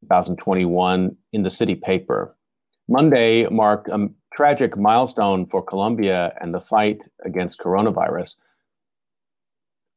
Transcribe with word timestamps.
2021, 0.00 1.16
in 1.34 1.42
the 1.44 1.52
city 1.52 1.76
paper. 1.76 2.34
Monday 2.88 3.46
marked 3.48 3.86
a 3.86 4.08
tragic 4.34 4.76
milestone 4.76 5.46
for 5.46 5.62
Colombia 5.62 6.34
and 6.40 6.52
the 6.52 6.60
fight 6.60 6.98
against 7.24 7.60
coronavirus. 7.60 8.34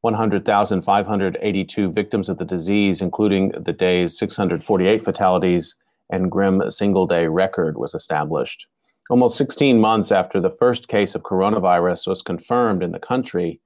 100,582 0.02 1.92
victims 1.92 2.30
of 2.30 2.38
the 2.38 2.46
disease, 2.46 3.02
including 3.02 3.50
the 3.50 3.74
day's 3.74 4.18
648 4.18 5.04
fatalities 5.04 5.76
and 6.10 6.32
grim 6.32 6.62
single 6.70 7.08
day 7.08 7.28
record, 7.28 7.78
was 7.78 7.94
established. 7.94 8.66
Almost 9.10 9.38
16 9.38 9.80
months 9.80 10.12
after 10.12 10.40
the 10.40 10.56
first 10.58 10.88
case 10.88 11.16
of 11.16 11.24
coronavirus 11.24 12.08
was 12.08 12.22
confirmed 12.22 12.82
in 12.82 12.92
the 12.92 13.00
country 13.00 13.62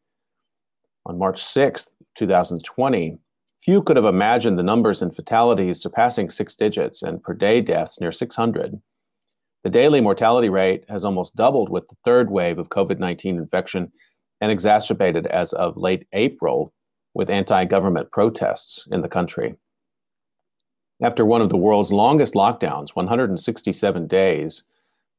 on 1.06 1.20
March 1.20 1.44
6, 1.44 1.88
2020, 2.18 3.20
few 3.64 3.82
could 3.82 3.96
have 3.96 4.06
imagined 4.06 4.58
the 4.58 4.64
numbers 4.64 5.02
and 5.02 5.16
fatalities 5.16 5.82
surpassing 5.82 6.30
six 6.30 6.56
digits 6.56 7.02
and 7.02 7.22
per 7.24 7.34
day 7.34 7.62
deaths 7.62 8.00
near 8.00 8.12
600. 8.12 8.82
The 9.64 9.70
daily 9.70 10.02
mortality 10.02 10.50
rate 10.50 10.86
has 10.90 11.04
almost 11.04 11.36
doubled 11.36 11.70
with 11.70 11.88
the 11.88 11.96
third 12.06 12.30
wave 12.30 12.60
of 12.60 12.70
COVID 12.70 13.00
19 13.00 13.38
infection 13.38 13.92
and 14.42 14.52
exacerbated 14.52 15.26
as 15.28 15.54
of 15.54 15.78
late 15.78 16.08
April 16.14 16.74
with 17.14 17.30
anti 17.30 17.66
government 17.66 18.12
protests 18.12 18.88
in 18.92 19.02
the 19.02 19.10
country. 19.10 19.56
After 21.02 21.26
one 21.26 21.42
of 21.42 21.50
the 21.50 21.58
world's 21.58 21.92
longest 21.92 22.34
lockdowns, 22.34 22.90
167 22.94 24.08
days 24.08 24.64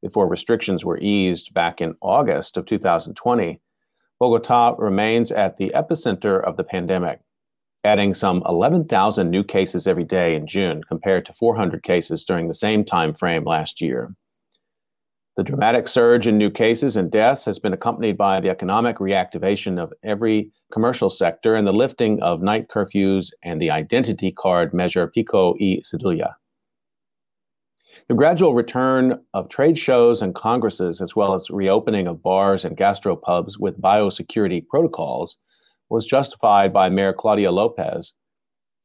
before 0.02 0.28
restrictions 0.28 0.84
were 0.84 0.98
eased 0.98 1.52
back 1.52 1.80
in 1.80 1.96
August 2.00 2.56
of 2.56 2.66
2020, 2.66 3.60
Bogota 4.18 4.74
remains 4.78 5.30
at 5.30 5.58
the 5.58 5.70
epicenter 5.74 6.42
of 6.42 6.56
the 6.56 6.64
pandemic, 6.64 7.20
adding 7.84 8.14
some 8.14 8.42
11,000 8.46 9.28
new 9.28 9.44
cases 9.44 9.86
every 9.86 10.04
day 10.04 10.34
in 10.34 10.46
June 10.46 10.82
compared 10.84 11.26
to 11.26 11.34
400 11.34 11.82
cases 11.82 12.24
during 12.24 12.48
the 12.48 12.54
same 12.54 12.84
time 12.84 13.14
frame 13.14 13.44
last 13.44 13.80
year. 13.82 14.14
The 15.36 15.42
dramatic 15.42 15.86
surge 15.86 16.26
in 16.26 16.38
new 16.38 16.50
cases 16.50 16.96
and 16.96 17.10
deaths 17.10 17.44
has 17.44 17.58
been 17.58 17.74
accompanied 17.74 18.16
by 18.16 18.40
the 18.40 18.48
economic 18.48 18.96
reactivation 18.96 19.78
of 19.78 19.92
every 20.02 20.50
commercial 20.72 21.10
sector 21.10 21.54
and 21.54 21.66
the 21.66 21.74
lifting 21.74 22.22
of 22.22 22.40
night 22.40 22.68
curfews 22.68 23.28
and 23.42 23.60
the 23.60 23.70
identity 23.70 24.32
card 24.32 24.72
measure 24.72 25.06
Pico 25.06 25.54
y 25.60 25.82
Cédula. 25.84 26.32
The 28.08 28.14
gradual 28.14 28.54
return 28.54 29.20
of 29.34 29.50
trade 29.50 29.78
shows 29.78 30.22
and 30.22 30.34
congresses, 30.34 31.02
as 31.02 31.14
well 31.14 31.34
as 31.34 31.50
reopening 31.50 32.06
of 32.06 32.22
bars 32.22 32.64
and 32.64 32.74
gastropubs 32.74 33.58
with 33.58 33.80
biosecurity 33.80 34.66
protocols, 34.66 35.36
was 35.90 36.06
justified 36.06 36.72
by 36.72 36.88
Mayor 36.88 37.12
Claudia 37.12 37.52
Lopez 37.52 38.14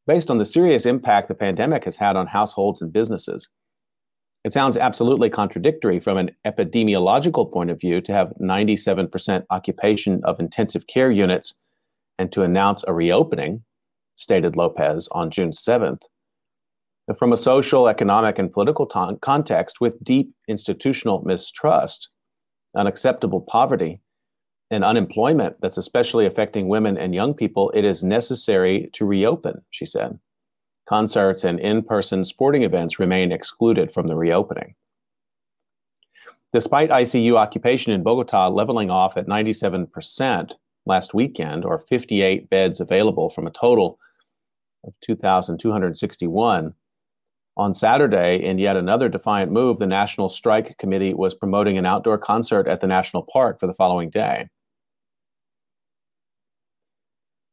based 0.06 0.30
on 0.30 0.38
the 0.38 0.46
serious 0.46 0.86
impact 0.86 1.30
the 1.30 1.34
pandemic 1.34 1.86
has 1.86 1.96
had 1.96 2.18
on 2.18 2.28
households 2.28 2.82
and 2.82 2.92
businesses 2.92 3.48
it 4.44 4.54
sounds 4.54 4.76
absolutely 4.76 5.30
contradictory 5.30 6.00
from 6.00 6.18
an 6.18 6.32
epidemiological 6.46 7.52
point 7.52 7.70
of 7.70 7.80
view 7.80 8.02
to 8.02 8.12
have 8.12 8.34
97% 8.42 9.46
occupation 9.50 10.22
of 10.24 10.40
intensive 10.40 10.88
care 10.88 11.12
units 11.12 11.54
and 12.18 12.32
to 12.32 12.42
announce 12.42 12.84
a 12.88 12.94
reopening, 12.94 13.64
stated 14.16 14.56
Lopez 14.56 15.08
on 15.12 15.30
June 15.30 15.52
7th. 15.52 16.02
But 17.08 17.20
from 17.20 17.34
a 17.34 17.38
social, 17.38 17.88
economic, 17.88 18.40
and 18.40 18.52
political 18.52 18.86
context 19.22 19.82
with 19.82 20.04
deep 20.04 20.34
institutional 20.48 21.22
mistrust, 21.24 22.10
unacceptable 22.76 23.42
poverty, 23.42 24.02
and 24.72 24.84
unemployment 24.84 25.58
that's 25.62 25.78
especially 25.78 26.26
affecting 26.26 26.68
women 26.68 26.98
and 26.98 27.14
young 27.14 27.34
people, 27.34 27.72
it 27.72 27.84
is 27.84 28.04
necessary 28.04 28.90
to 28.94 29.06
reopen, 29.06 29.62
she 29.70 29.86
said 29.86 30.18
concerts, 30.88 31.44
and 31.44 31.60
in 31.60 31.84
person 31.84 32.26
sporting 32.26 32.64
events 32.64 33.00
remain 33.00 33.32
excluded 33.32 33.92
from 33.92 34.08
the 34.08 34.16
reopening. 34.16 34.76
Despite 36.54 36.90
ICU 36.90 37.38
occupation 37.38 37.94
in 37.94 38.04
Bogota 38.04 38.50
leveling 38.50 38.90
off 38.90 39.16
at 39.16 39.28
97% 39.28 40.52
last 40.86 41.14
weekend, 41.14 41.64
or 41.64 41.80
58 41.88 42.50
beds 42.50 42.82
available 42.82 43.30
from 43.30 43.48
a 43.48 43.52
total 43.52 44.00
of 44.84 44.94
2,261, 45.02 46.74
on 47.58 47.74
Saturday, 47.74 48.44
in 48.44 48.58
yet 48.60 48.78
another 48.78 49.10
defiant 49.10 49.52
move, 49.52 49.78
the 49.78 49.86
National 49.86 50.30
Strike 50.30 50.78
Committee 50.78 51.14
was 51.14 51.36
promoting 51.36 51.78
an 51.78 51.86
outdoor 51.86 52.18
concert 52.18 52.68
at 52.68 52.82
the 52.82 52.88
National 52.88 53.24
Park 53.32 53.60
for 53.60 53.68
the 53.68 53.74
following 53.74 54.10
day. 54.10 54.48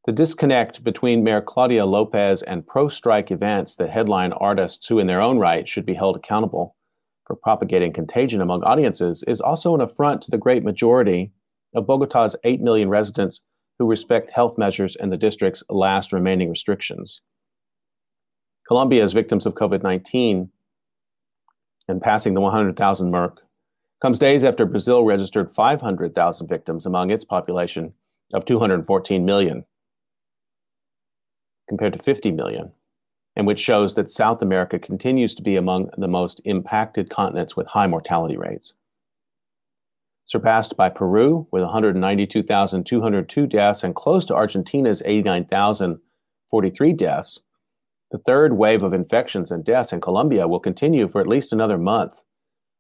The 0.09 0.13
disconnect 0.15 0.83
between 0.83 1.23
Mayor 1.23 1.43
Claudia 1.43 1.85
Lopez 1.85 2.41
and 2.41 2.67
pro 2.67 2.89
strike 2.89 3.31
events 3.31 3.75
that 3.75 3.91
headline 3.91 4.33
artists 4.33 4.87
who, 4.87 4.99
in 4.99 5.07
their 5.07 5.21
own 5.21 5.39
right, 5.39 5.69
should 5.69 5.85
be 5.85 5.93
held 5.93 6.17
accountable 6.17 6.77
for 7.27 7.37
propagating 7.37 7.93
contagion 7.93 8.41
among 8.41 8.63
audiences 8.63 9.23
is 9.29 9.43
also 9.43 9.75
an 9.75 9.83
affront 9.83 10.23
to 10.23 10.31
the 10.31 10.39
great 10.39 10.65
majority 10.65 11.33
of 11.75 11.85
Bogota's 11.85 12.35
8 12.43 12.63
million 12.63 12.89
residents 12.89 13.43
who 13.79 13.85
respect 13.85 14.31
health 14.31 14.57
measures 14.57 14.97
and 14.99 15.13
the 15.13 15.19
district's 15.19 15.63
last 15.69 16.11
remaining 16.11 16.49
restrictions. 16.49 17.21
Colombia's 18.67 19.13
victims 19.13 19.45
of 19.45 19.57
COVID 19.57 19.83
19 19.83 20.49
and 21.87 22.01
passing 22.01 22.33
the 22.33 22.41
100,000 22.41 23.11
mark 23.11 23.43
comes 24.01 24.19
days 24.19 24.43
after 24.43 24.65
Brazil 24.65 25.05
registered 25.05 25.55
500,000 25.55 26.49
victims 26.49 26.87
among 26.87 27.11
its 27.11 27.27
population 27.27 27.93
of 28.33 28.47
214 28.47 29.27
million, 29.27 29.67
compared 31.69 31.93
to 31.93 32.03
50 32.03 32.31
million, 32.33 32.73
and 33.37 33.47
which 33.47 33.61
shows 33.61 33.95
that 33.95 34.11
South 34.11 34.43
America 34.43 34.79
continues 34.79 35.35
to 35.35 35.43
be 35.43 35.57
among 35.57 35.91
the 35.97 36.09
most 36.09 36.41
impacted 36.45 37.11
continents 37.11 37.57
with 37.57 37.67
high 37.69 37.87
mortality 37.87 38.37
rates. 38.37 38.75
Surpassed 40.25 40.77
by 40.77 40.91
Peru 40.91 41.47
with 41.51 41.63
192,202 41.63 43.47
deaths 43.47 43.83
and 43.83 43.95
close 43.95 44.27
to 44.27 44.35
Argentina's 44.35 45.03
89,043 45.05 46.93
deaths, 46.93 47.41
the 48.11 48.19
third 48.19 48.57
wave 48.57 48.83
of 48.83 48.93
infections 48.93 49.51
and 49.51 49.65
deaths 49.65 49.93
in 49.93 50.01
Colombia 50.01 50.49
will 50.49 50.61
continue 50.61 51.09
for 51.09 51.21
at 51.21 51.27
least 51.27 51.53
another 51.53 51.79
month 51.79 52.23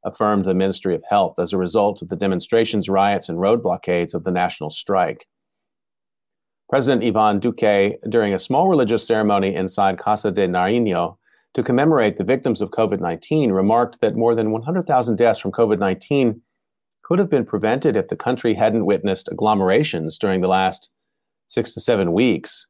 affirmed 0.05 0.45
the 0.45 0.55
Ministry 0.55 0.95
of 0.95 1.03
Health 1.09 1.39
as 1.39 1.53
a 1.53 1.59
result 1.59 2.03
of 2.03 2.09
the 2.09 2.17
demonstrations, 2.17 2.89
riots, 2.89 3.29
and 3.29 3.41
road 3.41 3.63
blockades 3.63 4.15
of 4.15 4.25
the 4.25 4.31
national 4.31 4.71
strike. 4.71 5.27
President 6.69 7.03
Ivan 7.03 7.41
Duque, 7.41 7.99
during 8.11 8.35
a 8.35 8.39
small 8.39 8.69
religious 8.69 9.07
ceremony 9.07 9.55
inside 9.55 9.99
Casa 9.99 10.31
de 10.31 10.47
Nariño 10.47 11.17
to 11.55 11.63
commemorate 11.63 12.19
the 12.19 12.25
victims 12.25 12.61
of 12.61 12.71
COVID 12.71 13.01
19, 13.01 13.53
remarked 13.53 14.01
that 14.03 14.17
more 14.17 14.35
than 14.35 14.51
100,000 14.51 15.17
deaths 15.17 15.39
from 15.39 15.51
COVID 15.51 15.79
19 15.79 16.43
could 17.03 17.19
have 17.19 17.31
been 17.31 17.47
prevented 17.47 17.97
if 17.97 18.09
the 18.09 18.17
country 18.17 18.53
hadn't 18.53 18.85
witnessed 18.85 19.31
agglomerations 19.33 20.19
during 20.19 20.43
the 20.43 20.49
last 20.49 20.91
six 21.47 21.73
to 21.73 21.81
seven 21.81 22.13
weeks. 22.13 22.67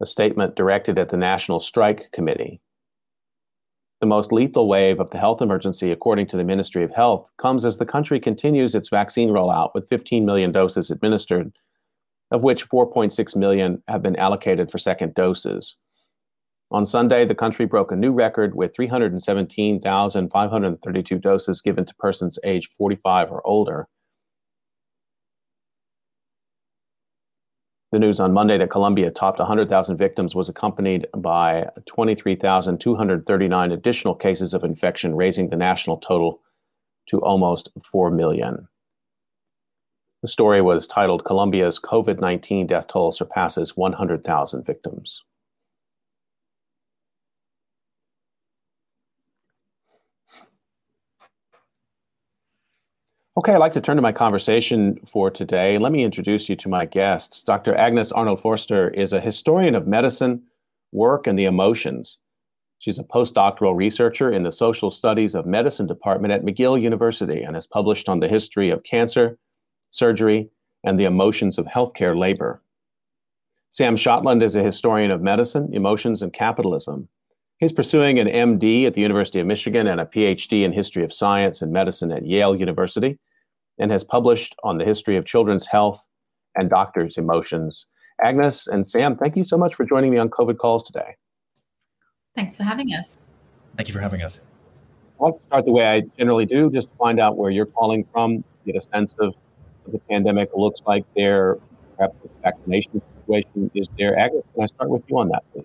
A 0.00 0.06
statement 0.06 0.56
directed 0.56 0.98
at 0.98 1.10
the 1.10 1.16
National 1.18 1.60
Strike 1.60 2.10
Committee. 2.12 2.62
The 4.00 4.06
most 4.06 4.32
lethal 4.32 4.66
wave 4.66 4.98
of 4.98 5.10
the 5.10 5.18
health 5.18 5.42
emergency, 5.42 5.90
according 5.90 6.28
to 6.28 6.38
the 6.38 6.44
Ministry 6.44 6.84
of 6.84 6.92
Health, 6.92 7.28
comes 7.36 7.66
as 7.66 7.76
the 7.76 7.84
country 7.84 8.18
continues 8.18 8.74
its 8.74 8.88
vaccine 8.88 9.28
rollout 9.28 9.72
with 9.74 9.88
15 9.88 10.24
million 10.24 10.52
doses 10.52 10.88
administered, 10.88 11.52
of 12.30 12.42
which 12.42 12.68
4.6 12.68 13.36
million 13.36 13.82
have 13.88 14.02
been 14.02 14.16
allocated 14.16 14.70
for 14.70 14.76
second 14.78 15.14
doses. 15.14 15.76
On 16.70 16.84
Sunday, 16.84 17.24
the 17.24 17.34
country 17.34 17.64
broke 17.64 17.90
a 17.90 17.96
new 17.96 18.12
record 18.12 18.54
with 18.54 18.76
317,532 18.76 21.18
doses 21.18 21.62
given 21.62 21.86
to 21.86 21.94
persons 21.94 22.38
aged 22.44 22.74
45 22.76 23.32
or 23.32 23.40
older. 23.46 23.88
The 27.90 27.98
news 27.98 28.20
on 28.20 28.34
Monday 28.34 28.58
that 28.58 28.70
Colombia 28.70 29.10
topped 29.10 29.38
100,000 29.38 29.96
victims 29.96 30.34
was 30.34 30.50
accompanied 30.50 31.06
by 31.16 31.70
23,239 31.86 33.72
additional 33.72 34.14
cases 34.14 34.52
of 34.52 34.62
infection, 34.62 35.14
raising 35.14 35.48
the 35.48 35.56
national 35.56 35.96
total 35.96 36.42
to 37.08 37.22
almost 37.22 37.70
4 37.90 38.10
million. 38.10 38.68
The 40.20 40.28
story 40.28 40.60
was 40.60 40.88
titled 40.88 41.24
Colombia's 41.24 41.78
COVID 41.78 42.20
19 42.20 42.66
death 42.66 42.88
toll 42.88 43.12
surpasses 43.12 43.76
100,000 43.76 44.66
victims. 44.66 45.22
Okay, 53.36 53.52
I'd 53.52 53.58
like 53.58 53.74
to 53.74 53.80
turn 53.80 53.94
to 53.94 54.02
my 54.02 54.10
conversation 54.10 54.98
for 55.06 55.30
today. 55.30 55.78
Let 55.78 55.92
me 55.92 56.02
introduce 56.02 56.48
you 56.48 56.56
to 56.56 56.68
my 56.68 56.84
guests. 56.86 57.40
Dr. 57.42 57.72
Agnes 57.76 58.10
Arnold 58.10 58.40
Forster 58.40 58.88
is 58.90 59.12
a 59.12 59.20
historian 59.20 59.76
of 59.76 59.86
medicine, 59.86 60.42
work, 60.90 61.28
and 61.28 61.38
the 61.38 61.44
emotions. 61.44 62.18
She's 62.80 62.98
a 62.98 63.04
postdoctoral 63.04 63.76
researcher 63.76 64.32
in 64.32 64.42
the 64.42 64.50
Social 64.50 64.90
Studies 64.90 65.36
of 65.36 65.46
Medicine 65.46 65.86
department 65.86 66.32
at 66.32 66.42
McGill 66.42 66.80
University 66.82 67.42
and 67.44 67.54
has 67.54 67.68
published 67.68 68.08
on 68.08 68.18
the 68.18 68.26
history 68.26 68.70
of 68.70 68.82
cancer, 68.82 69.38
surgery, 69.90 70.50
and 70.84 70.98
the 70.98 71.04
emotions 71.04 71.58
of 71.58 71.66
healthcare 71.66 72.16
labor. 72.16 72.62
Sam 73.70 73.96
Shotland 73.96 74.42
is 74.42 74.56
a 74.56 74.62
historian 74.62 75.10
of 75.10 75.20
medicine, 75.20 75.68
emotions, 75.72 76.22
and 76.22 76.32
capitalism. 76.32 77.08
He's 77.58 77.72
pursuing 77.72 78.18
an 78.18 78.28
MD 78.28 78.86
at 78.86 78.94
the 78.94 79.00
University 79.00 79.40
of 79.40 79.46
Michigan 79.46 79.88
and 79.88 80.00
a 80.00 80.06
PhD 80.06 80.64
in 80.64 80.72
history 80.72 81.04
of 81.04 81.12
science 81.12 81.60
and 81.60 81.72
medicine 81.72 82.12
at 82.12 82.24
Yale 82.24 82.56
University 82.56 83.18
and 83.78 83.90
has 83.90 84.04
published 84.04 84.54
on 84.64 84.78
the 84.78 84.84
history 84.84 85.16
of 85.16 85.26
children's 85.26 85.66
health 85.66 86.00
and 86.54 86.70
doctors' 86.70 87.18
emotions. 87.18 87.86
Agnes 88.22 88.66
and 88.66 88.86
Sam, 88.86 89.16
thank 89.16 89.36
you 89.36 89.44
so 89.44 89.56
much 89.56 89.74
for 89.74 89.84
joining 89.84 90.10
me 90.10 90.18
on 90.18 90.28
COVID 90.28 90.58
Calls 90.58 90.84
today. 90.84 91.16
Thanks 92.34 92.56
for 92.56 92.62
having 92.62 92.88
us. 92.90 93.18
Thank 93.76 93.88
you 93.88 93.94
for 93.94 94.00
having 94.00 94.22
us. 94.22 94.40
I'll 95.20 95.40
start 95.46 95.64
the 95.64 95.72
way 95.72 95.86
I 95.86 96.02
generally 96.16 96.46
do, 96.46 96.70
just 96.70 96.90
to 96.90 96.96
find 96.96 97.18
out 97.18 97.36
where 97.36 97.50
you're 97.50 97.66
calling 97.66 98.06
from, 98.12 98.44
get 98.64 98.76
a 98.76 98.80
sense 98.80 99.14
of 99.14 99.34
what 99.34 99.47
the 99.92 99.98
pandemic 100.10 100.50
looks 100.54 100.82
like 100.86 101.04
there, 101.16 101.58
perhaps 101.96 102.16
the 102.22 102.30
vaccination 102.42 103.02
situation 103.20 103.70
is 103.74 103.88
there. 103.98 104.18
Agnes, 104.18 104.44
can 104.54 104.64
I 104.64 104.66
start 104.66 104.90
with 104.90 105.02
you 105.08 105.18
on 105.18 105.28
that, 105.28 105.44
please? 105.52 105.64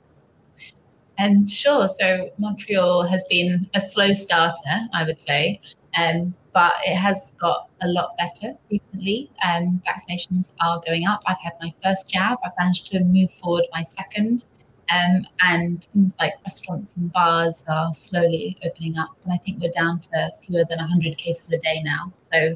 Um, 1.19 1.45
sure. 1.45 1.87
So 1.87 2.31
Montreal 2.37 3.03
has 3.03 3.23
been 3.29 3.69
a 3.73 3.81
slow 3.81 4.13
starter, 4.13 4.87
I 4.93 5.03
would 5.05 5.21
say. 5.21 5.61
Um, 5.97 6.33
but 6.53 6.73
it 6.85 6.95
has 6.95 7.33
got 7.39 7.69
a 7.81 7.87
lot 7.87 8.15
better 8.17 8.55
recently. 8.71 9.31
Um, 9.45 9.81
vaccinations 9.85 10.51
are 10.61 10.81
going 10.85 11.07
up. 11.07 11.21
I've 11.25 11.41
had 11.43 11.53
my 11.61 11.73
first 11.83 12.09
jab. 12.09 12.37
I've 12.45 12.51
managed 12.59 12.87
to 12.87 13.03
move 13.03 13.31
forward 13.31 13.65
my 13.73 13.83
second. 13.83 14.45
Um, 14.91 15.25
and 15.41 15.87
things 15.93 16.13
like 16.19 16.33
restaurants 16.45 16.95
and 16.97 17.11
bars 17.11 17.63
are 17.67 17.91
slowly 17.93 18.57
opening 18.65 18.97
up. 18.97 19.09
And 19.23 19.33
I 19.33 19.37
think 19.37 19.61
we're 19.61 19.71
down 19.71 19.99
to 20.01 20.31
fewer 20.41 20.65
than 20.69 20.77
100 20.77 21.17
cases 21.17 21.51
a 21.51 21.57
day 21.59 21.81
now. 21.83 22.11
So, 22.19 22.55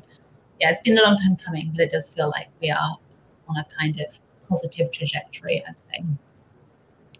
yeah, 0.59 0.71
it's 0.71 0.81
been 0.81 0.97
a 0.97 1.01
long 1.01 1.17
time 1.17 1.35
coming, 1.35 1.71
but 1.75 1.81
it 1.81 1.91
does 1.91 2.13
feel 2.13 2.29
like 2.29 2.47
we 2.61 2.69
are 2.69 2.97
on 3.47 3.57
a 3.57 3.65
kind 3.79 3.99
of 3.99 4.19
positive 4.49 4.91
trajectory, 4.91 5.63
I'd 5.67 5.79
say. 5.79 6.03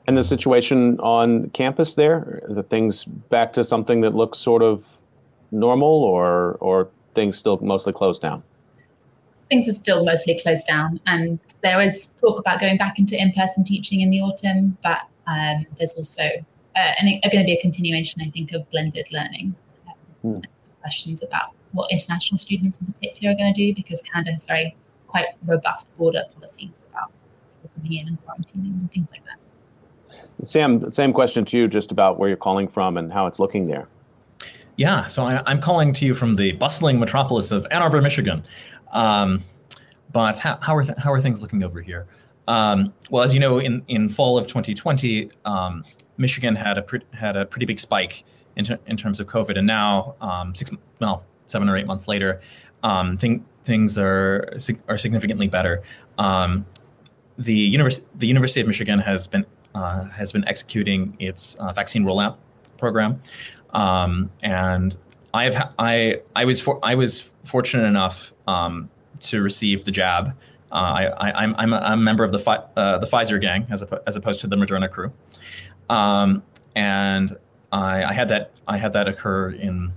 And 0.07 0.17
the 0.17 0.23
situation 0.23 0.99
on 0.99 1.49
campus 1.49 1.95
there, 1.95 2.41
the 2.47 2.63
things 2.63 3.03
back 3.03 3.53
to 3.53 3.65
something 3.65 4.01
that 4.01 4.15
looks 4.15 4.39
sort 4.39 4.63
of 4.63 4.85
normal, 5.51 6.03
or 6.03 6.53
or 6.59 6.89
things 7.13 7.37
still 7.37 7.57
mostly 7.57 7.93
closed 7.93 8.21
down? 8.21 8.43
Things 9.49 9.67
are 9.67 9.73
still 9.73 10.05
mostly 10.05 10.39
closed 10.39 10.65
down, 10.67 10.99
and 11.05 11.39
there 11.61 11.81
is 11.81 12.07
talk 12.21 12.39
about 12.39 12.59
going 12.59 12.77
back 12.77 12.99
into 12.99 13.21
in-person 13.21 13.65
teaching 13.65 14.01
in 14.01 14.09
the 14.09 14.21
autumn, 14.21 14.77
but 14.81 15.01
um, 15.25 15.65
there's 15.77 15.93
also 15.93 16.23
uh, 16.75 16.93
going 17.01 17.21
to 17.21 17.43
be 17.43 17.53
a 17.53 17.61
continuation, 17.61 18.21
I 18.21 18.29
think, 18.29 18.53
of 18.53 18.69
blended 18.69 19.07
learning. 19.11 19.55
Um, 19.87 19.95
hmm. 20.21 20.39
Questions 20.81 21.23
about 21.23 21.56
what 21.71 21.91
international 21.91 22.37
students 22.37 22.79
in 22.79 22.87
particular 22.93 23.33
are 23.33 23.37
going 23.37 23.53
to 23.53 23.59
do, 23.59 23.73
because 23.75 24.01
Canada 24.01 24.31
has 24.31 24.45
very 24.45 24.75
quite 25.07 25.25
robust 25.45 25.95
border 25.97 26.23
policies 26.33 26.83
about 26.91 27.11
people 27.61 27.69
coming 27.75 27.99
in 27.99 28.07
and 28.07 28.17
quarantining 28.25 28.79
and 28.79 28.91
things 28.91 29.07
like 29.11 29.21
that. 29.25 30.45
Sam, 30.45 30.91
same 30.91 31.13
question 31.13 31.45
to 31.45 31.57
you, 31.57 31.67
just 31.67 31.91
about 31.91 32.19
where 32.19 32.29
you're 32.29 32.37
calling 32.37 32.67
from 32.67 32.97
and 32.97 33.11
how 33.11 33.25
it's 33.27 33.39
looking 33.39 33.67
there. 33.67 33.87
Yeah, 34.75 35.07
so 35.07 35.25
I, 35.25 35.51
am 35.51 35.59
calling 35.59 35.91
to 35.93 36.05
you 36.05 36.13
from 36.13 36.35
the 36.35 36.51
bustling 36.53 36.99
metropolis 36.99 37.51
of 37.51 37.65
Ann 37.71 37.81
Arbor, 37.81 38.01
Michigan. 38.01 38.43
Um, 38.91 39.43
but 40.11 40.37
how, 40.37 40.59
how, 40.61 40.75
are 40.75 40.83
th- 40.83 40.97
how 40.99 41.11
are 41.11 41.19
things 41.19 41.41
looking 41.41 41.63
over 41.63 41.81
here? 41.81 42.05
Um, 42.47 42.93
well, 43.09 43.23
as 43.23 43.33
you 43.33 43.39
know, 43.39 43.57
in, 43.57 43.83
in 43.87 44.07
fall 44.07 44.37
of 44.37 44.45
2020, 44.45 45.31
um, 45.45 45.83
Michigan 46.17 46.55
had 46.55 46.77
a 46.77 46.83
pre- 46.83 47.01
had 47.11 47.35
a 47.35 47.45
pretty 47.45 47.65
big 47.65 47.79
spike 47.79 48.23
in, 48.55 48.65
ter- 48.65 48.79
in 48.85 48.97
terms 48.97 49.19
of 49.19 49.27
COVID, 49.27 49.57
and 49.57 49.65
now 49.65 50.15
um, 50.21 50.53
six 50.53 50.71
well 50.99 51.23
seven 51.47 51.69
or 51.69 51.77
eight 51.77 51.87
months 51.87 52.07
later, 52.07 52.41
um, 52.83 53.17
thing, 53.17 53.45
things 53.65 53.97
are 53.97 54.57
are 54.87 54.97
significantly 54.97 55.47
better. 55.47 55.81
Um, 56.17 56.65
the 57.37 57.53
univers- 57.53 58.01
the 58.15 58.27
University 58.27 58.61
of 58.61 58.67
Michigan 58.67 58.99
has 58.99 59.27
been 59.27 59.45
uh, 59.75 60.05
has 60.05 60.31
been 60.31 60.47
executing 60.47 61.15
its 61.19 61.55
uh, 61.55 61.71
vaccine 61.71 62.03
rollout 62.03 62.37
program. 62.77 63.21
Um, 63.71 64.31
and 64.41 64.95
I 65.33 65.43
have 65.49 65.73
I 65.77 66.21
I 66.35 66.45
was 66.45 66.59
for, 66.59 66.79
I 66.83 66.95
was 66.95 67.31
fortunate 67.43 67.85
enough 67.85 68.33
um, 68.47 68.89
to 69.21 69.41
receive 69.41 69.85
the 69.85 69.91
jab. 69.91 70.33
Uh, 70.71 71.11
I, 71.17 71.43
am 71.43 71.55
I'm, 71.57 71.73
I'm 71.73 71.93
a 71.93 71.97
member 71.97 72.23
of 72.23 72.31
the 72.31 72.49
uh, 72.49 72.97
the 72.97 73.07
Pfizer 73.07 73.39
gang 73.39 73.67
as, 73.69 73.83
as 74.05 74.15
opposed 74.15 74.41
to 74.41 74.47
the 74.47 74.55
Moderna 74.57 74.89
crew, 74.89 75.13
um, 75.89 76.43
and 76.75 77.37
I, 77.71 78.03
I, 78.03 78.13
had 78.13 78.27
that 78.29 78.51
I 78.67 78.77
had 78.77 78.91
that 78.93 79.07
occur 79.07 79.51
in 79.51 79.93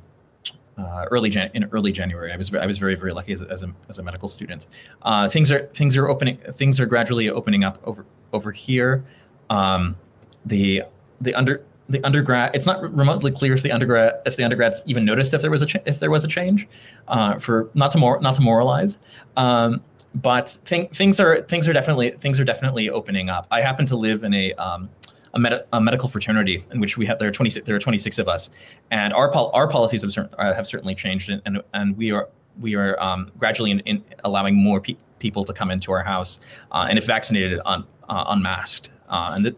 uh, 0.80 1.06
early 1.10 1.30
Jan- 1.30 1.50
in 1.54 1.64
early 1.72 1.92
January. 1.92 2.32
I 2.32 2.36
was 2.36 2.54
I 2.54 2.66
was 2.66 2.78
very 2.78 2.94
very 2.94 3.12
lucky 3.12 3.32
as 3.32 3.42
a, 3.42 3.48
as 3.50 3.62
a, 3.62 3.72
as 3.88 3.98
a 3.98 4.02
medical 4.02 4.28
student. 4.28 4.66
Uh, 5.02 5.28
things 5.28 5.50
are 5.50 5.66
things 5.74 5.96
are 5.96 6.08
opening 6.08 6.38
things 6.52 6.80
are 6.80 6.86
gradually 6.86 7.28
opening 7.28 7.64
up 7.64 7.78
over 7.84 8.04
over 8.32 8.52
here. 8.52 9.04
Um, 9.48 9.96
the 10.44 10.84
the 11.20 11.34
under 11.34 11.64
the 11.88 12.02
undergrad 12.04 12.54
it's 12.54 12.66
not 12.66 12.80
remotely 12.94 13.32
clear 13.32 13.52
if 13.52 13.62
the 13.62 13.72
undergrad 13.72 14.20
if 14.24 14.36
the 14.36 14.44
undergrads 14.44 14.82
even 14.86 15.04
noticed 15.04 15.34
if 15.34 15.42
there 15.42 15.50
was 15.50 15.62
a 15.62 15.88
if 15.88 15.98
there 15.98 16.10
was 16.10 16.24
a 16.24 16.28
change 16.28 16.68
uh, 17.08 17.38
for 17.38 17.68
not 17.74 17.90
to 17.90 17.98
more 17.98 18.20
not 18.20 18.36
to 18.36 18.42
moralize 18.42 18.96
um, 19.36 19.82
but 20.14 20.50
thing, 20.64 20.88
things 20.88 21.20
are 21.20 21.42
things 21.42 21.68
are 21.68 21.72
definitely 21.72 22.12
things 22.12 22.38
are 22.38 22.44
definitely 22.44 22.88
opening 22.88 23.28
up 23.28 23.46
i 23.50 23.60
happen 23.60 23.84
to 23.84 23.96
live 23.96 24.22
in 24.22 24.32
a 24.32 24.52
um, 24.54 24.88
a, 25.34 25.38
med- 25.38 25.64
a, 25.72 25.80
medical 25.80 26.08
fraternity 26.08 26.64
in 26.72 26.80
which 26.80 26.96
we 26.96 27.06
have 27.06 27.18
there 27.18 27.28
are 27.28 27.32
26 27.32 27.66
there 27.66 27.76
are 27.76 27.80
26 27.80 28.18
of 28.18 28.28
us, 28.28 28.50
and 28.90 29.12
our 29.12 29.30
pol- 29.30 29.50
our 29.54 29.68
policies 29.68 30.02
have, 30.02 30.12
cer- 30.12 30.30
have 30.38 30.66
certainly 30.66 30.94
changed, 30.94 31.30
and, 31.30 31.40
and, 31.46 31.62
and 31.74 31.96
we 31.96 32.10
are 32.10 32.28
we 32.60 32.74
are 32.74 33.00
um, 33.00 33.30
gradually 33.38 33.70
in, 33.70 33.80
in 33.80 34.04
allowing 34.24 34.54
more 34.54 34.80
pe- 34.80 34.96
people 35.18 35.44
to 35.44 35.52
come 35.52 35.70
into 35.70 35.92
our 35.92 36.02
house, 36.02 36.40
uh, 36.72 36.86
and 36.88 36.98
if 36.98 37.06
vaccinated, 37.06 37.60
un- 37.64 37.84
uh, 38.08 38.24
unmasked, 38.28 38.90
uh, 39.08 39.32
and 39.34 39.46
that, 39.46 39.56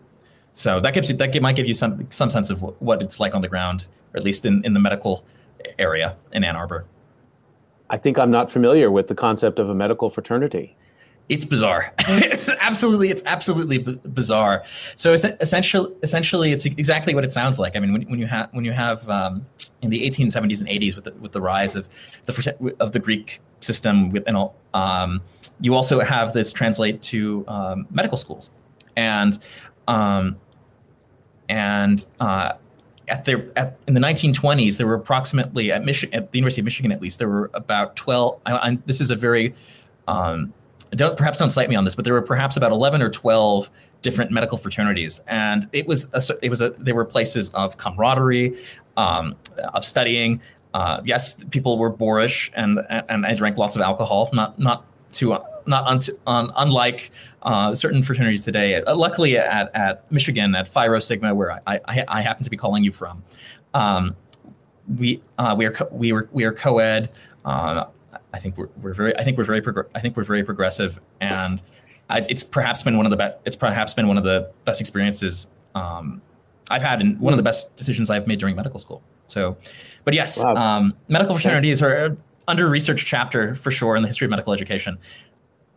so 0.52 0.80
that 0.80 0.94
gives 0.94 1.08
you 1.08 1.16
that 1.16 1.42
might 1.42 1.56
give 1.56 1.66
you 1.66 1.74
some 1.74 2.06
some 2.10 2.30
sense 2.30 2.50
of 2.50 2.60
what 2.80 3.00
it's 3.02 3.18
like 3.18 3.34
on 3.34 3.42
the 3.42 3.48
ground, 3.48 3.86
or 4.12 4.18
at 4.18 4.24
least 4.24 4.44
in, 4.44 4.64
in 4.64 4.74
the 4.74 4.80
medical 4.80 5.24
area 5.78 6.16
in 6.32 6.44
Ann 6.44 6.56
Arbor. 6.56 6.84
I 7.88 7.98
think 7.98 8.18
I'm 8.18 8.30
not 8.30 8.50
familiar 8.50 8.90
with 8.90 9.08
the 9.08 9.14
concept 9.14 9.58
of 9.58 9.68
a 9.68 9.74
medical 9.74 10.08
fraternity. 10.10 10.76
It's 11.32 11.46
bizarre. 11.46 11.94
it's 12.00 12.50
absolutely, 12.60 13.08
it's 13.08 13.22
absolutely 13.24 13.78
b- 13.78 13.98
bizarre. 14.12 14.64
So 14.96 15.14
essentially, 15.14 15.90
essentially, 16.02 16.52
it's 16.52 16.66
exactly 16.66 17.14
what 17.14 17.24
it 17.24 17.32
sounds 17.32 17.58
like. 17.58 17.74
I 17.74 17.78
mean, 17.80 17.94
when, 17.94 18.02
when 18.02 18.18
you 18.18 18.26
have 18.26 18.50
when 18.52 18.66
you 18.66 18.72
have 18.72 19.08
um, 19.08 19.46
in 19.80 19.88
the 19.88 20.08
1870s 20.10 20.60
and 20.60 20.68
80s 20.68 20.94
with 20.94 21.04
the, 21.04 21.12
with 21.14 21.32
the 21.32 21.40
rise 21.40 21.74
of 21.74 21.88
the 22.26 22.74
of 22.80 22.92
the 22.92 22.98
Greek 22.98 23.40
system 23.60 24.10
within 24.10 24.36
all, 24.36 24.54
um, 24.74 25.22
you 25.58 25.74
also 25.74 26.00
have 26.00 26.34
this 26.34 26.52
translate 26.52 27.00
to 27.00 27.46
um, 27.48 27.86
medical 27.90 28.18
schools, 28.18 28.50
and 28.94 29.38
um, 29.88 30.36
and 31.48 32.04
uh, 32.20 32.52
at 33.08 33.24
their 33.24 33.50
at, 33.56 33.78
in 33.88 33.94
the 33.94 34.00
1920s 34.00 34.76
there 34.76 34.86
were 34.86 34.96
approximately 34.96 35.72
at 35.72 35.82
Michigan 35.82 36.14
at 36.14 36.30
the 36.30 36.36
University 36.36 36.60
of 36.60 36.66
Michigan 36.66 36.92
at 36.92 37.00
least 37.00 37.18
there 37.18 37.30
were 37.30 37.50
about 37.54 37.96
12. 37.96 38.38
I, 38.44 38.52
I, 38.52 38.78
this 38.84 39.00
is 39.00 39.10
a 39.10 39.16
very 39.16 39.54
um, 40.06 40.52
don't 40.94 41.16
perhaps 41.16 41.38
don't 41.38 41.50
cite 41.50 41.68
me 41.68 41.76
on 41.76 41.84
this, 41.84 41.94
but 41.94 42.04
there 42.04 42.14
were 42.14 42.22
perhaps 42.22 42.56
about 42.56 42.70
11 42.70 43.02
or 43.02 43.11
12 43.11 43.68
different 44.02 44.30
medical 44.30 44.58
fraternities, 44.58 45.20
and 45.26 45.68
it 45.72 45.87
was 45.87 46.12
a, 46.12 46.22
it 46.42 46.50
was 46.50 46.61
a 46.61 46.70
there 46.70 46.94
were 46.94 47.04
places 47.04 47.50
of 47.50 47.76
camaraderie, 47.78 48.58
um, 48.96 49.37
of 49.75 49.84
studying. 49.84 50.40
Uh, 50.75 51.00
yes, 51.04 51.42
people 51.50 51.78
were 51.78 51.90
boorish, 51.90 52.50
and 52.54 52.80
and 52.88 53.26
I 53.26 53.34
drank 53.34 53.56
lots 53.56 53.76
of 53.76 53.82
alcohol. 53.82 54.30
Not 54.32 54.58
not 54.58 54.84
to 55.12 55.38
not 55.66 55.87
un, 55.87 56.00
un, 56.26 56.52
unlike 56.56 57.11
uh, 57.42 57.75
certain 57.75 58.02
fraternities 58.02 58.42
today. 58.42 58.82
Uh, 58.82 58.96
luckily, 58.96 59.38
at, 59.38 59.70
at 59.75 60.11
Michigan, 60.11 60.54
at 60.54 60.68
Phi 60.68 60.88
Rho 60.88 60.99
Sigma, 60.99 61.34
where 61.34 61.52
I, 61.66 61.80
I, 61.87 62.04
I 62.08 62.20
happen 62.20 62.44
to 62.44 62.50
be 62.50 62.56
calling 62.56 62.84
you 62.84 62.92
from, 62.92 63.22
um, 63.75 64.16
we 64.99 65.22
uh, 65.38 65.54
we 65.56 65.64
are 65.66 65.72
co- 65.72 65.88
we 65.90 66.12
were 66.12 66.28
we 66.32 66.44
are 66.44 66.52
co-ed. 66.52 67.11
I 68.32 68.38
think 68.38 68.56
we're, 68.56 68.68
we're 68.80 68.94
very 68.94 69.16
I 69.16 69.24
think 69.24 69.38
we're 69.38 69.44
very 69.44 69.60
prog- 69.60 69.88
I 69.94 70.00
think 70.00 70.16
we're 70.16 70.24
very 70.24 70.42
progressive, 70.44 71.00
and 71.20 71.62
I, 72.08 72.24
it's 72.28 72.44
perhaps 72.44 72.82
been 72.82 72.96
one 72.96 73.06
of 73.06 73.10
the 73.10 73.16
best. 73.16 73.36
It's 73.44 73.56
perhaps 73.56 73.94
been 73.94 74.08
one 74.08 74.18
of 74.18 74.24
the 74.24 74.50
best 74.64 74.80
experiences 74.80 75.48
um, 75.74 76.22
I've 76.70 76.82
had, 76.82 77.00
and 77.00 77.18
one 77.20 77.32
of 77.32 77.36
the 77.36 77.42
best 77.42 77.76
decisions 77.76 78.10
I've 78.10 78.26
made 78.26 78.38
during 78.38 78.56
medical 78.56 78.78
school. 78.78 79.02
So, 79.26 79.56
but 80.04 80.14
yes, 80.14 80.38
wow. 80.38 80.54
um, 80.54 80.94
medical 81.08 81.34
fraternities 81.34 81.82
are 81.82 82.16
under 82.48 82.68
research 82.68 83.06
chapter 83.06 83.54
for 83.54 83.70
sure 83.70 83.96
in 83.96 84.02
the 84.02 84.08
history 84.08 84.26
of 84.26 84.30
medical 84.30 84.52
education. 84.52 84.98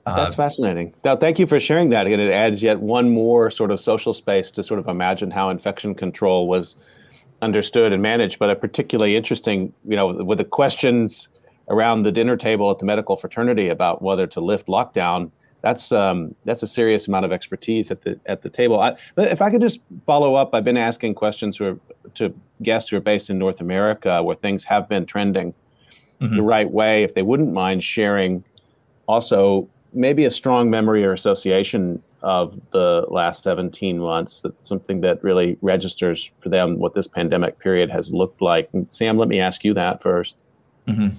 Uh, 0.06 0.16
That's 0.16 0.36
fascinating. 0.36 0.94
Now, 1.04 1.16
thank 1.16 1.40
you 1.40 1.48
for 1.48 1.60
sharing 1.60 1.90
that. 1.90 2.06
And 2.06 2.22
it 2.22 2.32
adds 2.32 2.62
yet 2.62 2.80
one 2.80 3.10
more 3.10 3.50
sort 3.50 3.72
of 3.72 3.82
social 3.82 4.14
space 4.14 4.52
to 4.52 4.64
sort 4.64 4.80
of 4.80 4.88
imagine 4.88 5.32
how 5.32 5.50
infection 5.50 5.96
control 5.96 6.48
was 6.48 6.76
understood 7.42 7.92
and 7.92 8.02
managed. 8.02 8.38
But 8.38 8.52
a 8.52 8.56
particularly 8.56 9.16
interesting, 9.16 9.74
you 9.84 9.96
know, 9.96 10.14
with 10.14 10.38
the 10.38 10.44
questions 10.44 11.28
around 11.70 12.04
the 12.04 12.12
dinner 12.12 12.38
table 12.38 12.70
at 12.72 12.80
the 12.80 12.86
medical 12.86 13.18
fraternity 13.18 13.70
about 13.70 14.02
whether 14.02 14.28
to 14.28 14.40
lift 14.40 14.68
lockdown. 14.68 15.32
That's 15.62 15.92
um, 15.92 16.36
that's 16.46 16.62
a 16.62 16.68
serious 16.68 17.08
amount 17.08 17.26
of 17.26 17.32
expertise 17.32 17.90
at 17.90 18.04
the 18.04 18.20
at 18.28 18.44
the 18.44 18.50
table. 18.50 18.80
I, 18.80 18.96
if 19.18 19.42
I 19.42 19.50
could 19.50 19.62
just 19.62 19.80
follow 20.06 20.36
up, 20.36 20.54
I've 20.54 20.64
been 20.64 20.78
asking 20.78 21.16
questions 21.16 21.58
to, 21.58 21.80
to 22.16 22.34
guests 22.62 22.92
who 22.92 22.98
are 22.98 23.02
based 23.02 23.30
in 23.32 23.40
North 23.40 23.62
America 23.62 24.22
where 24.22 24.36
things 24.36 24.64
have 24.66 24.88
been 24.88 25.08
trending 25.08 25.54
mm-hmm. 26.22 26.36
the 26.36 26.44
right 26.44 26.70
way. 26.70 27.04
If 27.04 27.16
they 27.16 27.24
wouldn't 27.24 27.52
mind 27.52 27.84
sharing, 27.84 28.44
also 29.08 29.68
maybe 29.92 30.26
a 30.26 30.32
strong 30.32 30.70
memory 30.70 31.04
or 31.04 31.14
association 31.14 32.04
of 32.22 32.60
the 32.72 33.06
last 33.10 33.44
17 33.44 34.00
months 34.00 34.42
that's 34.42 34.68
something 34.68 35.02
that 35.02 35.24
really 35.24 35.58
registers 35.62 36.32
for 36.42 36.50
them 36.50 36.80
what 36.80 36.96
this 36.96 37.08
pandemic 37.08 37.60
period 37.60 37.90
has 37.90 38.12
looked 38.12 38.42
like 38.42 38.68
and 38.74 38.88
sam 38.90 39.16
let 39.16 39.28
me 39.28 39.40
ask 39.40 39.64
you 39.64 39.76
that 39.76 40.02
1st 40.02 40.34
mm-hmm. 40.88 41.16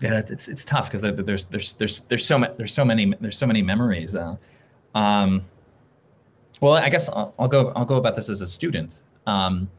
Yeah 0.00 0.22
it's, 0.28 0.48
it's 0.48 0.64
tough 0.64 0.90
because 0.90 1.00
there's 1.00 1.44
there's 1.46 1.74
there's 1.74 2.00
there's 2.00 2.26
so 2.26 2.38
many 2.38 2.54
there's 2.56 2.74
so 2.74 2.84
many 2.84 3.14
there's 3.20 3.38
so 3.38 3.46
many 3.46 3.62
memories 3.62 4.14
uh, 4.14 4.36
um, 4.94 5.44
well 6.60 6.74
i 6.74 6.88
guess 6.88 7.08
I'll, 7.08 7.34
I'll, 7.38 7.48
go 7.48 7.72
i'll 7.76 7.84
go 7.84 7.96
about 7.96 8.14
this 8.14 8.28
as 8.28 8.40
a 8.40 8.46
student. 8.46 9.00
Um, 9.26 9.70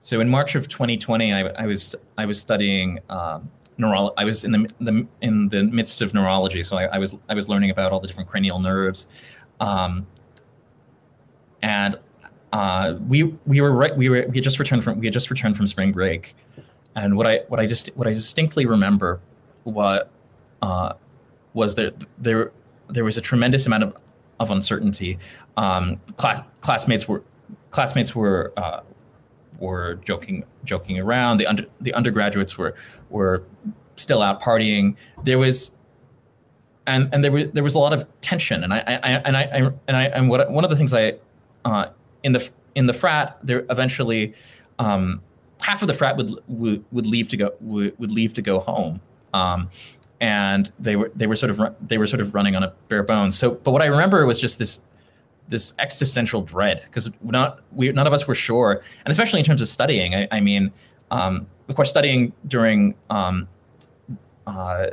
so 0.00 0.20
in 0.20 0.28
march 0.28 0.54
of 0.54 0.68
2020 0.68 1.32
i, 1.32 1.40
I 1.40 1.66
was 1.66 1.94
i 2.18 2.26
was 2.26 2.40
studying 2.40 2.98
um, 3.08 3.48
neuro- 3.78 4.12
I 4.16 4.24
was 4.24 4.44
in 4.44 4.52
the, 4.52 4.70
the 4.80 5.06
in 5.20 5.48
the 5.48 5.64
midst 5.64 6.00
of 6.00 6.14
neurology, 6.14 6.62
so 6.62 6.76
I, 6.76 6.84
I, 6.84 6.98
was 6.98 7.16
I 7.28 7.34
was 7.34 7.48
learning 7.48 7.70
about 7.70 7.92
all 7.92 8.00
the 8.00 8.06
different 8.06 8.28
cranial 8.28 8.58
nerves, 8.58 9.08
um, 9.60 10.06
and 11.62 11.96
uh, 12.52 12.94
we 13.08 13.24
we 13.46 13.60
were 13.60 13.72
right 13.72 13.96
we 13.96 14.08
were 14.08 14.26
we 14.28 14.36
had 14.36 14.44
just 14.44 14.58
returned 14.58 14.84
from 14.84 15.00
we 15.00 15.06
had 15.06 15.12
just 15.12 15.30
returned 15.30 15.56
from 15.56 15.66
spring 15.66 15.92
break, 15.92 16.34
and 16.94 17.16
what 17.16 17.26
I 17.26 17.40
what 17.48 17.60
I 17.60 17.66
just 17.66 17.88
what 17.96 18.06
I 18.06 18.12
distinctly 18.12 18.66
remember 18.66 19.20
what 19.64 20.10
uh, 20.62 20.94
was 21.52 21.74
there 21.74 21.92
there 22.18 22.52
there 22.88 23.04
was 23.04 23.16
a 23.16 23.20
tremendous 23.20 23.66
amount 23.66 23.82
of 23.82 23.96
of 24.40 24.50
uncertainty. 24.50 25.18
Um, 25.56 26.00
class, 26.16 26.40
classmates 26.60 27.08
were 27.08 27.22
classmates 27.70 28.14
were 28.14 28.52
uh, 28.56 28.80
were 29.58 29.96
joking 30.04 30.44
joking 30.64 30.98
around. 30.98 31.38
The 31.38 31.46
under 31.46 31.64
the 31.80 31.94
undergraduates 31.94 32.56
were 32.58 32.74
were 33.10 33.44
still 33.96 34.22
out 34.22 34.42
partying. 34.42 34.96
There 35.24 35.38
was 35.38 35.72
and 36.86 37.08
and 37.12 37.22
there 37.22 37.32
was 37.32 37.46
there 37.52 37.64
was 37.64 37.74
a 37.74 37.78
lot 37.78 37.92
of 37.92 38.06
tension. 38.20 38.64
And 38.64 38.72
I, 38.72 38.78
I 38.78 39.10
and 39.24 39.36
I, 39.36 39.42
and 39.88 39.96
I 39.96 40.04
and 40.04 40.28
what 40.28 40.50
one 40.50 40.64
of 40.64 40.70
the 40.70 40.76
things 40.76 40.92
I 40.92 41.14
uh, 41.64 41.86
in 42.22 42.32
the 42.32 42.48
in 42.74 42.86
the 42.86 42.94
frat 42.94 43.38
there 43.42 43.64
eventually 43.70 44.34
um, 44.78 45.22
half 45.60 45.82
of 45.82 45.88
the 45.88 45.94
frat 45.94 46.16
would 46.16 46.34
would, 46.48 46.84
would 46.92 47.06
leave 47.06 47.28
to 47.28 47.36
go 47.36 47.52
would, 47.60 47.98
would 47.98 48.10
leave 48.10 48.34
to 48.34 48.42
go 48.42 48.60
home. 48.60 49.00
Um, 49.34 49.68
and 50.20 50.72
they 50.78 50.96
were 50.96 51.10
they 51.14 51.26
were 51.26 51.36
sort 51.36 51.50
of 51.50 51.60
they 51.86 51.98
were 51.98 52.06
sort 52.06 52.22
of 52.22 52.34
running 52.34 52.56
on 52.56 52.62
a 52.62 52.72
bare 52.88 53.02
bones. 53.02 53.36
So, 53.36 53.50
but 53.50 53.72
what 53.72 53.82
I 53.82 53.86
remember 53.86 54.24
was 54.24 54.40
just 54.40 54.58
this 54.58 54.80
this 55.48 55.74
existential 55.78 56.40
dread 56.40 56.82
because 56.86 57.10
not 57.22 57.60
we 57.72 57.92
none 57.92 58.06
of 58.06 58.12
us 58.12 58.26
were 58.26 58.34
sure, 58.34 58.82
and 59.04 59.12
especially 59.12 59.40
in 59.40 59.44
terms 59.44 59.60
of 59.60 59.68
studying. 59.68 60.14
I, 60.14 60.28
I 60.30 60.40
mean, 60.40 60.72
um, 61.10 61.46
of 61.68 61.74
course, 61.74 61.90
studying 61.90 62.32
during 62.46 62.94
um, 63.10 63.48
uh, 64.46 64.86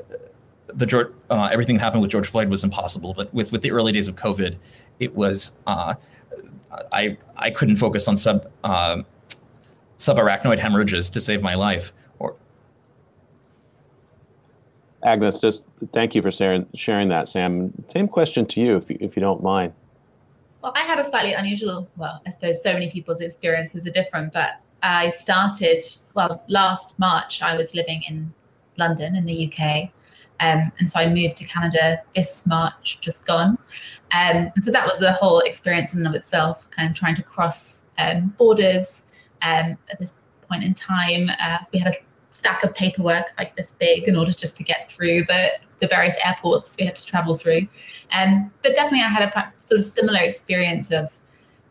the 0.68 0.86
George, 0.86 1.14
uh, 1.30 1.50
everything 1.52 1.78
that 1.78 1.82
happened 1.82 2.02
with 2.02 2.12
George 2.12 2.28
Floyd 2.28 2.50
was 2.50 2.64
impossible. 2.64 3.14
But 3.14 3.34
with 3.34 3.52
with 3.52 3.62
the 3.62 3.72
early 3.72 3.92
days 3.92 4.08
of 4.08 4.16
COVID, 4.16 4.58
it 5.00 5.16
was 5.16 5.54
uh, 5.68 5.94
I 6.92 7.18
I 7.38 7.52
couldn't 7.52 7.78
focus 7.78 8.08
on 8.08 8.18
sub 8.18 8.52
uh, 8.64 9.04
subarachnoid 9.98 10.60
hemorrhages 10.60 11.10
to 11.12 11.22
save 11.22 11.42
my 11.42 11.56
life. 11.56 11.94
Or 12.20 12.36
Agnes, 15.04 15.40
just 15.40 15.64
thank 15.94 16.16
you 16.16 16.22
for 16.22 16.32
sharing 16.32 16.66
sharing 16.76 17.10
that, 17.10 17.30
Sam. 17.30 17.74
Same 17.92 18.08
question 18.08 18.46
to 18.48 18.62
you, 18.62 18.78
if 18.78 18.90
you, 18.90 18.98
if 19.00 19.16
you 19.16 19.22
don't 19.22 19.42
mind. 19.42 19.74
Well, 20.62 20.74
I 20.76 20.82
had 20.82 21.00
a 21.00 21.04
slightly 21.04 21.34
unusual, 21.34 21.90
well, 21.98 22.22
I 22.26 22.30
suppose 22.30 22.62
so 22.62 22.72
many 22.74 22.90
people's 22.92 23.22
experiences 23.22 23.88
are 23.88 23.92
different, 23.92 24.32
but 24.32 24.62
I 24.84 25.10
started, 25.10 25.84
well, 26.14 26.44
last 26.48 26.98
March, 27.00 27.42
I 27.42 27.56
was 27.56 27.74
living 27.74 28.04
in 28.08 28.32
London 28.78 29.16
in 29.16 29.26
the 29.26 29.52
UK. 29.52 29.90
Um, 30.40 30.72
and 30.80 30.90
so 30.90 31.00
I 31.00 31.08
moved 31.08 31.38
to 31.38 31.46
Canada 31.46 32.02
this 32.16 32.46
March, 32.46 33.00
just 33.02 33.26
gone. 33.26 33.58
Um, 34.12 34.52
and 34.56 34.64
so 34.64 34.72
that 34.72 34.86
was 34.86 34.98
the 34.98 35.14
whole 35.14 35.40
experience 35.40 35.94
in 35.94 36.00
and 36.00 36.08
of 36.08 36.16
itself, 36.16 36.70
kind 36.72 36.90
of 36.90 36.96
trying 36.96 37.16
to 37.16 37.24
cross 37.24 37.84
um, 37.98 38.34
borders. 38.38 39.04
Um, 39.44 39.78
at 39.90 40.00
this 40.00 40.16
point 40.48 40.64
in 40.64 40.74
time, 40.74 41.30
uh, 41.40 41.60
we 41.72 41.80
had 41.80 41.94
a 41.94 41.96
stack 42.32 42.64
of 42.64 42.74
paperwork 42.74 43.28
like 43.38 43.56
this 43.56 43.74
big 43.74 44.08
in 44.08 44.16
order 44.16 44.32
just 44.32 44.58
to 44.58 44.64
get 44.64 44.90
through 44.90 45.24
the, 45.26 45.52
the 45.80 45.88
various 45.88 46.18
airports 46.26 46.76
we 46.80 46.86
had 46.86 46.96
to 46.96 47.06
travel 47.06 47.36
through. 47.36 47.68
Um, 48.12 48.52
but 48.64 48.74
definitely, 48.74 49.02
I 49.02 49.10
had 49.10 49.24
a 49.24 49.54
sort 49.66 49.80
of 49.80 49.86
similar 49.86 50.20
experience 50.20 50.92
of, 50.92 51.18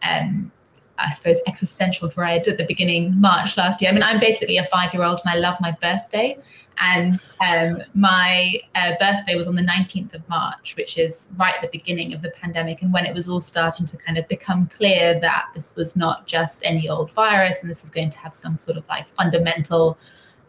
um, 0.03 0.53
I 0.99 1.11
suppose, 1.11 1.41
existential 1.47 2.09
dread 2.09 2.47
at 2.47 2.59
the 2.59 2.67
beginning 2.67 3.19
March 3.21 3.57
last 3.57 3.81
year. 3.81 3.91
I 3.91 3.95
mean, 3.95 4.03
I'm 4.03 4.21
basically 4.21 4.59
a 4.59 4.67
five 4.67 4.93
year 4.95 5.03
old 5.03 5.21
and 5.25 5.35
I 5.35 5.39
love 5.39 5.57
my 5.61 5.73
birthday. 5.83 6.39
And 6.83 7.29
um, 7.47 7.83
my 7.95 8.55
uh, 8.75 8.93
birthday 8.99 9.35
was 9.37 9.47
on 9.47 9.55
the 9.55 9.63
19th 9.63 10.15
of 10.15 10.27
March, 10.31 10.75
which 10.77 10.97
is 10.97 11.29
right 11.37 11.55
at 11.55 11.61
the 11.61 11.69
beginning 11.69 12.15
of 12.15 12.23
the 12.23 12.31
pandemic, 12.31 12.81
and 12.81 12.91
when 12.91 13.05
it 13.05 13.13
was 13.15 13.29
all 13.29 13.41
starting 13.41 13.85
to 13.85 13.99
kind 13.99 14.17
of 14.17 14.27
become 14.29 14.67
clear 14.67 15.21
that 15.21 15.51
this 15.55 15.75
was 15.77 15.95
not 15.95 16.27
just 16.27 16.63
any 16.65 16.89
old 16.89 17.13
virus 17.13 17.61
and 17.61 17.71
this 17.71 17.83
was 17.83 17.91
going 17.91 18.09
to 18.09 18.19
have 18.19 18.33
some 18.33 18.57
sort 18.57 18.79
of 18.79 18.89
like 18.89 19.07
fundamental, 19.09 19.99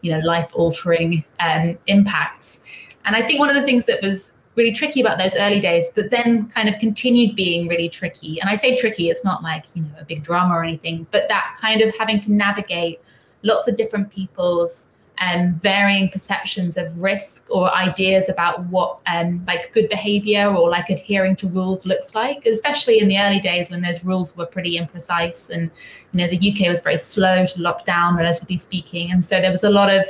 you 0.02 0.12
know, 0.12 0.18
life 0.20 0.50
altering 0.54 1.24
um, 1.40 1.78
impacts. 1.86 2.60
And 3.04 3.16
I 3.16 3.22
think 3.22 3.40
one 3.40 3.48
of 3.48 3.56
the 3.56 3.62
things 3.62 3.86
that 3.86 4.00
was 4.02 4.34
really 4.54 4.72
tricky 4.72 5.00
about 5.00 5.18
those 5.18 5.34
early 5.36 5.60
days 5.60 5.90
that 5.92 6.10
then 6.10 6.48
kind 6.48 6.68
of 6.68 6.78
continued 6.78 7.34
being 7.34 7.68
really 7.68 7.88
tricky. 7.88 8.40
And 8.40 8.50
I 8.50 8.54
say 8.54 8.76
tricky, 8.76 9.08
it's 9.08 9.24
not 9.24 9.42
like, 9.42 9.64
you 9.74 9.82
know, 9.82 9.88
a 9.98 10.04
big 10.04 10.22
drama 10.22 10.54
or 10.54 10.62
anything, 10.62 11.06
but 11.10 11.28
that 11.28 11.56
kind 11.58 11.80
of 11.80 11.94
having 11.98 12.20
to 12.20 12.32
navigate 12.32 13.00
lots 13.42 13.66
of 13.66 13.76
different 13.76 14.10
people's 14.10 14.88
um, 15.22 15.54
varying 15.62 16.08
perceptions 16.08 16.76
of 16.76 17.02
risk 17.02 17.46
or 17.48 17.72
ideas 17.72 18.28
about 18.28 18.64
what 18.66 18.98
um, 19.06 19.44
like 19.46 19.72
good 19.72 19.88
behavior 19.88 20.46
or 20.46 20.68
like 20.68 20.90
adhering 20.90 21.36
to 21.36 21.48
rules 21.48 21.86
looks 21.86 22.14
like, 22.14 22.44
especially 22.46 22.98
in 22.98 23.08
the 23.08 23.18
early 23.18 23.38
days 23.38 23.70
when 23.70 23.82
those 23.82 24.04
rules 24.04 24.36
were 24.36 24.46
pretty 24.46 24.78
imprecise 24.78 25.48
and 25.50 25.70
you 26.12 26.20
know 26.20 26.28
the 26.28 26.36
UK 26.36 26.68
was 26.68 26.80
very 26.80 26.96
slow 26.96 27.46
to 27.46 27.60
lock 27.60 27.84
down, 27.84 28.16
relatively 28.16 28.56
speaking, 28.56 29.12
and 29.12 29.24
so 29.24 29.40
there 29.40 29.50
was 29.50 29.64
a 29.64 29.70
lot 29.70 29.90
of 29.90 30.04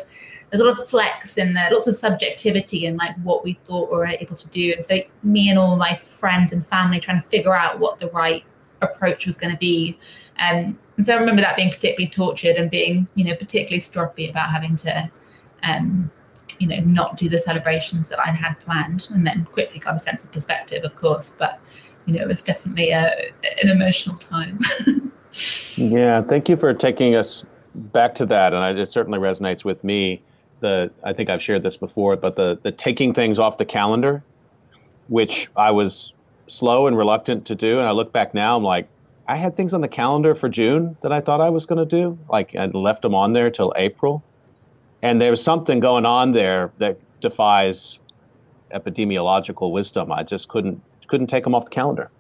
there's 0.51 0.61
a 0.61 0.65
lot 0.65 0.79
of 0.79 0.89
flex 0.89 1.39
in 1.39 1.55
there, 1.55 1.71
lots 1.71 1.87
of 1.87 1.95
subjectivity 1.95 2.85
in 2.85 2.97
like 2.97 3.17
what 3.23 3.43
we 3.43 3.55
thought 3.65 3.91
we 3.91 3.97
were 3.97 4.07
able 4.07 4.37
to 4.37 4.49
do. 4.49 4.75
And 4.75 4.85
so 4.85 4.99
me 5.23 5.49
and 5.49 5.59
all 5.59 5.77
my 5.77 5.97
friends 5.97 6.53
and 6.53 6.67
family 6.67 7.01
trying 7.01 7.23
to 7.23 7.27
figure 7.27 7.55
out 7.55 7.79
what 7.79 7.99
the 7.99 8.11
right 8.11 8.45
approach 8.83 9.25
was 9.25 9.39
going 9.39 9.51
to 9.51 9.59
be. 9.59 9.99
Um, 10.43 10.79
and 10.97 11.07
so 11.07 11.15
I 11.15 11.19
remember 11.19 11.41
that 11.41 11.57
being 11.57 11.71
particularly 11.71 12.11
tortured 12.11 12.57
and 12.57 12.71
being, 12.71 13.07
you 13.15 13.25
know, 13.25 13.35
particularly 13.37 13.81
stroppy 13.81 14.29
about 14.29 14.51
having 14.51 14.77
to, 14.77 15.11
um, 15.63 16.11
you 16.59 16.67
know, 16.67 16.81
not 16.81 17.17
do 17.17 17.29
the 17.29 17.39
celebrations 17.39 18.09
that 18.09 18.19
I'd 18.19 18.35
had 18.35 18.59
planned, 18.61 19.09
and 19.11 19.27
then 19.27 19.47
quickly 19.53 19.79
got 19.79 19.95
a 19.95 19.99
sense 19.99 20.25
of 20.25 20.33
perspective, 20.33 20.85
of 20.85 20.97
course. 20.97 21.31
But 21.31 21.61
you 22.07 22.15
know, 22.15 22.23
it 22.23 22.29
was 22.29 22.43
definitely 22.43 22.91
a, 22.91 23.31
an 23.63 23.69
emotional 23.69 24.17
time. 24.17 24.61
yeah, 25.77 26.23
thank 26.23 26.49
you 26.49 26.57
for 26.57 26.75
taking 26.75 27.15
us 27.15 27.45
back 27.75 28.15
to 28.17 28.27
that, 28.27 28.53
and 28.53 28.79
it 28.79 28.89
certainly 28.89 29.19
resonates 29.19 29.65
with 29.65 29.83
me 29.85 30.23
the 30.61 30.91
I 31.05 31.13
think 31.13 31.31
I've 31.31 31.43
shared 31.43 31.63
this 31.63 31.77
before, 31.77 32.17
but 32.17 32.37
the 32.37 32.59
the 32.63 32.73
taking 32.73 33.15
things 33.15 33.39
off 33.39 33.59
the 33.59 33.65
calendar, 33.65 34.23
which 35.09 35.49
I 35.57 35.71
was 35.71 36.13
slow 36.49 36.87
and 36.87 36.99
reluctant 36.99 37.47
to 37.47 37.55
do, 37.55 37.79
and 37.79 37.87
I 37.87 37.93
look 37.93 38.13
back 38.13 38.35
now, 38.35 38.57
I'm 38.57 38.65
like, 38.65 38.89
I 39.33 39.37
had 39.37 39.57
things 39.57 39.73
on 39.73 39.81
the 39.81 39.89
calendar 39.89 40.35
for 40.35 40.51
June 40.51 40.95
that 41.01 41.11
I 41.11 41.23
thought 41.23 41.41
I 41.41 41.49
was 41.49 41.65
going 41.65 41.79
to 41.79 41.87
do, 41.87 42.19
like 42.29 42.55
I 42.55 42.67
left 42.67 43.01
them 43.01 43.15
on 43.15 43.33
there 43.33 43.51
till 43.51 43.73
April, 43.77 44.23
and 45.01 45.23
there 45.23 45.31
was 45.31 45.43
something 45.43 45.81
going 45.81 46.05
on 46.05 46.33
there 46.33 46.71
that 46.77 46.99
defies 47.23 47.99
epidemiological 48.75 49.73
wisdom. 49.73 50.13
I 50.13 50.23
just 50.23 50.49
couldn't 50.49 50.83
couldn't 51.09 51.29
take 51.29 51.45
them 51.45 51.55
off 51.55 51.65
the 51.65 51.71
calendar. 51.71 52.11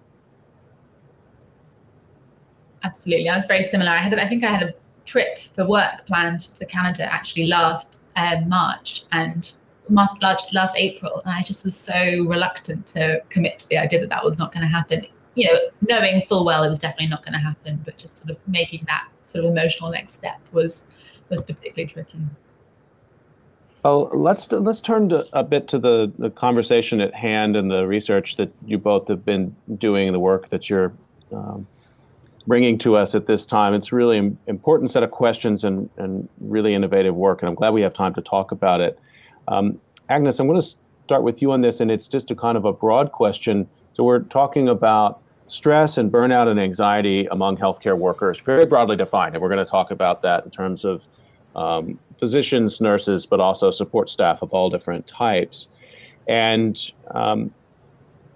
Absolutely, 2.82 3.28
I 3.28 3.36
was 3.36 3.44
very 3.44 3.64
similar. 3.64 3.90
I 3.90 3.98
had, 3.98 4.14
I 4.18 4.26
think, 4.26 4.42
I 4.42 4.46
had 4.46 4.62
a 4.62 4.74
trip 5.04 5.38
for 5.54 5.68
work 5.68 6.06
planned 6.06 6.40
to 6.40 6.64
Canada 6.64 7.04
actually 7.12 7.46
last 7.46 7.98
um, 8.16 8.48
March 8.48 9.04
and 9.12 9.52
last, 9.90 10.16
last 10.54 10.74
April, 10.78 11.20
and 11.26 11.34
I 11.34 11.42
just 11.42 11.62
was 11.62 11.76
so 11.76 12.24
reluctant 12.24 12.86
to 12.86 13.22
commit 13.28 13.58
to 13.58 13.68
the 13.68 13.76
idea 13.76 14.00
that 14.00 14.08
that 14.08 14.24
was 14.24 14.38
not 14.38 14.50
going 14.50 14.62
to 14.62 14.72
happen. 14.72 15.04
You 15.34 15.48
know, 15.48 15.58
knowing 15.88 16.22
full 16.26 16.44
well 16.44 16.62
it 16.62 16.68
was 16.68 16.78
definitely 16.78 17.08
not 17.08 17.24
going 17.24 17.32
to 17.32 17.38
happen, 17.38 17.80
but 17.84 17.96
just 17.96 18.18
sort 18.18 18.30
of 18.30 18.36
making 18.46 18.84
that 18.86 19.08
sort 19.24 19.44
of 19.44 19.50
emotional 19.50 19.90
next 19.90 20.12
step 20.12 20.38
was 20.52 20.84
was 21.28 21.42
particularly 21.42 21.86
tricky. 21.86 22.18
Well, 23.84 24.10
let's 24.14 24.50
let's 24.52 24.80
turn 24.80 25.08
to, 25.08 25.26
a 25.32 25.42
bit 25.42 25.66
to 25.68 25.78
the, 25.78 26.12
the 26.18 26.30
conversation 26.30 27.00
at 27.00 27.14
hand 27.14 27.56
and 27.56 27.70
the 27.70 27.86
research 27.86 28.36
that 28.36 28.52
you 28.64 28.78
both 28.78 29.08
have 29.08 29.24
been 29.24 29.56
doing, 29.78 30.12
the 30.12 30.20
work 30.20 30.50
that 30.50 30.70
you're 30.70 30.92
um, 31.32 31.66
bringing 32.46 32.78
to 32.78 32.96
us 32.96 33.16
at 33.16 33.26
this 33.26 33.44
time. 33.44 33.74
It's 33.74 33.90
really 33.90 34.18
an 34.18 34.38
important 34.46 34.90
set 34.90 35.02
of 35.02 35.10
questions 35.10 35.64
and, 35.64 35.90
and 35.96 36.28
really 36.40 36.74
innovative 36.74 37.16
work, 37.16 37.42
and 37.42 37.48
I'm 37.48 37.56
glad 37.56 37.70
we 37.70 37.82
have 37.82 37.94
time 37.94 38.14
to 38.14 38.22
talk 38.22 38.52
about 38.52 38.80
it. 38.80 39.00
Um, 39.48 39.80
Agnes, 40.08 40.38
I'm 40.38 40.46
going 40.46 40.60
to 40.60 40.68
start 41.04 41.24
with 41.24 41.42
you 41.42 41.50
on 41.50 41.60
this, 41.60 41.80
and 41.80 41.90
it's 41.90 42.06
just 42.06 42.30
a 42.30 42.36
kind 42.36 42.56
of 42.56 42.64
a 42.64 42.72
broad 42.72 43.10
question. 43.10 43.68
So 43.94 44.04
we're 44.04 44.20
talking 44.20 44.68
about 44.68 45.20
stress 45.48 45.98
and 45.98 46.10
burnout 46.10 46.48
and 46.48 46.58
anxiety 46.58 47.26
among 47.30 47.58
healthcare 47.58 47.96
workers, 47.96 48.40
very 48.40 48.64
broadly 48.64 48.96
defined, 48.96 49.34
and 49.34 49.42
we're 49.42 49.50
going 49.50 49.64
to 49.64 49.70
talk 49.70 49.90
about 49.90 50.22
that 50.22 50.44
in 50.44 50.50
terms 50.50 50.84
of 50.84 51.02
um, 51.54 51.98
physicians, 52.18 52.80
nurses, 52.80 53.26
but 53.26 53.40
also 53.40 53.70
support 53.70 54.08
staff 54.08 54.40
of 54.40 54.52
all 54.52 54.70
different 54.70 55.06
types. 55.06 55.68
And 56.26 56.80
um, 57.10 57.52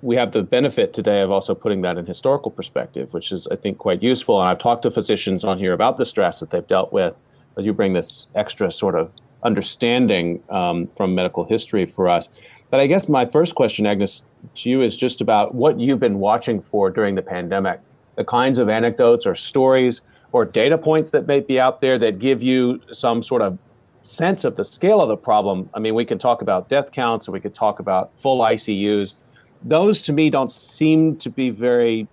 we 0.03 0.17
have 0.17 0.33
the 0.33 0.43
benefit 0.43 0.93
today 0.93 1.23
of 1.23 1.31
also 1.31 1.55
putting 1.55 1.81
that 1.83 1.97
in 1.97 2.05
historical 2.05 2.51
perspective, 2.51 3.13
which 3.13 3.33
is, 3.33 3.47
I 3.47 3.57
think, 3.57 3.79
quite 3.79 4.03
useful. 4.03 4.41
And 4.41 4.49
I've 4.51 4.59
talked 4.59 4.83
to 4.83 4.91
physicians 4.91 5.43
on 5.43 5.59
here 5.59 5.73
about 5.73 5.97
the 5.97 6.05
stress 6.05 6.41
that 6.41 6.51
they've 6.51 6.67
dealt 6.67 6.93
with, 6.93 7.15
but 7.55 7.65
you 7.65 7.73
bring 7.73 7.95
this 7.95 8.27
extra 8.35 8.71
sort 8.71 8.95
of 8.95 9.11
understanding 9.43 10.43
um, 10.51 10.89
from 10.97 11.15
medical 11.15 11.45
history 11.45 11.87
for 11.87 12.09
us. 12.09 12.29
But 12.77 12.83
I 12.83 12.89
guess 12.89 13.09
my 13.09 13.25
first 13.25 13.55
question, 13.55 13.87
Agnes, 13.87 14.23
to 14.57 14.69
you 14.69 14.83
is 14.83 14.99
just 14.99 15.23
about 15.23 15.55
what 15.55 15.81
you've 15.81 15.99
been 15.99 16.19
watching 16.19 16.61
for 16.61 16.91
during 16.91 17.15
the 17.15 17.23
pandemic, 17.23 17.81
the 18.17 18.25
kinds 18.25 18.59
of 18.59 18.69
anecdotes 18.69 19.25
or 19.25 19.35
stories 19.35 20.03
or 20.33 20.45
data 20.45 20.77
points 20.77 21.11
that 21.13 21.27
may 21.27 21.41
be 21.41 21.59
out 21.59 21.81
there 21.81 21.99
that 21.99 22.19
give 22.19 22.43
you 22.43 22.83
some 22.93 23.23
sort 23.23 23.41
of 23.41 23.57
sense 24.03 24.45
of 24.45 24.57
the 24.57 24.65
scale 24.67 25.01
of 25.01 25.09
the 25.09 25.17
problem. 25.17 25.71
I 25.73 25.79
mean, 25.79 25.95
we 25.95 26.05
can 26.05 26.19
talk 26.19 26.43
about 26.43 26.69
death 26.69 26.93
counts 26.93 27.27
and 27.27 27.33
we 27.33 27.41
could 27.41 27.55
talk 27.55 27.79
about 27.79 28.11
full 28.21 28.41
ICUs 28.41 29.15
those 29.63 30.03
to 30.03 30.13
me 30.13 30.29
don't 30.29 30.53
seem 30.53 31.17
to 31.17 31.31
be 31.31 31.49
very 31.49 32.07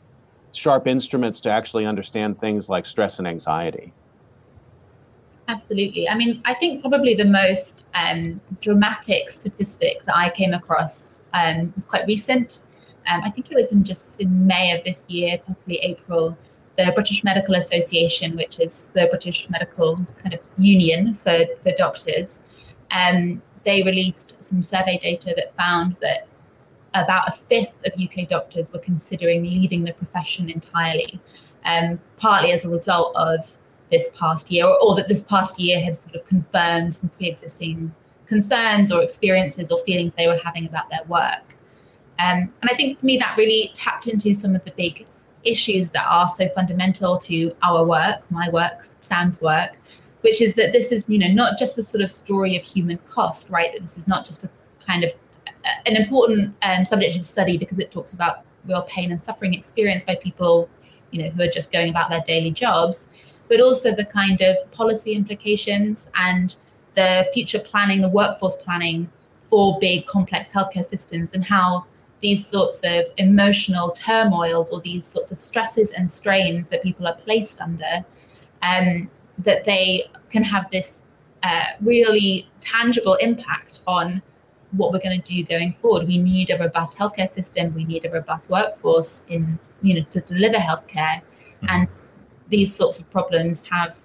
sharp 0.54 0.88
instruments 0.88 1.42
to 1.42 1.50
actually 1.50 1.86
understand 1.86 2.40
things 2.40 2.70
like 2.70 2.86
stress 2.86 3.20
and 3.20 3.28
anxiety. 3.28 3.92
Absolutely. 5.48 6.08
I 6.08 6.16
mean, 6.16 6.42
I 6.46 6.54
think 6.54 6.82
probably 6.82 7.16
the 7.16 7.26
most 7.26 7.88
um, 7.96 8.40
dramatic 8.62 9.30
statistic 9.30 10.04
that 10.06 10.16
I 10.16 10.30
came 10.30 10.54
across 10.54 11.22
um, 11.34 11.74
was 11.76 11.86
quite 11.86 12.06
recent. 12.08 12.62
Um, 13.10 13.22
I 13.24 13.30
think 13.30 13.52
it 13.52 13.56
was 13.56 13.74
in 13.74 13.84
just 13.84 14.22
in 14.22 14.48
May 14.48 14.78
of 14.78 14.84
this 14.86 15.06
year, 15.10 15.38
possibly 15.46 15.78
April. 15.78 16.38
The 16.78 16.92
British 16.96 17.24
Medical 17.24 17.56
Association, 17.56 18.36
which 18.36 18.60
is 18.60 18.88
the 18.94 19.08
British 19.08 19.50
medical 19.50 19.98
kind 20.22 20.34
of 20.34 20.40
union 20.58 21.14
for, 21.14 21.46
for 21.62 21.72
doctors, 21.78 22.40
um, 22.92 23.42
they 23.64 23.84
released 23.84 24.42
some 24.44 24.62
survey 24.64 24.98
data 24.98 25.34
that 25.36 25.56
found 25.56 25.98
that 26.02 26.28
about 26.96 27.28
a 27.28 27.32
fifth 27.32 27.76
of 27.86 27.94
UK 28.02 28.28
doctors 28.28 28.72
were 28.72 28.80
considering 28.80 29.44
leaving 29.44 29.84
the 29.84 29.94
profession 29.94 30.50
entirely, 30.50 31.20
um, 31.66 32.00
partly 32.18 32.52
as 32.52 32.66
a 32.66 32.70
result 32.70 33.16
of 33.16 33.58
this 33.94 34.10
past 34.18 34.52
year, 34.52 34.66
or, 34.66 34.78
or, 34.82 34.96
that 34.96 35.08
this 35.08 35.22
past 35.22 35.60
year 35.60 35.80
had 35.80 35.96
sort 35.96 36.16
of 36.16 36.26
confirmed 36.26 36.94
some 36.94 37.10
pre 37.10 37.30
existing 37.30 37.94
concerns 38.26 38.92
or 38.92 39.02
experiences 39.04 39.72
or 39.72 39.80
feelings 39.86 40.14
they 40.16 40.28
were 40.28 40.40
having 40.44 40.66
about 40.66 40.90
their 40.90 41.04
work. 41.08 41.56
Um, 42.20 42.52
and 42.62 42.70
I 42.70 42.76
think 42.76 43.00
for 43.00 43.06
me, 43.06 43.18
that 43.18 43.38
really 43.38 43.72
tapped 43.74 44.08
into 44.08 44.34
some 44.34 44.56
of 44.56 44.66
the 44.66 44.72
big 44.72 45.06
issues 45.44 45.92
that 45.92 46.06
are 46.10 46.28
so 46.28 46.50
fundamental 46.50 47.18
to 47.20 47.56
our 47.62 47.86
work, 47.86 48.20
my 48.32 48.50
work, 48.50 48.86
Sam's 49.02 49.42
work, 49.42 49.78
which 50.22 50.42
is 50.42 50.56
that 50.56 50.74
this 50.74 50.92
is, 50.92 51.08
you 51.08 51.20
know, 51.20 51.28
not 51.28 51.60
just 51.60 51.78
a 51.78 51.84
sort 51.84 52.04
of 52.04 52.10
story 52.10 52.56
of 52.58 52.64
human 52.64 52.98
cost, 53.08 53.50
right? 53.50 53.72
That 53.74 53.84
this 53.84 53.98
is 53.98 54.08
not 54.08 54.26
just 54.26 54.44
a 54.44 54.50
kind 54.80 55.04
of 55.04 55.14
an 55.86 55.96
important 55.96 56.56
um, 56.62 56.86
subject 56.86 57.16
to 57.16 57.22
study 57.24 57.58
because 57.58 57.80
it 57.80 57.92
talks 57.92 58.14
about 58.14 58.44
real 58.66 58.84
pain 58.84 59.12
and 59.12 59.22
suffering 59.22 59.54
experienced 59.54 60.08
by 60.08 60.16
people, 60.16 60.70
you 61.12 61.24
know, 61.24 61.30
who 61.30 61.44
are 61.44 61.48
just 61.48 61.72
going 61.72 61.90
about 61.90 62.10
their 62.10 62.22
daily 62.26 62.52
jobs, 62.52 63.10
but 63.54 63.62
also 63.62 63.94
the 63.94 64.06
kind 64.06 64.42
of 64.42 64.58
policy 64.72 65.14
implications 65.14 66.10
and 66.16 66.56
the 66.96 67.24
future 67.36 67.60
planning, 67.60 68.02
the 68.02 68.10
workforce 68.10 68.56
planning 68.56 69.08
for 69.48 69.78
big 69.80 70.08
complex 70.08 70.52
healthcare 70.52 70.84
systems 70.84 71.36
and 71.36 71.46
how 71.46 71.86
these 72.22 72.44
sorts 72.48 72.82
of 72.84 73.06
emotional 73.18 73.92
turmoils 73.92 74.72
or 74.72 74.82
these 74.82 75.06
sorts 75.06 75.32
of 75.32 75.40
stresses 75.40 75.92
and 75.92 76.10
strains 76.10 76.68
that 76.70 76.82
people 76.82 77.06
are 77.06 77.14
placed 77.14 77.62
under, 77.62 78.04
um, 78.64 79.08
that 79.38 79.64
they 79.66 80.04
can 80.32 80.44
have 80.44 80.68
this 80.72 81.04
uh, 81.44 81.66
really 81.82 82.48
tangible 82.60 83.14
impact 83.16 83.82
on 83.86 84.20
what 84.72 84.92
we're 84.92 85.00
going 85.00 85.22
to 85.22 85.32
do 85.32 85.44
going 85.44 85.74
forward. 85.74 86.08
We 86.08 86.18
need 86.18 86.50
a 86.50 86.58
robust 86.58 86.98
healthcare 86.98 87.32
system. 87.32 87.72
We 87.76 87.86
need 87.86 88.04
a 88.06 88.10
robust 88.10 88.50
workforce 88.50 89.22
in 89.28 89.60
you 89.84 89.94
know 90.00 90.06
to 90.10 90.22
deliver 90.22 90.58
healthcare, 90.58 91.22
mm-hmm. 91.22 91.68
and 91.70 91.88
these 92.54 92.74
sorts 92.74 93.00
of 93.00 93.10
problems 93.10 93.64
have 93.68 93.98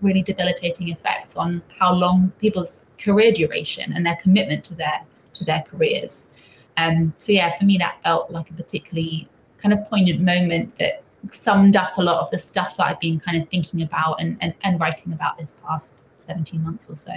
really 0.00 0.22
debilitating 0.22 0.88
effects 0.88 1.36
on 1.36 1.62
how 1.78 1.94
long 1.94 2.32
people's 2.40 2.84
career 2.98 3.30
duration 3.30 3.92
and 3.92 4.04
their 4.04 4.16
commitment 4.16 4.64
to 4.64 4.74
their 4.74 5.00
to 5.34 5.44
their 5.44 5.62
careers. 5.62 6.28
Um, 6.76 7.14
so 7.16 7.30
yeah, 7.30 7.56
for 7.56 7.64
me 7.64 7.78
that 7.78 8.02
felt 8.02 8.30
like 8.32 8.50
a 8.50 8.54
particularly 8.54 9.28
kind 9.58 9.72
of 9.72 9.88
poignant 9.88 10.20
moment 10.20 10.74
that 10.76 11.04
summed 11.30 11.76
up 11.76 11.96
a 11.96 12.02
lot 12.02 12.20
of 12.20 12.30
the 12.32 12.38
stuff 12.38 12.76
that 12.76 12.88
I've 12.88 12.98
been 12.98 13.20
kind 13.20 13.40
of 13.40 13.48
thinking 13.48 13.82
about 13.82 14.20
and, 14.20 14.36
and, 14.40 14.52
and 14.64 14.80
writing 14.80 15.12
about 15.12 15.38
this 15.38 15.54
past 15.64 15.94
17 16.18 16.60
months 16.60 16.90
or 16.90 16.96
so. 16.96 17.12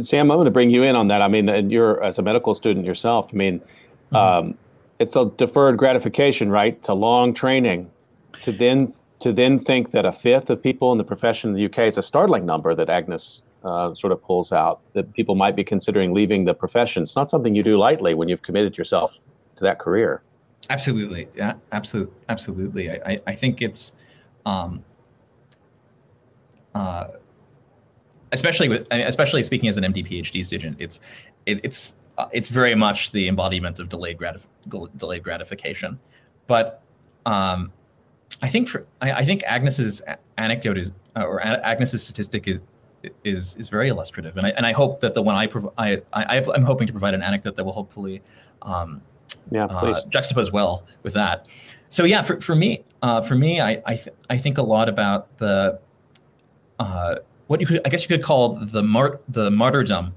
Sam, 0.00 0.32
I'm 0.32 0.36
going 0.36 0.46
to 0.46 0.50
bring 0.50 0.70
you 0.70 0.82
in 0.82 0.96
on 0.96 1.06
that. 1.08 1.22
I 1.22 1.28
mean, 1.28 1.48
and 1.48 1.70
you're 1.70 2.02
as 2.02 2.18
a 2.18 2.22
medical 2.22 2.56
student 2.56 2.84
yourself. 2.84 3.30
I 3.32 3.36
mean, 3.36 3.60
mm-hmm. 3.60 4.16
um, 4.16 4.58
it's 4.98 5.14
a 5.14 5.26
deferred 5.36 5.76
gratification, 5.76 6.50
right? 6.50 6.74
It's 6.74 6.88
a 6.88 6.94
long 6.94 7.32
training 7.32 7.88
to 8.42 8.50
then 8.50 8.92
to 9.20 9.32
then 9.32 9.58
think 9.58 9.92
that 9.92 10.04
a 10.04 10.12
fifth 10.12 10.50
of 10.50 10.62
people 10.62 10.92
in 10.92 10.98
the 10.98 11.04
profession 11.04 11.50
in 11.50 11.56
the 11.56 11.66
UK 11.66 11.88
is 11.88 11.98
a 11.98 12.02
startling 12.02 12.46
number 12.46 12.74
that 12.74 12.88
Agnes 12.88 13.42
uh, 13.64 13.94
sort 13.94 14.12
of 14.12 14.22
pulls 14.22 14.52
out 14.52 14.80
that 14.94 15.12
people 15.12 15.34
might 15.34 15.54
be 15.54 15.62
considering 15.62 16.14
leaving 16.14 16.46
the 16.46 16.54
profession. 16.54 17.02
It's 17.02 17.16
not 17.16 17.30
something 17.30 17.54
you 17.54 17.62
do 17.62 17.76
lightly 17.76 18.14
when 18.14 18.28
you've 18.28 18.42
committed 18.42 18.78
yourself 18.78 19.18
to 19.56 19.64
that 19.64 19.78
career. 19.78 20.22
Absolutely, 20.70 21.28
yeah, 21.34 21.54
absolutely, 21.72 22.14
absolutely. 22.28 22.90
I, 22.90 22.94
I, 23.06 23.20
I 23.28 23.34
think 23.34 23.60
it's, 23.60 23.92
um, 24.46 24.84
uh, 26.74 27.08
especially 28.32 28.68
with, 28.68 28.86
especially 28.90 29.42
speaking 29.42 29.68
as 29.68 29.76
an 29.76 29.84
MD 29.84 30.06
PhD 30.06 30.44
student, 30.44 30.80
it's, 30.80 31.00
it, 31.44 31.60
it's, 31.62 31.96
uh, 32.16 32.28
it's 32.32 32.48
very 32.48 32.74
much 32.74 33.12
the 33.12 33.28
embodiment 33.28 33.80
of 33.80 33.88
delayed 33.88 34.18
gratif- 34.18 34.96
delayed 34.96 35.22
gratification. 35.22 35.98
But 36.46 36.82
um, 37.26 37.72
I 38.42 38.48
think 38.48 38.68
for, 38.68 38.86
I, 39.00 39.12
I 39.12 39.24
think 39.24 39.42
Agnes's 39.44 40.02
anecdote 40.38 40.78
is, 40.78 40.92
uh, 41.16 41.24
or 41.24 41.40
Agnes's 41.42 42.02
statistic 42.02 42.48
is, 42.48 42.60
is 43.24 43.56
is 43.56 43.68
very 43.68 43.88
illustrative, 43.88 44.36
and 44.36 44.46
I 44.46 44.50
and 44.50 44.66
I 44.66 44.72
hope 44.72 45.00
that 45.00 45.14
the 45.14 45.22
one 45.22 45.34
I 45.34 45.46
prov- 45.46 45.72
I, 45.78 46.02
I 46.12 46.36
am 46.36 46.62
hoping 46.62 46.86
to 46.86 46.92
provide 46.92 47.14
an 47.14 47.22
anecdote 47.22 47.56
that 47.56 47.64
will 47.64 47.72
hopefully 47.72 48.22
um, 48.62 49.00
yeah 49.50 49.64
uh, 49.64 50.02
juxtapose 50.08 50.52
well 50.52 50.86
with 51.02 51.14
that. 51.14 51.46
So 51.88 52.04
yeah, 52.04 52.22
for, 52.22 52.40
for 52.40 52.54
me, 52.54 52.84
uh, 53.02 53.22
for 53.22 53.34
me, 53.34 53.60
I 53.60 53.82
I, 53.86 53.94
th- 53.96 54.14
I 54.28 54.36
think 54.36 54.58
a 54.58 54.62
lot 54.62 54.88
about 54.88 55.36
the 55.38 55.80
uh, 56.78 57.16
what 57.46 57.60
you 57.60 57.66
could 57.66 57.80
I 57.84 57.88
guess 57.88 58.02
you 58.02 58.08
could 58.08 58.22
call 58.22 58.56
the 58.56 58.82
mar- 58.82 59.20
the 59.28 59.50
martyrdom 59.50 60.14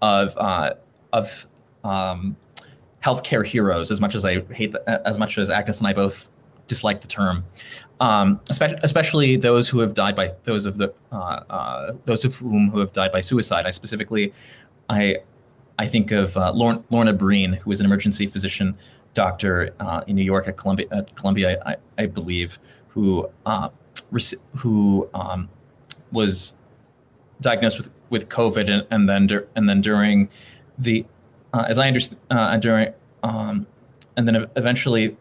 of 0.00 0.36
uh, 0.36 0.74
of 1.12 1.46
um, 1.84 2.36
healthcare 3.02 3.44
heroes. 3.44 3.90
As 3.90 4.00
much 4.00 4.14
as 4.14 4.24
I 4.24 4.40
hate 4.52 4.72
the, 4.72 5.06
as 5.06 5.18
much 5.18 5.36
as 5.36 5.50
Agnes 5.50 5.78
and 5.78 5.86
I 5.88 5.92
both 5.92 6.29
dislike 6.70 7.00
the 7.00 7.08
term, 7.08 7.44
um, 7.98 8.40
especially 8.48 9.36
those 9.36 9.68
who 9.68 9.80
have 9.80 9.92
died 9.92 10.14
by 10.14 10.30
those 10.44 10.64
of 10.64 10.78
the 10.78 10.88
uh, 11.12 11.40
uh, 11.50 11.92
those 12.06 12.24
of 12.24 12.36
whom 12.36 12.70
who 12.70 12.78
have 12.78 12.92
died 12.92 13.12
by 13.12 13.20
suicide. 13.20 13.66
I 13.66 13.72
specifically, 13.72 14.32
I 14.88 15.16
I 15.78 15.86
think 15.86 16.12
of 16.12 16.36
uh, 16.36 16.52
Lorna, 16.52 16.82
Lorna 16.90 17.12
Breen, 17.12 17.54
who 17.54 17.68
was 17.68 17.80
an 17.80 17.86
emergency 17.86 18.26
physician 18.26 18.78
doctor 19.12 19.74
uh, 19.80 20.02
in 20.06 20.14
New 20.14 20.22
York 20.22 20.46
at 20.46 20.56
Columbia, 20.56 20.86
at 20.92 21.14
Columbia, 21.16 21.60
I, 21.66 21.76
I 21.98 22.06
believe, 22.06 22.58
who 22.88 23.28
uh, 23.44 23.68
who 24.56 25.08
um, 25.12 25.48
was 26.12 26.54
diagnosed 27.40 27.78
with 27.78 27.90
with 28.10 28.28
COVID, 28.28 28.70
and, 28.70 28.86
and 28.92 29.08
then 29.08 29.26
dur- 29.26 29.48
and 29.56 29.68
then 29.68 29.80
during 29.80 30.28
the 30.78 31.04
uh, 31.52 31.64
as 31.68 31.78
I 31.78 31.88
understand 31.88 32.62
during 32.62 32.94
um, 33.24 33.66
and 34.16 34.28
then 34.28 34.46
eventually 34.56 35.16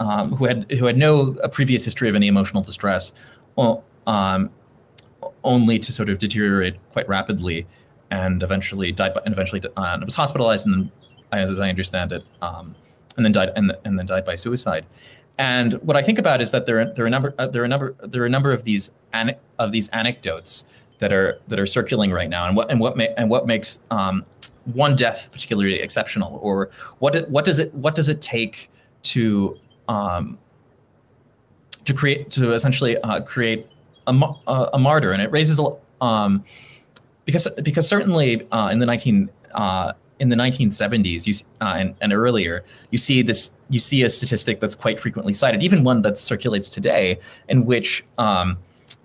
um, 0.00 0.32
who 0.36 0.44
had 0.44 0.70
who 0.72 0.86
had 0.86 0.96
no 0.96 1.34
previous 1.52 1.84
history 1.84 2.08
of 2.08 2.14
any 2.14 2.28
emotional 2.28 2.62
distress, 2.62 3.12
um, 4.06 4.50
only 5.44 5.78
to 5.78 5.92
sort 5.92 6.08
of 6.08 6.18
deteriorate 6.18 6.76
quite 6.92 7.08
rapidly, 7.08 7.66
and 8.10 8.42
eventually 8.42 8.92
died. 8.92 9.12
And 9.24 9.32
eventually 9.32 9.62
uh, 9.76 9.98
was 10.04 10.14
hospitalized, 10.14 10.66
and 10.66 10.90
as 11.32 11.58
I 11.60 11.68
understand 11.68 12.12
it, 12.12 12.24
um, 12.42 12.74
and 13.16 13.24
then 13.24 13.32
died 13.32 13.50
and, 13.56 13.76
and 13.84 13.98
then 13.98 14.06
died 14.06 14.24
by 14.24 14.36
suicide. 14.36 14.86
And 15.38 15.74
what 15.74 15.96
I 15.96 16.02
think 16.02 16.18
about 16.18 16.40
is 16.40 16.50
that 16.50 16.66
there 16.66 16.80
are, 16.80 16.92
there 16.94 17.04
are 17.04 17.08
a 17.08 17.10
number 17.10 17.34
uh, 17.38 17.46
there 17.46 17.62
are 17.62 17.64
a 17.64 17.68
number 17.68 17.94
there 18.02 18.22
are 18.22 18.26
a 18.26 18.30
number 18.30 18.52
of 18.52 18.64
these 18.64 18.90
an, 19.12 19.36
of 19.58 19.72
these 19.72 19.88
anecdotes 19.88 20.66
that 20.98 21.12
are 21.12 21.40
that 21.48 21.60
are 21.60 21.66
circulating 21.66 22.12
right 22.12 22.28
now, 22.28 22.46
and 22.46 22.56
what 22.56 22.70
and 22.70 22.80
what 22.80 22.96
ma- 22.96 23.14
and 23.16 23.30
what 23.30 23.46
makes 23.46 23.80
um, 23.90 24.24
one 24.64 24.96
death 24.96 25.30
particularly 25.30 25.80
exceptional, 25.80 26.38
or 26.42 26.70
what 26.98 27.28
what 27.30 27.44
does 27.44 27.58
it 27.58 27.72
what 27.74 27.94
does 27.94 28.08
it 28.08 28.20
take 28.20 28.70
to 29.04 29.58
um, 29.88 30.38
to 31.84 31.94
create 31.94 32.30
to 32.32 32.52
essentially 32.52 32.98
uh, 32.98 33.20
create 33.20 33.66
a, 34.06 34.12
a, 34.46 34.70
a, 34.74 34.78
martyr, 34.78 35.12
and 35.12 35.22
it 35.22 35.30
raises 35.30 35.60
um, 36.00 36.44
because 37.24 37.48
because 37.62 37.88
certainly 37.88 38.46
uh, 38.52 38.68
in 38.70 38.78
the 38.78 38.86
nineteen 38.86 39.30
uh, 39.54 39.92
in 40.20 40.28
the 40.28 40.36
1970s 40.36 41.28
you, 41.28 41.34
uh, 41.60 41.74
and, 41.76 41.94
and 42.00 42.12
earlier 42.12 42.64
you 42.90 42.98
see 42.98 43.22
this 43.22 43.52
you 43.70 43.78
see 43.78 44.02
a 44.02 44.10
statistic 44.10 44.58
that's 44.58 44.74
quite 44.74 44.98
frequently 44.98 45.32
cited 45.32 45.62
even 45.62 45.84
one 45.84 46.02
that 46.02 46.18
circulates 46.18 46.68
today 46.68 47.16
in 47.48 47.64
which 47.64 48.04
um, 48.18 48.58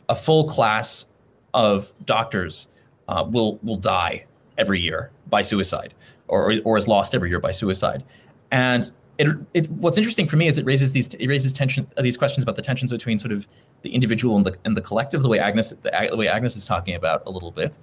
a 0.10 0.16
full 0.16 0.46
class 0.46 1.06
of 1.54 1.94
doctors 2.06 2.68
uh, 3.08 3.24
will 3.30 3.60
will 3.62 3.78
die 3.78 4.26
every 4.58 4.82
year 4.82 5.12
by 5.28 5.42
suicide 5.42 5.94
or 6.28 6.56
or 6.64 6.78
is 6.78 6.88
lost 6.88 7.14
every 7.14 7.30
year 7.30 7.40
by 7.40 7.52
suicide. 7.52 8.04
And 8.52 8.92
it, 9.18 9.28
it, 9.54 9.70
what's 9.72 9.98
interesting 9.98 10.28
for 10.28 10.38
me 10.38 10.48
is 10.48 10.58
it 10.58 10.66
raises 10.66 10.92
these 10.92 11.14
it 11.14 11.28
raises 11.28 11.54
tension 11.54 11.88
uh, 11.98 12.02
these 12.02 12.18
questions 12.18 12.44
about 12.44 12.56
the 12.56 12.62
tensions 12.62 12.92
between 12.92 13.20
sort 13.20 13.32
of 13.32 13.46
the 13.84 13.94
individual 13.94 14.36
and 14.38 14.46
the 14.46 14.58
and 14.66 14.76
the 14.76 14.82
collective 14.82 15.22
the 15.22 15.30
way 15.30 15.40
Agnes 15.40 15.70
the, 15.70 16.08
the 16.10 16.18
way 16.18 16.28
Agnes 16.28 16.56
is 16.56 16.66
talking 16.66 16.96
about 16.96 17.24
a 17.26 17.30
little 17.30 17.52
bit. 17.52 17.76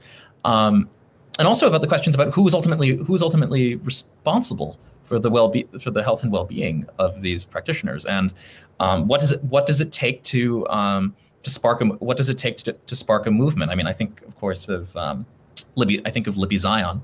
Um, 0.45 0.89
and 1.39 1.47
also 1.47 1.69
about 1.69 1.81
the 1.81 1.87
questions 1.87 2.15
about 2.15 2.35
who's 2.35 2.53
ultimately 2.53 2.97
who's 2.97 3.23
ultimately 3.23 3.77
responsible 3.77 4.79
for 5.05 5.19
the 5.19 5.31
well 5.31 5.49
be 5.49 5.69
for 5.81 5.91
the 5.91 6.03
health 6.03 6.23
and 6.23 6.33
well-being 6.33 6.87
of 6.99 7.23
these 7.23 7.45
practitioners. 7.45 8.05
And 8.05 8.33
um, 8.81 9.07
what 9.07 9.21
does 9.21 9.33
it 9.33 9.43
what 9.45 9.67
does 9.67 9.81
it 9.81 9.93
take 9.93 10.23
to 10.25 10.67
um, 10.69 11.15
to 11.45 11.51
spark 11.51 11.81
a 11.81 11.85
what 11.85 12.17
does 12.17 12.29
it 12.29 12.39
take 12.39 12.57
to, 12.59 12.73
to 12.73 12.97
spark 12.97 13.27
a 13.27 13.31
movement? 13.31 13.71
I 13.71 13.77
mean 13.77 13.87
I 13.87 13.93
think 13.93 14.23
of 14.23 14.37
course 14.37 14.69
of 14.69 14.97
um, 14.97 15.27
Libby 15.77 16.05
I 16.05 16.11
think 16.11 16.27
of 16.27 16.37
Libby 16.37 16.57
Zion. 16.57 17.03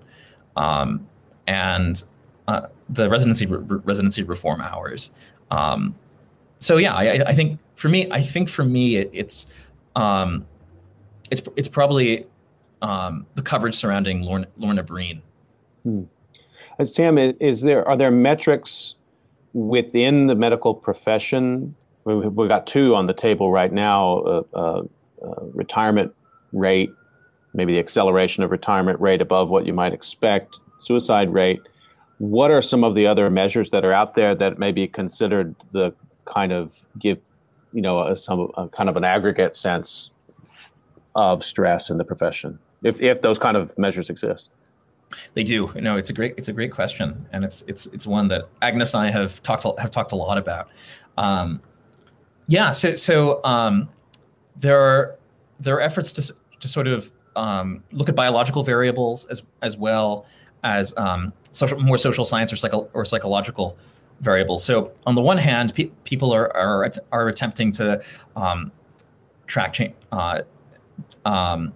Um, 0.56 1.06
and 1.46 2.02
uh, 2.48 2.68
the 2.88 3.08
residency 3.08 3.46
re- 3.46 3.80
residency 3.84 4.22
reform 4.22 4.60
hours. 4.60 5.10
Um, 5.50 5.94
so 6.58 6.76
yeah, 6.76 6.94
I, 6.94 7.28
I, 7.28 7.34
think 7.34 7.58
for 7.74 7.88
me, 7.88 8.08
I 8.10 8.22
think 8.22 8.48
for 8.48 8.64
me, 8.64 8.96
it, 8.96 9.10
it's 9.12 9.46
um, 9.94 10.46
it's 11.30 11.42
it's 11.56 11.68
probably 11.68 12.26
um, 12.82 13.26
the 13.34 13.42
coverage 13.42 13.74
surrounding 13.74 14.22
Lorna, 14.22 14.46
Lorna 14.56 14.82
Breen. 14.82 15.22
Hmm. 15.82 16.02
Uh, 16.78 16.84
Sam, 16.84 17.18
is 17.18 17.62
there 17.62 17.86
are 17.86 17.96
there 17.96 18.10
metrics 18.10 18.94
within 19.52 20.26
the 20.26 20.34
medical 20.34 20.74
profession? 20.74 21.74
We've 22.04 22.48
got 22.48 22.66
two 22.66 22.94
on 22.94 23.06
the 23.06 23.14
table 23.14 23.50
right 23.50 23.72
now: 23.72 24.18
uh, 24.18 24.42
uh, 24.54 24.82
uh, 25.24 25.44
retirement 25.52 26.14
rate, 26.52 26.90
maybe 27.54 27.72
the 27.72 27.80
acceleration 27.80 28.44
of 28.44 28.50
retirement 28.50 29.00
rate 29.00 29.20
above 29.20 29.48
what 29.48 29.66
you 29.66 29.72
might 29.72 29.92
expect, 29.92 30.56
suicide 30.78 31.32
rate 31.32 31.60
what 32.18 32.50
are 32.50 32.62
some 32.62 32.84
of 32.84 32.94
the 32.94 33.06
other 33.06 33.28
measures 33.30 33.70
that 33.70 33.84
are 33.84 33.92
out 33.92 34.14
there 34.14 34.34
that 34.34 34.58
may 34.58 34.72
be 34.72 34.86
considered 34.86 35.54
the 35.72 35.92
kind 36.24 36.52
of 36.52 36.72
give, 36.98 37.18
you 37.72 37.82
know, 37.82 38.00
a, 38.00 38.16
some 38.16 38.50
a 38.56 38.68
kind 38.68 38.88
of 38.88 38.96
an 38.96 39.04
aggregate 39.04 39.54
sense 39.54 40.10
of 41.14 41.44
stress 41.44 41.90
in 41.90 41.98
the 41.98 42.04
profession, 42.04 42.58
if 42.82 43.00
if 43.00 43.22
those 43.22 43.38
kind 43.38 43.56
of 43.56 43.76
measures 43.78 44.10
exist? 44.10 44.50
They 45.34 45.44
do. 45.44 45.72
No, 45.76 45.96
it's 45.96 46.10
a 46.10 46.12
great 46.12 46.34
it's 46.36 46.48
a 46.48 46.52
great 46.52 46.72
question, 46.72 47.26
and 47.32 47.44
it's 47.44 47.62
it's 47.66 47.86
it's 47.86 48.06
one 48.06 48.28
that 48.28 48.48
Agnes 48.62 48.94
and 48.94 49.02
I 49.02 49.10
have 49.10 49.42
talked 49.42 49.64
have 49.78 49.90
talked 49.90 50.12
a 50.12 50.16
lot 50.16 50.38
about. 50.38 50.68
Um, 51.16 51.60
yeah. 52.48 52.72
So 52.72 52.94
so 52.94 53.44
um, 53.44 53.88
there 54.56 54.80
are 54.80 55.16
there 55.60 55.76
are 55.76 55.80
efforts 55.80 56.12
to 56.12 56.34
to 56.60 56.68
sort 56.68 56.86
of 56.86 57.10
um, 57.36 57.84
look 57.92 58.08
at 58.08 58.16
biological 58.16 58.62
variables 58.62 59.26
as 59.26 59.42
as 59.62 59.76
well 59.76 60.26
as 60.66 60.92
um, 60.96 61.32
social, 61.52 61.78
more 61.78 61.98
social 61.98 62.24
science 62.24 62.52
or, 62.52 62.56
psycho, 62.56 62.88
or 62.92 63.04
psychological 63.04 63.76
variables. 64.20 64.64
So 64.64 64.92
on 65.06 65.14
the 65.14 65.22
one 65.22 65.38
hand, 65.38 65.74
pe- 65.74 65.90
people 66.04 66.32
are, 66.34 66.54
are, 66.56 66.90
are 67.12 67.28
attempting 67.28 67.72
to 67.72 68.02
um, 68.34 68.72
track 69.46 69.72
change. 69.72 69.94
Uh, 70.10 70.42
um, 71.24 71.72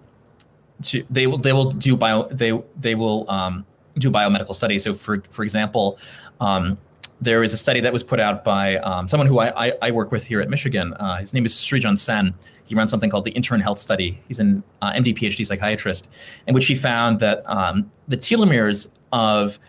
to 0.83 1.05
they 1.09 1.27
will 1.27 1.37
they 1.37 1.53
will 1.53 1.71
do 1.71 1.95
bio 1.95 2.27
they 2.29 2.51
they 2.79 2.95
will 2.95 3.29
um, 3.29 3.65
do 3.97 4.09
biomedical 4.09 4.55
studies. 4.55 4.83
So 4.83 4.95
for 4.95 5.21
for 5.29 5.43
example, 5.43 5.99
um, 6.39 6.77
there 7.21 7.43
is 7.43 7.53
a 7.53 7.57
study 7.57 7.79
that 7.79 7.93
was 7.93 8.03
put 8.03 8.19
out 8.19 8.43
by 8.43 8.77
um, 8.77 9.07
someone 9.07 9.27
who 9.27 9.39
I, 9.39 9.67
I, 9.67 9.73
I, 9.83 9.91
work 9.91 10.11
with 10.11 10.25
here 10.25 10.41
at 10.41 10.49
Michigan. 10.49 10.93
Uh, 10.95 11.17
his 11.17 11.33
name 11.33 11.45
is 11.45 11.53
Srijan 11.53 11.97
Sen. 11.97 12.33
He 12.65 12.73
runs 12.73 12.89
something 12.89 13.11
called 13.11 13.25
the 13.25 13.31
Intern 13.31 13.61
Health 13.61 13.79
Study. 13.79 14.19
He's 14.27 14.39
an 14.39 14.63
uh, 14.81 14.91
MD 14.93 15.15
PhD 15.15 15.45
psychiatrist, 15.45 16.09
in 16.47 16.55
which 16.55 16.65
he 16.65 16.75
found 16.75 17.19
that 17.19 17.43
um, 17.45 17.91
the 18.07 18.17
telomeres 18.17 18.89
of 19.11 19.59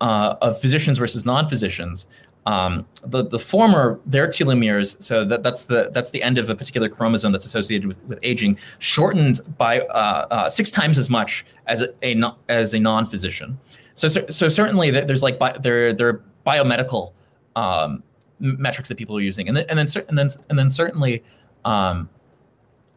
uh, 0.00 0.34
of 0.42 0.60
physicians 0.60 0.98
versus 0.98 1.24
non-physicians, 1.24 2.06
um, 2.44 2.86
the 3.04 3.24
the 3.24 3.38
former 3.38 4.00
their 4.04 4.26
telomeres, 4.26 5.00
so 5.02 5.24
that, 5.24 5.42
that's 5.42 5.64
the 5.64 5.90
that's 5.92 6.10
the 6.10 6.22
end 6.22 6.36
of 6.36 6.50
a 6.50 6.54
particular 6.54 6.88
chromosome 6.88 7.32
that's 7.32 7.46
associated 7.46 7.86
with, 7.86 8.02
with 8.04 8.18
aging, 8.22 8.58
shortened 8.80 9.40
by 9.56 9.80
uh, 9.80 10.26
uh, 10.30 10.48
six 10.50 10.70
times 10.70 10.98
as 10.98 11.08
much 11.08 11.46
as 11.66 11.82
a, 11.82 11.94
a 12.02 12.34
as 12.48 12.74
a 12.74 12.80
non-physician. 12.80 13.58
So, 13.94 14.08
so 14.08 14.48
certainly 14.48 14.90
there's 14.90 15.22
like 15.22 15.38
there 15.62 15.92
there 15.92 16.22
biomedical 16.50 17.12
um, 17.56 18.02
metrics 18.40 18.88
that 18.88 18.98
people 18.98 19.16
are 19.16 19.20
using, 19.20 19.48
and 19.48 19.56
then 19.56 19.66
and 19.68 19.78
then 19.78 19.86
and 20.08 20.18
then 20.18 20.28
and 20.48 20.58
then 20.58 20.70
certainly, 20.70 21.22
um, 21.64 22.08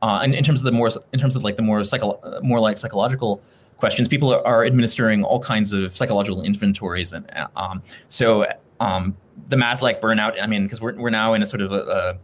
uh, 0.02 0.22
in, 0.24 0.34
in 0.34 0.44
terms 0.44 0.60
of 0.60 0.66
the 0.66 0.72
more 0.72 0.90
in 1.12 1.20
terms 1.20 1.36
of 1.36 1.44
like 1.44 1.56
the 1.56 1.62
more 1.62 1.84
psycho 1.84 2.40
more 2.42 2.60
like 2.60 2.78
psychological 2.78 3.42
questions, 3.78 4.08
people 4.08 4.34
are, 4.34 4.46
are 4.46 4.66
administering 4.66 5.24
all 5.24 5.40
kinds 5.40 5.74
of 5.74 5.96
psychological 5.96 6.42
inventories, 6.44 7.14
and 7.14 7.26
um, 7.56 7.82
so 8.08 8.46
um, 8.80 9.16
the 9.50 9.56
Maslach 9.56 10.00
burnout. 10.02 10.42
I 10.42 10.48
mean, 10.48 10.64
because 10.64 10.82
we're 10.82 10.96
we're 10.96 11.10
now 11.10 11.34
in 11.34 11.42
a 11.42 11.46
sort 11.46 11.62
of 11.62 11.72
a, 11.72 11.82
a 11.82 12.18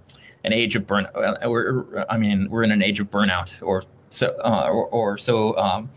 an 0.43 0.53
age 0.53 0.75
of 0.75 0.87
burn. 0.87 1.07
Uh, 1.15 1.37
we're 1.47 2.05
I 2.09 2.17
mean 2.17 2.49
we're 2.49 2.63
in 2.63 2.71
an 2.71 2.81
age 2.81 2.99
of 2.99 3.11
burnout 3.11 3.61
or 3.61 3.83
so 4.09 4.35
uh, 4.43 4.67
or, 4.69 4.87
or, 4.87 5.17
so 5.17 5.55
um, 5.57 5.89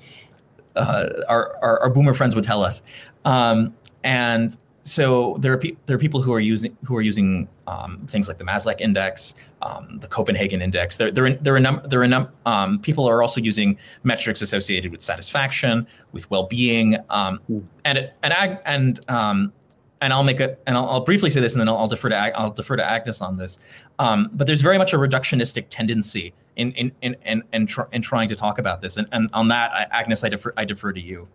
uh, 0.77 1.09
our, 1.29 1.57
our, 1.63 1.81
our 1.81 1.91
boomer 1.91 2.15
friends 2.15 2.35
would 2.35 2.45
tell 2.45 2.63
us. 2.63 2.83
Um, 3.25 3.75
and 4.05 4.55
so 4.85 5.37
there 5.41 5.53
are 5.53 5.59
pe- 5.59 5.77
there 5.87 5.97
are 5.97 5.99
people 5.99 6.23
who 6.23 6.33
are 6.33 6.41
using 6.41 6.77
who 6.85 6.97
are 6.97 7.03
using 7.03 7.49
um, 7.67 8.05
things 8.09 8.27
like 8.27 8.39
the 8.39 8.45
Maslach 8.45 8.81
index, 8.81 9.35
um, 9.63 9.99
the 10.01 10.09
Copenhagen 10.09 10.61
index. 10.61 10.97
There 10.97 11.11
there 11.11 11.27
are, 11.27 11.35
there 11.35 11.55
are 11.55 11.61
num- 11.61 11.83
there 11.85 12.03
are 12.03 12.09
num- 12.09 12.29
um, 12.47 12.81
people 12.81 13.09
are 13.09 13.23
also 13.23 13.41
using 13.41 13.79
metrics 14.03 14.43
associated 14.43 14.91
with 14.91 15.01
satisfaction, 15.01 15.87
with 16.11 16.29
well-being, 16.31 16.97
um, 17.11 17.41
mm. 17.51 17.63
and 17.85 18.11
and 18.23 18.33
ag- 18.33 18.59
and 18.65 19.09
um, 19.09 19.53
and 20.01 20.13
I'll 20.13 20.25
make 20.25 20.41
it 20.41 20.61
and 20.67 20.77
I'll, 20.77 20.89
I'll, 20.89 21.05
briefly 21.05 21.31
say 21.31 21.39
this, 21.39 21.53
and 21.53 21.61
then 21.61 21.69
I'll, 21.69 21.79
I'll 21.79 21.89
defer 21.89 22.09
to 22.09 22.17
Ag- 22.17 22.33
I'll 22.35 22.51
defer 22.51 22.75
to 22.75 22.85
Agnes 22.85 23.23
on 23.23 23.37
this. 23.37 23.59
Um, 24.01 24.31
but 24.33 24.49
there's 24.49 24.63
very 24.63 24.79
much 24.79 24.93
a 24.93 24.97
reductionistic 24.97 25.67
tendency 25.71 26.35
in 26.57 26.73
in 26.73 26.91
in 27.03 27.17
in, 27.25 27.45
in, 27.53 27.67
tr- 27.67 27.89
in 27.93 28.03
trying 28.03 28.29
to 28.31 28.37
talk 28.37 28.59
about 28.59 28.81
this, 28.81 28.97
and, 28.97 29.09
and 29.13 29.31
on 29.33 29.47
that, 29.49 29.71
I, 29.71 29.87
Agnes, 29.93 30.25
I 30.25 30.29
defer 30.29 30.53
I 30.57 30.65
defer 30.65 30.93
to 30.93 31.01
you. 31.01 31.29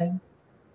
Okay. 0.00 0.12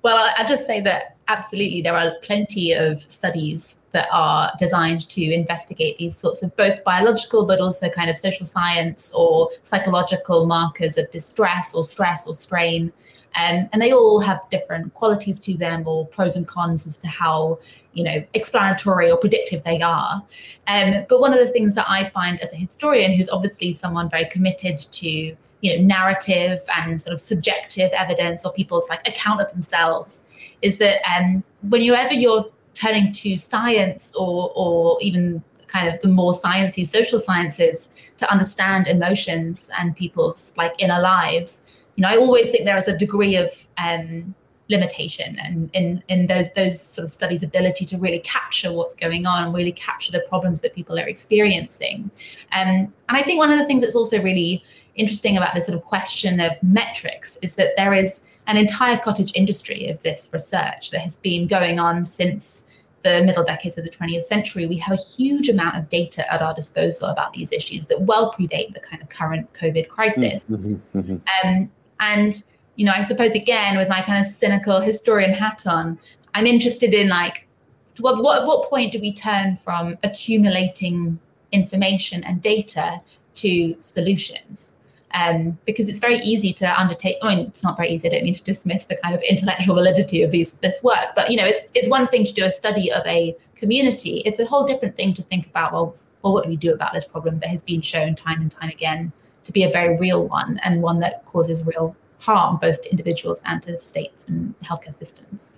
Well, 0.05 0.31
I'll 0.37 0.47
just 0.47 0.67
say 0.67 0.81
that 0.81 1.17
absolutely 1.29 1.81
there 1.81 1.97
are 1.97 2.13
plenty 2.21 2.73
of 2.73 3.01
studies 3.11 3.79
that 3.89 4.07
are 4.11 4.51
designed 4.59 5.09
to 5.09 5.33
investigate 5.33 5.97
these 5.97 6.15
sorts 6.15 6.43
of 6.43 6.55
both 6.55 6.83
biological 6.83 7.47
but 7.47 7.59
also 7.59 7.89
kind 7.89 8.11
of 8.11 8.15
social 8.15 8.45
science 8.45 9.11
or 9.15 9.49
psychological 9.63 10.45
markers 10.45 10.99
of 10.99 11.09
distress 11.09 11.73
or 11.73 11.83
stress 11.83 12.27
or 12.27 12.35
strain. 12.35 12.93
Um, 13.35 13.67
and 13.73 13.81
they 13.81 13.93
all 13.93 14.19
have 14.19 14.41
different 14.51 14.93
qualities 14.93 15.39
to 15.39 15.57
them 15.57 15.87
or 15.87 16.05
pros 16.05 16.35
and 16.35 16.47
cons 16.47 16.85
as 16.85 16.99
to 16.99 17.07
how 17.07 17.57
you 17.93 18.03
know 18.03 18.23
explanatory 18.35 19.09
or 19.09 19.17
predictive 19.17 19.63
they 19.63 19.81
are 19.81 20.23
um, 20.67 21.05
but 21.09 21.19
one 21.19 21.33
of 21.33 21.39
the 21.39 21.47
things 21.47 21.75
that 21.75 21.85
i 21.89 22.05
find 22.05 22.39
as 22.41 22.53
a 22.53 22.55
historian 22.55 23.11
who's 23.11 23.29
obviously 23.29 23.73
someone 23.73 24.09
very 24.09 24.25
committed 24.25 24.77
to 24.77 25.35
you 25.65 25.75
know 25.75 25.83
narrative 25.83 26.59
and 26.77 27.01
sort 27.01 27.13
of 27.13 27.19
subjective 27.19 27.91
evidence 27.93 28.45
or 28.45 28.53
people's 28.53 28.87
like 28.87 29.05
account 29.07 29.41
of 29.41 29.51
themselves 29.51 30.23
is 30.61 30.77
that 30.77 31.01
um, 31.11 31.43
whenever 31.69 32.13
you're 32.13 32.45
turning 32.75 33.11
to 33.11 33.35
science 33.35 34.13
or 34.15 34.51
or 34.55 34.97
even 35.01 35.43
kind 35.67 35.87
of 35.87 35.99
the 36.01 36.07
more 36.07 36.33
sciencey 36.33 36.85
social 36.85 37.17
sciences 37.17 37.89
to 38.17 38.31
understand 38.31 38.87
emotions 38.87 39.71
and 39.79 39.95
people's 39.95 40.53
like 40.55 40.73
inner 40.77 41.01
lives 41.01 41.63
you 41.95 42.03
know 42.03 42.09
i 42.09 42.15
always 42.15 42.51
think 42.51 42.65
there 42.65 42.77
is 42.77 42.87
a 42.87 42.97
degree 42.97 43.35
of 43.35 43.65
um, 43.77 44.35
limitation 44.69 45.37
and 45.43 45.69
in 45.73 46.03
in 46.07 46.27
those 46.27 46.51
those 46.53 46.79
sort 46.79 47.03
of 47.03 47.09
studies 47.09 47.43
ability 47.43 47.85
to 47.85 47.97
really 47.97 48.19
capture 48.19 48.71
what's 48.71 48.95
going 48.95 49.25
on 49.25 49.53
really 49.53 49.71
capture 49.71 50.11
the 50.11 50.23
problems 50.27 50.61
that 50.61 50.73
people 50.73 50.97
are 50.99 51.07
experiencing. 51.07 52.09
Um, 52.51 52.91
and 53.09 53.17
i 53.19 53.21
think 53.21 53.37
one 53.37 53.51
of 53.51 53.59
the 53.59 53.65
things 53.65 53.83
that's 53.83 53.95
also 53.95 54.21
really 54.21 54.63
interesting 54.95 55.37
about 55.37 55.53
this 55.55 55.65
sort 55.65 55.77
of 55.77 55.83
question 55.83 56.39
of 56.39 56.51
metrics 56.63 57.37
is 57.41 57.55
that 57.55 57.71
there 57.77 57.93
is 57.93 58.21
an 58.47 58.57
entire 58.57 58.97
cottage 58.97 59.31
industry 59.35 59.87
of 59.87 60.01
this 60.03 60.29
research 60.31 60.91
that 60.91 61.01
has 61.01 61.17
been 61.17 61.47
going 61.47 61.79
on 61.79 62.05
since 62.05 62.65
the 63.03 63.23
middle 63.23 63.43
decades 63.43 63.77
of 63.77 63.83
the 63.83 63.89
20th 63.89 64.23
century. 64.23 64.65
We 64.65 64.77
have 64.77 64.97
a 64.97 65.01
huge 65.01 65.47
amount 65.47 65.77
of 65.77 65.89
data 65.89 66.31
at 66.31 66.41
our 66.41 66.53
disposal 66.53 67.09
about 67.09 67.33
these 67.33 67.51
issues 67.51 67.85
that 67.85 68.01
well 68.01 68.33
predate 68.33 68.73
the 68.73 68.79
kind 68.79 69.01
of 69.01 69.09
current 69.09 69.51
COVID 69.53 69.87
crisis. 69.89 70.41
Mm-hmm, 70.49 70.75
mm-hmm. 70.97 71.47
Um, 71.47 71.71
and, 71.99 72.43
you 72.75 72.85
know, 72.85 72.93
I 72.93 73.01
suppose 73.01 73.35
again, 73.35 73.77
with 73.77 73.87
my 73.87 74.01
kind 74.01 74.19
of 74.19 74.25
cynical 74.25 74.81
historian 74.81 75.33
hat 75.33 75.67
on, 75.67 75.99
I'm 76.33 76.47
interested 76.47 76.93
in 76.93 77.07
like, 77.09 77.47
what, 77.99 78.21
what, 78.23 78.47
what 78.47 78.69
point 78.69 78.91
do 78.91 78.99
we 78.99 79.13
turn 79.13 79.55
from 79.55 79.97
accumulating 80.03 81.19
information 81.51 82.23
and 82.23 82.41
data 82.41 83.01
to 83.35 83.75
solutions? 83.79 84.75
Um, 85.13 85.57
because 85.65 85.87
it's 85.87 85.99
very 85.99 86.17
easy 86.19 86.51
to 86.53 86.79
undertake. 86.79 87.17
I 87.21 87.35
mean, 87.35 87.47
it's 87.47 87.63
not 87.63 87.77
very 87.77 87.89
easy. 87.89 88.07
I 88.07 88.11
don't 88.11 88.23
mean 88.23 88.35
to 88.35 88.43
dismiss 88.43 88.85
the 88.85 88.97
kind 88.97 89.15
of 89.15 89.21
intellectual 89.21 89.75
validity 89.75 90.23
of 90.23 90.31
these 90.31 90.51
this 90.53 90.81
work, 90.83 91.13
but 91.15 91.29
you 91.29 91.37
know, 91.37 91.45
it's 91.45 91.61
it's 91.73 91.89
one 91.89 92.07
thing 92.07 92.25
to 92.25 92.33
do 92.33 92.43
a 92.43 92.51
study 92.51 92.91
of 92.91 93.05
a 93.05 93.35
community. 93.55 94.21
It's 94.25 94.39
a 94.39 94.45
whole 94.45 94.65
different 94.65 94.95
thing 94.95 95.13
to 95.13 95.23
think 95.23 95.47
about. 95.47 95.73
Well, 95.73 95.95
well, 96.21 96.33
what 96.33 96.43
do 96.43 96.49
we 96.49 96.57
do 96.57 96.73
about 96.73 96.91
this 96.91 97.05
problem 97.05 97.39
that 97.39 97.49
has 97.49 97.61
been 97.61 97.81
shown 97.81 98.15
time 98.15 98.41
and 98.41 98.51
time 98.51 98.69
again 98.69 99.13
to 99.43 99.51
be 99.51 99.63
a 99.63 99.69
very 99.69 99.95
real 99.99 100.27
one 100.27 100.59
and 100.63 100.81
one 100.81 100.99
that 100.99 101.23
causes 101.25 101.63
real 101.65 101.95
harm 102.17 102.57
both 102.57 102.81
to 102.81 102.89
individuals 102.89 103.43
and 103.45 103.61
to 103.61 103.77
states 103.77 104.25
and 104.27 104.55
healthcare 104.61 104.97
systems. 104.97 105.51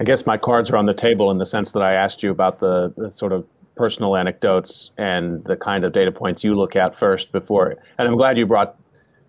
I 0.00 0.04
guess 0.04 0.24
my 0.24 0.38
cards 0.38 0.70
are 0.70 0.76
on 0.78 0.86
the 0.86 0.94
table 0.94 1.30
in 1.30 1.36
the 1.36 1.44
sense 1.44 1.72
that 1.72 1.82
I 1.82 1.92
asked 1.92 2.22
you 2.22 2.30
about 2.30 2.60
the, 2.60 2.94
the 2.96 3.10
sort 3.10 3.32
of 3.32 3.44
personal 3.76 4.16
anecdotes 4.16 4.90
and 4.96 5.44
the 5.44 5.56
kind 5.56 5.84
of 5.84 5.92
data 5.92 6.12
points 6.12 6.44
you 6.44 6.54
look 6.54 6.76
at 6.76 6.98
first 6.98 7.32
before. 7.32 7.76
And 7.98 8.08
I'm 8.08 8.16
glad 8.16 8.38
you 8.38 8.46
brought, 8.46 8.76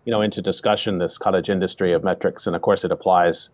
you 0.05 0.11
know, 0.11 0.21
into 0.21 0.41
discussion 0.41 0.99
this 0.99 1.17
cottage 1.17 1.49
industry 1.49 1.93
of 1.93 2.03
metrics, 2.03 2.47
and 2.47 2.55
of 2.55 2.61
course 2.61 2.83
it 2.83 2.91
applies 2.91 3.49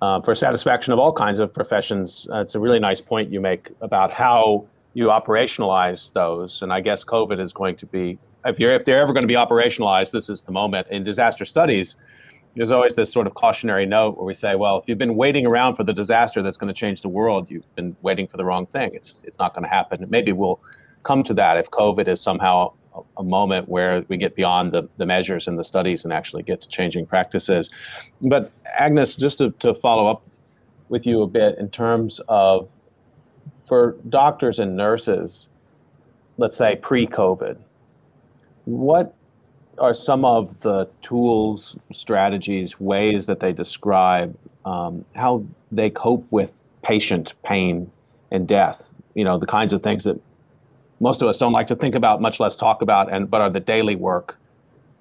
uh, 0.00 0.20
for 0.22 0.34
satisfaction 0.34 0.92
of 0.92 0.98
all 0.98 1.12
kinds 1.12 1.38
of 1.38 1.52
professions. 1.52 2.26
Uh, 2.32 2.40
it's 2.40 2.54
a 2.54 2.60
really 2.60 2.80
nice 2.80 3.00
point 3.00 3.30
you 3.30 3.40
make 3.40 3.70
about 3.80 4.10
how 4.10 4.66
you 4.94 5.06
operationalize 5.06 6.12
those, 6.12 6.62
and 6.62 6.72
I 6.72 6.80
guess 6.80 7.04
COVID 7.04 7.40
is 7.40 7.52
going 7.52 7.76
to 7.76 7.86
be 7.86 8.18
if 8.44 8.58
you're 8.58 8.72
if 8.72 8.84
they're 8.84 9.00
ever 9.00 9.12
going 9.12 9.22
to 9.22 9.28
be 9.28 9.34
operationalized, 9.34 10.10
this 10.10 10.28
is 10.28 10.42
the 10.42 10.52
moment 10.52 10.88
in 10.88 11.04
disaster 11.04 11.44
studies 11.44 11.96
there's 12.54 12.70
always 12.70 12.94
this 12.96 13.10
sort 13.10 13.26
of 13.26 13.34
cautionary 13.34 13.86
note 13.86 14.16
where 14.16 14.26
we 14.26 14.34
say, 14.34 14.54
well, 14.54 14.78
if 14.78 14.84
you've 14.86 14.98
been 14.98 15.16
waiting 15.16 15.46
around 15.46 15.76
for 15.76 15.84
the 15.84 15.92
disaster 15.92 16.42
that's 16.42 16.56
going 16.56 16.72
to 16.72 16.78
change 16.78 17.02
the 17.02 17.08
world, 17.08 17.50
you've 17.50 17.74
been 17.76 17.96
waiting 18.02 18.26
for 18.26 18.36
the 18.36 18.44
wrong 18.44 18.66
thing. 18.66 18.90
It's 18.92 19.20
it's 19.24 19.38
not 19.38 19.54
going 19.54 19.64
to 19.64 19.70
happen. 19.70 20.04
Maybe 20.10 20.32
we'll 20.32 20.60
come 21.02 21.22
to 21.24 21.34
that 21.34 21.56
if 21.56 21.70
COVID 21.70 22.08
is 22.08 22.20
somehow 22.20 22.72
a, 22.94 23.00
a 23.18 23.22
moment 23.22 23.68
where 23.68 24.04
we 24.08 24.16
get 24.16 24.36
beyond 24.36 24.72
the, 24.72 24.88
the 24.98 25.06
measures 25.06 25.48
and 25.48 25.58
the 25.58 25.64
studies 25.64 26.04
and 26.04 26.12
actually 26.12 26.42
get 26.42 26.60
to 26.60 26.68
changing 26.68 27.06
practices. 27.06 27.70
But 28.20 28.52
Agnes, 28.66 29.14
just 29.14 29.38
to, 29.38 29.50
to 29.60 29.74
follow 29.74 30.08
up 30.08 30.22
with 30.88 31.06
you 31.06 31.22
a 31.22 31.26
bit 31.26 31.58
in 31.58 31.70
terms 31.70 32.20
of 32.28 32.68
for 33.66 33.96
doctors 34.08 34.58
and 34.58 34.76
nurses, 34.76 35.48
let's 36.36 36.56
say 36.56 36.76
pre-COVID, 36.76 37.56
what 38.66 39.14
are 39.78 39.94
some 39.94 40.24
of 40.24 40.58
the 40.60 40.88
tools, 41.02 41.76
strategies, 41.92 42.78
ways 42.80 43.26
that 43.26 43.40
they 43.40 43.52
describe 43.52 44.36
um, 44.64 45.04
how 45.14 45.44
they 45.70 45.90
cope 45.90 46.26
with 46.30 46.50
patient 46.82 47.34
pain 47.42 47.90
and 48.30 48.46
death? 48.46 48.88
You 49.14 49.24
know, 49.24 49.38
the 49.38 49.46
kinds 49.46 49.72
of 49.72 49.82
things 49.82 50.04
that 50.04 50.20
most 51.00 51.22
of 51.22 51.28
us 51.28 51.38
don't 51.38 51.52
like 51.52 51.66
to 51.68 51.76
think 51.76 51.94
about, 51.94 52.20
much 52.20 52.38
less 52.38 52.56
talk 52.56 52.82
about, 52.82 53.12
and 53.12 53.30
but 53.30 53.40
are 53.40 53.50
the 53.50 53.60
daily 53.60 53.96
work 53.96 54.38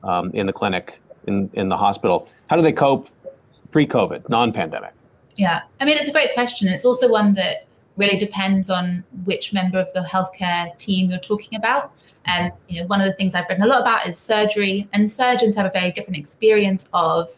um, 0.04 0.32
in 0.34 0.48
the 0.48 0.54
clinic, 0.54 1.00
in 1.28 1.50
in 1.54 1.70
the 1.70 1.78
hospital. 1.78 2.28
How 2.48 2.56
do 2.56 2.62
they 2.62 2.74
cope 2.74 3.08
pre-COVID, 3.72 4.28
non-pandemic? 4.28 4.94
Yeah, 5.38 5.62
I 5.80 5.86
mean, 5.86 5.98
it's 5.98 6.10
a 6.10 6.12
great 6.12 6.34
question. 6.34 6.68
It's 6.68 6.84
also 6.84 7.10
one 7.10 7.34
that 7.36 7.68
really 7.98 8.18
depends 8.18 8.70
on 8.70 9.04
which 9.26 9.54
member 9.54 9.80
of 9.80 9.92
the 9.94 10.02
healthcare 10.02 10.78
team 10.78 11.10
you're 11.10 11.20
talking 11.20 11.58
about. 11.58 11.94
And 12.26 12.52
you 12.68 12.82
know, 12.82 12.88
one 12.88 13.02
of 13.02 13.08
the 13.08 13.14
things 13.14 13.36
I've 13.36 13.48
written 13.50 13.64
a 13.64 13.68
lot 13.68 13.82
about 13.82 14.08
is 14.08 14.18
surgery, 14.18 14.88
and 14.94 15.10
surgeons 15.10 15.56
have 15.56 15.66
a 15.66 15.72
very 15.72 15.92
different 15.92 16.18
experience 16.18 16.88
of 16.94 17.32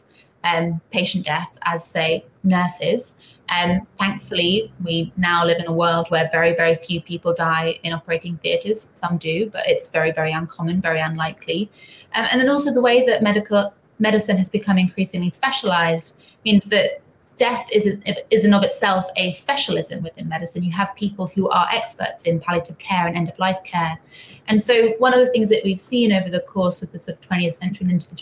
um, 0.43 0.81
patient 0.91 1.25
death 1.25 1.57
as, 1.63 1.85
say, 1.85 2.25
nurses. 2.43 3.15
And 3.49 3.81
um, 3.81 3.87
thankfully, 3.99 4.73
we 4.83 5.11
now 5.17 5.45
live 5.45 5.59
in 5.59 5.67
a 5.67 5.73
world 5.73 6.09
where 6.09 6.29
very, 6.31 6.55
very 6.55 6.75
few 6.75 7.01
people 7.01 7.33
die 7.33 7.79
in 7.83 7.93
operating 7.93 8.37
theatres. 8.37 8.87
Some 8.93 9.17
do, 9.17 9.49
but 9.49 9.67
it's 9.67 9.89
very, 9.89 10.11
very 10.11 10.31
uncommon, 10.31 10.81
very 10.81 11.01
unlikely. 11.01 11.69
Um, 12.13 12.25
and 12.31 12.41
then 12.41 12.49
also 12.49 12.73
the 12.73 12.81
way 12.81 13.05
that 13.05 13.21
medical 13.21 13.73
medicine 13.99 14.37
has 14.37 14.49
become 14.49 14.77
increasingly 14.77 15.29
specialized 15.29 16.23
means 16.45 16.65
that 16.65 17.01
death 17.37 17.67
is, 17.71 17.97
is 18.29 18.45
in 18.45 18.53
of 18.53 18.63
itself 18.63 19.05
a 19.17 19.31
specialism 19.31 20.03
within 20.03 20.27
medicine. 20.29 20.63
You 20.63 20.71
have 20.71 20.95
people 20.95 21.27
who 21.27 21.49
are 21.49 21.67
experts 21.71 22.25
in 22.25 22.39
palliative 22.39 22.77
care 22.77 23.07
and 23.07 23.15
end 23.15 23.29
of 23.29 23.37
life 23.39 23.57
care. 23.63 23.99
And 24.47 24.61
so, 24.61 24.89
one 24.99 25.13
of 25.13 25.19
the 25.19 25.27
things 25.27 25.49
that 25.49 25.61
we've 25.63 25.79
seen 25.79 26.11
over 26.13 26.29
the 26.29 26.41
course 26.41 26.81
of 26.81 26.91
the 26.91 26.99
sort 26.99 27.17
of 27.17 27.29
20th 27.29 27.55
century 27.55 27.85
and 27.85 27.93
into 27.93 28.09
the 28.09 28.15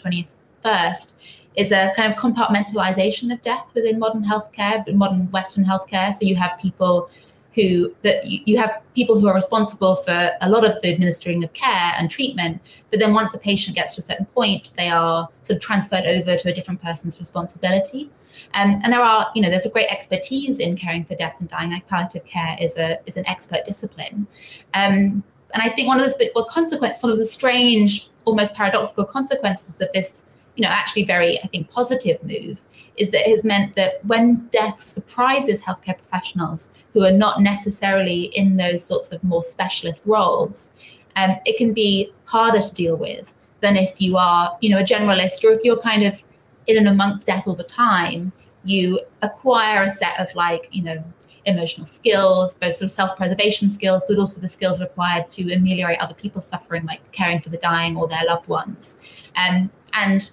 21st 0.63 1.13
is 1.55 1.71
a 1.71 1.91
kind 1.95 2.13
of 2.13 2.17
compartmentalization 2.17 3.33
of 3.33 3.41
death 3.41 3.69
within 3.73 3.99
modern 3.99 4.23
healthcare, 4.23 4.91
modern 4.93 5.29
Western 5.31 5.65
healthcare. 5.65 6.13
So, 6.13 6.25
you 6.25 6.35
have 6.35 6.57
people 6.59 7.09
who 7.53 7.93
that 8.03 8.25
you, 8.25 8.39
you 8.45 8.57
have 8.57 8.81
people 8.95 9.19
who 9.19 9.27
are 9.27 9.35
responsible 9.35 9.97
for 9.97 10.31
a 10.41 10.49
lot 10.49 10.63
of 10.63 10.81
the 10.81 10.91
administering 10.91 11.43
of 11.43 11.51
care 11.53 11.93
and 11.97 12.09
treatment 12.09 12.61
but 12.89 12.99
then 12.99 13.13
once 13.13 13.33
a 13.33 13.37
patient 13.37 13.75
gets 13.75 13.93
to 13.95 14.01
a 14.01 14.05
certain 14.05 14.25
point 14.27 14.71
they 14.77 14.89
are 14.89 15.27
sort 15.41 15.57
of 15.57 15.61
transferred 15.61 16.05
over 16.05 16.37
to 16.37 16.49
a 16.49 16.53
different 16.53 16.81
person's 16.81 17.19
responsibility. 17.19 18.09
Um, 18.53 18.79
and 18.83 18.93
there 18.93 19.01
are 19.01 19.29
you 19.35 19.41
know 19.41 19.49
there's 19.49 19.65
a 19.65 19.69
great 19.69 19.87
expertise 19.89 20.59
in 20.59 20.77
caring 20.77 21.03
for 21.03 21.15
death 21.15 21.35
and 21.39 21.49
dying. 21.49 21.71
Like 21.71 21.87
palliative 21.87 22.25
care 22.25 22.55
is 22.59 22.77
a 22.77 22.97
is 23.05 23.17
an 23.17 23.27
expert 23.27 23.65
discipline. 23.65 24.27
Um, 24.73 25.23
and 25.53 25.61
i 25.63 25.69
think 25.69 25.87
one 25.87 25.99
of 25.99 26.09
the 26.11 26.17
th- 26.17 26.31
well 26.35 26.45
consequence 26.45 26.99
some 26.99 27.11
of 27.11 27.17
the 27.17 27.25
strange 27.25 28.09
almost 28.25 28.53
paradoxical 28.53 29.05
consequences 29.05 29.81
of 29.81 29.89
this 29.93 30.23
you 30.55 30.63
know 30.63 30.69
actually 30.69 31.03
very 31.03 31.39
i 31.43 31.47
think 31.47 31.69
positive 31.69 32.21
move 32.23 32.63
is 32.97 33.09
that 33.11 33.27
it 33.27 33.31
has 33.31 33.43
meant 33.43 33.75
that 33.75 34.03
when 34.05 34.47
death 34.51 34.81
surprises 34.81 35.61
healthcare 35.61 35.97
professionals 35.97 36.69
who 36.93 37.03
are 37.03 37.11
not 37.11 37.41
necessarily 37.41 38.23
in 38.35 38.57
those 38.57 38.83
sorts 38.83 39.11
of 39.11 39.23
more 39.23 39.43
specialist 39.43 40.03
roles, 40.05 40.71
um, 41.15 41.31
it 41.45 41.57
can 41.57 41.73
be 41.73 42.11
harder 42.25 42.61
to 42.61 42.73
deal 42.73 42.97
with 42.97 43.33
than 43.61 43.77
if 43.77 44.01
you 44.01 44.17
are, 44.17 44.57
you 44.61 44.69
know, 44.69 44.79
a 44.79 44.83
generalist 44.83 45.43
or 45.43 45.51
if 45.51 45.63
you're 45.63 45.79
kind 45.79 46.03
of 46.03 46.21
in 46.67 46.77
and 46.77 46.87
amongst 46.87 47.27
death 47.27 47.47
all 47.47 47.55
the 47.55 47.63
time. 47.63 48.31
You 48.63 49.01
acquire 49.21 49.83
a 49.83 49.89
set 49.89 50.19
of 50.19 50.33
like, 50.35 50.67
you 50.71 50.83
know, 50.83 51.03
emotional 51.45 51.85
skills, 51.85 52.55
both 52.55 52.75
sort 52.75 52.83
of 52.83 52.91
self-preservation 52.91 53.69
skills, 53.69 54.03
but 54.07 54.17
also 54.17 54.39
the 54.39 54.47
skills 54.47 54.79
required 54.79 55.29
to 55.31 55.51
ameliorate 55.53 55.99
other 55.99 56.13
people's 56.13 56.45
suffering, 56.45 56.85
like 56.85 57.11
caring 57.11 57.41
for 57.41 57.49
the 57.49 57.57
dying 57.57 57.97
or 57.97 58.07
their 58.07 58.23
loved 58.27 58.47
ones. 58.47 58.99
Um, 59.35 59.71
and 59.93 60.29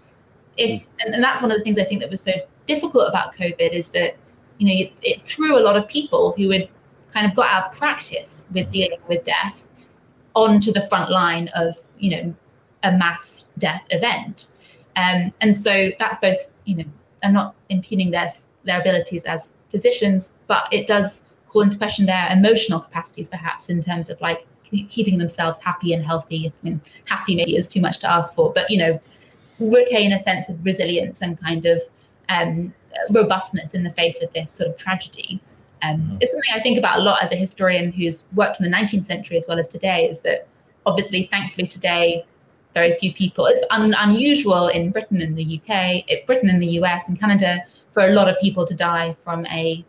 if 0.59 0.87
and, 1.01 1.15
and 1.15 1.23
that's 1.23 1.41
one 1.41 1.51
of 1.51 1.57
the 1.57 1.65
things 1.65 1.79
I 1.79 1.85
think 1.85 2.01
that 2.03 2.11
was 2.11 2.21
so 2.21 2.33
difficult 2.67 3.09
about 3.09 3.35
COVID 3.35 3.73
is 3.73 3.91
that 3.93 4.17
you 4.59 4.67
know 4.67 4.91
it 5.03 5.23
threw 5.23 5.57
a 5.57 5.63
lot 5.63 5.77
of 5.77 5.89
people 5.89 6.35
who 6.37 6.51
had 6.51 6.69
kind 7.15 7.27
of 7.27 7.35
got 7.35 7.49
out 7.49 7.73
of 7.73 7.79
practice 7.79 8.47
with 8.53 8.71
dealing 8.71 8.99
with 9.09 9.25
death 9.25 9.67
onto 10.35 10.73
the 10.73 10.87
front 10.89 11.11
line 11.11 11.49
of 11.55 11.77
you 11.99 12.11
know 12.11 12.35
a 12.83 12.93
mass 12.93 13.47
death 13.59 13.83
event. 13.91 14.49
Um, 14.97 15.33
and 15.41 15.57
so 15.57 15.91
that's 15.99 16.19
both 16.19 16.51
you 16.65 16.77
know 16.77 16.85
I'm 17.23 17.33
not 17.33 17.55
impugning 17.69 18.11
their 18.11 18.29
their 18.65 18.81
abilities 18.81 19.25
as 19.25 19.55
physicians, 19.71 20.35
but 20.47 20.69
it 20.73 20.87
does 20.87 21.25
call 21.49 21.63
into 21.63 21.79
question 21.79 22.07
their 22.07 22.29
emotional 22.31 22.81
capacities, 22.81 23.29
perhaps 23.29 23.69
in 23.69 23.83
terms 23.83 24.11
of 24.11 24.21
like 24.21 24.47
keeping 24.65 25.17
themselves 25.17 25.59
happy 25.61 25.95
and 25.95 26.05
healthy. 26.05 26.49
I 26.49 26.53
mean, 26.63 26.81
happy 27.07 27.35
maybe 27.35 27.57
is 27.57 27.69
too 27.69 27.81
much 27.81 27.99
to 28.01 28.11
ask 28.11 28.35
for, 28.35 28.53
but 28.53 28.69
you 28.71 28.79
know, 28.79 29.01
retain 29.61 30.13
a 30.13 30.19
sense 30.19 30.49
of 30.49 30.65
resilience 30.65 31.23
and 31.23 31.41
kind 31.41 31.67
of 31.67 31.83
um, 32.29 32.73
robustness 33.11 33.75
in 33.75 33.83
the 33.83 33.91
face 33.91 34.23
of 34.23 34.33
this 34.33 34.53
sort 34.53 34.69
of 34.69 34.77
tragedy. 34.77 35.41
Um, 35.83 36.01
mm-hmm. 36.01 36.17
It's 36.21 36.33
something 36.33 36.53
I 36.55 36.61
think 36.61 36.79
about 36.79 36.99
a 36.99 37.03
lot 37.03 37.23
as 37.23 37.33
a 37.33 37.37
historian 37.37 37.93
who's 37.93 38.25
worked 38.35 38.61
in 38.61 38.71
the 38.71 38.77
19th 38.77 39.07
century 39.07 39.37
as 39.37 39.47
well 39.49 39.59
as 39.59 39.69
today. 39.69 40.09
Is 40.09 40.21
that 40.21 40.47
obviously, 40.87 41.29
thankfully, 41.31 41.69
today 41.69 42.25
very 42.75 42.95
few 42.97 43.13
people. 43.13 43.47
It's 43.47 43.65
un- 43.71 43.95
unusual 43.99 44.69
in 44.69 44.91
Britain 44.91 45.21
and 45.21 45.37
the 45.37 45.61
UK, 45.61 46.05
it, 46.07 46.27
Britain 46.27 46.51
and 46.51 46.63
the 46.63 46.73
US 46.81 47.09
and 47.09 47.19
Canada 47.19 47.61
for 47.91 48.07
a 48.07 48.11
lot 48.11 48.29
of 48.29 48.37
people 48.39 48.65
to 48.67 48.75
die 48.75 49.17
from 49.25 49.47
a 49.47 49.85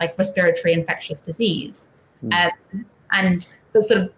like 0.00 0.18
respiratory 0.18 0.72
infectious 0.72 1.20
disease. 1.20 1.90
Mm. 2.24 2.52
Um, 2.72 2.86
and 3.12 3.46
the 3.72 3.82
sort 3.82 4.00
of 4.00 4.12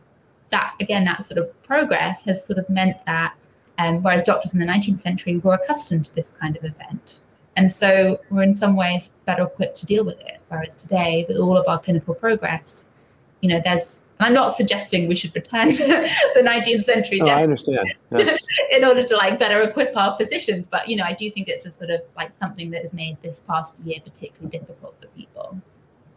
that 0.50 0.74
again, 0.80 1.04
that 1.04 1.26
sort 1.26 1.38
of 1.38 1.62
progress 1.62 2.22
has 2.22 2.44
sort 2.44 2.58
of 2.58 2.68
meant 2.68 2.96
that 3.06 3.34
um, 3.78 4.02
whereas 4.02 4.22
doctors 4.22 4.54
in 4.54 4.60
the 4.60 4.66
19th 4.66 5.00
century 5.00 5.38
were 5.38 5.54
accustomed 5.54 6.06
to 6.06 6.14
this 6.14 6.32
kind 6.40 6.56
of 6.56 6.64
event. 6.64 7.20
And 7.56 7.70
so 7.70 8.20
we're 8.30 8.42
in 8.42 8.54
some 8.54 8.76
ways 8.76 9.12
better 9.24 9.44
equipped 9.44 9.76
to 9.78 9.86
deal 9.86 10.04
with 10.04 10.20
it. 10.20 10.40
Whereas 10.48 10.76
today, 10.76 11.24
with 11.28 11.38
all 11.38 11.56
of 11.56 11.66
our 11.68 11.78
clinical 11.78 12.14
progress, 12.14 12.84
you 13.40 13.48
know, 13.48 13.60
there's, 13.64 14.02
I'm 14.20 14.34
not 14.34 14.52
suggesting 14.52 15.08
we 15.08 15.16
should 15.16 15.34
return 15.34 15.70
to 15.70 15.86
the 16.34 16.40
19th 16.40 16.84
century. 16.84 17.20
No, 17.20 17.32
I 17.32 17.44
understand. 17.44 17.94
In 18.70 18.84
order 18.84 19.02
to 19.02 19.16
like 19.16 19.38
better 19.38 19.62
equip 19.62 19.96
our 19.96 20.16
physicians. 20.16 20.68
But, 20.68 20.88
you 20.88 20.96
know, 20.96 21.04
I 21.04 21.14
do 21.14 21.30
think 21.30 21.48
it's 21.48 21.64
a 21.64 21.70
sort 21.70 21.90
of 21.90 22.02
like 22.16 22.34
something 22.34 22.70
that 22.70 22.82
has 22.82 22.92
made 22.92 23.16
this 23.22 23.42
past 23.42 23.78
year 23.84 24.00
particularly 24.04 24.58
difficult 24.58 24.94
for 25.00 25.08
people 25.08 25.60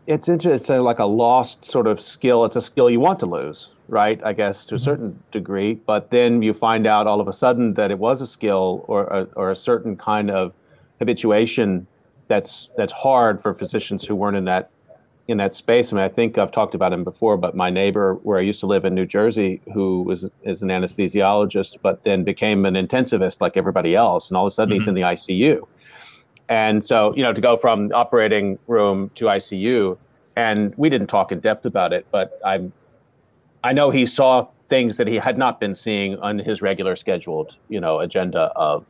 it's 0.09 0.27
interesting. 0.27 0.53
It's 0.53 0.69
like 0.69 0.97
a 0.97 1.05
lost 1.05 1.63
sort 1.63 1.85
of 1.85 2.01
skill. 2.01 2.43
It's 2.43 2.55
a 2.55 2.61
skill 2.63 2.89
you 2.89 2.99
want 2.99 3.19
to 3.19 3.27
lose, 3.27 3.69
right? 3.89 4.21
I 4.23 4.33
guess 4.33 4.65
to 4.65 4.75
a 4.75 4.77
mm-hmm. 4.77 4.85
certain 4.85 5.23
degree. 5.31 5.75
But 5.75 6.11
then 6.11 6.41
you 6.41 6.53
find 6.53 6.87
out 6.87 7.07
all 7.07 7.21
of 7.21 7.27
a 7.27 7.33
sudden 7.33 7.73
that 7.75 7.91
it 7.91 7.99
was 7.99 8.21
a 8.21 8.27
skill 8.27 8.85
or 8.87 9.03
a, 9.05 9.27
or 9.35 9.51
a 9.51 9.55
certain 9.55 9.95
kind 9.97 10.31
of 10.31 10.53
habituation 10.99 11.87
that's 12.27 12.69
that's 12.77 12.93
hard 12.93 13.41
for 13.41 13.53
physicians 13.53 14.03
who 14.05 14.15
weren't 14.15 14.37
in 14.37 14.45
that 14.45 14.69
in 15.27 15.37
that 15.37 15.53
space. 15.53 15.93
I 15.93 15.95
mean, 15.95 16.05
I 16.05 16.09
think 16.09 16.37
I've 16.37 16.51
talked 16.51 16.73
about 16.73 16.91
him 16.91 17.03
before, 17.03 17.37
but 17.37 17.55
my 17.55 17.69
neighbor 17.69 18.15
where 18.23 18.39
I 18.39 18.41
used 18.41 18.59
to 18.61 18.67
live 18.67 18.85
in 18.85 18.95
New 18.95 19.05
Jersey, 19.05 19.61
who 19.73 20.03
was 20.03 20.29
is 20.43 20.61
an 20.61 20.69
anesthesiologist, 20.69 21.77
but 21.81 22.03
then 22.03 22.23
became 22.23 22.65
an 22.65 22.75
intensivist 22.75 23.41
like 23.41 23.57
everybody 23.57 23.95
else, 23.95 24.29
and 24.29 24.37
all 24.37 24.45
of 24.45 24.51
a 24.51 24.53
sudden 24.53 24.71
mm-hmm. 24.71 24.79
he's 24.81 24.87
in 24.87 24.95
the 24.95 25.01
ICU 25.01 25.67
and 26.49 26.83
so, 26.83 27.15
you 27.15 27.21
know, 27.21 27.31
to 27.31 27.39
go 27.39 27.55
from 27.55 27.91
operating 27.93 28.57
room 28.67 29.11
to 29.15 29.25
ICU, 29.25 29.97
and 30.35 30.73
we 30.77 30.89
didn't 30.89 31.07
talk 31.07 31.31
in 31.31 31.39
depth 31.39 31.65
about 31.65 31.93
it, 31.93 32.07
but 32.11 32.39
I'm, 32.43 32.73
I 33.63 33.73
know 33.73 33.91
he 33.91 34.05
saw 34.05 34.47
things 34.69 34.97
that 34.97 35.07
he 35.07 35.15
had 35.15 35.37
not 35.37 35.59
been 35.59 35.75
seeing 35.75 36.17
on 36.19 36.39
his 36.39 36.61
regular 36.61 36.95
scheduled, 36.95 37.55
you 37.67 37.79
know, 37.79 37.99
agenda 37.99 38.51
of 38.55 38.85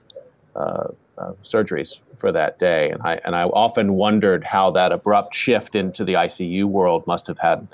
uh, 0.55 0.87
uh, 1.17 1.31
surgeries 1.43 1.99
for 2.17 2.31
that 2.31 2.59
day. 2.59 2.91
And 2.91 3.01
I 3.03 3.19
and 3.25 3.35
I 3.35 3.43
often 3.43 3.93
wondered 3.93 4.43
how 4.43 4.71
that 4.71 4.91
abrupt 4.91 5.33
shift 5.33 5.75
into 5.75 6.03
the 6.03 6.13
ICU 6.13 6.65
world 6.65 7.07
must 7.07 7.27
have 7.27 7.39
had 7.39 7.67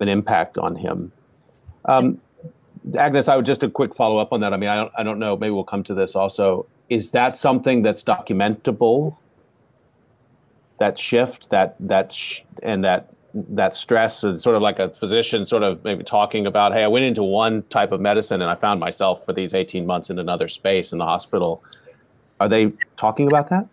an 0.00 0.08
impact 0.08 0.58
on 0.58 0.76
him. 0.76 1.12
Um, 1.84 2.20
Agnes, 2.96 3.28
I 3.28 3.36
would 3.36 3.46
just 3.46 3.62
a 3.62 3.70
quick 3.70 3.94
follow 3.96 4.18
up 4.18 4.32
on 4.32 4.40
that. 4.40 4.52
I 4.52 4.56
mean, 4.56 4.68
I 4.68 4.76
don't, 4.76 4.92
I 4.98 5.02
don't 5.02 5.18
know. 5.18 5.36
Maybe 5.36 5.50
we'll 5.50 5.64
come 5.64 5.82
to 5.84 5.94
this 5.94 6.14
also 6.14 6.66
is 6.88 7.10
that 7.10 7.36
something 7.36 7.82
that's 7.82 8.04
documentable? 8.04 9.16
That 10.78 10.98
shift, 10.98 11.48
that 11.50 11.74
that 11.80 12.12
sh- 12.12 12.42
and 12.62 12.84
that 12.84 13.12
that 13.50 13.74
stress, 13.74 14.22
and 14.22 14.40
sort 14.40 14.56
of 14.56 14.62
like 14.62 14.78
a 14.78 14.88
physician, 14.88 15.44
sort 15.44 15.62
of 15.62 15.84
maybe 15.84 16.02
talking 16.02 16.46
about, 16.46 16.72
hey, 16.72 16.84
I 16.84 16.88
went 16.88 17.04
into 17.04 17.22
one 17.22 17.62
type 17.64 17.92
of 17.92 18.00
medicine 18.00 18.40
and 18.40 18.50
I 18.50 18.54
found 18.54 18.80
myself 18.80 19.24
for 19.26 19.32
these 19.34 19.52
eighteen 19.52 19.84
months 19.84 20.08
in 20.08 20.18
another 20.18 20.48
space 20.48 20.92
in 20.92 20.98
the 20.98 21.04
hospital. 21.04 21.62
Are 22.40 22.48
they 22.48 22.72
talking 22.96 23.26
about 23.26 23.50
that? 23.50 23.66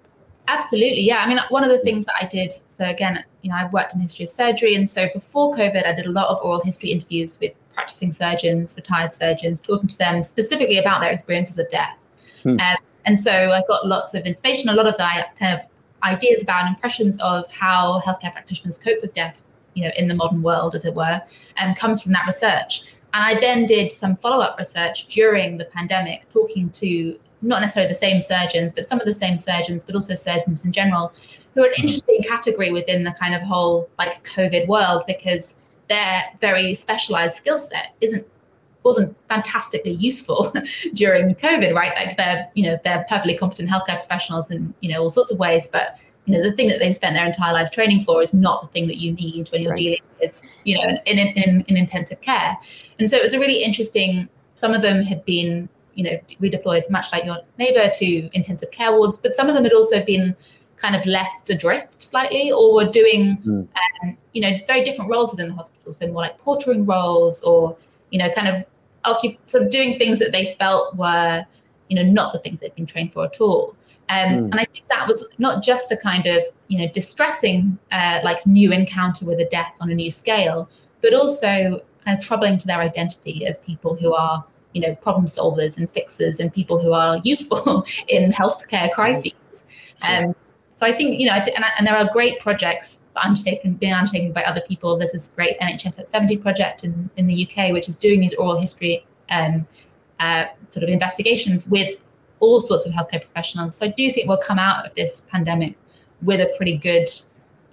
Absolutely, 0.50 1.02
yeah. 1.02 1.24
I 1.24 1.28
mean, 1.28 1.40
one 1.50 1.64
of 1.64 1.70
the 1.70 1.80
things 1.80 2.06
that 2.06 2.16
I 2.20 2.28
did. 2.28 2.52
So 2.68 2.84
again, 2.84 3.24
you 3.42 3.50
know, 3.50 3.56
I've 3.56 3.72
worked 3.72 3.94
in 3.94 4.02
history 4.02 4.24
of 4.24 4.30
surgery, 4.30 4.76
and 4.76 4.90
so 4.90 5.08
before 5.14 5.54
COVID, 5.54 5.86
I 5.86 5.94
did 5.94 6.06
a 6.06 6.12
lot 6.12 6.28
of 6.28 6.44
oral 6.44 6.62
history 6.62 6.92
interviews 6.92 7.38
with 7.40 7.54
practicing 7.74 8.12
surgeons, 8.12 8.76
retired 8.76 9.14
surgeons, 9.14 9.62
talking 9.62 9.88
to 9.88 9.98
them 9.98 10.22
specifically 10.22 10.78
about 10.78 11.00
their 11.00 11.12
experiences 11.12 11.58
of 11.58 11.70
death. 11.70 11.98
Hmm. 12.44 12.60
Um, 12.60 12.78
and 13.06 13.20
so 13.20 13.32
I 13.32 13.62
got 13.68 13.88
lots 13.88 14.14
of 14.14 14.26
information, 14.26 14.70
a 14.70 14.74
lot 14.74 14.88
of 14.88 14.98
that 14.98 15.36
kind 15.40 15.60
of 15.60 15.66
ideas 16.04 16.44
about 16.44 16.68
impressions 16.68 17.18
of 17.22 17.50
how 17.50 18.02
healthcare 18.06 18.34
practitioners 18.34 18.78
cope 18.78 19.02
with 19.02 19.14
death, 19.14 19.42
you 19.76 19.84
know, 19.84 19.92
in 19.98 20.08
the 20.08 20.14
modern 20.14 20.42
world, 20.42 20.76
as 20.76 20.86
it 20.86 20.94
were, 20.94 21.22
and 21.58 21.76
comes 21.78 22.02
from 22.02 22.12
that 22.14 22.26
research. 22.26 22.84
And 23.14 23.24
I 23.24 23.40
then 23.40 23.66
did 23.66 23.92
some 23.92 24.16
follow-up 24.16 24.58
research 24.58 25.08
during 25.08 25.58
the 25.58 25.66
pandemic, 25.66 26.30
talking 26.32 26.70
to 26.72 27.20
not 27.42 27.62
necessarily 27.62 27.90
the 27.90 27.96
same 27.96 28.20
surgeons, 28.20 28.74
but 28.74 28.86
some 28.86 29.00
of 29.00 29.06
the 29.06 29.14
same 29.14 29.38
surgeons, 29.38 29.84
but 29.84 29.96
also 29.96 30.16
surgeons 30.16 30.66
in 30.66 30.72
general, 30.72 31.14
who 31.54 31.62
are 31.62 31.68
an 31.68 31.74
mm-hmm. 31.74 31.84
interesting 31.84 32.24
category 32.24 32.72
within 32.72 33.04
the 33.04 33.12
kind 33.20 33.36
of 33.36 33.42
whole 33.42 33.90
like 34.00 34.24
COVID 34.24 34.68
world 34.68 35.04
because 35.06 35.56
their 35.90 36.24
very 36.40 36.74
specialized 36.74 37.36
skill 37.36 37.60
set 37.60 37.94
isn't 38.02 38.26
wasn't 38.84 39.16
fantastically 39.30 39.92
useful 39.92 40.54
during 40.94 41.34
COVID, 41.36 41.74
right? 41.74 41.94
Like 41.96 42.18
they're, 42.18 42.50
you 42.54 42.64
know, 42.64 42.78
they're 42.84 43.06
perfectly 43.08 43.38
competent 43.38 43.70
healthcare 43.70 44.00
professionals 44.00 44.52
in, 44.52 44.74
you 44.82 44.92
know, 44.92 45.02
all 45.02 45.10
sorts 45.10 45.32
of 45.32 45.40
ways, 45.40 45.68
but 45.68 45.98
you 46.26 46.34
know, 46.34 46.42
the 46.42 46.56
thing 46.56 46.68
that 46.70 46.80
they've 46.80 46.96
spent 46.96 47.16
their 47.16 47.26
entire 47.26 47.54
lives 47.54 47.70
training 47.72 48.02
for 48.02 48.22
is 48.22 48.34
not 48.34 48.62
the 48.62 48.68
thing 48.70 48.88
that 48.88 48.98
you 48.98 49.12
need 49.14 49.50
when 49.52 49.62
you're 49.62 49.72
right. 49.72 49.78
dealing 49.78 50.02
with, 50.22 50.42
you 50.64 50.76
know, 50.78 50.98
in, 51.06 51.20
in, 51.20 51.62
in 51.68 51.78
intensive 51.78 52.22
care. 52.22 52.58
And 53.00 53.10
so 53.10 53.18
it 53.18 53.24
was 53.24 53.34
a 53.34 53.40
really 53.40 53.62
interesting, 53.64 54.30
some 54.56 54.74
of 54.74 54.82
them 54.82 55.04
had 55.04 55.26
been, 55.26 55.68
you 55.96 56.04
know, 56.06 56.18
redeployed 56.42 56.90
much 56.90 57.12
like 57.12 57.26
your 57.26 57.40
neighbor 57.60 57.92
to 57.96 58.30
intensive 58.36 58.72
care 58.72 58.92
wards, 58.92 59.18
but 59.18 59.36
some 59.36 59.50
of 59.50 59.56
them 59.56 59.64
had 59.64 59.74
also 59.74 60.04
been 60.06 60.36
kind 60.78 60.96
of 60.96 61.06
left 61.06 61.50
adrift 61.50 62.02
slightly 62.02 62.52
or 62.52 62.74
were 62.74 62.90
doing, 62.90 63.38
mm. 63.46 63.68
um, 64.04 64.18
you 64.34 64.42
know, 64.42 64.58
very 64.66 64.84
different 64.84 65.12
roles 65.12 65.32
within 65.32 65.50
the 65.50 65.54
hospital. 65.54 65.94
So 65.94 66.08
more 66.08 66.24
like 66.24 66.40
portering 66.40 66.88
roles 66.88 67.42
or, 67.44 67.78
you 68.12 68.20
know, 68.20 68.30
kind 68.32 68.48
of 68.48 68.66
sort 69.46 69.64
of 69.64 69.70
doing 69.72 69.98
things 69.98 70.20
that 70.20 70.32
they 70.32 70.56
felt 70.58 70.96
were, 70.96 71.46
you 71.90 71.96
know, 71.96 72.10
not 72.10 72.34
the 72.34 72.40
things 72.40 72.62
they'd 72.62 72.74
been 72.76 72.86
trained 72.86 73.12
for 73.12 73.26
at 73.26 73.40
all. 73.42 73.76
Um, 74.10 74.30
mm. 74.30 74.44
And 74.52 74.56
I 74.56 74.66
think 74.66 74.88
that 74.90 75.08
was 75.08 75.28
not 75.38 75.64
just 75.64 75.92
a 75.92 75.98
kind 75.98 76.26
of, 76.26 76.44
you 76.68 76.80
know, 76.80 76.92
distressing, 76.94 77.78
uh, 77.92 78.20
like 78.24 78.46
new 78.46 78.72
encounter 78.72 79.26
with 79.26 79.40
a 79.40 79.46
death 79.46 79.76
on 79.80 79.90
a 79.90 79.96
new 79.96 80.12
scale, 80.12 80.70
but 81.02 81.14
also 81.14 81.82
kind 82.04 82.18
of 82.18 82.24
troubling 82.24 82.58
to 82.58 82.68
their 82.68 82.80
identity 82.80 83.46
as 83.46 83.60
people 83.60 83.96
who 83.96 84.14
are, 84.14 84.46
you 84.74 84.82
know, 84.82 84.96
problem 84.96 85.26
solvers 85.26 85.78
and 85.78 85.90
fixers 85.90 86.40
and 86.40 86.54
people 86.54 86.80
who 86.80 86.92
are 86.92 87.18
useful 87.24 87.86
in 88.08 88.32
healthcare 88.32 88.92
crises. 88.92 89.66
Um, 90.02 90.36
so 90.72 90.86
I 90.86 90.92
think, 90.92 91.20
you 91.20 91.28
know, 91.28 91.34
and, 91.34 91.66
and 91.78 91.88
there 91.88 91.96
are 91.96 92.10
great 92.12 92.40
projects 92.40 93.00
undertaken, 93.16 93.74
being 93.74 93.94
undertaken 93.94 94.34
by 94.34 94.44
other 94.44 94.62
people. 94.68 94.98
There's 94.98 95.12
this 95.12 95.30
great 95.36 95.60
NHS 95.60 96.00
at 96.00 96.10
70 96.10 96.38
project 96.38 96.84
in, 96.84 97.10
in 97.16 97.28
the 97.28 97.48
UK, 97.48 97.72
which 97.72 97.88
is 97.88 97.96
doing 97.96 98.20
these 98.20 98.34
oral 98.34 98.60
history 98.60 99.06
um, 99.30 99.68
uh, 100.20 100.46
sort 100.70 100.84
of 100.84 100.90
investigations 100.90 101.68
with 101.68 101.98
all 102.44 102.60
sorts 102.60 102.86
of 102.86 102.94
healthcare 102.94 103.22
professionals. 103.22 103.76
So 103.76 103.86
I 103.86 103.90
do 103.90 104.10
think 104.10 104.28
we'll 104.28 104.38
come 104.38 104.60
out 104.60 104.86
of 104.86 104.94
this 104.96 105.22
pandemic 105.32 105.76
with 106.22 106.42
a 106.42 106.54
pretty 106.58 106.78
good, 106.78 107.10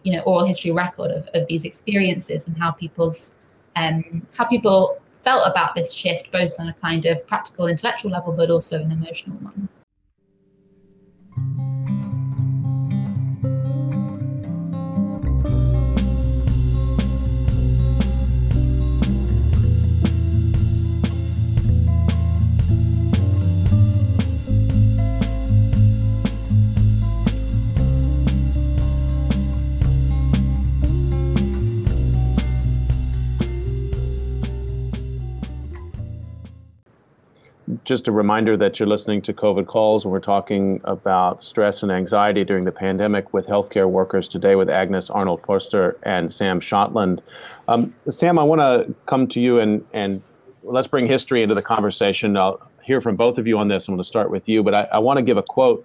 you 0.04 0.12
know, 0.12 0.20
oral 0.20 0.46
history 0.46 0.70
record 0.70 1.10
of, 1.10 1.28
of 1.34 1.46
these 1.48 1.64
experiences 1.64 2.46
and 2.46 2.56
how 2.56 2.70
people's 2.70 3.34
um, 3.76 4.26
how 4.32 4.44
people 4.44 5.00
felt 5.24 5.46
about 5.46 5.74
this 5.74 5.92
shift, 5.92 6.30
both 6.32 6.52
on 6.58 6.68
a 6.68 6.74
kind 6.74 7.06
of 7.06 7.26
practical, 7.26 7.66
intellectual 7.66 8.10
level, 8.10 8.32
but 8.32 8.50
also 8.50 8.80
an 8.80 8.90
emotional 8.90 9.36
one. 9.36 9.68
Just 37.90 38.06
a 38.06 38.12
reminder 38.12 38.56
that 38.56 38.78
you're 38.78 38.88
listening 38.88 39.20
to 39.20 39.32
COVID 39.32 39.66
calls, 39.66 40.04
and 40.04 40.12
we're 40.12 40.20
talking 40.20 40.80
about 40.84 41.42
stress 41.42 41.82
and 41.82 41.90
anxiety 41.90 42.44
during 42.44 42.64
the 42.64 42.70
pandemic 42.70 43.34
with 43.34 43.48
healthcare 43.48 43.90
workers 43.90 44.28
today 44.28 44.54
with 44.54 44.70
Agnes 44.70 45.10
Arnold 45.10 45.40
Forster 45.44 45.98
and 46.04 46.32
Sam 46.32 46.60
Shotland. 46.60 47.18
Um, 47.66 47.92
Sam, 48.08 48.38
I 48.38 48.44
want 48.44 48.60
to 48.60 48.94
come 49.06 49.26
to 49.30 49.40
you 49.40 49.58
and 49.58 49.84
and 49.92 50.22
let's 50.62 50.86
bring 50.86 51.08
history 51.08 51.42
into 51.42 51.56
the 51.56 51.62
conversation. 51.62 52.36
I'll 52.36 52.64
hear 52.80 53.00
from 53.00 53.16
both 53.16 53.38
of 53.38 53.48
you 53.48 53.58
on 53.58 53.66
this. 53.66 53.88
I'm 53.88 53.96
going 53.96 54.04
to 54.04 54.08
start 54.08 54.30
with 54.30 54.48
you, 54.48 54.62
but 54.62 54.72
I, 54.72 54.82
I 54.92 54.98
want 55.00 55.16
to 55.16 55.22
give 55.22 55.36
a 55.36 55.42
quote. 55.42 55.84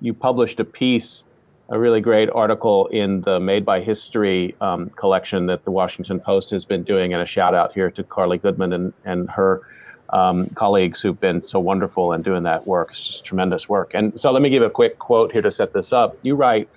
You 0.00 0.14
published 0.14 0.58
a 0.58 0.64
piece 0.64 1.22
a 1.70 1.78
really 1.78 2.00
great 2.00 2.30
article 2.30 2.86
in 2.88 3.20
the 3.20 3.38
Made 3.38 3.64
by 3.64 3.80
History 3.80 4.56
um, 4.60 4.90
collection 4.90 5.46
that 5.46 5.64
the 5.64 5.70
Washington 5.70 6.18
Post 6.18 6.50
has 6.50 6.64
been 6.64 6.82
doing, 6.82 7.12
and 7.12 7.22
a 7.22 7.26
shout 7.26 7.54
out 7.54 7.74
here 7.74 7.90
to 7.92 8.02
Carly 8.02 8.38
Goodman 8.38 8.72
and, 8.72 8.92
and 9.04 9.30
her 9.30 9.62
um, 10.10 10.48
colleagues 10.50 11.00
who've 11.00 11.20
been 11.20 11.40
so 11.40 11.60
wonderful 11.60 12.12
in 12.12 12.22
doing 12.22 12.42
that 12.44 12.66
work. 12.66 12.90
It's 12.92 13.06
just 13.06 13.24
tremendous 13.24 13.68
work. 13.68 13.92
And 13.94 14.18
so 14.18 14.30
let 14.30 14.42
me 14.42 14.50
give 14.50 14.62
a 14.62 14.70
quick 14.70 14.98
quote 14.98 15.32
here 15.32 15.42
to 15.42 15.52
set 15.52 15.72
this 15.72 15.92
up. 15.92 16.16
You 16.22 16.34
write 16.34 16.68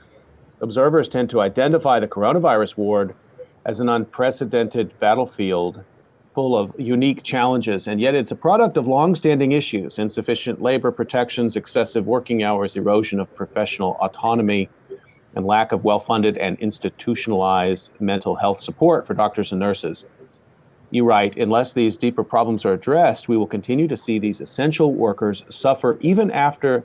Observers 0.61 1.09
tend 1.09 1.31
to 1.31 1.41
identify 1.41 1.99
the 1.99 2.07
coronavirus 2.07 2.77
ward 2.77 3.15
as 3.65 3.79
an 3.79 3.89
unprecedented 3.89 4.97
battlefield 4.99 5.83
full 6.35 6.55
of 6.55 6.73
unique 6.79 7.23
challenges, 7.23 7.87
and 7.87 7.99
yet 7.99 8.13
it's 8.13 8.31
a 8.31 8.35
product 8.35 8.77
of 8.77 8.87
longstanding 8.87 9.51
issues 9.51 9.97
insufficient 9.97 10.61
labor 10.61 10.91
protections, 10.91 11.55
excessive 11.55 12.05
working 12.05 12.43
hours, 12.43 12.75
erosion 12.75 13.19
of 13.19 13.33
professional 13.35 13.97
autonomy, 13.99 14.69
and 15.35 15.45
lack 15.45 15.71
of 15.71 15.83
well 15.83 15.99
funded 15.99 16.37
and 16.37 16.59
institutionalized 16.59 17.89
mental 17.99 18.35
health 18.35 18.61
support 18.61 19.07
for 19.07 19.13
doctors 19.13 19.51
and 19.51 19.59
nurses. 19.59 20.05
You 20.91 21.05
write, 21.05 21.37
unless 21.37 21.73
these 21.73 21.97
deeper 21.97 22.23
problems 22.23 22.65
are 22.65 22.73
addressed, 22.73 23.27
we 23.27 23.37
will 23.37 23.47
continue 23.47 23.87
to 23.87 23.97
see 23.97 24.19
these 24.19 24.41
essential 24.41 24.93
workers 24.93 25.43
suffer 25.49 25.97
even 26.01 26.29
after 26.31 26.83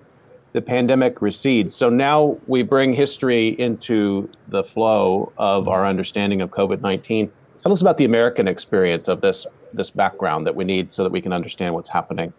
the 0.52 0.62
pandemic 0.62 1.20
recedes. 1.20 1.74
So 1.74 1.90
now 1.90 2.38
we 2.46 2.62
bring 2.62 2.94
history 2.94 3.48
into 3.60 4.30
the 4.48 4.64
flow 4.64 5.32
of 5.36 5.68
our 5.68 5.84
understanding 5.84 6.40
of 6.40 6.50
COVID 6.50 6.80
19. 6.80 7.30
Tell 7.62 7.72
us 7.72 7.80
about 7.80 7.98
the 7.98 8.04
American 8.04 8.48
experience 8.48 9.08
of 9.08 9.20
this, 9.20 9.44
this 9.72 9.90
background 9.90 10.46
that 10.46 10.54
we 10.54 10.64
need 10.64 10.92
so 10.92 11.02
that 11.02 11.10
we 11.10 11.20
can 11.20 11.32
understand 11.32 11.74
what's 11.74 11.90
happening 11.90 12.32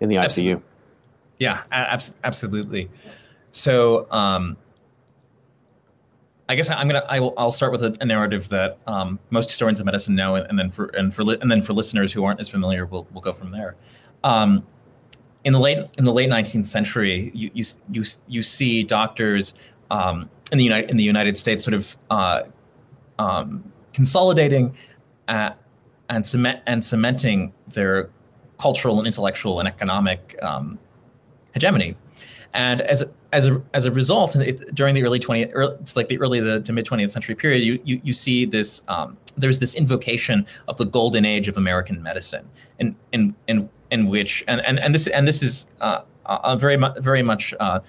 in 0.00 0.08
the 0.08 0.16
ICU. 0.16 0.60
Yeah, 1.38 1.62
absolutely. 1.70 2.90
So, 3.52 4.08
um, 4.10 4.56
I 6.48 6.56
guess 6.56 6.68
I'm 6.68 6.86
gonna 6.86 7.04
I 7.08 7.20
will 7.20 7.32
I'll 7.38 7.50
start 7.50 7.72
with 7.72 7.82
a, 7.82 7.96
a 8.00 8.04
narrative 8.04 8.48
that 8.50 8.78
um, 8.86 9.18
most 9.30 9.48
historians 9.48 9.80
of 9.80 9.86
medicine 9.86 10.14
know, 10.14 10.34
and, 10.34 10.46
and, 10.48 10.58
then 10.58 10.70
for 10.70 10.86
and 10.88 11.14
for 11.14 11.24
li- 11.24 11.38
and 11.40 11.50
then 11.50 11.62
for 11.62 11.72
listeners 11.72 12.12
who 12.12 12.24
aren't 12.24 12.40
as 12.40 12.48
familiar, 12.48 12.84
we'll 12.84 13.06
we'll 13.12 13.22
go 13.22 13.32
from 13.32 13.50
there. 13.50 13.76
Um, 14.24 14.66
in 15.44 15.52
the 15.52 15.60
late 15.60 15.78
in 15.96 16.04
the 16.04 16.12
late 16.12 16.28
19th 16.28 16.66
century, 16.66 17.30
you 17.34 17.50
you 17.54 17.64
you, 17.90 18.04
you 18.26 18.42
see 18.42 18.82
doctors 18.82 19.54
um, 19.90 20.28
in 20.52 20.58
the 20.58 20.64
United 20.64 20.90
in 20.90 20.96
the 20.98 21.04
United 21.04 21.38
States 21.38 21.64
sort 21.64 21.74
of 21.74 21.96
uh, 22.10 22.42
um, 23.18 23.72
consolidating 23.94 24.74
uh, 25.28 25.50
and 26.10 26.26
cement 26.26 26.60
and 26.66 26.84
cementing 26.84 27.54
their 27.68 28.10
cultural 28.58 28.98
and 28.98 29.06
intellectual 29.06 29.60
and 29.60 29.68
economic 29.68 30.36
um, 30.42 30.78
hegemony, 31.54 31.96
and 32.52 32.82
as 32.82 33.02
as 33.34 33.48
a 33.48 33.60
as 33.74 33.84
a 33.84 33.90
result, 33.90 34.36
it, 34.36 34.74
during 34.74 34.94
the 34.94 35.02
early 35.02 35.18
20th, 35.18 35.50
early, 35.52 35.76
like 35.96 36.08
the 36.08 36.18
early 36.20 36.40
the, 36.40 36.60
to 36.60 36.72
mid 36.72 36.86
20th 36.86 37.10
century 37.10 37.34
period, 37.34 37.64
you 37.64 37.80
you, 37.84 38.00
you 38.04 38.14
see 38.14 38.46
this 38.46 38.82
um, 38.88 39.16
there's 39.36 39.58
this 39.58 39.74
invocation 39.74 40.46
of 40.68 40.76
the 40.76 40.84
golden 40.84 41.24
age 41.24 41.48
of 41.48 41.56
American 41.56 42.00
medicine, 42.02 42.48
in 42.78 42.94
in 43.12 43.34
in 43.48 43.68
in 43.90 44.06
which 44.06 44.44
and 44.46 44.64
and, 44.64 44.78
and 44.78 44.94
this 44.94 45.08
and 45.08 45.26
this 45.26 45.42
is 45.42 45.66
uh, 45.80 46.02
a 46.26 46.56
very 46.56 46.76
much 46.76 46.96
very 47.00 47.22
much 47.22 47.52
uh, 47.58 47.80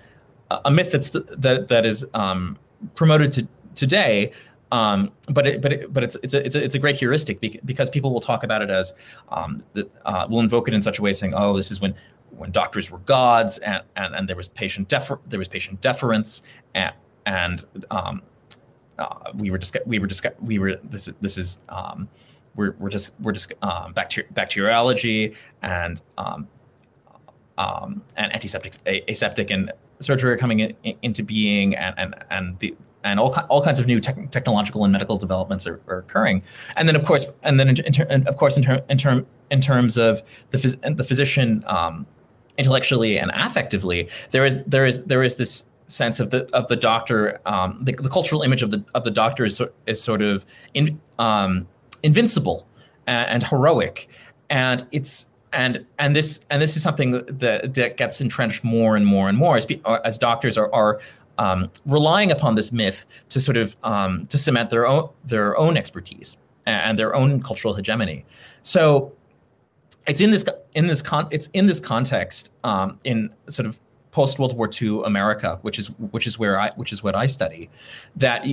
a 0.66 0.72
myth 0.72 0.92
that's 0.92 1.12
that 1.12 1.68
that 1.68 1.86
is 1.86 2.06
um, 2.16 2.58
promoted 2.96 3.32
to 3.34 3.48
today. 3.76 4.32
Um, 4.72 5.12
but 5.30 5.46
it, 5.46 5.62
but 5.62 5.72
it, 5.72 5.94
but 5.94 6.04
it's 6.04 6.16
it's 6.24 6.34
a, 6.34 6.44
it's 6.44 6.56
a 6.56 6.64
it's 6.64 6.76
a 6.76 6.80
great 6.80 6.96
heuristic 6.96 7.40
because 7.64 7.90
people 7.92 8.12
will 8.12 8.20
talk 8.20 8.44
about 8.44 8.64
it 8.64 8.72
as 8.72 8.94
um, 9.30 9.64
that 9.74 9.90
uh, 10.06 10.26
will 10.28 10.40
invoke 10.40 10.68
it 10.68 10.74
in 10.74 10.82
such 10.82 10.98
a 10.98 11.02
way 11.04 11.14
saying 11.14 11.34
oh 11.36 11.56
this 11.56 11.70
is 11.72 11.80
when 11.80 11.94
when 12.38 12.52
doctors 12.52 12.92
were 12.92 13.00
gods 13.00 13.58
and, 13.60 13.84
and, 13.96 14.16
and 14.16 14.30
there 14.30 14.36
was 14.36 14.50
patient 14.50 14.88
defer- 14.88 15.20
there 15.28 15.40
was 15.40 15.48
patient 15.48 15.82
deference 15.82 16.42
and, 16.74 16.94
and 17.26 17.66
um, 17.92 18.22
uh, 19.00 19.32
we 19.34 19.52
were 19.52 19.58
just 19.58 19.76
we 19.86 20.00
were 20.00 20.08
just 20.08 20.26
we 20.42 20.60
were 20.60 20.76
this 20.84 21.10
this 21.22 21.38
is 21.38 21.60
um, 21.70 22.08
we're, 22.56 22.76
we're 22.80 22.90
just 22.90 23.20
we're 23.22 23.32
just 23.32 23.54
um, 23.62 23.94
bacteri- 23.94 24.34
bacteriology 24.34 25.34
and 25.62 26.02
um, 26.18 26.48
um, 27.58 28.02
and 28.16 28.34
antiseptic 28.34 28.76
aseptic 29.10 29.50
and 29.50 29.72
surgery 30.00 30.32
are 30.34 30.38
coming 30.38 30.60
in, 30.60 30.74
in, 30.84 30.98
into 31.02 31.24
being 31.24 31.76
and 31.76 31.96
and 31.98 32.16
and 32.30 32.60
the 32.60 32.76
and 33.06 33.20
all, 33.20 33.32
all 33.50 33.64
kinds 33.64 33.80
of 33.80 33.86
new 33.86 34.00
te- 34.00 34.26
technological 34.32 34.84
and 34.84 34.92
medical 34.92 35.16
developments 35.16 35.68
are, 35.68 35.80
are, 35.88 36.00
occurring. 36.00 36.42
And 36.76 36.88
then, 36.90 36.96
of 36.96 37.06
course, 37.06 37.28
and 37.44 37.60
then, 37.60 37.70
in, 37.70 37.78
in 37.86 37.94
ter- 37.94 38.08
and 38.10 38.28
of 38.28 38.36
course, 38.36 38.58
in, 38.58 38.64
ter- 38.64 38.84
in, 38.90 38.98
term, 38.98 39.28
in 39.52 39.62
terms 39.62 39.96
of 39.96 40.24
the, 40.50 40.58
phys- 40.58 40.98
the 40.98 41.04
physician 41.04 41.64
um, 41.68 42.08
intellectually 42.58 43.18
and 43.18 43.32
affectively, 43.32 44.10
there 44.32 44.46
is 44.46 44.64
there 44.64 44.86
is 44.86 45.04
there 45.06 45.24
is 45.24 45.36
this 45.36 45.66
sense 45.88 46.20
of 46.20 46.30
the 46.32 46.50
of 46.56 46.68
the 46.68 46.76
doctor. 46.76 47.40
Um, 47.46 47.80
the, 47.82 47.94
the, 47.94 48.10
cultural 48.10 48.42
image 48.42 48.62
of 48.62 48.72
the 48.72 48.84
of 48.94 49.04
the 49.04 49.12
doctor 49.12 49.46
is, 49.46 49.62
is 49.86 50.02
sort 50.02 50.22
of 50.22 50.46
in, 50.74 51.00
um, 51.20 51.68
invincible 52.04 52.68
and, 53.08 53.28
and, 53.30 53.44
heroic, 53.44 54.10
and 54.50 54.86
it's 54.92 55.30
and 55.54 55.86
and 56.00 56.16
this 56.16 56.46
and 56.50 56.62
this 56.62 56.76
is 56.76 56.84
something 56.84 57.12
that 57.12 57.74
that 57.74 57.98
gets 57.98 58.22
entrenched 58.22 58.64
more 58.64 58.96
and 58.96 59.06
more 59.06 59.30
and 59.30 59.38
more 59.38 59.58
as 59.58 59.68
as 60.04 60.18
doctors 60.18 60.58
are 60.58 60.74
are 60.74 61.00
um, 61.38 61.70
relying 61.86 62.32
upon 62.32 62.56
this 62.56 62.72
myth 62.72 63.06
to 63.30 63.40
sort 63.40 63.58
of 63.58 63.76
um, 63.84 64.26
to 64.28 64.38
cement 64.38 64.70
their 64.70 64.88
own 64.88 65.10
their 65.24 65.58
own 65.58 65.78
expertise 65.78 66.38
and 66.66 66.98
their 66.98 67.16
own 67.16 67.42
cultural 67.42 67.76
hegemony. 67.76 68.26
So 68.64 69.14
it's 70.08 70.22
in 70.22 70.32
this 70.32 70.46
in 70.74 70.88
this 70.88 71.02
con 71.02 71.28
it's 71.32 71.48
in 71.54 71.66
this 71.66 71.80
context 71.80 72.52
um, 72.64 73.00
in 73.04 73.34
sort 73.48 73.66
of 73.66 73.80
post 74.12 74.40
World 74.40 74.56
War 74.56 74.70
II 74.82 75.02
America, 75.04 75.60
which 75.62 75.78
is 75.78 75.88
which 76.12 76.28
is 76.28 76.40
where 76.40 76.60
I 76.60 76.72
which 76.76 76.94
is 76.94 77.04
what 77.04 77.16
I 77.16 77.28
study, 77.28 77.70
that 78.16 78.46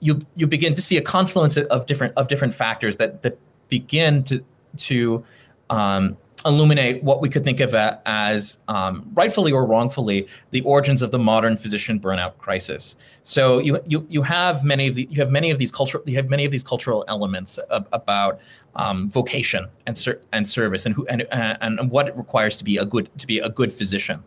you 0.00 0.20
you, 0.34 0.46
begin 0.46 0.74
to 0.74 0.82
see 0.82 0.96
a 0.96 1.02
confluence 1.02 1.56
of 1.56 1.86
different 1.86 2.14
of 2.16 2.28
different 2.28 2.54
factors 2.54 2.96
that 2.96 3.22
that 3.22 3.38
begin 3.68 4.24
to 4.24 4.44
to 4.78 5.24
um, 5.70 6.16
illuminate 6.46 7.02
what 7.02 7.20
we 7.20 7.28
could 7.28 7.44
think 7.44 7.60
of 7.60 7.74
as 7.74 8.58
um, 8.68 9.10
rightfully 9.14 9.52
or 9.52 9.66
wrongfully 9.66 10.26
the 10.52 10.60
origins 10.62 11.02
of 11.02 11.10
the 11.10 11.18
modern 11.18 11.56
physician 11.56 11.98
burnout 12.00 12.38
crisis. 12.38 12.96
So 13.24 13.58
you 13.58 13.80
you 13.86 14.06
you 14.08 14.22
have 14.22 14.64
many 14.64 14.86
of 14.86 14.94
the 14.94 15.06
you 15.10 15.20
have 15.20 15.30
many 15.30 15.50
of 15.50 15.58
these 15.58 15.72
cultural 15.72 16.02
you 16.06 16.16
have 16.16 16.30
many 16.30 16.44
of 16.44 16.52
these 16.52 16.64
cultural 16.64 17.04
elements 17.08 17.58
of, 17.58 17.86
about 17.92 18.40
um, 18.76 19.10
vocation 19.10 19.68
and 19.86 19.98
ser- 19.98 20.20
and 20.32 20.48
service 20.48 20.86
and 20.86 20.94
who 20.94 21.06
and, 21.08 21.26
and 21.32 21.90
what 21.90 22.08
it 22.08 22.16
requires 22.16 22.56
to 22.58 22.64
be 22.64 22.76
a 22.76 22.84
good 22.84 23.10
to 23.18 23.26
be 23.26 23.38
a 23.38 23.48
good 23.48 23.72
physician. 23.72 24.22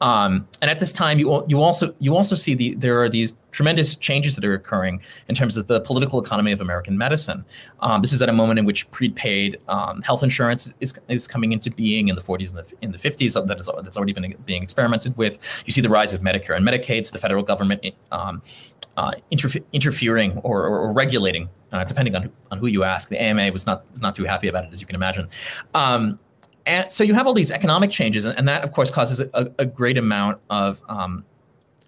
Um, 0.00 0.48
and 0.62 0.70
at 0.70 0.80
this 0.80 0.92
time, 0.92 1.18
you 1.18 1.44
you 1.46 1.60
also 1.60 1.94
you 1.98 2.16
also 2.16 2.34
see 2.34 2.54
the 2.54 2.74
there 2.74 3.02
are 3.02 3.08
these 3.08 3.34
tremendous 3.50 3.96
changes 3.96 4.34
that 4.36 4.44
are 4.44 4.54
occurring 4.54 5.00
in 5.28 5.34
terms 5.34 5.56
of 5.56 5.66
the 5.66 5.80
political 5.80 6.22
economy 6.22 6.52
of 6.52 6.60
American 6.60 6.96
medicine. 6.96 7.44
Um, 7.80 8.02
this 8.02 8.12
is 8.12 8.22
at 8.22 8.28
a 8.28 8.32
moment 8.32 8.58
in 8.58 8.64
which 8.64 8.90
prepaid 8.90 9.58
um, 9.68 10.02
health 10.02 10.22
insurance 10.22 10.72
is, 10.80 10.94
is 11.08 11.26
coming 11.26 11.52
into 11.52 11.70
being 11.70 12.08
in 12.08 12.16
the 12.16 12.22
40s 12.22 12.50
and 12.50 12.58
the, 12.58 12.74
in 12.82 12.92
the 12.92 12.98
50s. 12.98 13.46
That 13.46 13.58
is 13.60 13.68
that's 13.82 13.96
already 13.96 14.12
been 14.12 14.34
being 14.46 14.62
experimented 14.62 15.16
with. 15.16 15.38
You 15.66 15.72
see 15.72 15.80
the 15.80 15.88
rise 15.88 16.12
of 16.12 16.20
Medicare 16.20 16.56
and 16.56 16.66
Medicaid. 16.66 17.06
So 17.06 17.12
the 17.12 17.18
federal 17.18 17.42
government 17.42 17.84
um, 18.12 18.42
uh, 18.96 19.12
interfe- 19.32 19.64
interfering 19.72 20.38
or, 20.38 20.64
or, 20.64 20.78
or 20.80 20.92
regulating, 20.92 21.48
uh, 21.72 21.84
depending 21.84 22.14
on 22.14 22.22
who, 22.24 22.30
on 22.50 22.58
who 22.58 22.66
you 22.66 22.84
ask. 22.84 23.08
The 23.08 23.20
AMA 23.20 23.50
was 23.52 23.66
not 23.66 23.88
was 23.90 24.00
not 24.00 24.14
too 24.14 24.24
happy 24.24 24.48
about 24.48 24.64
it, 24.64 24.72
as 24.72 24.80
you 24.80 24.86
can 24.86 24.96
imagine. 24.96 25.28
Um, 25.74 26.18
and 26.66 26.92
so 26.92 27.02
you 27.02 27.14
have 27.14 27.26
all 27.26 27.32
these 27.32 27.50
economic 27.50 27.90
changes, 27.90 28.24
and, 28.26 28.46
that 28.46 28.62
of 28.62 28.72
course 28.72 28.90
causes 28.90 29.20
a, 29.20 29.50
a 29.58 29.64
great 29.64 29.96
amount 29.96 30.40
of 30.50 30.82
um, 30.88 31.24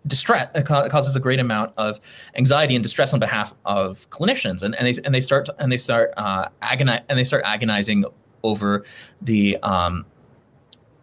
distress. 0.06 0.50
It 0.54 0.66
causes 0.66 1.14
a 1.16 1.20
great 1.20 1.38
amount 1.38 1.72
of 1.76 2.00
anxiety 2.36 2.74
and 2.74 2.82
distress 2.82 3.12
on 3.12 3.20
behalf 3.20 3.54
of 3.64 4.08
clinicians, 4.10 4.62
and, 4.62 4.74
and 4.74 4.86
they 4.86 5.00
and 5.04 5.14
they 5.14 5.20
start 5.20 5.48
and 5.58 5.70
they 5.70 5.76
start 5.76 6.12
uh, 6.16 6.48
agonize 6.60 7.02
and 7.08 7.18
they 7.18 7.24
start 7.24 7.44
agonizing 7.44 8.04
over 8.42 8.84
the 9.20 9.56
um, 9.58 10.04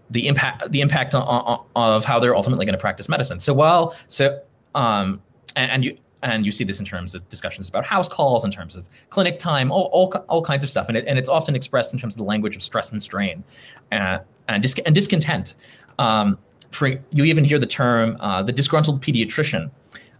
the 0.09 0.27
impact 0.27 0.71
the 0.71 0.81
impact 0.81 1.15
on, 1.15 1.23
on, 1.23 1.65
of 1.75 2.05
how 2.05 2.19
they're 2.19 2.35
ultimately 2.35 2.65
going 2.65 2.73
to 2.73 2.81
practice 2.81 3.07
medicine. 3.07 3.39
So 3.39 3.53
while 3.53 3.95
so 4.07 4.41
um, 4.75 5.21
and, 5.55 5.71
and 5.71 5.85
you 5.85 5.97
and 6.21 6.45
you 6.45 6.51
see 6.51 6.63
this 6.63 6.79
in 6.79 6.85
terms 6.85 7.15
of 7.15 7.27
discussions 7.29 7.69
about 7.69 7.85
house 7.85 8.07
calls, 8.07 8.43
in 8.43 8.51
terms 8.51 8.75
of 8.75 8.85
clinic 9.09 9.39
time, 9.39 9.71
all, 9.71 9.89
all, 9.93 10.11
all 10.27 10.41
kinds 10.41 10.63
of 10.63 10.69
stuff. 10.69 10.89
And, 10.89 10.97
it, 10.97 11.05
and 11.07 11.17
it's 11.17 11.29
often 11.29 11.55
expressed 11.55 11.93
in 11.93 11.99
terms 11.99 12.15
of 12.15 12.17
the 12.17 12.25
language 12.25 12.57
of 12.57 12.63
stress 12.63 12.91
and 12.91 13.01
strain 13.01 13.43
and, 13.91 14.21
and, 14.49 14.61
dis- 14.61 14.79
and 14.85 14.93
discontent. 14.93 15.55
Um, 15.97 16.37
for, 16.71 16.87
you 17.11 17.23
even 17.23 17.43
hear 17.43 17.59
the 17.59 17.67
term 17.67 18.17
uh, 18.19 18.43
the 18.43 18.51
disgruntled 18.51 19.01
pediatrician 19.01 19.71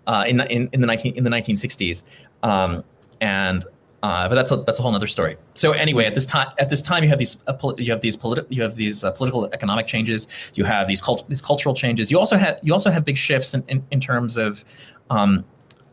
uh, 0.07 0.25
in, 0.27 0.41
in, 0.41 0.69
in, 0.73 0.81
the 0.81 0.87
19, 0.87 1.15
in 1.15 1.23
the 1.23 1.29
1960s. 1.29 2.03
Um, 2.43 2.83
and 3.21 3.65
Uh, 4.01 4.29
but 4.29 4.35
that's 4.35 4.51
a 4.51 4.55
that's 4.65 4.79
a 4.79 4.81
whole 4.81 4.95
other 4.95 5.07
story. 5.07 5.35
So 5.55 5.73
anyway, 5.73 6.05
at 6.05 6.15
this 6.15 6.25
time 6.25 6.47
at 6.57 6.69
this 6.69 6.81
time 6.81 7.03
you 7.03 7.09
have 7.09 7.19
these 7.19 7.43
uh, 7.47 7.53
poli- 7.53 7.83
you 7.83 7.91
have 7.91 7.99
these 7.99 8.15
political 8.15 8.47
you 8.49 8.63
have 8.63 8.75
these 8.75 9.03
uh, 9.03 9.11
political 9.11 9.49
economic 9.51 9.87
changes. 9.87 10.27
You 10.53 10.65
have 10.65 10.87
these 10.87 11.01
cult- 11.01 11.27
these 11.27 11.41
cultural 11.41 11.75
changes. 11.75 12.09
You 12.09 12.17
also 12.17 12.37
have 12.37 12.59
you 12.63 12.71
also 12.71 12.91
have 12.91 13.03
big 13.03 13.17
shifts 13.17 13.53
in 13.53 13.61
in, 13.67 13.83
in 13.91 13.99
terms 13.99 14.37
of 14.37 14.63
um, 15.09 15.43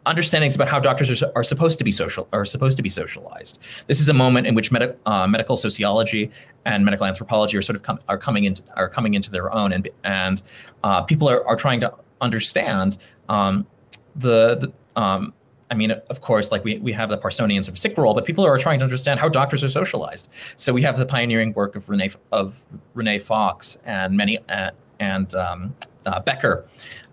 understandings 0.06 0.54
about 0.54 0.68
how 0.68 0.78
doctors 0.78 1.22
are, 1.22 1.32
are 1.34 1.44
supposed 1.44 1.78
to 1.78 1.84
be 1.84 1.92
social 1.92 2.28
are 2.32 2.44
supposed 2.44 2.76
to 2.76 2.82
be 2.82 2.88
socialized. 2.88 3.58
This 3.86 4.00
is 4.00 4.08
a 4.08 4.14
moment 4.14 4.46
in 4.46 4.54
which 4.54 4.72
med- 4.72 4.96
uh, 5.04 5.26
medical 5.26 5.56
sociology 5.56 6.30
and 6.64 6.84
medical 6.84 7.06
anthropology 7.06 7.56
are 7.58 7.62
sort 7.62 7.76
of 7.76 7.82
com- 7.82 7.98
are 8.08 8.18
coming 8.18 8.44
into 8.44 8.62
are 8.76 8.88
coming 8.88 9.14
into 9.14 9.30
their 9.30 9.52
own, 9.52 9.72
and 9.72 9.88
and 10.04 10.42
uh, 10.84 11.02
people 11.02 11.28
are, 11.28 11.46
are 11.46 11.56
trying 11.56 11.80
to 11.80 11.92
understand 12.20 12.96
um, 13.28 13.66
the, 14.14 14.56
the 14.56 15.00
um, 15.00 15.34
I 15.70 15.74
mean, 15.74 15.90
of 15.90 16.20
course, 16.20 16.52
like 16.52 16.62
we, 16.64 16.78
we 16.78 16.92
have 16.92 17.08
the 17.08 17.18
Parsonian 17.18 17.64
sort 17.64 17.74
of 17.74 17.78
sick 17.78 17.98
role, 17.98 18.14
but 18.14 18.24
people 18.24 18.46
are 18.46 18.56
trying 18.56 18.78
to 18.78 18.84
understand 18.84 19.18
how 19.18 19.28
doctors 19.28 19.64
are 19.64 19.70
socialized. 19.70 20.28
So 20.56 20.72
we 20.72 20.82
have 20.82 20.96
the 20.96 21.06
pioneering 21.06 21.52
work 21.54 21.74
of 21.74 21.88
Renee 21.88 22.12
of 22.32 22.62
Renee 22.94 23.18
Fox 23.18 23.78
and 23.84 24.16
many 24.16 24.38
uh, 24.48 24.70
and 25.00 25.34
um, 25.34 25.74
uh, 26.06 26.20
Becker, 26.20 26.64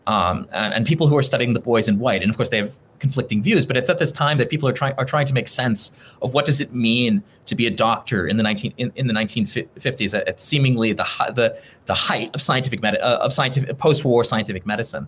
um, 0.07 0.47
and, 0.51 0.73
and, 0.73 0.85
people 0.85 1.07
who 1.07 1.17
are 1.17 1.23
studying 1.23 1.53
the 1.53 1.59
boys 1.59 1.87
in 1.87 1.99
white. 1.99 2.21
And 2.21 2.29
of 2.29 2.37
course, 2.37 2.49
they 2.49 2.57
have 2.57 2.73
conflicting 3.03 3.43
views. 3.43 3.65
But 3.65 3.75
it's 3.75 3.89
at 3.89 3.99
this 3.99 4.11
time 4.11 4.37
that 4.39 4.49
people 4.49 4.67
are 4.69 4.73
trying 4.73 4.95
are 4.97 5.05
trying 5.13 5.27
to 5.27 5.33
make 5.33 5.47
sense 5.47 5.91
of 6.21 6.33
what 6.33 6.45
does 6.45 6.59
it 6.61 6.73
mean 6.73 7.21
to 7.45 7.53
be 7.53 7.67
a 7.67 7.69
doctor 7.85 8.25
in 8.25 8.37
the 8.37 8.43
nineteen 8.43 8.73
in, 8.77 8.91
in 8.95 9.07
the 9.07 9.13
nineteen 9.13 9.45
fifties 9.45 10.13
at, 10.13 10.27
at, 10.27 10.39
seemingly 10.39 10.93
the 10.93 11.05
the 11.35 11.47
the 11.85 11.93
height 11.93 12.29
of 12.33 12.41
scientific 12.41 12.81
med- 12.81 13.01
uh, 13.01 13.25
of 13.25 13.31
scientific 13.33 13.77
post 13.77 14.05
war 14.05 14.23
scientific 14.23 14.65
medicine 14.65 15.07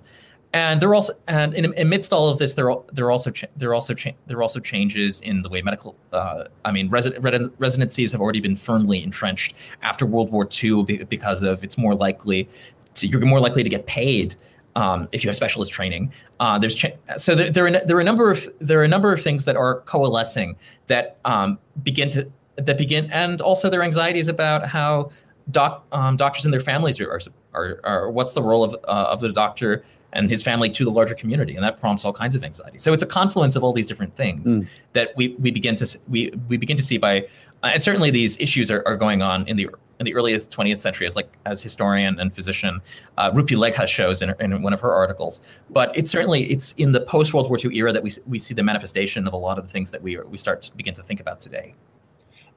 and 0.53 0.81
there 0.81 0.89
are 0.89 0.95
also 0.95 1.13
and 1.27 1.53
in, 1.53 1.73
amidst 1.77 2.13
all 2.13 2.27
of 2.29 2.37
this 2.37 2.53
there 2.55 2.69
are 2.71 2.81
there 2.91 3.05
are 3.05 3.11
also 3.11 3.31
cha- 3.31 3.53
there 3.57 3.69
are 3.69 3.73
also 3.73 3.93
cha- 3.93 4.17
there 4.27 4.37
are 4.37 4.43
also 4.43 4.59
changes 4.59 5.21
in 5.21 5.41
the 5.41 5.49
way 5.49 5.61
medical 5.61 5.95
uh, 6.13 6.43
I 6.65 6.71
mean 6.71 6.89
resident, 6.89 7.53
residencies 7.57 8.11
have 8.11 8.21
already 8.21 8.41
been 8.41 8.55
firmly 8.55 9.03
entrenched 9.03 9.55
after 9.81 10.05
World 10.05 10.31
War 10.31 10.47
II 10.63 10.83
because 11.15 11.43
of 11.43 11.63
it's 11.63 11.77
more 11.77 11.95
likely 11.95 12.47
to, 12.95 13.07
you're 13.07 13.19
more 13.21 13.41
likely 13.41 13.63
to 13.63 13.69
get 13.69 13.85
paid 13.85 14.35
um, 14.75 15.07
if 15.11 15.23
you 15.23 15.29
have 15.29 15.35
specialist 15.35 15.71
training. 15.71 16.11
Uh, 16.39 16.59
there's 16.59 16.75
cha- 16.75 16.89
so 17.17 17.35
there, 17.35 17.49
there, 17.49 17.67
are 17.67 17.71
there 17.85 17.97
are 17.97 18.01
a 18.01 18.05
number 18.05 18.31
of 18.31 18.47
there 18.59 18.79
are 18.79 18.83
a 18.83 18.87
number 18.87 19.13
of 19.13 19.21
things 19.21 19.45
that 19.45 19.55
are 19.55 19.81
coalescing 19.81 20.55
that 20.87 21.17
um, 21.25 21.57
begin 21.83 22.09
to 22.11 22.29
that 22.57 22.77
begin 22.77 23.11
and 23.11 23.41
also 23.41 23.69
their 23.69 23.83
anxieties 23.83 24.27
about 24.27 24.67
how 24.67 25.11
doc, 25.51 25.85
um, 25.91 26.15
doctors 26.17 26.45
and 26.45 26.53
their 26.53 26.61
families 26.61 26.99
are, 26.99 27.19
are, 27.53 27.79
are, 27.83 28.09
what's 28.09 28.33
the 28.33 28.41
role 28.41 28.63
of 28.63 28.73
uh, 28.85 29.07
of 29.09 29.21
the 29.21 29.31
doctor 29.31 29.83
and 30.13 30.29
his 30.29 30.41
family 30.41 30.69
to 30.69 30.85
the 30.85 30.91
larger 30.91 31.13
community, 31.13 31.55
and 31.55 31.63
that 31.63 31.79
prompts 31.79 32.05
all 32.05 32.13
kinds 32.13 32.35
of 32.35 32.43
anxiety. 32.43 32.79
So 32.79 32.93
it's 32.93 33.03
a 33.03 33.07
confluence 33.07 33.57
of 33.57 33.63
all 33.63 33.73
these 33.73 33.85
different 33.85 34.15
things 34.15 34.47
mm. 34.47 34.67
that 34.93 35.15
we 35.17 35.35
we 35.39 35.51
begin 35.51 35.75
to 35.75 35.99
we 36.07 36.31
we 36.47 36.57
begin 36.57 36.77
to 36.77 36.83
see 36.83 36.97
by, 36.97 37.27
uh, 37.65 37.69
and 37.73 37.81
certainly 37.81 38.11
these 38.11 38.39
issues 38.39 38.69
are, 38.69 38.83
are 38.85 38.95
going 38.95 39.23
on 39.23 39.47
in 39.47 39.57
the 39.57 39.67
in 39.99 40.05
the 40.05 40.13
earliest 40.13 40.51
20th 40.51 40.77
century 40.77 41.07
as 41.07 41.15
like 41.15 41.35
as 41.45 41.63
historian 41.63 42.19
and 42.19 42.31
physician 42.33 42.81
uh, 43.17 43.31
Rupa 43.33 43.53
Legha 43.53 43.87
shows 43.87 44.21
in, 44.21 44.35
in 44.39 44.61
one 44.61 44.73
of 44.73 44.81
her 44.81 44.93
articles. 44.93 45.41
But 45.69 45.95
it's 45.97 46.11
certainly 46.11 46.43
it's 46.51 46.73
in 46.73 46.91
the 46.91 47.01
post 47.01 47.33
World 47.33 47.49
War 47.49 47.57
II 47.63 47.75
era 47.75 47.91
that 47.91 48.03
we 48.03 48.11
we 48.27 48.37
see 48.37 48.53
the 48.53 48.61
manifestation 48.61 49.25
of 49.25 49.33
a 49.33 49.37
lot 49.37 49.57
of 49.57 49.65
the 49.65 49.71
things 49.71 49.89
that 49.91 50.03
we 50.03 50.17
we 50.19 50.37
start 50.37 50.61
to 50.63 50.75
begin 50.75 50.93
to 50.93 51.01
think 51.01 51.19
about 51.19 51.41
today. 51.41 51.73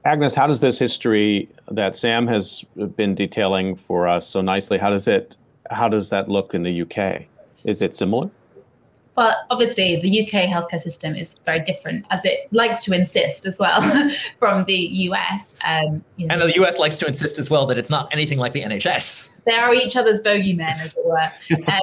Agnes, 0.05 0.35
how 0.35 0.47
does 0.47 0.59
this 0.59 0.77
history 0.77 1.49
that 1.71 1.97
Sam 1.97 2.27
has 2.27 2.63
been 2.95 3.15
detailing 3.15 3.75
for 3.75 4.07
us 4.07 4.27
so 4.27 4.41
nicely? 4.41 4.77
How 4.77 4.91
does 4.91 5.07
it 5.07 5.35
how 5.71 5.89
does 5.89 6.09
that 6.09 6.29
look 6.29 6.53
in 6.53 6.61
the 6.61 6.81
UK? 6.83 7.23
Is 7.65 7.81
it 7.81 7.95
similar? 7.95 8.29
Well, 9.19 9.35
obviously, 9.49 9.97
the 9.97 10.21
UK 10.21 10.47
healthcare 10.49 10.79
system 10.79 11.13
is 11.13 11.35
very 11.45 11.59
different, 11.59 12.05
as 12.09 12.23
it 12.23 12.47
likes 12.53 12.85
to 12.85 12.93
insist 12.93 13.45
as 13.45 13.59
well 13.59 13.81
from 14.39 14.63
the 14.63 14.77
US. 14.77 15.57
Um, 15.65 16.05
you 16.15 16.25
know, 16.25 16.35
and 16.35 16.41
the 16.41 16.55
US 16.63 16.79
likes 16.79 16.95
to 16.95 17.05
insist 17.05 17.37
as 17.37 17.49
well 17.49 17.65
that 17.65 17.77
it's 17.77 17.89
not 17.89 18.07
anything 18.13 18.37
like 18.37 18.53
the 18.53 18.61
NHS. 18.61 19.27
They 19.45 19.55
are 19.55 19.73
each 19.73 19.97
other's 19.97 20.21
bogeymen, 20.21 20.79
as 20.79 20.95
it 20.95 21.05
were. 21.05 21.31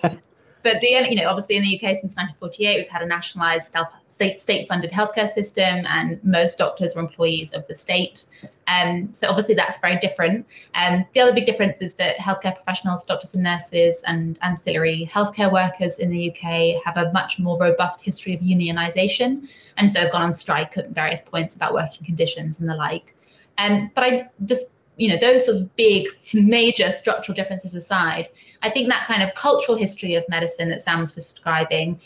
Um, 0.03 0.19
but 0.67 0.81
the 0.81 0.89
you 0.89 1.15
know 1.15 1.29
obviously 1.29 1.55
in 1.55 1.63
the 1.63 1.77
UK 1.77 1.95
since 1.95 2.17
1948 2.17 2.79
we've 2.79 2.89
had 2.89 3.01
a 3.01 3.07
nationalised 3.07 3.77
state 4.09 4.69
funded 4.69 4.91
healthcare 4.91 5.29
system 5.29 5.87
and 5.87 6.23
most 6.25 6.59
doctors 6.59 6.97
are 6.97 7.01
employees 7.01 7.53
of 7.53 7.65
the 7.69 7.77
state. 7.77 8.25
Um, 8.67 9.11
so 9.13 9.29
obviously 9.29 9.55
that's 9.55 9.79
very 9.79 9.97
different. 9.99 10.45
Um, 10.75 11.07
the 11.15 11.21
other 11.21 11.33
big 11.33 11.47
difference 11.47 11.81
is 11.81 11.95
that 11.95 12.17
healthcare 12.17 12.57
professionals, 12.57 13.05
doctors 13.05 13.35
and 13.35 13.45
nurses, 13.45 14.03
and 14.09 14.41
ancillary 14.43 15.09
healthcare 15.13 15.53
workers 15.53 15.99
in 15.99 16.11
the 16.11 16.31
UK 16.31 16.83
have 16.85 16.97
a 16.97 17.13
much 17.13 17.39
more 17.39 17.57
robust 17.59 18.03
history 18.03 18.35
of 18.35 18.41
unionisation, 18.41 19.49
and 19.77 19.89
so 19.89 20.01
have 20.01 20.11
gone 20.11 20.23
on 20.23 20.33
strike 20.33 20.77
at 20.77 20.89
various 20.89 21.23
points 21.23 21.55
about 21.55 21.75
working 21.75 22.05
conditions 22.05 22.59
and 22.59 22.69
the 22.69 22.75
like. 22.75 23.15
Um, 23.59 23.93
but 23.95 24.03
I 24.03 24.29
just 24.45 24.67
you 24.97 25.09
know 25.09 25.19
those 25.21 25.45
sort 25.45 25.59
of 25.59 25.77
big 25.77 26.07
major 26.35 26.91
structural 26.91 27.35
differences 27.35 27.75
aside 27.75 28.29
i 28.63 28.71
think 28.71 28.89
that 28.89 29.07
kind 29.07 29.23
of 29.23 29.35
cultural 29.35 29.77
history 29.77 30.15
of 30.15 30.25
medicine 30.29 30.69
that 30.69 30.81
sam's 30.81 31.15
describing 31.15 32.01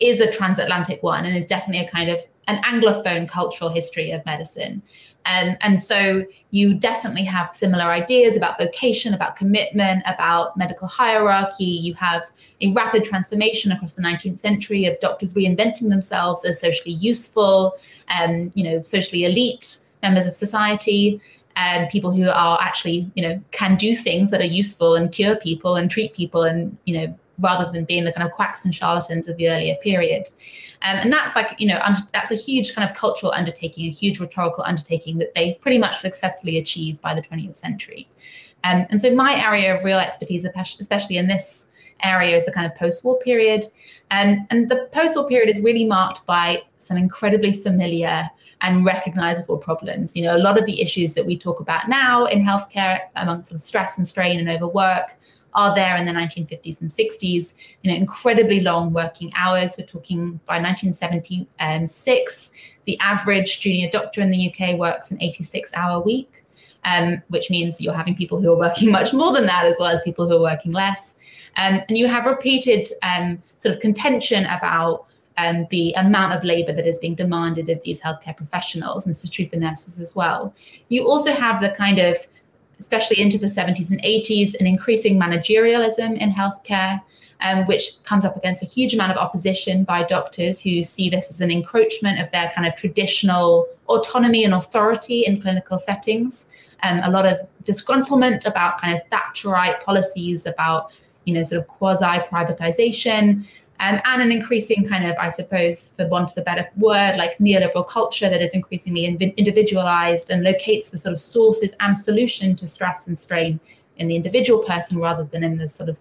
is 0.00 0.20
a 0.20 0.30
transatlantic 0.32 1.02
one 1.02 1.26
and 1.26 1.36
is 1.36 1.46
definitely 1.46 1.84
a 1.84 1.90
kind 1.90 2.10
of 2.10 2.20
an 2.48 2.60
anglophone 2.62 3.28
cultural 3.28 3.70
history 3.70 4.10
of 4.10 4.24
medicine. 4.26 4.82
Um, 5.26 5.56
and 5.60 5.78
so 5.78 6.24
you 6.50 6.74
definitely 6.74 7.22
have 7.24 7.54
similar 7.54 7.84
ideas 7.84 8.36
about 8.36 8.58
vocation 8.58 9.12
about 9.14 9.36
commitment 9.36 10.02
about 10.06 10.56
medical 10.56 10.88
hierarchy. 10.88 11.64
You 11.64 11.94
have 11.94 12.24
a 12.60 12.72
rapid 12.72 13.04
transformation 13.04 13.70
across 13.70 13.92
the 13.92 14.02
19th 14.02 14.40
century 14.40 14.86
of 14.86 14.98
doctors 15.00 15.34
reinventing 15.34 15.90
themselves 15.90 16.44
as 16.44 16.58
socially 16.58 16.94
useful 16.94 17.74
um, 18.08 18.50
you 18.54 18.64
know 18.64 18.82
socially 18.82 19.24
elite 19.24 19.78
members 20.02 20.26
of 20.26 20.34
society 20.34 21.20
and 21.56 21.90
people 21.90 22.12
who 22.12 22.28
are 22.28 22.58
actually, 22.60 23.10
you 23.14 23.22
know, 23.22 23.40
can 23.50 23.76
do 23.76 23.94
things 23.94 24.30
that 24.30 24.40
are 24.40 24.46
useful 24.46 24.94
and 24.94 25.12
cure 25.12 25.36
people 25.36 25.76
and 25.76 25.90
treat 25.90 26.14
people 26.14 26.42
and, 26.42 26.76
you 26.84 26.96
know, 26.96 27.18
rather 27.40 27.70
than 27.72 27.84
being 27.84 28.04
the 28.04 28.12
kind 28.12 28.26
of 28.26 28.32
quacks 28.32 28.64
and 28.64 28.74
charlatans 28.74 29.28
of 29.28 29.36
the 29.36 29.48
earlier 29.48 29.74
period. 29.76 30.28
Um, 30.82 30.96
and 30.98 31.12
that's 31.12 31.34
like, 31.34 31.58
you 31.58 31.66
know, 31.66 31.80
that's 32.12 32.30
a 32.30 32.34
huge 32.34 32.74
kind 32.74 32.88
of 32.88 32.96
cultural 32.96 33.32
undertaking, 33.32 33.86
a 33.86 33.90
huge 33.90 34.20
rhetorical 34.20 34.62
undertaking 34.64 35.18
that 35.18 35.34
they 35.34 35.54
pretty 35.60 35.78
much 35.78 35.98
successfully 35.98 36.58
achieved 36.58 37.00
by 37.00 37.14
the 37.14 37.22
20th 37.22 37.56
century. 37.56 38.08
Um, 38.64 38.86
and 38.90 39.00
so 39.00 39.14
my 39.14 39.42
area 39.42 39.74
of 39.74 39.84
real 39.84 39.98
expertise, 39.98 40.44
especially 40.44 41.16
in 41.16 41.26
this 41.26 41.66
area, 42.02 42.36
is 42.36 42.46
the 42.46 42.52
kind 42.52 42.66
of 42.66 42.74
post-war 42.76 43.18
period. 43.20 43.66
Um, 44.10 44.46
and 44.50 44.68
the 44.68 44.88
post-war 44.92 45.26
period 45.28 45.56
is 45.56 45.62
really 45.62 45.84
marked 45.84 46.24
by 46.26 46.62
some 46.78 46.96
incredibly 46.96 47.52
familiar 47.52 48.28
and 48.62 48.84
recognizable 48.84 49.58
problems. 49.58 50.16
You 50.16 50.24
know, 50.24 50.36
a 50.36 50.38
lot 50.38 50.58
of 50.58 50.66
the 50.66 50.80
issues 50.80 51.14
that 51.14 51.24
we 51.24 51.38
talk 51.38 51.60
about 51.60 51.88
now 51.88 52.26
in 52.26 52.42
healthcare 52.42 53.00
amongst 53.16 53.48
sort 53.48 53.56
of 53.56 53.62
stress 53.62 53.98
and 53.98 54.06
strain 54.06 54.38
and 54.38 54.48
overwork 54.48 55.16
are 55.54 55.74
there 55.74 55.96
in 55.96 56.06
the 56.06 56.12
1950s 56.12 56.80
and 56.80 56.90
60s. 56.90 57.54
You 57.82 57.90
know, 57.90 57.96
incredibly 57.96 58.60
long 58.60 58.92
working 58.92 59.32
hours. 59.36 59.76
We're 59.78 59.86
talking 59.86 60.40
by 60.46 60.60
1976, 60.60 62.50
the 62.86 62.98
average 63.00 63.60
junior 63.60 63.90
doctor 63.90 64.20
in 64.20 64.30
the 64.30 64.52
UK 64.52 64.78
works 64.78 65.10
an 65.10 65.20
86 65.20 65.74
hour 65.74 66.00
week. 66.02 66.44
Um, 66.82 67.22
which 67.28 67.50
means 67.50 67.78
you're 67.78 67.92
having 67.92 68.16
people 68.16 68.40
who 68.40 68.50
are 68.50 68.56
working 68.56 68.90
much 68.98 69.12
more 69.12 69.34
than 69.34 69.44
that, 69.44 69.66
as 69.66 69.76
well 69.78 69.90
as 69.90 70.00
people 70.00 70.26
who 70.26 70.36
are 70.36 70.40
working 70.40 70.72
less. 70.72 71.14
Um, 71.58 71.82
and 71.88 71.98
you 71.98 72.06
have 72.06 72.24
repeated 72.24 72.88
um, 73.02 73.42
sort 73.58 73.74
of 73.74 73.82
contention 73.82 74.46
about 74.46 75.06
um, 75.40 75.66
the 75.70 75.92
amount 75.94 76.34
of 76.34 76.44
labor 76.44 76.72
that 76.72 76.86
is 76.86 76.98
being 76.98 77.14
demanded 77.14 77.68
of 77.68 77.82
these 77.82 78.00
healthcare 78.00 78.36
professionals, 78.36 79.06
and 79.06 79.14
this 79.14 79.24
is 79.24 79.30
true 79.30 79.46
for 79.46 79.56
nurses 79.56 79.98
as 79.98 80.14
well. 80.14 80.54
You 80.88 81.06
also 81.06 81.32
have 81.32 81.60
the 81.60 81.70
kind 81.70 81.98
of, 81.98 82.16
especially 82.78 83.20
into 83.20 83.38
the 83.38 83.46
70s 83.46 83.90
and 83.90 84.02
80s, 84.02 84.54
an 84.58 84.66
increasing 84.66 85.18
managerialism 85.18 86.18
in 86.18 86.32
healthcare. 86.32 87.00
Um, 87.42 87.64
which 87.64 88.02
comes 88.02 88.26
up 88.26 88.36
against 88.36 88.62
a 88.62 88.66
huge 88.66 88.92
amount 88.92 89.12
of 89.12 89.16
opposition 89.16 89.84
by 89.84 90.02
doctors 90.02 90.60
who 90.60 90.84
see 90.84 91.08
this 91.08 91.30
as 91.30 91.40
an 91.40 91.50
encroachment 91.50 92.20
of 92.20 92.30
their 92.32 92.52
kind 92.54 92.66
of 92.66 92.76
traditional 92.76 93.66
autonomy 93.88 94.44
and 94.44 94.52
authority 94.52 95.24
in 95.24 95.40
clinical 95.40 95.78
settings. 95.78 96.48
Um, 96.82 97.00
a 97.02 97.10
lot 97.10 97.24
of 97.24 97.38
disgruntlement 97.64 98.44
about 98.44 98.78
kind 98.78 98.94
of 98.94 99.00
Thatcherite 99.10 99.82
policies 99.82 100.44
about, 100.44 100.92
you 101.24 101.32
know, 101.32 101.42
sort 101.42 101.62
of 101.62 101.68
quasi 101.68 102.04
privatization, 102.04 103.46
um, 103.80 103.98
and 104.04 104.20
an 104.20 104.30
increasing 104.30 104.86
kind 104.86 105.06
of, 105.06 105.16
I 105.18 105.30
suppose, 105.30 105.94
for 105.96 106.06
want 106.08 106.30
of 106.30 106.36
a 106.36 106.42
better 106.42 106.68
word, 106.76 107.16
like 107.16 107.38
neoliberal 107.38 107.88
culture 107.88 108.28
that 108.28 108.42
is 108.42 108.50
increasingly 108.50 109.06
individualized 109.06 110.30
and 110.30 110.42
locates 110.42 110.90
the 110.90 110.98
sort 110.98 111.14
of 111.14 111.18
sources 111.18 111.74
and 111.80 111.96
solution 111.96 112.54
to 112.56 112.66
stress 112.66 113.08
and 113.08 113.18
strain 113.18 113.58
in 113.96 114.08
the 114.08 114.16
individual 114.16 114.62
person 114.62 114.98
rather 114.98 115.24
than 115.24 115.42
in 115.42 115.56
the 115.56 115.66
sort 115.66 115.88
of 115.88 115.98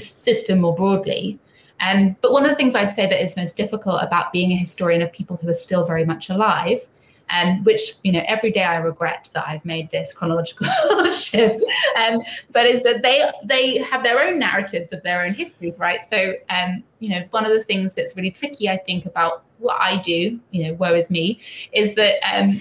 system 0.00 0.60
more 0.60 0.74
broadly. 0.74 1.38
Um, 1.80 2.16
but 2.20 2.32
one 2.32 2.44
of 2.44 2.50
the 2.50 2.56
things 2.56 2.74
I'd 2.74 2.92
say 2.92 3.06
that 3.06 3.22
is 3.22 3.36
most 3.36 3.56
difficult 3.56 4.02
about 4.02 4.32
being 4.32 4.52
a 4.52 4.56
historian 4.56 5.02
of 5.02 5.12
people 5.12 5.36
who 5.42 5.48
are 5.48 5.54
still 5.54 5.84
very 5.84 6.04
much 6.04 6.30
alive 6.30 6.88
um, 7.32 7.64
which 7.64 7.94
you 8.04 8.12
know 8.12 8.22
every 8.26 8.50
day 8.50 8.62
I 8.62 8.76
regret 8.76 9.28
that 9.32 9.44
I've 9.46 9.64
made 9.64 9.90
this 9.90 10.12
chronological 10.12 10.66
shift. 11.12 11.62
Um, 11.96 12.20
but 12.52 12.66
is 12.66 12.82
that 12.82 13.02
they 13.02 13.24
they 13.44 13.78
have 13.78 14.04
their 14.04 14.20
own 14.20 14.38
narratives 14.38 14.92
of 14.92 15.02
their 15.02 15.24
own 15.24 15.34
histories, 15.34 15.78
right? 15.78 16.04
So 16.04 16.34
um, 16.50 16.84
you 17.00 17.10
know 17.10 17.26
one 17.30 17.44
of 17.44 17.52
the 17.52 17.62
things 17.62 17.94
that's 17.94 18.16
really 18.16 18.30
tricky, 18.30 18.68
I 18.68 18.76
think, 18.76 19.06
about 19.06 19.44
what 19.58 19.80
I 19.80 19.96
do, 19.98 20.38
you 20.50 20.64
know, 20.64 20.74
woe 20.74 20.94
is 20.94 21.10
me, 21.10 21.40
is 21.72 21.94
that 21.94 22.16
um, 22.30 22.60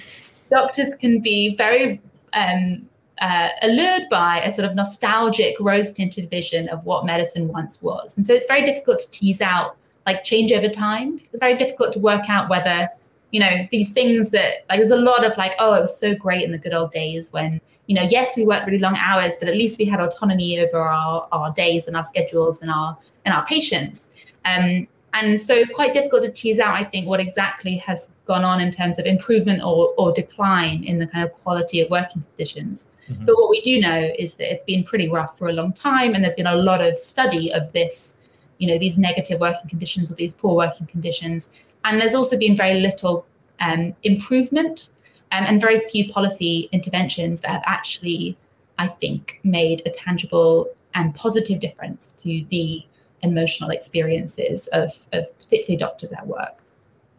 doctors 0.50 0.96
can 0.96 1.20
be 1.20 1.56
very 1.56 2.02
um, 2.34 2.88
uh, 3.22 3.50
allured 3.62 4.10
by 4.10 4.42
a 4.42 4.52
sort 4.52 4.68
of 4.68 4.76
nostalgic 4.76 5.56
rose 5.60 5.92
tinted 5.92 6.30
vision 6.30 6.68
of 6.70 6.84
what 6.86 7.06
medicine 7.06 7.48
once 7.48 7.82
was. 7.82 8.18
And 8.18 8.26
so 8.26 8.34
it's 8.34 8.48
very 8.48 8.66
difficult 8.66 9.00
to 9.00 9.12
tease 9.12 9.42
out 9.42 9.78
like 10.08 10.24
change 10.24 10.52
over 10.52 10.68
time. 10.68 11.22
It's 11.32 11.40
very 11.40 11.56
difficult 11.56 11.94
to 11.94 12.00
work 12.00 12.30
out 12.30 12.50
whether, 12.50 12.90
you 13.30 13.40
know, 13.40 13.68
these 13.72 13.94
things 13.94 14.32
that 14.32 14.66
like 14.70 14.80
there's 14.80 14.92
a 14.92 14.98
lot 14.98 15.24
of 15.24 15.38
like, 15.38 15.54
oh, 15.60 15.74
it 15.76 15.82
was 15.82 15.98
so 15.98 16.16
great 16.16 16.44
in 16.44 16.52
the 16.52 16.58
good 16.58 16.74
old 16.74 16.92
days 16.92 17.32
when, 17.32 17.62
you 17.86 17.94
know, 17.94 18.02
yes, 18.02 18.36
we 18.36 18.44
worked 18.44 18.66
really 18.66 18.80
long 18.80 18.98
hours, 18.98 19.38
but 19.40 19.48
at 19.48 19.56
least 19.56 19.78
we 19.78 19.86
had 19.86 20.00
autonomy 20.00 20.60
over 20.60 20.80
our, 20.80 21.28
our 21.32 21.54
days 21.54 21.88
and 21.88 21.96
our 21.96 22.04
schedules 22.04 22.64
and 22.64 22.72
our 22.72 22.98
and 23.26 23.36
our 23.36 23.46
patients. 23.46 24.10
Um, 24.46 24.88
and 25.14 25.40
so 25.40 25.54
it's 25.54 25.72
quite 25.72 25.94
difficult 25.94 26.24
to 26.24 26.32
tease 26.32 26.60
out, 26.60 26.74
I 26.74 26.84
think, 26.86 27.08
what 27.08 27.20
exactly 27.20 27.76
has 27.78 28.12
gone 28.26 28.44
on 28.44 28.62
in 28.62 28.72
terms 28.72 28.98
of 28.98 29.06
improvement 29.06 29.62
or, 29.62 29.94
or 29.98 30.12
decline 30.14 30.84
in 30.86 31.00
the 31.00 31.06
kind 31.06 31.24
of 31.24 31.34
quality 31.44 31.82
of 31.82 31.90
working 31.92 32.24
conditions. 32.24 32.88
Mm-hmm. 33.12 33.26
But 33.26 33.36
what 33.36 33.50
we 33.50 33.62
do 33.62 33.80
know 33.80 34.10
is 34.18 34.36
that 34.36 34.52
it's 34.52 34.64
been 34.64 34.84
pretty 34.84 35.10
rough 35.10 35.38
for 35.38 35.50
a 35.50 35.54
long 35.54 35.74
time, 35.74 36.14
and 36.14 36.24
there's 36.24 36.36
been 36.36 36.48
a 36.48 36.56
lot 36.56 36.82
of 36.82 36.98
study 36.98 37.52
of 37.54 37.72
this, 37.74 38.16
you 38.58 38.68
know, 38.68 38.78
these 38.78 38.98
negative 38.98 39.40
working 39.40 39.70
conditions 39.70 40.12
or 40.12 40.16
these 40.16 40.34
poor 40.34 40.56
working 40.56 40.88
conditions. 40.88 41.52
And 41.84 42.00
there's 42.00 42.16
also 42.16 42.38
been 42.38 42.56
very 42.56 42.80
little 42.80 43.26
um, 43.60 43.96
improvement 44.04 44.90
um, 45.32 45.46
and 45.46 45.60
very 45.60 45.80
few 45.80 46.12
policy 46.12 46.70
interventions 46.72 47.42
that 47.42 47.50
have 47.52 47.64
actually, 47.66 48.38
I 48.78 48.88
think, 48.88 49.40
made 49.44 49.82
a 49.86 49.90
tangible 49.90 50.68
and 50.94 51.16
positive 51.16 51.60
difference 51.60 52.14
to 52.14 52.46
the 52.50 52.86
emotional 53.24 53.70
experiences 53.70 54.68
of, 54.68 55.06
of 55.14 55.38
particularly 55.38 55.78
doctors 55.78 56.12
at 56.12 56.26
work. 56.28 56.58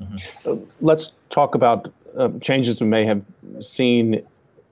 Mm-hmm. 0.01 0.51
Uh, 0.51 0.57
let's 0.81 1.13
talk 1.31 1.55
about 1.55 1.93
uh, 2.19 2.29
changes 2.41 2.81
we 2.81 2.87
may 2.87 3.07
have 3.07 3.23
seen 3.61 4.23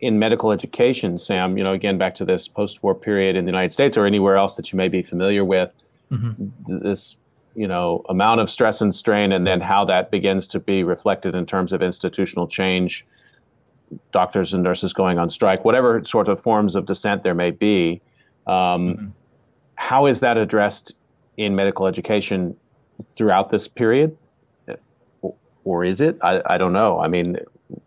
in 0.01 0.19
medical 0.19 0.53
education, 0.53 1.19
Sam. 1.19 1.59
You 1.59 1.65
know, 1.65 1.73
again, 1.73 1.99
back 1.99 2.15
to 2.17 2.25
this 2.25 2.49
post-war 2.49 2.95
period 2.95 3.37
in 3.37 3.45
the 3.45 3.51
United 3.51 3.73
States 3.73 3.97
or 3.97 4.07
anywhere 4.07 4.37
else 4.37 4.57
that 4.57 4.73
you 4.73 4.77
may 4.77 4.89
be 4.89 5.03
familiar 5.03 5.45
with. 5.45 5.71
Mm-hmm. 6.11 6.79
This, 6.83 7.17
you 7.55 7.69
know, 7.69 8.05
amount 8.09 8.41
of 8.41 8.51
stress 8.51 8.81
and 8.81 8.95
strain, 8.95 9.33
and 9.33 9.47
then 9.47 9.61
how 9.61 9.85
that 9.85 10.11
begins 10.11 10.47
to 10.49 10.61
be 10.61 10.83
reflected 10.83 11.35
in 11.35 11.47
terms 11.47 11.73
of 11.73 11.83
institutional 11.83 12.49
change, 12.49 13.05
doctors 14.13 14.55
and 14.55 14.63
nurses 14.63 14.93
going 14.93 15.19
on 15.19 15.29
strike, 15.31 15.65
whatever 15.65 16.03
sort 16.05 16.29
of 16.29 16.43
forms 16.43 16.75
of 16.75 16.87
dissent 16.87 17.23
there 17.23 17.35
may 17.35 17.51
be. 17.51 18.01
Um, 18.47 18.55
mm-hmm. 18.55 19.07
how 19.75 20.07
is 20.07 20.21
that 20.21 20.37
addressed 20.37 20.95
in 21.37 21.55
medical 21.55 21.87
education 21.87 22.57
throughout 23.17 23.51
this 23.51 23.69
period? 23.69 24.17
Or 25.65 25.85
is 25.85 26.01
it? 26.01 26.17
I, 26.23 26.41
I 26.47 26.59
don't 26.59 26.73
know. 26.73 26.99
I 27.01 27.09
mean, 27.09 27.37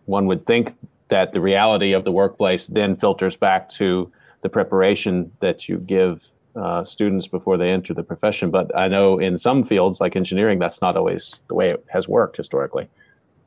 one 0.06 0.28
would 0.28 0.46
think 0.46 0.76
that 1.14 1.32
the 1.32 1.40
reality 1.40 1.94
of 1.94 2.06
the 2.06 2.12
workplace 2.12 2.66
then 2.66 2.96
filters 2.96 3.36
back 3.36 3.70
to 3.70 4.12
the 4.42 4.50
preparation 4.50 5.32
that 5.42 5.70
you 5.70 5.78
give 5.78 6.28
uh, 6.56 6.84
students 6.84 7.28
before 7.28 7.56
they 7.56 7.70
enter 7.70 7.94
the 7.94 8.02
profession. 8.02 8.50
But 8.50 8.76
I 8.76 8.88
know 8.88 9.20
in 9.20 9.38
some 9.38 9.64
fields, 9.64 10.02
like 10.02 10.16
engineering, 10.16 10.58
that's 10.58 10.82
not 10.82 10.98
always 10.98 11.40
the 11.50 11.54
way 11.54 11.70
it 11.70 11.86
has 11.90 12.08
worked 12.08 12.36
historically. 12.36 12.90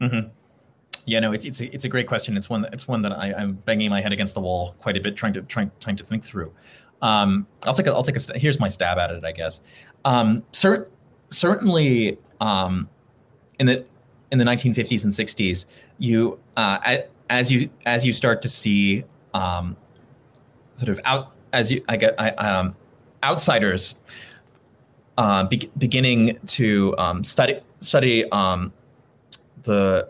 Mm-hmm. 0.00 0.28
Yeah, 1.06 1.18
no, 1.18 1.32
it's 1.32 1.44
it's 1.44 1.60
a, 1.60 1.74
it's 1.74 1.84
a 1.84 1.88
great 1.88 2.06
question. 2.06 2.36
It's 2.36 2.48
one 2.48 2.62
that, 2.62 2.72
it's 2.72 2.86
one 2.86 3.02
that 3.02 3.12
I, 3.12 3.32
am 3.36 3.54
banging 3.54 3.90
my 3.90 4.00
head 4.00 4.12
against 4.12 4.34
the 4.36 4.40
wall 4.40 4.76
quite 4.78 4.96
a 4.96 5.00
bit, 5.00 5.16
trying 5.16 5.32
to 5.32 5.42
trying 5.42 5.72
trying 5.80 5.96
to 5.96 6.04
think 6.04 6.22
through. 6.22 6.52
Um, 7.02 7.48
I'll 7.64 7.74
take 7.74 7.88
a, 7.88 7.92
I'll 7.92 8.04
take 8.04 8.16
a 8.16 8.38
here's 8.38 8.60
my 8.60 8.68
stab 8.68 8.96
at 8.96 9.10
it, 9.10 9.24
I 9.24 9.32
guess. 9.32 9.60
Um, 10.04 10.44
cer- 10.52 10.88
certainly, 11.30 12.16
um, 12.40 12.88
in 13.58 13.66
the 13.66 13.84
in 14.30 14.38
the 14.38 14.44
1950s 14.44 15.04
and 15.04 15.12
60s, 15.12 15.66
you 15.98 16.38
uh, 16.56 16.98
as 17.31 17.51
you 17.51 17.70
as 17.85 18.05
you 18.05 18.12
start 18.12 18.43
to 18.43 18.49
see 18.49 19.05
um, 19.35 19.77
sort 20.77 20.89
of 20.89 21.01
out 21.05 21.33
as 21.53 21.70
you 21.70 21.85
I 21.89 21.97
get 21.97 22.14
I, 22.18 22.31
um, 22.31 22.77
outsiders 23.22 23.97
uh, 25.18 25.45
be- 25.45 25.70
beginning 25.79 26.39
to 26.47 26.95
um, 26.99 27.24
study 27.24 27.61
study 27.81 28.31
um, 28.31 28.72
the 29.62 30.09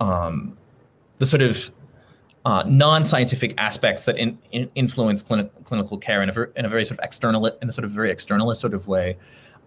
um, 0.00 0.56
the 1.18 1.26
sort 1.26 1.42
of 1.42 1.70
uh, 2.44 2.64
non-scientific 2.66 3.54
aspects 3.56 4.04
that 4.04 4.18
in, 4.18 4.36
in 4.50 4.68
influence 4.74 5.22
clini- 5.22 5.48
clinical 5.62 5.96
care 5.96 6.22
in 6.22 6.28
a, 6.28 6.32
ver- 6.32 6.52
in 6.56 6.64
a 6.64 6.68
very 6.68 6.84
sort 6.84 6.98
of 6.98 7.04
external 7.04 7.46
in 7.46 7.68
a 7.68 7.72
sort 7.72 7.84
of 7.84 7.92
very 7.92 8.12
externalist 8.12 8.56
sort 8.56 8.74
of 8.74 8.88
way. 8.88 9.16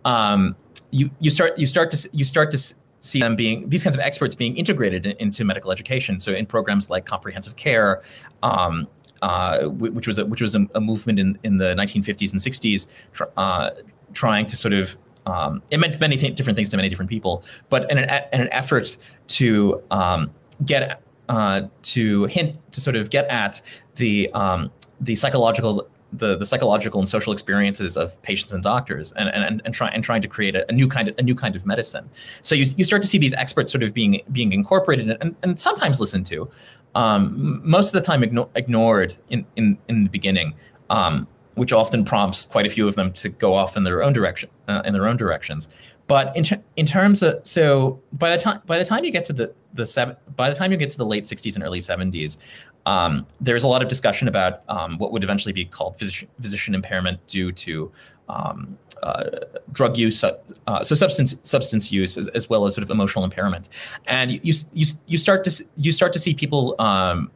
Um, 0.03 0.55
you 0.91 1.09
you 1.19 1.31
start 1.31 1.57
you 1.57 1.65
start 1.65 1.91
to 1.91 2.09
you 2.13 2.23
start 2.23 2.51
to 2.51 2.75
see 3.05 3.19
them 3.19 3.35
being 3.35 3.69
these 3.69 3.83
kinds 3.83 3.95
of 3.95 4.01
experts 4.01 4.35
being 4.35 4.57
integrated 4.57 5.05
in, 5.05 5.15
into 5.17 5.45
medical 5.45 5.71
education. 5.71 6.19
So 6.19 6.33
in 6.33 6.45
programs 6.45 6.89
like 6.89 7.05
comprehensive 7.05 7.55
care, 7.55 8.01
um, 8.43 8.87
uh, 9.21 9.65
which 9.67 10.07
was 10.07 10.17
a, 10.17 10.25
which 10.25 10.41
was 10.41 10.55
a, 10.55 10.67
a, 10.75 10.81
movement 10.81 11.19
in, 11.19 11.39
in 11.43 11.57
the 11.57 11.75
1950s 11.75 12.31
and 12.31 12.41
60s, 12.41 12.87
tr- 13.13 13.23
uh, 13.37 13.71
trying 14.13 14.45
to 14.47 14.57
sort 14.57 14.73
of 14.73 14.97
um, 15.25 15.61
it 15.71 15.79
meant 15.79 15.99
many 15.99 16.17
th- 16.17 16.35
different 16.35 16.55
things 16.55 16.69
to 16.69 16.77
many 16.77 16.89
different 16.89 17.09
people, 17.09 17.43
but 17.69 17.89
in 17.89 17.97
an, 17.97 18.23
in 18.31 18.41
an 18.41 18.49
effort 18.51 18.97
to 19.27 19.81
um, 19.89 20.31
get 20.63 21.01
uh, 21.29 21.61
to 21.81 22.25
hint 22.25 22.55
to 22.71 22.81
sort 22.81 22.95
of 22.95 23.09
get 23.09 23.27
at 23.29 23.61
the 23.95 24.29
um, 24.33 24.71
the 25.01 25.15
psychological 25.15 25.87
the, 26.17 26.37
the 26.37 26.45
psychological 26.45 26.99
and 26.99 27.07
social 27.07 27.33
experiences 27.33 27.97
of 27.97 28.19
patients 28.21 28.53
and 28.53 28.63
doctors 28.63 29.11
and, 29.13 29.29
and, 29.29 29.61
and, 29.65 29.73
try, 29.73 29.89
and 29.89 30.03
trying 30.03 30.21
to 30.21 30.27
create 30.27 30.55
a, 30.55 30.67
a, 30.69 30.71
new 30.71 30.87
kind 30.87 31.07
of 31.07 31.15
a 31.17 31.21
new 31.21 31.35
kind 31.35 31.55
of 31.55 31.65
medicine. 31.65 32.09
So 32.41 32.55
you, 32.55 32.65
you 32.77 32.85
start 32.85 33.01
to 33.01 33.07
see 33.07 33.17
these 33.17 33.33
experts 33.33 33.71
sort 33.71 33.83
of 33.83 33.93
being 33.93 34.21
being 34.31 34.51
incorporated 34.51 35.17
and, 35.21 35.35
and 35.43 35.59
sometimes 35.59 35.99
listened 35.99 36.25
to, 36.27 36.49
um, 36.95 37.61
most 37.63 37.87
of 37.87 37.93
the 37.93 38.01
time 38.01 38.21
igno- 38.21 38.49
ignored 38.55 39.15
in, 39.29 39.45
in, 39.55 39.77
in 39.89 40.05
the 40.05 40.09
beginning, 40.09 40.53
um, 40.89 41.27
which 41.55 41.73
often 41.73 42.05
prompts 42.05 42.45
quite 42.45 42.65
a 42.65 42.69
few 42.69 42.87
of 42.87 42.95
them 42.95 43.11
to 43.13 43.29
go 43.29 43.53
off 43.53 43.77
in 43.77 43.83
their 43.83 44.03
own 44.03 44.13
direction 44.13 44.49
uh, 44.67 44.81
in 44.85 44.93
their 44.93 45.07
own 45.07 45.17
directions. 45.17 45.67
But 46.07 46.35
in, 46.37 46.43
ter- 46.43 46.63
in 46.75 46.85
terms 46.85 47.23
of 47.23 47.45
so 47.45 48.01
by 48.13 48.29
the 48.29 48.41
time 48.41 48.61
by 48.65 48.77
the 48.77 48.85
time 48.85 49.03
you 49.03 49.11
get 49.11 49.25
to 49.25 49.33
the 49.33 49.53
the 49.73 49.85
seven 49.85 50.15
by 50.35 50.49
the 50.49 50.55
time 50.55 50.71
you 50.71 50.77
get 50.77 50.89
to 50.91 50.97
the 50.97 51.05
late 51.05 51.25
60s 51.25 51.55
and 51.55 51.63
early 51.63 51.79
70s, 51.79 52.37
um, 52.85 53.25
there's 53.41 53.63
a 53.63 53.67
lot 53.67 53.81
of 53.81 53.89
discussion 53.89 54.27
about 54.27 54.61
um, 54.69 54.97
what 54.97 55.11
would 55.11 55.23
eventually 55.23 55.53
be 55.53 55.65
called 55.65 55.97
physician, 55.97 56.27
physician 56.41 56.75
impairment 56.75 57.25
due 57.27 57.51
to 57.51 57.91
um, 58.29 58.77
uh, 59.03 59.29
drug 59.71 59.97
use, 59.97 60.23
uh, 60.23 60.83
so 60.83 60.95
substance 60.95 61.35
substance 61.43 61.91
use, 61.91 62.17
as, 62.17 62.27
as, 62.29 62.49
well 62.49 62.65
as 62.65 62.73
sort 62.73 62.83
of 62.83 62.89
emotional 62.89 63.23
impairment, 63.23 63.69
and 64.07 64.31
you 64.31 64.53
you 64.71 64.85
you 65.05 65.17
start 65.17 65.43
to 65.43 65.65
you 65.77 65.91
start 65.91 66.13
to 66.13 66.19
see 66.19 66.33
people. 66.33 66.75
Um, 66.79 67.31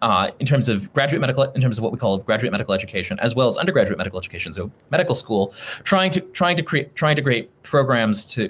uh, 0.00 0.30
in 0.38 0.46
terms 0.46 0.68
of 0.68 0.92
graduate 0.92 1.20
medical, 1.20 1.42
in 1.42 1.60
terms 1.60 1.76
of 1.76 1.82
what 1.82 1.92
we 1.92 1.98
call 1.98 2.18
graduate 2.18 2.52
medical 2.52 2.72
education, 2.72 3.18
as 3.18 3.34
well 3.34 3.48
as 3.48 3.56
undergraduate 3.56 3.98
medical 3.98 4.16
education, 4.16 4.52
so 4.52 4.70
medical 4.90 5.16
school, 5.16 5.52
trying 5.82 6.08
to 6.08 6.20
trying 6.20 6.56
to 6.56 6.62
create 6.62 6.94
trying 6.94 7.16
to 7.16 7.22
create 7.22 7.50
programs 7.64 8.24
to 8.24 8.48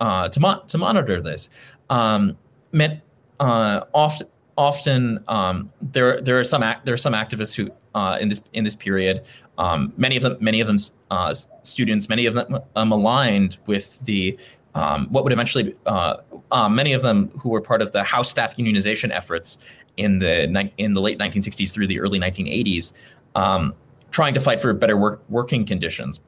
uh, 0.00 0.26
to, 0.30 0.62
to 0.66 0.78
monitor 0.78 1.20
this. 1.20 1.50
Um, 1.90 2.38
meant 2.72 3.02
uh, 3.40 3.82
often 3.92 4.26
often 4.56 5.22
um, 5.28 5.70
there 5.80 6.20
there 6.20 6.38
are 6.38 6.44
some 6.44 6.62
there 6.84 6.94
are 6.94 6.98
some 6.98 7.12
activists 7.12 7.54
who 7.54 7.70
uh, 7.94 8.18
in 8.20 8.28
this 8.28 8.42
in 8.52 8.64
this 8.64 8.76
period 8.76 9.22
um, 9.58 9.92
many 9.96 10.16
of 10.16 10.22
them 10.22 10.36
many 10.40 10.60
of 10.60 10.66
them 10.66 10.78
uh, 11.10 11.34
students 11.62 12.08
many 12.08 12.26
of 12.26 12.34
them 12.34 12.58
um, 12.74 12.92
aligned 12.92 13.58
with 13.66 13.98
the 14.00 14.36
um, 14.74 15.06
what 15.10 15.24
would 15.24 15.32
eventually 15.32 15.74
uh, 15.86 16.16
uh, 16.52 16.68
many 16.68 16.92
of 16.92 17.02
them 17.02 17.28
who 17.38 17.48
were 17.48 17.60
part 17.60 17.80
of 17.80 17.92
the 17.92 18.04
house 18.04 18.30
staff 18.30 18.56
unionization 18.56 19.10
efforts 19.10 19.58
in 19.96 20.18
the 20.18 20.70
in 20.78 20.94
the 20.94 21.00
late 21.00 21.18
1960s 21.18 21.72
through 21.72 21.86
the 21.86 22.00
early 22.00 22.18
1980s 22.18 22.92
um, 23.34 23.74
trying 24.10 24.34
to 24.34 24.40
fight 24.40 24.60
for 24.60 24.72
better 24.72 24.96
work, 24.96 25.22
working 25.28 25.64
conditions. 25.64 26.20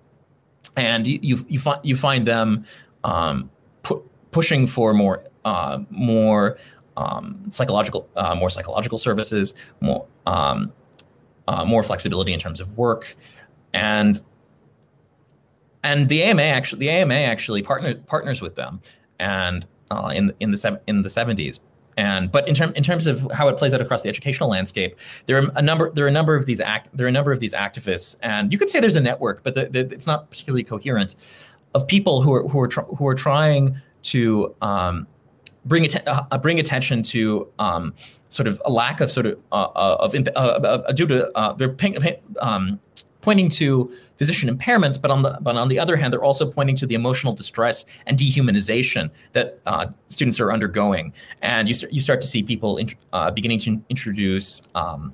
And 0.77 1.07
you 1.07 1.19
you, 1.23 1.47
you 1.49 1.59
find 1.59 1.81
you 1.83 1.97
find 1.97 2.27
them 2.27 2.65
um, 3.05 3.51
pu- 3.83 4.09
pushing 4.31 4.67
for 4.67 4.95
more 4.95 5.25
uh, 5.45 5.81
more 5.91 6.59
um, 6.99 7.41
psychological, 7.51 8.09
uh, 8.17 8.35
more 8.35 8.51
psychological 8.51 8.99
services, 8.99 9.55
more 9.81 10.05
um, 10.27 10.73
uh, 11.47 11.65
more 11.65 11.83
flexibility 11.83 12.33
in 12.33 12.41
terms 12.41 12.61
of 12.61 12.77
work, 12.77 13.17
and 13.73 14.21
and 15.85 16.09
the 16.09 16.23
AMA 16.25 16.43
actually 16.43 16.81
the 16.81 16.91
AMA 16.91 17.15
actually 17.15 17.63
partner, 17.63 17.95
partners 17.95 18.43
with 18.43 18.57
them, 18.57 18.81
and 19.21 19.65
uh, 19.91 20.13
in 20.15 20.35
in 20.41 20.51
the 20.51 20.81
in 20.87 21.03
the 21.03 21.11
seventies. 21.11 21.61
And 21.97 22.31
but 22.31 22.47
in 22.47 22.55
terms 22.55 22.73
in 22.77 22.83
terms 22.83 23.07
of 23.07 23.29
how 23.33 23.49
it 23.49 23.57
plays 23.57 23.75
out 23.75 23.81
across 23.81 24.03
the 24.03 24.09
educational 24.09 24.51
landscape, 24.51 24.97
there 25.27 25.37
are 25.39 25.51
a 25.55 25.63
number 25.63 25.91
there 25.93 26.05
are 26.05 26.09
a 26.09 26.13
number 26.13 26.35
of 26.35 26.47
these 26.47 26.61
act 26.61 26.89
there 26.93 27.07
are 27.07 27.09
a 27.09 27.13
number 27.13 27.33
of 27.33 27.41
these 27.41 27.55
activists, 27.55 28.17
and 28.23 28.53
you 28.53 28.59
could 28.59 28.71
say 28.71 28.81
there's 28.81 28.97
a 28.97 29.01
network, 29.01 29.43
but 29.45 29.55
the, 29.55 29.67
the, 29.67 29.81
it's 29.81 30.07
not 30.07 30.31
particularly 30.31 30.65
coherent, 30.65 31.17
of 31.75 31.87
people 31.87 32.23
who 32.23 32.33
are 32.35 32.47
who 32.49 32.61
are 32.61 32.69
tr- 32.69 32.93
who 32.99 33.07
are 33.07 33.17
trying 33.17 33.77
to 34.03 34.55
um, 34.63 35.07
bring 35.69 35.85
att- 35.85 36.07
uh, 36.07 36.39
bring 36.39 36.59
attention 36.59 37.03
to 37.03 37.47
um, 37.59 37.95
sort 38.31 38.47
of 38.47 38.61
a 38.65 38.71
lack 38.71 39.01
of 39.01 39.13
sort 39.13 39.27
of 39.27 39.39
uh, 39.53 39.69
of 39.75 40.13
due 40.95 41.07
to 41.07 41.55
they're 41.59 41.69
ping, 41.69 41.97
um, 42.41 42.81
pointing 43.21 43.49
to 43.51 43.93
physician 44.17 44.49
impairments, 44.49 45.01
but 45.01 45.11
on 45.11 45.23
the 45.23 45.39
but 45.41 45.57
on 45.57 45.69
the 45.69 45.79
other 45.79 45.97
hand, 45.97 46.13
they're 46.13 46.23
also 46.23 46.51
pointing 46.51 46.77
to 46.77 46.87
the 46.87 46.95
emotional 46.95 47.33
distress 47.33 47.85
and 48.07 48.19
dehumanization 48.19 49.11
that 49.33 49.61
uh, 49.67 49.87
students 50.09 50.41
are 50.41 50.53
undergoing, 50.53 51.13
and 51.43 51.69
you 51.69 51.75
start 51.75 51.93
you 51.93 52.01
start 52.01 52.21
to 52.21 52.27
see 52.27 52.43
people 52.43 52.77
in, 52.79 52.89
uh, 53.13 53.31
beginning 53.31 53.59
to 53.61 53.83
introduce. 53.89 54.63
Um, 54.75 55.13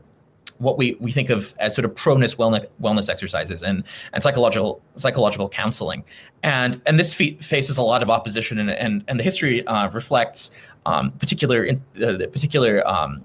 what 0.59 0.79
we, 0.79 0.97
we 1.01 1.11
think 1.11 1.31
of 1.31 1.55
as 1.59 1.75
sort 1.75 1.85
of 1.85 1.95
proness 1.95 2.37
wellness, 2.37 2.67
wellness 2.81 3.09
exercises 3.09 3.63
and, 3.63 3.85
and 4.13 4.23
psychological 4.23 4.81
psychological 4.97 5.49
counseling, 5.49 6.05
and 6.43 6.81
and 6.87 6.99
this 6.99 7.13
fe- 7.13 7.37
faces 7.41 7.77
a 7.77 7.83
lot 7.83 8.03
of 8.03 8.11
opposition 8.11 8.59
and 8.59 8.71
and, 8.71 9.05
and 9.09 9.19
the 9.19 9.25
history 9.25 9.67
uh, 9.67 9.89
reflects 9.91 10.51
um, 10.87 11.11
particular 11.13 11.65
in, 11.65 11.83
uh, 12.03 12.19
particular 12.33 12.87
um, 12.87 13.25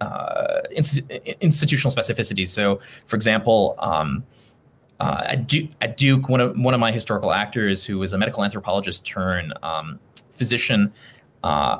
uh, 0.00 0.60
institutional 1.40 1.92
specificities. 1.92 2.48
So, 2.48 2.80
for 3.06 3.16
example, 3.16 3.74
um, 3.78 4.24
uh, 5.00 5.22
at, 5.26 5.46
Duke, 5.46 5.70
at, 5.80 5.96
Duke, 5.96 6.28
one 6.28 6.40
of 6.40 6.56
one 6.58 6.74
of 6.74 6.80
my 6.80 6.92
historical 6.92 7.32
actors, 7.32 7.84
who 7.84 7.98
was 7.98 8.12
a 8.12 8.18
medical 8.18 8.44
anthropologist 8.44 9.06
turned 9.06 9.52
um, 9.62 9.98
physician, 10.32 10.92
uh, 11.44 11.78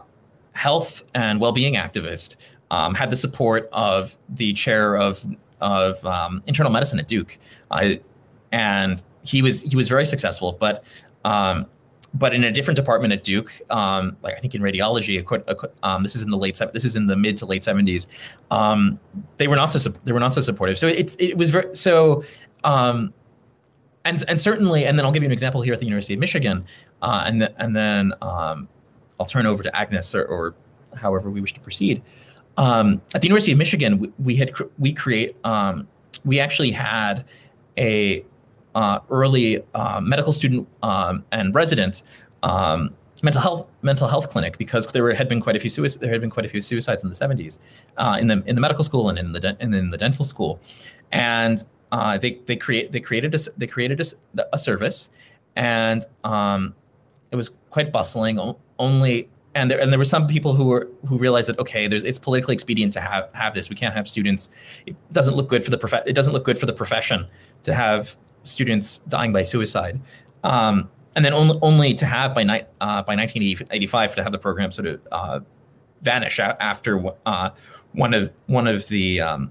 health 0.52 1.04
and 1.14 1.40
well-being 1.40 1.74
activist, 1.74 2.36
um, 2.70 2.94
had 2.94 3.10
the 3.10 3.16
support 3.16 3.68
of 3.72 4.16
the 4.28 4.52
chair 4.52 4.96
of 4.96 5.24
of 5.60 6.04
um, 6.04 6.42
internal 6.46 6.70
medicine 6.70 6.98
at 6.98 7.08
Duke, 7.08 7.38
and 8.52 9.02
he 9.22 9.42
was 9.42 9.62
he 9.62 9.76
was 9.76 9.88
very 9.88 10.06
successful. 10.06 10.56
But 10.58 10.84
um, 11.24 11.66
but 12.14 12.34
in 12.34 12.44
a 12.44 12.50
different 12.50 12.76
department 12.76 13.12
at 13.12 13.22
Duke, 13.22 13.52
um, 13.70 14.16
like 14.22 14.34
I 14.34 14.40
think 14.40 14.54
in 14.54 14.62
radiology, 14.62 15.24
um, 15.82 16.02
this 16.02 16.16
is 16.16 16.22
in 16.22 16.30
the 16.30 16.38
late 16.38 16.60
this 16.72 16.84
is 16.84 16.96
in 16.96 17.06
the 17.06 17.16
mid 17.16 17.36
to 17.38 17.46
late 17.46 17.64
seventies. 17.64 18.06
Um, 18.50 18.98
they 19.36 19.48
were 19.48 19.56
not 19.56 19.72
so 19.72 19.90
they 20.04 20.12
were 20.12 20.20
not 20.20 20.34
so 20.34 20.40
supportive. 20.40 20.78
So 20.78 20.86
it 20.86 21.14
it 21.18 21.36
was 21.36 21.50
very 21.50 21.74
so, 21.74 22.24
um, 22.64 23.12
and 24.04 24.24
and 24.28 24.40
certainly, 24.40 24.86
and 24.86 24.98
then 24.98 25.04
I'll 25.04 25.12
give 25.12 25.22
you 25.22 25.28
an 25.28 25.32
example 25.32 25.60
here 25.60 25.74
at 25.74 25.80
the 25.80 25.86
University 25.86 26.14
of 26.14 26.20
Michigan, 26.20 26.64
uh, 27.02 27.24
and 27.26 27.40
th- 27.40 27.52
and 27.58 27.76
then 27.76 28.12
um, 28.22 28.68
I'll 29.20 29.26
turn 29.26 29.46
over 29.46 29.62
to 29.62 29.76
Agnes 29.76 30.14
or, 30.14 30.24
or 30.24 30.54
however 30.94 31.30
we 31.30 31.40
wish 31.40 31.52
to 31.54 31.60
proceed. 31.60 32.02
Um, 32.58 33.00
at 33.14 33.22
the 33.22 33.28
University 33.28 33.52
of 33.52 33.58
Michigan, 33.58 33.98
we, 33.98 34.12
we 34.18 34.36
had 34.36 34.52
we 34.78 34.92
create 34.92 35.36
we 36.24 36.40
actually 36.40 36.72
had 36.72 37.24
a 37.78 38.24
uh, 38.74 39.00
early 39.10 39.62
uh, 39.74 40.00
medical 40.00 40.32
student 40.32 40.68
um, 40.82 41.24
and 41.32 41.54
resident 41.54 42.02
um, 42.42 42.94
mental 43.22 43.40
health 43.40 43.66
mental 43.82 44.06
health 44.06 44.28
clinic 44.30 44.58
because 44.58 44.86
there 44.88 45.02
were, 45.02 45.14
had 45.14 45.28
been 45.28 45.40
quite 45.40 45.56
a 45.56 45.60
few 45.60 45.70
suicides. 45.70 46.00
There 46.00 46.10
had 46.10 46.20
been 46.20 46.30
quite 46.30 46.46
a 46.46 46.48
few 46.48 46.60
suicides 46.60 47.02
in 47.02 47.08
the 47.08 47.14
70s 47.14 47.58
uh, 47.96 48.18
in 48.20 48.26
the 48.28 48.42
in 48.46 48.54
the 48.54 48.60
medical 48.60 48.84
school 48.84 49.08
and 49.08 49.18
in 49.18 49.32
the 49.32 49.40
de- 49.40 49.56
and 49.60 49.74
in 49.74 49.90
the 49.90 49.98
dental 49.98 50.24
school, 50.24 50.60
and 51.12 51.64
uh, 51.92 52.18
they 52.18 52.38
they 52.46 52.56
create 52.56 52.92
they 52.92 53.00
created 53.00 53.34
a, 53.34 53.38
they 53.56 53.66
created 53.66 54.00
a, 54.00 54.44
a 54.52 54.58
service, 54.58 55.10
and 55.56 56.04
um, 56.24 56.74
it 57.30 57.36
was 57.36 57.50
quite 57.70 57.92
bustling. 57.92 58.38
Only 58.78 59.28
and 59.58 59.70
there 59.70 59.80
and 59.80 59.92
there 59.92 59.98
were 59.98 60.04
some 60.04 60.26
people 60.26 60.54
who 60.54 60.64
were 60.64 60.88
who 61.06 61.18
realized 61.18 61.48
that 61.48 61.58
okay, 61.58 61.88
there's 61.88 62.04
it's 62.04 62.18
politically 62.18 62.54
expedient 62.54 62.92
to 62.94 63.00
have 63.00 63.28
have 63.32 63.54
this. 63.54 63.68
We 63.68 63.76
can't 63.76 63.94
have 63.94 64.08
students. 64.08 64.50
It 64.86 64.96
doesn't 65.12 65.34
look 65.34 65.48
good 65.48 65.64
for 65.64 65.70
the 65.70 65.78
prof- 65.78 66.06
It 66.06 66.14
doesn't 66.14 66.32
look 66.32 66.44
good 66.44 66.58
for 66.58 66.66
the 66.66 66.72
profession 66.72 67.26
to 67.64 67.74
have 67.74 68.16
students 68.42 68.98
dying 68.98 69.32
by 69.32 69.42
suicide. 69.42 70.00
Um, 70.44 70.88
and 71.16 71.24
then 71.24 71.34
only, 71.34 71.58
only 71.62 71.94
to 71.94 72.06
have 72.06 72.32
by, 72.32 72.44
ni- 72.44 72.62
uh, 72.80 73.02
by 73.02 73.16
1985 73.16 74.14
to 74.14 74.22
have 74.22 74.30
the 74.30 74.38
program 74.38 74.70
sort 74.70 74.86
of 74.86 75.00
uh, 75.10 75.40
vanish 76.02 76.38
after 76.38 77.02
uh, 77.26 77.50
one 77.92 78.14
of 78.14 78.30
one 78.46 78.68
of 78.68 78.86
the 78.88 79.20
um, 79.20 79.50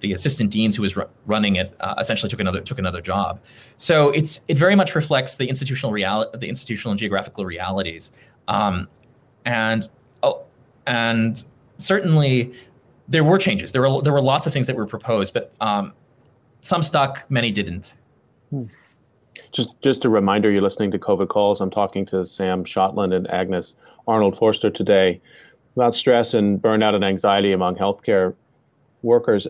the 0.00 0.12
assistant 0.12 0.50
deans 0.50 0.76
who 0.76 0.82
was 0.82 0.96
r- 0.96 1.08
running 1.26 1.56
it 1.56 1.74
uh, 1.80 1.94
essentially 1.98 2.30
took 2.30 2.40
another 2.40 2.60
took 2.60 2.78
another 2.78 3.00
job. 3.00 3.40
So 3.76 4.10
it's 4.10 4.44
it 4.48 4.56
very 4.56 4.76
much 4.76 4.94
reflects 4.94 5.36
the 5.36 5.48
institutional 5.48 5.92
reality, 5.92 6.38
the 6.38 6.48
institutional 6.48 6.92
and 6.92 6.98
geographical 6.98 7.44
realities, 7.44 8.10
um, 8.48 8.88
and 9.44 9.88
oh, 10.22 10.42
and 10.86 11.44
certainly 11.76 12.52
there 13.08 13.24
were 13.24 13.38
changes. 13.38 13.72
There 13.72 13.82
were 13.82 14.02
there 14.02 14.12
were 14.12 14.22
lots 14.22 14.46
of 14.46 14.52
things 14.52 14.66
that 14.66 14.76
were 14.76 14.86
proposed, 14.86 15.34
but 15.34 15.52
um, 15.60 15.92
some 16.60 16.82
stuck, 16.82 17.24
many 17.28 17.50
didn't. 17.50 17.94
Hmm. 18.50 18.64
Just, 19.52 19.70
just 19.82 20.04
a 20.04 20.08
reminder, 20.08 20.50
you're 20.50 20.62
listening 20.62 20.90
to 20.92 20.98
COVID 20.98 21.28
Calls. 21.28 21.60
I'm 21.60 21.70
talking 21.70 22.06
to 22.06 22.24
Sam 22.24 22.64
Shotland 22.64 23.14
and 23.14 23.30
Agnes 23.30 23.74
Arnold 24.06 24.38
Forster 24.38 24.70
today 24.70 25.20
about 25.76 25.94
stress 25.94 26.34
and 26.34 26.60
burnout 26.60 26.94
and 26.94 27.04
anxiety 27.04 27.52
among 27.52 27.76
healthcare 27.76 28.34
workers. 29.02 29.46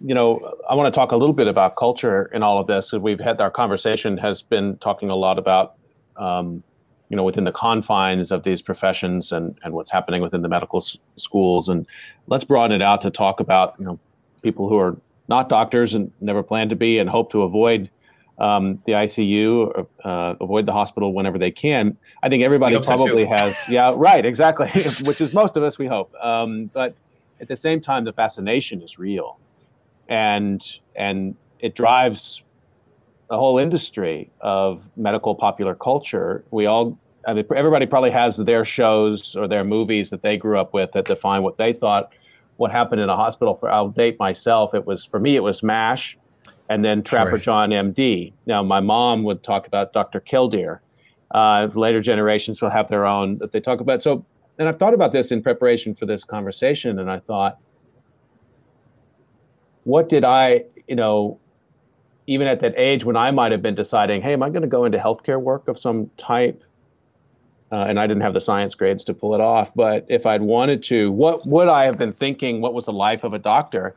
You 0.00 0.14
know, 0.14 0.54
I 0.68 0.74
want 0.74 0.92
to 0.92 0.98
talk 0.98 1.12
a 1.12 1.16
little 1.16 1.32
bit 1.32 1.46
about 1.46 1.76
culture 1.76 2.30
in 2.34 2.42
all 2.42 2.58
of 2.58 2.66
this. 2.66 2.92
We've 2.92 3.20
had 3.20 3.40
our 3.40 3.50
conversation 3.50 4.18
has 4.18 4.42
been 4.42 4.76
talking 4.78 5.10
a 5.10 5.16
lot 5.16 5.38
about, 5.38 5.74
um, 6.16 6.62
you 7.08 7.16
know, 7.16 7.24
within 7.24 7.44
the 7.44 7.52
confines 7.52 8.30
of 8.30 8.42
these 8.44 8.60
professions 8.60 9.32
and, 9.32 9.58
and 9.62 9.72
what's 9.74 9.90
happening 9.90 10.22
within 10.22 10.42
the 10.42 10.48
medical 10.48 10.80
s- 10.80 10.96
schools. 11.16 11.68
And 11.68 11.86
let's 12.26 12.44
broaden 12.44 12.80
it 12.80 12.82
out 12.82 13.00
to 13.02 13.10
talk 13.10 13.40
about, 13.40 13.74
you 13.78 13.84
know, 13.84 13.98
people 14.42 14.68
who 14.68 14.76
are 14.76 14.96
not 15.28 15.48
doctors 15.48 15.94
and 15.94 16.12
never 16.20 16.42
plan 16.42 16.68
to 16.68 16.76
be 16.76 16.98
and 16.98 17.08
hope 17.08 17.30
to 17.32 17.42
avoid 17.42 17.90
um, 18.38 18.80
the 18.86 18.92
ICU, 18.92 19.86
uh, 20.04 20.34
avoid 20.40 20.66
the 20.66 20.72
hospital 20.72 21.12
whenever 21.12 21.38
they 21.38 21.50
can. 21.50 21.96
I 22.22 22.28
think 22.28 22.42
everybody 22.42 22.78
probably 22.80 23.24
so 23.24 23.30
has, 23.30 23.56
yeah, 23.68 23.92
right, 23.96 24.24
exactly, 24.24 24.70
which 25.02 25.20
is 25.20 25.32
most 25.32 25.56
of 25.56 25.62
us, 25.62 25.78
we 25.78 25.86
hope. 25.86 26.14
Um, 26.22 26.70
but 26.72 26.94
at 27.40 27.48
the 27.48 27.56
same 27.56 27.80
time, 27.80 28.04
the 28.04 28.12
fascination 28.12 28.80
is 28.82 28.98
real, 28.98 29.38
and 30.08 30.62
and 30.94 31.34
it 31.58 31.74
drives 31.74 32.42
the 33.28 33.36
whole 33.36 33.58
industry 33.58 34.30
of 34.40 34.82
medical 34.96 35.34
popular 35.34 35.74
culture. 35.74 36.44
We 36.50 36.66
all, 36.66 36.98
I 37.26 37.34
mean, 37.34 37.44
everybody 37.54 37.86
probably 37.86 38.10
has 38.10 38.36
their 38.36 38.64
shows 38.64 39.36
or 39.36 39.46
their 39.46 39.64
movies 39.64 40.10
that 40.10 40.22
they 40.22 40.36
grew 40.36 40.58
up 40.58 40.72
with 40.72 40.92
that 40.92 41.04
define 41.04 41.42
what 41.42 41.58
they 41.58 41.72
thought 41.72 42.12
what 42.56 42.72
happened 42.72 43.00
in 43.00 43.08
a 43.08 43.16
hospital. 43.16 43.54
For 43.54 43.70
I'll 43.70 43.88
date 43.88 44.18
myself. 44.18 44.74
It 44.74 44.86
was 44.86 45.04
for 45.04 45.20
me, 45.20 45.36
it 45.36 45.42
was 45.42 45.62
MASH 45.62 46.18
and 46.68 46.84
then 46.84 47.02
Trapper 47.02 47.30
sure. 47.30 47.38
John 47.38 47.70
MD. 47.70 48.32
Now, 48.46 48.62
my 48.62 48.80
mom 48.80 49.24
would 49.24 49.42
talk 49.42 49.66
about 49.66 49.92
Dr. 49.92 50.20
Kildare. 50.20 50.82
Uh, 51.30 51.68
later 51.74 52.00
generations 52.00 52.60
will 52.60 52.70
have 52.70 52.88
their 52.88 53.06
own 53.06 53.38
that 53.38 53.52
they 53.52 53.60
talk 53.60 53.80
about. 53.80 54.02
So, 54.02 54.24
and 54.58 54.68
I've 54.68 54.78
thought 54.78 54.94
about 54.94 55.12
this 55.12 55.30
in 55.30 55.42
preparation 55.42 55.94
for 55.94 56.06
this 56.06 56.24
conversation, 56.24 56.98
and 56.98 57.10
I 57.10 57.20
thought, 57.20 57.58
what 59.84 60.08
did 60.08 60.24
I, 60.24 60.64
you 60.86 60.96
know, 60.96 61.38
even 62.28 62.46
at 62.46 62.60
that 62.60 62.74
age 62.76 63.04
when 63.04 63.16
I 63.16 63.32
might 63.32 63.50
have 63.50 63.62
been 63.62 63.74
deciding, 63.74 64.22
hey, 64.22 64.32
am 64.32 64.42
I 64.42 64.50
going 64.50 64.62
to 64.62 64.68
go 64.68 64.84
into 64.84 64.98
healthcare 64.98 65.40
work 65.40 65.66
of 65.66 65.78
some 65.78 66.10
type? 66.16 66.62
Uh, 67.72 67.86
and 67.88 67.98
I 67.98 68.06
didn't 68.06 68.22
have 68.22 68.34
the 68.34 68.40
science 68.40 68.74
grades 68.74 69.02
to 69.04 69.14
pull 69.14 69.34
it 69.34 69.40
off. 69.40 69.70
But 69.74 70.06
if 70.08 70.24
I'd 70.24 70.42
wanted 70.42 70.82
to, 70.84 71.10
what 71.10 71.46
would 71.46 71.68
I 71.68 71.84
have 71.84 71.98
been 71.98 72.12
thinking? 72.12 72.60
What 72.60 72.72
was 72.74 72.86
the 72.86 72.92
life 72.92 73.24
of 73.24 73.32
a 73.34 73.38
doctor? 73.38 73.96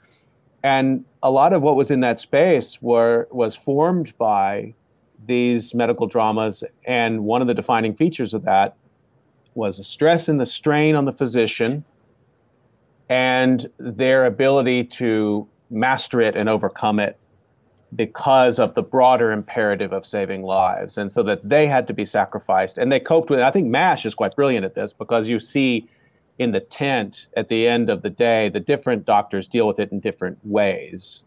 and 0.63 1.05
a 1.23 1.31
lot 1.31 1.53
of 1.53 1.61
what 1.61 1.75
was 1.75 1.91
in 1.91 2.01
that 2.01 2.19
space 2.19 2.81
were 2.81 3.27
was 3.31 3.55
formed 3.55 4.13
by 4.17 4.73
these 5.27 5.73
medical 5.73 6.07
dramas 6.07 6.63
and 6.85 7.23
one 7.23 7.41
of 7.41 7.47
the 7.47 7.53
defining 7.53 7.95
features 7.95 8.33
of 8.33 8.43
that 8.43 8.75
was 9.53 9.77
the 9.77 9.83
stress 9.83 10.27
and 10.27 10.39
the 10.39 10.45
strain 10.45 10.95
on 10.95 11.05
the 11.05 11.11
physician 11.11 11.83
and 13.09 13.69
their 13.77 14.25
ability 14.25 14.83
to 14.83 15.47
master 15.69 16.21
it 16.21 16.35
and 16.35 16.49
overcome 16.49 16.99
it 16.99 17.17
because 17.95 18.57
of 18.59 18.73
the 18.75 18.81
broader 18.81 19.31
imperative 19.31 19.91
of 19.91 20.05
saving 20.05 20.43
lives 20.43 20.97
and 20.97 21.11
so 21.11 21.21
that 21.21 21.47
they 21.47 21.67
had 21.67 21.87
to 21.87 21.93
be 21.93 22.05
sacrificed 22.05 22.77
and 22.77 22.91
they 22.91 22.99
coped 22.99 23.29
with 23.29 23.39
it 23.39 23.43
i 23.43 23.51
think 23.51 23.67
mash 23.67 24.05
is 24.05 24.15
quite 24.15 24.35
brilliant 24.35 24.65
at 24.65 24.75
this 24.75 24.93
because 24.93 25.27
you 25.27 25.39
see 25.39 25.87
in 26.41 26.51
the 26.51 26.59
tent 26.59 27.27
at 27.37 27.49
the 27.49 27.67
end 27.67 27.87
of 27.87 28.01
the 28.01 28.09
day, 28.09 28.49
the 28.49 28.59
different 28.59 29.05
doctors 29.05 29.47
deal 29.47 29.67
with 29.67 29.79
it 29.79 29.91
in 29.91 29.99
different 29.99 30.39
ways. 30.43 31.21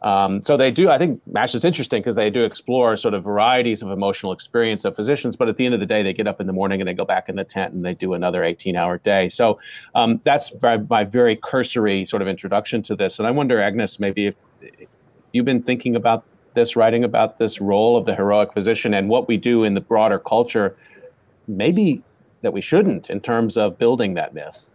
Um, 0.00 0.44
so 0.44 0.56
they 0.56 0.70
do. 0.70 0.90
I 0.90 0.96
think 0.96 1.20
MASH 1.26 1.56
is 1.56 1.64
interesting 1.64 2.00
because 2.02 2.14
they 2.14 2.30
do 2.30 2.44
explore 2.44 2.96
sort 2.96 3.14
of 3.14 3.24
varieties 3.24 3.82
of 3.82 3.90
emotional 3.90 4.30
experience 4.30 4.84
of 4.84 4.94
physicians. 4.94 5.34
But 5.34 5.48
at 5.48 5.56
the 5.56 5.64
end 5.66 5.74
of 5.74 5.80
the 5.80 5.86
day, 5.86 6.04
they 6.04 6.12
get 6.12 6.28
up 6.28 6.40
in 6.40 6.46
the 6.46 6.52
morning 6.52 6.80
and 6.80 6.86
they 6.86 6.94
go 6.94 7.04
back 7.04 7.28
in 7.28 7.34
the 7.34 7.42
tent 7.42 7.74
and 7.74 7.82
they 7.82 7.94
do 7.94 8.14
another 8.14 8.42
18-hour 8.42 8.98
day. 8.98 9.28
So 9.28 9.58
um, 9.96 10.20
that's 10.22 10.52
my 10.88 11.02
very 11.02 11.34
cursory 11.34 12.04
sort 12.04 12.22
of 12.22 12.28
introduction 12.28 12.80
to 12.84 12.94
this. 12.94 13.18
And 13.18 13.26
I 13.26 13.32
wonder, 13.32 13.60
Agnes, 13.60 13.98
maybe 13.98 14.28
if 14.28 14.36
you've 15.32 15.44
been 15.44 15.62
thinking 15.62 15.96
about 15.96 16.24
this, 16.54 16.76
writing 16.76 17.04
about 17.04 17.38
this 17.38 17.60
role 17.60 17.96
of 17.96 18.06
the 18.06 18.14
heroic 18.14 18.52
physician 18.52 18.94
and 18.94 19.08
what 19.08 19.28
we 19.28 19.36
do 19.36 19.64
in 19.64 19.74
the 19.74 19.80
broader 19.80 20.18
culture, 20.18 20.76
maybe 21.46 22.02
that 22.42 22.52
we 22.52 22.60
shouldn't 22.60 23.10
in 23.10 23.20
terms 23.20 23.56
of 23.56 23.78
building 23.78 24.14
that 24.14 24.34
myth? 24.34 24.67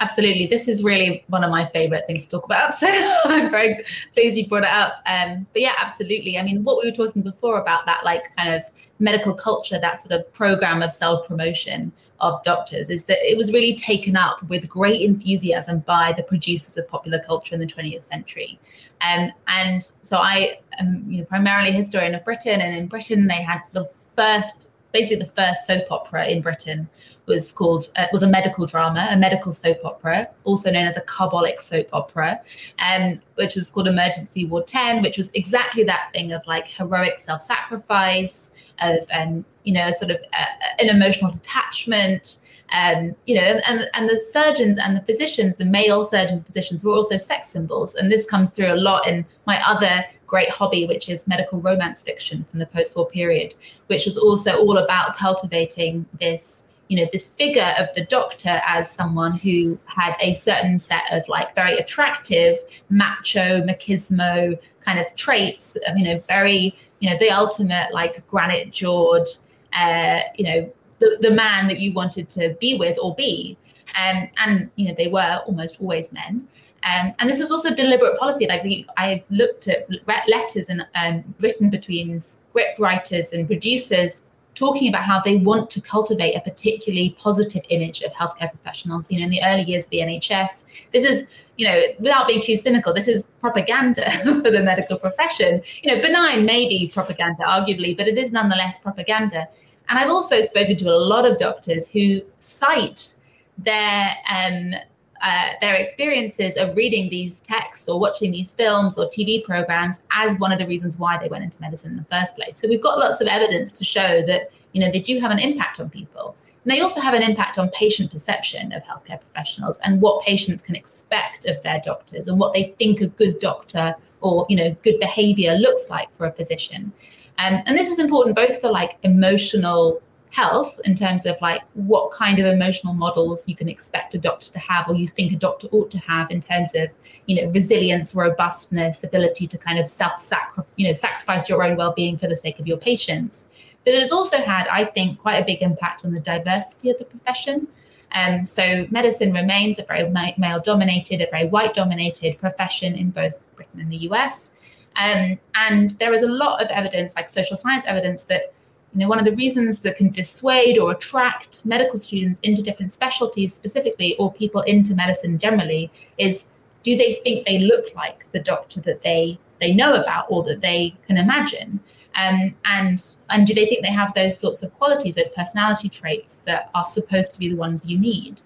Absolutely. 0.00 0.46
This 0.46 0.68
is 0.68 0.84
really 0.84 1.24
one 1.28 1.42
of 1.42 1.50
my 1.50 1.66
favorite 1.66 2.06
things 2.06 2.24
to 2.24 2.30
talk 2.30 2.44
about. 2.44 2.74
So 2.76 2.86
I'm 3.24 3.50
very 3.50 3.82
pleased 4.14 4.36
you 4.36 4.46
brought 4.48 4.64
it 4.64 4.70
up. 4.70 5.02
Um, 5.06 5.46
but 5.52 5.62
yeah, 5.62 5.72
absolutely. 5.78 6.38
I 6.38 6.42
mean, 6.42 6.62
what 6.64 6.82
we 6.82 6.90
were 6.90 6.96
talking 6.96 7.22
before 7.22 7.60
about 7.60 7.86
that, 7.86 8.04
like 8.04 8.34
kind 8.36 8.54
of 8.54 8.62
medical 8.98 9.34
culture, 9.34 9.78
that 9.80 10.02
sort 10.02 10.12
of 10.12 10.30
program 10.32 10.82
of 10.82 10.92
self 10.92 11.26
promotion 11.26 11.92
of 12.20 12.42
doctors, 12.42 12.90
is 12.90 13.04
that 13.06 13.18
it 13.20 13.36
was 13.36 13.52
really 13.52 13.74
taken 13.74 14.16
up 14.16 14.42
with 14.44 14.68
great 14.68 15.00
enthusiasm 15.00 15.80
by 15.80 16.12
the 16.16 16.22
producers 16.22 16.76
of 16.76 16.88
popular 16.88 17.20
culture 17.20 17.54
in 17.54 17.60
the 17.60 17.66
20th 17.66 18.04
century. 18.04 18.58
Um, 19.00 19.32
and 19.48 19.90
so 20.02 20.18
I 20.18 20.58
am 20.78 21.04
you 21.08 21.18
know, 21.18 21.24
primarily 21.24 21.70
a 21.70 21.72
historian 21.72 22.14
of 22.14 22.24
Britain, 22.24 22.60
and 22.60 22.76
in 22.76 22.86
Britain 22.86 23.26
they 23.26 23.42
had 23.42 23.60
the 23.72 23.88
first 24.16 24.68
basically 24.92 25.16
the 25.16 25.32
first 25.32 25.66
soap 25.66 25.90
opera 25.90 26.26
in 26.26 26.40
Britain 26.40 26.88
was 27.26 27.52
called 27.52 27.90
uh, 27.96 28.06
was 28.12 28.22
a 28.22 28.28
medical 28.28 28.66
drama, 28.66 29.08
a 29.10 29.16
medical 29.16 29.52
soap 29.52 29.78
opera, 29.84 30.28
also 30.44 30.70
known 30.70 30.86
as 30.86 30.96
a 30.96 31.00
carbolic 31.02 31.60
soap 31.60 31.88
opera, 31.92 32.40
um, 32.78 33.20
which 33.34 33.54
was 33.54 33.70
called 33.70 33.88
Emergency 33.88 34.44
Ward 34.44 34.66
10, 34.66 35.02
which 35.02 35.16
was 35.16 35.30
exactly 35.34 35.82
that 35.84 36.10
thing 36.12 36.32
of 36.32 36.46
like 36.46 36.68
heroic 36.68 37.18
self-sacrifice, 37.18 38.50
of 38.80 39.06
um, 39.12 39.44
you 39.64 39.72
know, 39.72 39.90
sort 39.90 40.10
of 40.10 40.18
uh, 40.32 40.44
an 40.78 40.88
emotional 40.88 41.30
detachment. 41.30 42.38
Um, 42.72 43.14
you 43.26 43.36
know, 43.36 43.60
and 43.68 43.88
and 43.94 44.10
the 44.10 44.18
surgeons 44.18 44.76
and 44.76 44.96
the 44.96 45.02
physicians, 45.02 45.56
the 45.56 45.64
male 45.64 46.02
surgeons, 46.04 46.42
physicians, 46.42 46.82
were 46.82 46.92
also 46.92 47.16
sex 47.16 47.48
symbols, 47.48 47.94
and 47.94 48.10
this 48.10 48.26
comes 48.26 48.50
through 48.50 48.72
a 48.72 48.74
lot 48.74 49.06
in 49.06 49.24
my 49.46 49.64
other 49.64 50.04
great 50.26 50.50
hobby, 50.50 50.86
which 50.86 51.08
is 51.08 51.26
medical 51.26 51.60
romance 51.60 52.02
fiction 52.02 52.44
from 52.50 52.58
the 52.58 52.66
post-war 52.66 53.06
period, 53.08 53.54
which 53.86 54.06
was 54.06 54.16
also 54.16 54.58
all 54.58 54.78
about 54.78 55.16
cultivating 55.16 56.06
this, 56.20 56.64
you 56.88 56.96
know, 56.96 57.08
this 57.12 57.26
figure 57.26 57.74
of 57.78 57.92
the 57.94 58.04
doctor 58.04 58.60
as 58.66 58.90
someone 58.90 59.32
who 59.32 59.78
had 59.86 60.14
a 60.20 60.34
certain 60.34 60.78
set 60.78 61.04
of 61.12 61.26
like 61.28 61.54
very 61.54 61.76
attractive, 61.76 62.56
macho, 62.90 63.60
machismo 63.62 64.58
kind 64.80 64.98
of 64.98 65.14
traits, 65.16 65.76
you 65.96 66.04
know, 66.04 66.22
very, 66.28 66.76
you 67.00 67.10
know, 67.10 67.16
the 67.18 67.30
ultimate 67.30 67.92
like 67.92 68.26
granite 68.28 68.70
jawed, 68.70 69.26
uh, 69.72 70.20
you 70.36 70.44
know, 70.44 70.72
the, 70.98 71.18
the 71.20 71.30
man 71.30 71.66
that 71.68 71.78
you 71.78 71.92
wanted 71.92 72.28
to 72.30 72.56
be 72.60 72.78
with 72.78 72.98
or 73.02 73.14
be. 73.14 73.56
Um, 73.98 74.28
and 74.38 74.70
you 74.74 74.88
know 74.88 74.94
they 74.94 75.08
were 75.08 75.40
almost 75.46 75.80
always 75.80 76.12
men 76.12 76.46
um, 76.86 77.14
and 77.18 77.28
this 77.28 77.40
is 77.40 77.50
also 77.50 77.74
deliberate 77.74 78.18
policy. 78.18 78.46
Like 78.46 78.62
I've 78.96 79.22
looked 79.30 79.66
at 79.66 79.88
letters 80.28 80.68
and 80.68 80.86
um, 80.94 81.34
written 81.40 81.68
between 81.68 82.18
script 82.20 82.78
writers 82.78 83.32
and 83.32 83.46
producers 83.46 84.22
talking 84.54 84.88
about 84.88 85.02
how 85.02 85.20
they 85.20 85.36
want 85.36 85.68
to 85.68 85.80
cultivate 85.80 86.34
a 86.34 86.40
particularly 86.40 87.14
positive 87.18 87.62
image 87.70 88.02
of 88.02 88.12
healthcare 88.12 88.50
professionals. 88.50 89.10
You 89.10 89.18
know, 89.18 89.24
in 89.24 89.30
the 89.30 89.42
early 89.44 89.64
years 89.64 89.84
of 89.84 89.90
the 89.90 89.98
NHS, 89.98 90.64
this 90.92 91.04
is, 91.04 91.26
you 91.56 91.66
know, 91.66 91.82
without 91.98 92.28
being 92.28 92.40
too 92.40 92.56
cynical, 92.56 92.94
this 92.94 93.08
is 93.08 93.28
propaganda 93.40 94.08
for 94.22 94.50
the 94.50 94.62
medical 94.62 94.96
profession. 94.96 95.60
You 95.82 95.94
know, 95.94 96.00
benign 96.00 96.46
maybe 96.46 96.90
propaganda, 96.94 97.42
arguably, 97.42 97.96
but 97.96 98.06
it 98.06 98.16
is 98.16 98.30
nonetheless 98.30 98.78
propaganda. 98.78 99.48
And 99.88 99.98
I've 99.98 100.10
also 100.10 100.42
spoken 100.42 100.76
to 100.78 100.88
a 100.88 100.96
lot 100.96 101.30
of 101.30 101.38
doctors 101.38 101.88
who 101.88 102.20
cite 102.40 103.14
their 103.58 104.14
um, 104.28 104.74
uh, 105.22 105.50
their 105.60 105.74
experiences 105.74 106.56
of 106.56 106.76
reading 106.76 107.08
these 107.08 107.40
texts 107.40 107.88
or 107.88 107.98
watching 107.98 108.30
these 108.30 108.52
films 108.52 108.98
or 108.98 109.08
TV 109.08 109.42
programs 109.42 110.02
as 110.12 110.38
one 110.38 110.52
of 110.52 110.58
the 110.58 110.66
reasons 110.66 110.98
why 110.98 111.18
they 111.18 111.28
went 111.28 111.42
into 111.42 111.60
medicine 111.60 111.92
in 111.92 111.96
the 111.96 112.04
first 112.04 112.36
place. 112.36 112.58
So 112.58 112.68
we've 112.68 112.82
got 112.82 112.98
lots 112.98 113.20
of 113.20 113.26
evidence 113.26 113.72
to 113.78 113.84
show 113.84 114.22
that 114.26 114.50
you 114.72 114.80
know 114.80 114.90
they 114.90 115.00
do 115.00 115.18
have 115.20 115.30
an 115.30 115.38
impact 115.38 115.80
on 115.80 115.88
people. 115.88 116.36
And 116.64 116.72
they 116.72 116.80
also 116.80 117.00
have 117.00 117.14
an 117.14 117.22
impact 117.22 117.58
on 117.58 117.70
patient 117.70 118.10
perception 118.10 118.72
of 118.72 118.82
healthcare 118.82 119.20
professionals 119.20 119.78
and 119.84 120.02
what 120.02 120.24
patients 120.24 120.64
can 120.64 120.74
expect 120.74 121.46
of 121.46 121.62
their 121.62 121.80
doctors 121.84 122.26
and 122.26 122.40
what 122.40 122.52
they 122.52 122.74
think 122.76 123.00
a 123.00 123.06
good 123.06 123.38
doctor 123.38 123.94
or 124.20 124.46
you 124.48 124.56
know 124.56 124.76
good 124.82 124.98
behavior 124.98 125.54
looks 125.54 125.88
like 125.88 126.14
for 126.14 126.26
a 126.26 126.32
physician. 126.32 126.92
Um, 127.38 127.62
and 127.66 127.76
this 127.76 127.90
is 127.90 127.98
important 127.98 128.34
both 128.34 128.60
for 128.60 128.70
like 128.70 128.96
emotional 129.02 130.00
health 130.30 130.78
in 130.84 130.94
terms 130.94 131.24
of 131.24 131.40
like 131.40 131.62
what 131.72 132.10
kind 132.10 132.38
of 132.38 132.46
emotional 132.46 132.92
models 132.92 133.48
you 133.48 133.56
can 133.56 133.68
expect 133.68 134.14
a 134.14 134.18
doctor 134.18 134.52
to 134.52 134.58
have 134.58 134.86
or 134.88 134.94
you 134.94 135.06
think 135.06 135.32
a 135.32 135.36
doctor 135.36 135.66
ought 135.68 135.90
to 135.90 135.98
have 135.98 136.30
in 136.30 136.40
terms 136.40 136.74
of 136.74 136.88
you 137.26 137.40
know 137.40 137.50
resilience 137.52 138.14
robustness 138.14 139.02
ability 139.02 139.46
to 139.46 139.56
kind 139.56 139.78
of 139.78 139.86
self 139.86 140.20
sacrifice 140.20 140.70
you 140.76 140.86
know 140.86 140.92
sacrifice 140.92 141.48
your 141.48 141.62
own 141.62 141.76
well-being 141.76 142.18
for 142.18 142.26
the 142.26 142.36
sake 142.36 142.58
of 142.58 142.66
your 142.66 142.76
patients. 142.76 143.48
But 143.84 143.94
it 143.94 144.00
has 144.00 144.12
also 144.12 144.38
had 144.38 144.66
i 144.68 144.84
think 144.84 145.18
quite 145.18 145.36
a 145.36 145.44
big 145.44 145.62
impact 145.62 146.04
on 146.04 146.12
the 146.12 146.20
diversity 146.20 146.90
of 146.90 146.98
the 146.98 147.04
profession. 147.04 147.66
Um, 148.12 148.44
so 148.44 148.86
medicine 148.90 149.32
remains 149.32 149.78
a 149.78 149.84
very 149.84 150.08
male 150.38 150.60
dominated 150.60 151.20
a 151.20 151.28
very 151.30 151.46
white 151.48 151.74
dominated 151.74 152.38
profession 152.38 152.94
in 152.94 153.10
both 153.10 153.38
britain 153.56 153.80
and 153.80 153.90
the 153.90 153.98
us 153.98 154.50
um, 154.98 155.38
and 155.54 155.90
there 155.98 156.12
is 156.12 156.22
a 156.22 156.28
lot 156.28 156.62
of 156.62 156.68
evidence 156.70 157.14
like 157.16 157.28
social 157.28 157.56
science 157.56 157.84
evidence 157.86 158.24
that 158.24 158.52
you 158.96 159.00
know, 159.00 159.08
one 159.08 159.18
of 159.18 159.26
the 159.26 159.36
reasons 159.36 159.80
that 159.80 159.96
can 159.96 160.10
dissuade 160.10 160.78
or 160.78 160.90
attract 160.92 161.66
medical 161.66 161.98
students 161.98 162.40
into 162.40 162.62
different 162.62 162.90
specialties 162.90 163.52
specifically, 163.52 164.16
or 164.16 164.32
people 164.32 164.62
into 164.62 164.94
medicine 164.94 165.38
generally, 165.38 165.90
is 166.16 166.46
do 166.82 166.96
they 166.96 167.20
think 167.22 167.46
they 167.46 167.58
look 167.58 167.94
like 167.94 168.24
the 168.32 168.40
doctor 168.40 168.80
that 168.80 169.02
they 169.02 169.38
they 169.60 169.74
know 169.74 169.94
about 169.94 170.26
or 170.30 170.42
that 170.44 170.62
they 170.62 170.96
can 171.06 171.18
imagine? 171.18 171.78
Um, 172.14 172.54
and 172.64 173.16
and 173.28 173.46
do 173.46 173.52
they 173.52 173.66
think 173.66 173.82
they 173.82 173.92
have 173.92 174.14
those 174.14 174.38
sorts 174.38 174.62
of 174.62 174.72
qualities, 174.78 175.16
those 175.16 175.28
personality 175.28 175.90
traits 175.90 176.36
that 176.46 176.70
are 176.74 176.84
supposed 176.86 177.32
to 177.32 177.38
be 177.38 177.50
the 177.50 177.56
ones 177.56 177.84
you 177.84 177.98
need? 177.98 178.40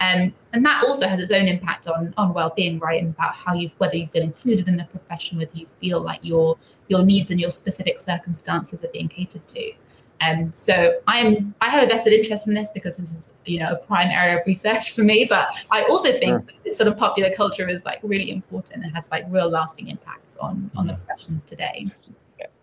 Um, 0.00 0.34
and 0.52 0.64
that 0.64 0.84
also 0.84 1.06
has 1.06 1.20
its 1.20 1.30
own 1.30 1.46
impact 1.46 1.86
on 1.86 2.12
on 2.16 2.34
well-being, 2.34 2.78
right? 2.78 3.00
And 3.00 3.14
about 3.14 3.34
how 3.34 3.54
you 3.54 3.70
whether 3.78 3.96
you 3.96 4.06
feel 4.08 4.22
included 4.22 4.68
in 4.68 4.76
the 4.76 4.84
profession, 4.84 5.38
whether 5.38 5.50
you 5.54 5.66
feel 5.80 6.00
like 6.00 6.20
your 6.22 6.56
your 6.88 7.02
needs 7.02 7.30
and 7.30 7.40
your 7.40 7.50
specific 7.50 8.00
circumstances 8.00 8.84
are 8.84 8.88
being 8.88 9.08
catered 9.08 9.46
to. 9.48 9.72
Um, 10.20 10.52
so 10.54 11.00
I'm 11.06 11.54
I 11.60 11.70
have 11.70 11.82
a 11.82 11.86
vested 11.86 12.12
interest 12.12 12.48
in 12.48 12.54
this 12.54 12.70
because 12.72 12.96
this 12.96 13.12
is 13.12 13.30
you 13.44 13.60
know 13.60 13.72
a 13.72 13.76
prime 13.76 14.08
area 14.08 14.38
of 14.38 14.46
research 14.46 14.94
for 14.94 15.02
me. 15.02 15.26
But 15.28 15.54
I 15.70 15.84
also 15.84 16.10
think 16.12 16.22
sure. 16.22 16.44
this 16.64 16.76
sort 16.76 16.88
of 16.88 16.96
popular 16.96 17.34
culture 17.34 17.68
is 17.68 17.84
like 17.84 18.00
really 18.02 18.30
important 18.30 18.84
and 18.84 18.94
has 18.94 19.10
like 19.10 19.24
real 19.28 19.48
lasting 19.48 19.88
impacts 19.88 20.36
on 20.36 20.70
on 20.76 20.86
the 20.86 20.94
mm-hmm. 20.94 21.04
professions 21.04 21.42
today. 21.42 21.86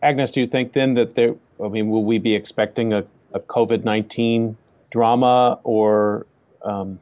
Agnes, 0.01 0.31
do 0.31 0.41
you 0.41 0.47
think 0.47 0.73
then 0.73 0.93
that 0.95 1.15
there? 1.15 1.35
I 1.63 1.67
mean, 1.67 1.89
will 1.89 2.03
we 2.03 2.17
be 2.17 2.33
expecting 2.33 2.93
a, 2.93 3.05
a 3.33 3.39
COVID 3.39 3.83
nineteen 3.83 4.57
drama 4.91 5.59
or 5.63 6.25
um, 6.63 6.99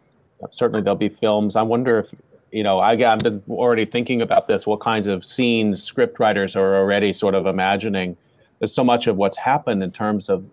certainly 0.52 0.82
there'll 0.82 0.98
be 0.98 1.10
films. 1.10 1.56
I 1.56 1.62
wonder 1.62 2.00
if 2.00 2.14
you 2.52 2.64
know 2.64 2.80
I, 2.80 2.92
I've 2.92 3.20
been 3.20 3.44
already 3.50 3.86
thinking 3.86 4.22
about 4.22 4.48
this. 4.48 4.66
What 4.66 4.80
kinds 4.80 5.08
of 5.08 5.26
scenes 5.26 5.84
script 5.84 6.20
writers 6.20 6.56
are 6.56 6.76
already 6.76 7.14
sort 7.14 7.36
of 7.36 7.46
imagining? 7.46 8.18
There's 8.60 8.74
so 8.74 8.84
much 8.84 9.08
of 9.08 9.18
what's 9.18 9.38
happened 9.38 9.84
in 9.84 9.92
terms 9.92 10.30
of 10.30 10.46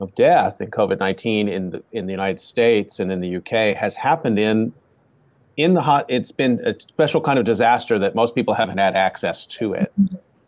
of 0.00 0.14
death 0.14 0.60
in 0.60 0.70
COVID 0.70 0.98
nineteen 1.00 1.48
in 1.48 1.70
the 1.70 1.82
in 1.92 2.06
the 2.06 2.12
United 2.12 2.40
States 2.40 2.98
and 2.98 3.10
in 3.10 3.20
the 3.20 3.36
UK 3.36 3.76
has 3.76 3.96
happened 3.96 4.38
in 4.38 4.72
in 5.56 5.74
the 5.74 5.82
hot. 5.82 6.06
It's 6.08 6.32
been 6.32 6.60
a 6.64 6.74
special 6.80 7.20
kind 7.20 7.38
of 7.38 7.44
disaster 7.44 7.98
that 7.98 8.14
most 8.14 8.34
people 8.34 8.54
haven't 8.54 8.78
had 8.78 8.94
access 8.94 9.44
to 9.46 9.74
it, 9.74 9.92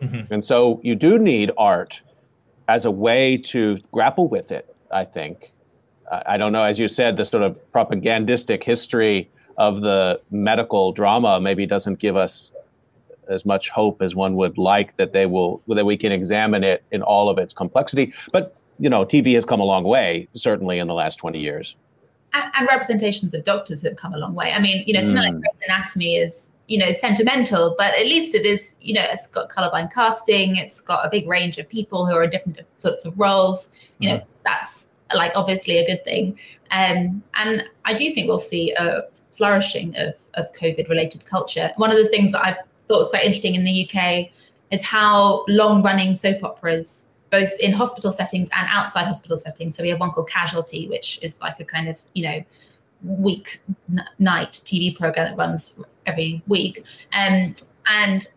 mm-hmm. 0.01 0.33
and 0.33 0.45
so 0.45 0.81
you 0.83 0.95
do 0.95 1.19
need 1.19 1.51
art 1.59 2.01
as 2.69 2.85
a 2.85 2.91
way 2.91 3.37
to 3.37 3.79
grapple 3.93 4.29
with 4.29 4.51
it. 4.51 4.75
I 4.93 5.05
think. 5.05 5.53
I 6.27 6.37
don't 6.37 6.53
know, 6.53 6.65
as 6.65 6.79
you 6.79 6.89
said, 6.89 7.17
the 7.17 7.25
sort 7.25 7.43
of 7.43 7.73
propagandistic 7.73 8.65
history 8.65 9.31
of 9.59 9.81
the 9.81 10.21
medical 10.31 10.93
drama 10.93 11.41
maybe 11.41 11.67
doesn't 11.67 11.99
give 11.99 12.17
us 12.17 12.53
as 13.29 13.47
much 13.47 13.71
hope 13.71 14.03
as 14.03 14.15
one 14.15 14.35
would 14.35 14.59
like 14.59 14.97
that 14.97 15.13
they 15.13 15.27
will 15.27 15.63
that 15.69 15.87
we 15.87 15.97
can 15.97 16.13
examine 16.13 16.65
it 16.65 16.83
in 16.91 17.03
all 17.03 17.29
of 17.29 17.39
its 17.39 17.53
complexity. 17.53 18.13
But 18.33 18.57
you 18.79 18.91
know, 18.91 19.05
TV 19.05 19.35
has 19.35 19.45
come 19.45 19.61
a 19.61 19.65
long 19.65 19.85
way, 19.85 20.27
certainly 20.35 20.79
in 20.79 20.89
the 20.89 20.95
last 20.95 21.17
twenty 21.17 21.39
years. 21.39 21.77
And, 22.33 22.51
and 22.55 22.69
representations 22.69 23.35
of 23.35 23.45
doctors 23.45 23.83
have 23.83 23.97
come 23.97 24.15
a 24.15 24.19
long 24.19 24.35
way. 24.35 24.53
I 24.53 24.61
mean, 24.61 24.85
you 24.87 24.95
know, 24.95 25.03
something 25.03 25.17
mm. 25.17 25.25
like 25.25 25.35
Grey's 25.35 25.69
Anatomy 25.69 26.17
is 26.17 26.51
you 26.67 26.79
know 26.79 26.93
sentimental, 26.93 27.75
but 27.79 27.95
at 27.95 28.07
least 28.07 28.35
it 28.35 28.47
is 28.47 28.75
you 28.81 28.95
know 28.95 29.05
it's 29.05 29.27
got 29.27 29.51
colorblind 29.51 29.93
casting. 29.93 30.57
It's 30.57 30.81
got 30.81 31.07
a 31.07 31.11
big 31.11 31.29
range 31.29 31.59
of 31.59 31.69
people 31.69 32.07
who 32.07 32.15
are 32.15 32.25
in 32.25 32.31
different 32.31 32.61
sorts 32.77 33.05
of 33.05 33.19
roles. 33.19 33.71
You 33.99 34.09
mm. 34.09 34.13
know, 34.15 34.25
that's 34.45 34.90
like 35.15 35.33
obviously 35.35 35.79
a 35.79 35.87
good 35.87 36.05
thing. 36.05 36.39
Um, 36.71 37.23
and 37.35 37.65
I 37.85 37.95
do 37.95 38.13
think 38.13 38.29
we'll 38.29 38.39
see 38.39 38.73
a 38.73 39.03
flourishing 39.31 39.97
of 39.97 40.15
of 40.35 40.53
COVID 40.53 40.89
related 40.89 41.25
culture. 41.25 41.71
One 41.77 41.91
of 41.91 41.97
the 41.97 42.09
things 42.09 42.33
that 42.33 42.45
I've 42.45 42.59
thought 42.89 42.99
was 42.99 43.09
quite 43.09 43.25
interesting 43.25 43.55
in 43.55 43.65
the 43.65 43.89
UK 43.89 44.31
is 44.71 44.83
how 44.85 45.45
long 45.49 45.83
running 45.83 46.15
soap 46.15 46.45
operas, 46.45 47.07
both 47.31 47.53
in 47.61 47.73
hospital 47.73 48.13
settings 48.13 48.49
and 48.57 48.69
outside 48.71 49.07
hospital 49.07 49.37
settings. 49.37 49.77
So 49.77 49.83
we 49.83 49.89
have 49.89 50.01
one 50.01 50.11
called 50.11 50.29
Casualty, 50.29 50.89
which 50.89 51.19
is 51.23 51.41
like 51.41 51.59
a 51.61 51.65
kind 51.65 51.89
of, 51.89 51.97
you 52.15 52.25
know, 52.25 52.45
week 53.03 53.61
n- 53.91 54.05
night 54.19 54.53
TV 54.65 54.97
program 54.97 55.31
that 55.31 55.37
runs 55.37 55.81
every 56.07 56.43
week. 56.47 56.85
Um, 57.13 57.57
and 57.87 58.29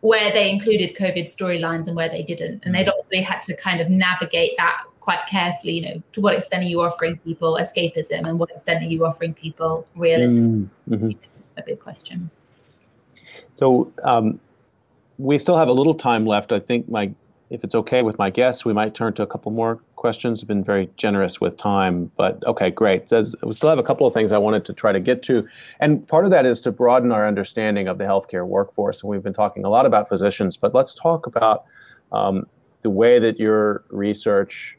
where 0.00 0.30
they 0.32 0.50
included 0.50 0.94
COVID 0.94 1.22
storylines 1.22 1.86
and 1.86 1.96
where 1.96 2.10
they 2.10 2.22
didn't. 2.22 2.62
And 2.64 2.74
they'd 2.74 2.86
mm. 2.86 2.90
obviously 2.90 3.22
had 3.22 3.40
to 3.42 3.56
kind 3.56 3.80
of 3.80 3.88
navigate 3.88 4.52
that 4.58 4.84
quite 5.04 5.26
carefully, 5.28 5.74
you 5.74 5.82
know, 5.82 6.02
to 6.14 6.20
what 6.22 6.34
extent 6.34 6.64
are 6.64 6.66
you 6.66 6.80
offering 6.80 7.18
people 7.18 7.58
escapism 7.60 8.26
and 8.26 8.38
what 8.38 8.50
extent 8.50 8.82
are 8.82 8.88
you 8.88 9.04
offering 9.04 9.34
people 9.34 9.86
realism? 9.94 10.64
Mm-hmm. 10.88 11.10
A 11.58 11.62
big 11.62 11.78
question. 11.78 12.30
So 13.58 13.92
um, 14.02 14.40
we 15.18 15.38
still 15.38 15.58
have 15.58 15.68
a 15.68 15.72
little 15.72 15.94
time 15.94 16.24
left. 16.24 16.52
I 16.52 16.58
think 16.58 16.88
my, 16.88 17.12
if 17.50 17.62
it's 17.62 17.74
okay 17.74 18.00
with 18.00 18.18
my 18.18 18.30
guests, 18.30 18.64
we 18.64 18.72
might 18.72 18.94
turn 18.94 19.12
to 19.12 19.22
a 19.22 19.26
couple 19.26 19.52
more 19.52 19.78
questions. 19.94 20.40
Have 20.40 20.48
been 20.48 20.64
very 20.64 20.88
generous 20.96 21.38
with 21.38 21.58
time, 21.58 22.10
but 22.16 22.42
okay, 22.46 22.70
great. 22.70 23.10
Says 23.10 23.36
we 23.42 23.52
still 23.52 23.68
have 23.68 23.78
a 23.78 23.82
couple 23.82 24.06
of 24.06 24.14
things 24.14 24.32
I 24.32 24.38
wanted 24.38 24.64
to 24.64 24.72
try 24.72 24.90
to 24.92 25.00
get 25.00 25.22
to, 25.24 25.46
and 25.80 26.08
part 26.08 26.24
of 26.24 26.30
that 26.30 26.46
is 26.46 26.62
to 26.62 26.72
broaden 26.72 27.12
our 27.12 27.28
understanding 27.28 27.88
of 27.88 27.98
the 27.98 28.04
healthcare 28.04 28.46
workforce. 28.46 29.02
And 29.02 29.10
we've 29.10 29.22
been 29.22 29.34
talking 29.34 29.64
a 29.66 29.68
lot 29.68 29.84
about 29.84 30.08
physicians, 30.08 30.56
but 30.56 30.74
let's 30.74 30.94
talk 30.94 31.26
about 31.26 31.64
um, 32.10 32.46
the 32.82 32.90
way 32.90 33.18
that 33.18 33.38
your 33.38 33.84
research 33.90 34.76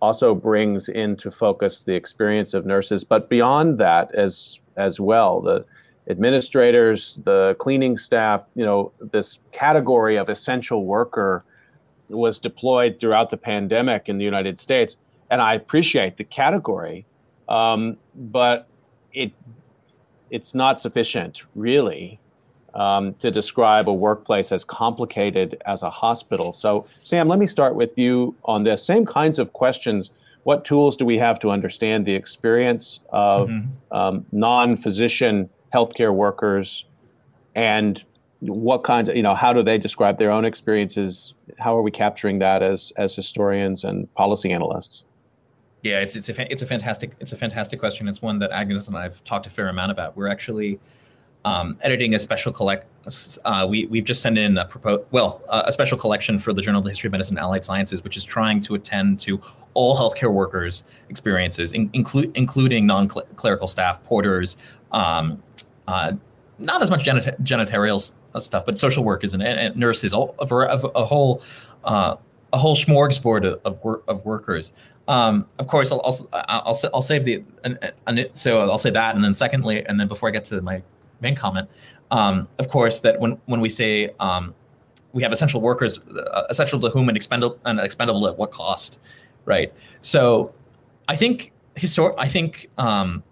also 0.00 0.34
brings 0.34 0.88
into 0.88 1.30
focus 1.30 1.80
the 1.80 1.94
experience 1.94 2.54
of 2.54 2.64
nurses, 2.66 3.04
but 3.04 3.28
beyond 3.28 3.78
that 3.78 4.14
as 4.14 4.60
as 4.76 5.00
well, 5.00 5.40
the 5.40 5.64
administrators, 6.08 7.20
the 7.24 7.56
cleaning 7.58 7.98
staff, 7.98 8.42
you 8.54 8.64
know, 8.64 8.92
this 9.12 9.40
category 9.52 10.16
of 10.16 10.28
essential 10.28 10.84
worker 10.86 11.44
was 12.08 12.38
deployed 12.38 12.98
throughout 12.98 13.30
the 13.30 13.36
pandemic 13.36 14.08
in 14.08 14.18
the 14.18 14.24
United 14.24 14.60
States, 14.60 14.96
and 15.30 15.42
I 15.42 15.54
appreciate 15.54 16.16
the 16.16 16.24
category, 16.24 17.04
um, 17.48 17.96
but 18.14 18.68
it 19.12 19.32
it's 20.30 20.54
not 20.54 20.80
sufficient 20.80 21.42
really 21.54 22.20
um, 22.78 23.14
to 23.14 23.30
describe 23.30 23.88
a 23.88 23.92
workplace 23.92 24.52
as 24.52 24.64
complicated 24.64 25.60
as 25.66 25.82
a 25.82 25.90
hospital. 25.90 26.52
So, 26.52 26.86
Sam, 27.02 27.28
let 27.28 27.40
me 27.40 27.46
start 27.46 27.74
with 27.74 27.98
you 27.98 28.36
on 28.44 28.62
this. 28.62 28.84
Same 28.84 29.04
kinds 29.04 29.40
of 29.40 29.52
questions. 29.52 30.10
What 30.44 30.64
tools 30.64 30.96
do 30.96 31.04
we 31.04 31.18
have 31.18 31.40
to 31.40 31.50
understand 31.50 32.06
the 32.06 32.14
experience 32.14 33.00
of 33.10 33.48
mm-hmm. 33.48 33.96
um, 33.96 34.24
non 34.30 34.76
physician 34.76 35.50
healthcare 35.74 36.14
workers? 36.14 36.84
And 37.56 38.02
what 38.40 38.84
kinds 38.84 39.08
of, 39.08 39.16
you 39.16 39.24
know, 39.24 39.34
how 39.34 39.52
do 39.52 39.64
they 39.64 39.76
describe 39.76 40.18
their 40.18 40.30
own 40.30 40.44
experiences? 40.44 41.34
How 41.58 41.76
are 41.76 41.82
we 41.82 41.90
capturing 41.90 42.38
that 42.38 42.62
as, 42.62 42.92
as 42.96 43.16
historians 43.16 43.82
and 43.82 44.12
policy 44.14 44.52
analysts? 44.52 45.02
Yeah, 45.82 46.00
it's 46.00 46.16
it's 46.16 46.28
a 46.28 46.52
it's 46.52 46.62
a 46.62 46.66
fantastic 46.66 47.12
it's 47.20 47.32
a 47.32 47.36
fantastic 47.36 47.78
question. 47.78 48.08
It's 48.08 48.22
one 48.22 48.38
that 48.40 48.50
Agnes 48.50 48.88
and 48.88 48.96
I've 48.96 49.22
talked 49.24 49.46
a 49.46 49.50
fair 49.50 49.68
amount 49.68 49.92
about. 49.92 50.16
We're 50.16 50.28
actually 50.28 50.80
um, 51.44 51.78
editing 51.82 52.14
a 52.14 52.18
special 52.18 52.52
collect. 52.52 52.86
Uh, 53.44 53.66
we 53.68 53.86
we've 53.86 54.04
just 54.04 54.20
sent 54.20 54.36
in 54.36 54.58
a 54.58 54.64
proposed 54.64 55.04
well 55.12 55.42
uh, 55.48 55.62
a 55.66 55.72
special 55.72 55.96
collection 55.96 56.38
for 56.38 56.52
the 56.52 56.60
Journal 56.60 56.80
of 56.80 56.84
the 56.84 56.90
History 56.90 57.08
of 57.08 57.12
Medicine 57.12 57.36
and 57.38 57.44
Allied 57.44 57.64
Sciences, 57.64 58.02
which 58.04 58.16
is 58.16 58.24
trying 58.24 58.60
to 58.62 58.74
attend 58.74 59.18
to 59.20 59.40
all 59.74 59.96
healthcare 59.96 60.32
workers' 60.32 60.84
experiences, 61.08 61.72
in, 61.72 61.88
inclu- 61.90 62.30
including 62.34 62.84
non-clerical 62.86 63.68
staff, 63.68 64.02
porters, 64.04 64.56
um, 64.92 65.42
uh, 65.86 66.12
not 66.58 66.82
as 66.82 66.90
much 66.90 67.04
genit- 67.04 67.40
janitorial 67.42 68.12
stuff, 68.40 68.66
but 68.66 68.78
social 68.78 69.04
workers 69.04 69.34
and, 69.34 69.42
and 69.42 69.76
nurses, 69.76 70.12
a, 70.12 70.16
a, 70.16 70.44
a 70.44 71.04
whole 71.04 71.42
uh, 71.84 72.16
a 72.52 72.58
whole 72.58 72.76
smorgasbord 72.76 73.44
of 73.46 73.60
of, 73.64 74.02
of 74.08 74.24
workers. 74.24 74.72
Um, 75.06 75.46
of 75.58 75.68
course, 75.68 75.90
I'll, 75.90 76.02
I'll, 76.04 76.28
I'll, 76.48 76.78
I'll 76.92 77.02
save 77.02 77.24
the 77.24 77.42
and 77.64 78.28
so 78.34 78.68
I'll 78.68 78.76
say 78.76 78.90
that, 78.90 79.14
and 79.14 79.24
then 79.24 79.34
secondly, 79.34 79.86
and 79.86 79.98
then 79.98 80.08
before 80.08 80.28
I 80.28 80.32
get 80.32 80.44
to 80.46 80.60
my 80.60 80.82
main 81.20 81.34
comment, 81.34 81.68
um, 82.10 82.48
of 82.58 82.68
course, 82.68 83.00
that 83.00 83.20
when 83.20 83.32
when 83.46 83.60
we 83.60 83.68
say 83.68 84.10
um, 84.20 84.54
we 85.12 85.22
have 85.22 85.32
essential 85.32 85.60
workers, 85.60 85.98
uh, 85.98 86.44
essential 86.50 86.80
to 86.80 86.90
whom 86.90 87.08
and 87.08 87.16
expendable 87.16 87.58
and 87.64 87.80
expendable 87.80 88.26
at 88.26 88.38
what 88.38 88.50
cost, 88.50 88.98
right? 89.44 89.72
So, 90.00 90.54
I 91.08 91.16
think 91.16 91.52
histor- 91.76 92.14
I 92.18 92.28
think 92.28 92.70
um, 92.78 93.22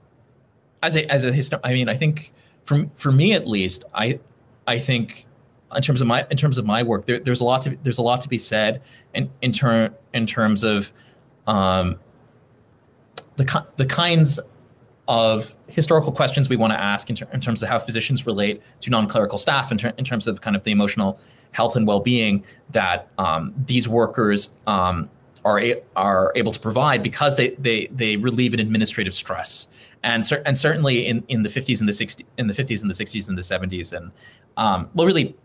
as 0.82 0.96
a 0.96 1.10
as 1.10 1.24
a 1.24 1.30
histor- 1.30 1.60
I 1.64 1.72
mean, 1.72 1.88
I 1.88 1.96
think 1.96 2.32
for 2.64 2.86
for 2.96 3.12
me 3.12 3.32
at 3.32 3.46
least, 3.46 3.84
I 3.94 4.20
I 4.66 4.78
think 4.78 5.26
in 5.74 5.82
terms 5.82 6.00
of 6.00 6.06
my 6.06 6.26
in 6.30 6.36
terms 6.36 6.58
of 6.58 6.66
my 6.66 6.82
work, 6.82 7.06
there, 7.06 7.18
there's 7.18 7.40
a 7.40 7.44
lot 7.44 7.62
to 7.62 7.76
there's 7.82 7.98
a 7.98 8.02
lot 8.02 8.20
to 8.22 8.28
be 8.28 8.38
said 8.38 8.82
in 9.14 9.30
in 9.42 9.52
turn 9.52 9.94
in 10.12 10.26
terms 10.26 10.64
of 10.64 10.92
um, 11.46 11.98
the 13.36 13.66
the 13.76 13.86
kinds 13.86 14.38
of 15.08 15.54
historical 15.68 16.12
questions 16.12 16.48
we 16.48 16.56
want 16.56 16.72
to 16.72 16.80
ask 16.80 17.08
in, 17.08 17.16
ter- 17.16 17.28
in, 17.32 17.40
terms 17.40 17.62
of 17.62 17.68
how 17.68 17.78
physicians 17.78 18.26
relate 18.26 18.60
to 18.80 18.90
non-clerical 18.90 19.38
staff 19.38 19.70
in, 19.70 19.78
ter- 19.78 19.92
in, 19.96 20.04
terms 20.04 20.26
of 20.26 20.40
kind 20.40 20.56
of 20.56 20.64
the 20.64 20.72
emotional 20.72 21.18
health 21.52 21.76
and 21.76 21.86
well-being 21.86 22.44
that 22.70 23.08
um, 23.18 23.54
these 23.66 23.88
workers 23.88 24.50
um, 24.66 25.08
are, 25.44 25.60
a- 25.60 25.80
are 25.94 26.32
able 26.34 26.50
to 26.50 26.58
provide 26.58 27.02
because 27.02 27.36
they, 27.36 27.50
they, 27.50 27.86
they 27.88 28.16
relieve 28.16 28.52
an 28.52 28.58
administrative 28.58 29.14
stress. 29.14 29.68
And, 30.02 30.26
cer- 30.26 30.42
and 30.44 30.58
certainly 30.58 31.06
in, 31.06 31.24
in 31.28 31.42
the 31.44 31.48
50s 31.48 31.78
and 31.80 31.88
the 31.88 31.92
60s 31.92 32.22
in 32.38 32.48
the 32.48 32.54
50s 32.54 32.82
and 32.82 32.90
the 32.90 32.94
60s 32.94 33.28
and 33.28 33.38
the 33.38 33.42
70s 33.42 33.92
and 33.92 34.12
um, 34.56 34.88
well 34.94 35.06
really 35.06 35.36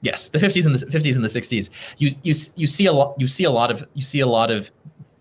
yes 0.00 0.28
the 0.28 0.38
50s 0.38 0.64
and 0.64 0.74
the 0.74 0.86
50s 0.86 1.14
and 1.14 1.24
the 1.24 1.28
60s 1.28 1.68
you, 1.98 2.10
you, 2.22 2.34
you 2.56 2.66
see 2.66 2.86
a 2.86 2.92
lot 2.92 3.14
you 3.18 3.26
see 3.26 3.44
a 3.44 3.50
lot 3.50 3.70
of 3.70 3.86
you 3.92 4.02
see 4.02 4.20
a 4.20 4.26
lot 4.26 4.50
of 4.50 4.70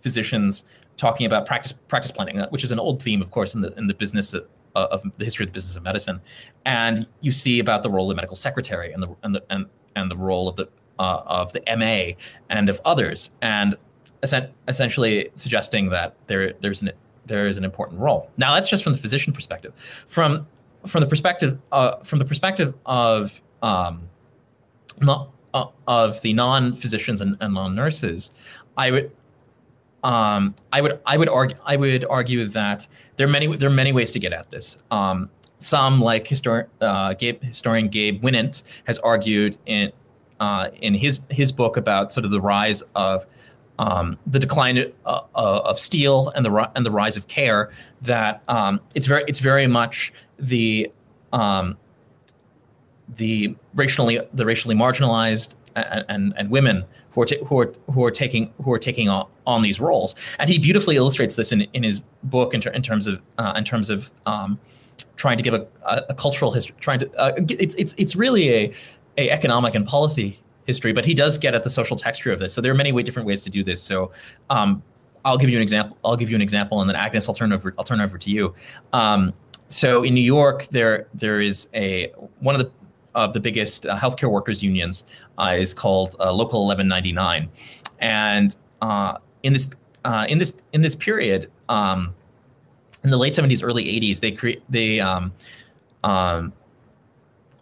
physicians 0.02 0.64
talking 1.02 1.26
about 1.26 1.48
practice 1.48 1.74
practice 1.74 2.12
planning, 2.12 2.40
uh, 2.40 2.48
which 2.50 2.64
is 2.64 2.72
an 2.72 2.80
old 2.80 3.02
theme, 3.02 3.22
of 3.22 3.32
course, 3.32 3.56
in 3.56 3.62
the 3.62 3.74
in 3.74 3.88
the 3.88 3.94
business 3.94 4.34
of, 4.34 4.46
of 4.76 5.02
the 5.18 5.26
history 5.26 5.44
of 5.44 5.50
the 5.50 5.54
business 5.54 5.76
of 5.76 5.84
medicine. 5.84 6.22
And 6.66 7.08
you 7.22 7.32
see 7.32 7.60
about 7.60 7.82
the 7.82 7.90
role 7.90 8.06
of 8.06 8.16
the 8.16 8.16
medical 8.16 8.38
secretary 8.38 8.94
and 8.94 9.02
the 9.02 9.10
and 9.24 9.36
the 9.36 9.44
and, 9.50 9.66
and 9.96 10.12
the 10.12 10.16
role 10.16 10.48
of 10.48 10.56
the 10.56 10.70
uh, 11.00 11.24
of 11.26 11.52
the 11.54 11.64
MA 11.76 12.16
and 12.50 12.70
of 12.70 12.80
others, 12.86 13.32
and 13.42 13.76
essentially 14.68 15.32
suggesting 15.34 15.90
that 15.90 16.16
there 16.28 16.54
there's 16.62 16.84
an 16.84 16.92
there 17.26 17.48
is 17.48 17.58
an 17.58 17.64
important 17.64 18.00
role. 18.00 18.30
Now 18.38 18.54
that's 18.54 18.70
just 18.70 18.84
from 18.84 18.94
the 18.94 19.00
physician 19.00 19.34
perspective. 19.34 19.74
From 20.08 20.46
from 20.86 21.02
the 21.02 21.08
perspective 21.08 21.58
uh, 21.72 21.98
from 22.04 22.20
the 22.20 22.26
perspective 22.26 22.76
of 22.86 23.42
um, 23.64 24.08
not, 25.00 25.32
uh, 25.56 25.66
of 25.88 26.22
the 26.22 26.34
non 26.34 26.74
physicians 26.74 27.22
and, 27.22 27.38
and 27.42 27.56
non 27.56 27.74
nurses, 27.74 28.30
I 28.78 28.92
would 28.92 29.12
um, 30.04 30.56
I 30.72 30.82
would 30.82 31.00
I 31.06 31.18
would 31.18 31.30
argue 31.30 31.58
I 31.66 31.76
would 31.76 32.06
argue 32.06 32.48
that 32.50 32.88
there 33.18 33.28
are 33.28 33.30
many 33.30 33.56
there 33.56 33.70
are 33.70 33.74
many 33.74 33.92
ways 33.92 34.12
to 34.12 34.20
get 34.20 34.34
at 34.34 34.50
this. 34.52 34.78
Um, 34.90 35.30
some 35.60 36.02
like 36.02 36.28
historian 36.28 36.68
uh, 36.82 37.14
Gabe, 37.14 37.44
historian 37.44 37.88
Gabe 37.88 38.22
Winant 38.24 38.64
has 38.86 38.98
argued 39.00 39.58
in 39.66 39.92
uh, 40.40 40.70
in 40.82 40.96
his 40.96 41.20
his 41.30 41.52
book 41.52 41.78
about 41.78 42.12
sort 42.12 42.26
of 42.26 42.32
the 42.32 42.42
rise 42.42 42.82
of 42.96 43.26
um, 43.78 44.18
the 44.26 44.40
decline 44.40 44.92
uh, 45.06 45.22
uh 45.36 45.62
of 45.64 45.80
steel 45.80 46.30
and 46.30 46.46
the 46.46 46.72
and 46.76 46.86
the 46.86 46.92
rise 46.92 47.16
of 47.16 47.28
care 47.28 47.72
that 48.02 48.42
um, 48.48 48.80
it's 48.96 49.06
very 49.06 49.24
it's 49.28 49.40
very 49.40 49.68
much 49.68 50.12
the 50.40 50.92
um, 51.32 51.78
the 53.08 53.56
racially 53.76 54.20
the 54.34 54.46
racially 54.46 54.76
marginalized 54.76 55.56
and, 55.76 56.34
and, 56.38 56.50
women 56.50 56.84
who 57.12 57.22
are, 57.22 57.26
ta- 57.26 57.44
who 57.46 57.60
are 57.60 57.74
who 57.94 58.04
are 58.04 58.12
taking 58.12 58.54
who 58.64 58.72
are 58.72 58.80
taking 58.80 59.10
on, 59.10 59.28
on 59.46 59.62
these 59.62 59.80
roles. 59.80 60.16
And 60.40 60.50
he 60.50 60.58
beautifully 60.58 60.96
illustrates 60.96 61.36
this 61.36 61.52
in, 61.52 61.62
in 61.74 61.84
his 61.84 62.02
book 62.24 62.54
in, 62.54 62.62
ter- 62.62 62.72
in 62.72 62.82
terms 62.82 63.08
of 63.08 63.22
uh, 63.38 63.54
in 63.56 63.64
terms 63.64 63.90
of 63.90 64.10
um, 64.26 64.60
trying 65.16 65.38
to 65.38 65.44
give 65.44 65.54
a, 65.54 65.66
a, 65.86 66.04
a, 66.10 66.16
cultural 66.16 66.52
history. 66.52 66.76
Trying 66.80 67.00
to 67.00 67.14
uh, 67.18 67.34
it's 67.38 67.76
it's 67.76 67.94
it's 67.98 68.16
really 68.16 68.54
a 68.54 68.74
a 69.18 69.30
economic 69.30 69.76
and 69.76 69.86
policy 69.86 70.40
history, 70.66 70.94
but 70.94 71.06
he 71.06 71.14
does 71.14 71.38
get 71.38 71.56
at 71.56 71.64
the 71.64 71.70
social 71.70 71.98
texture 71.98 72.32
of 72.32 72.40
this. 72.40 72.54
So 72.54 72.62
there 72.62 72.72
are 72.72 72.76
many 72.76 72.92
way, 72.92 73.04
different 73.04 73.28
ways 73.28 73.44
to 73.44 73.50
do 73.50 73.64
this. 73.64 73.82
So 73.82 74.12
um, 74.50 74.82
I'll 75.26 75.38
give 75.38 75.50
you 75.50 75.58
an 75.58 75.64
example. 75.64 75.98
I'll 76.04 76.18
give 76.18 76.30
you 76.30 76.36
an 76.36 76.42
example, 76.42 76.82
and 76.82 76.90
then 76.90 76.96
Agnes, 76.96 77.28
I'll 77.28 77.36
turn 77.36 77.52
over. 77.52 77.74
I'll 77.78 77.86
turn 77.86 78.02
over 78.02 78.18
to 78.18 78.30
you. 78.30 78.54
Um, 78.94 79.34
so 79.68 80.04
in 80.04 80.14
New 80.14 80.22
York, 80.22 80.68
there 80.68 81.08
there 81.14 81.42
is 81.42 81.70
a 81.74 82.12
one 82.40 82.56
of 82.56 82.62
the 82.62 82.72
of 83.16 83.34
the 83.34 83.40
biggest 83.40 83.86
uh, 83.86 83.98
healthcare 83.98 84.32
workers 84.32 84.64
unions 84.64 85.04
uh, 85.38 85.56
is 85.58 85.74
called 85.74 86.16
uh, 86.20 86.32
Local 86.32 86.66
1199, 86.66 87.50
and 88.00 88.56
uh, 88.82 89.18
in 89.44 89.54
this 89.54 89.70
uh, 90.06 90.26
in 90.30 90.38
this 90.38 90.54
in 90.74 90.82
this 90.82 90.96
period, 90.96 91.52
um, 91.70 92.14
in 93.04 93.10
the 93.10 93.18
late 93.18 93.34
70s, 93.34 93.64
early 93.64 93.86
80s, 93.86 94.20
they 94.20 94.32
create 94.32 94.64
they 94.70 95.00
um, 95.00 95.32
um, 96.04 96.54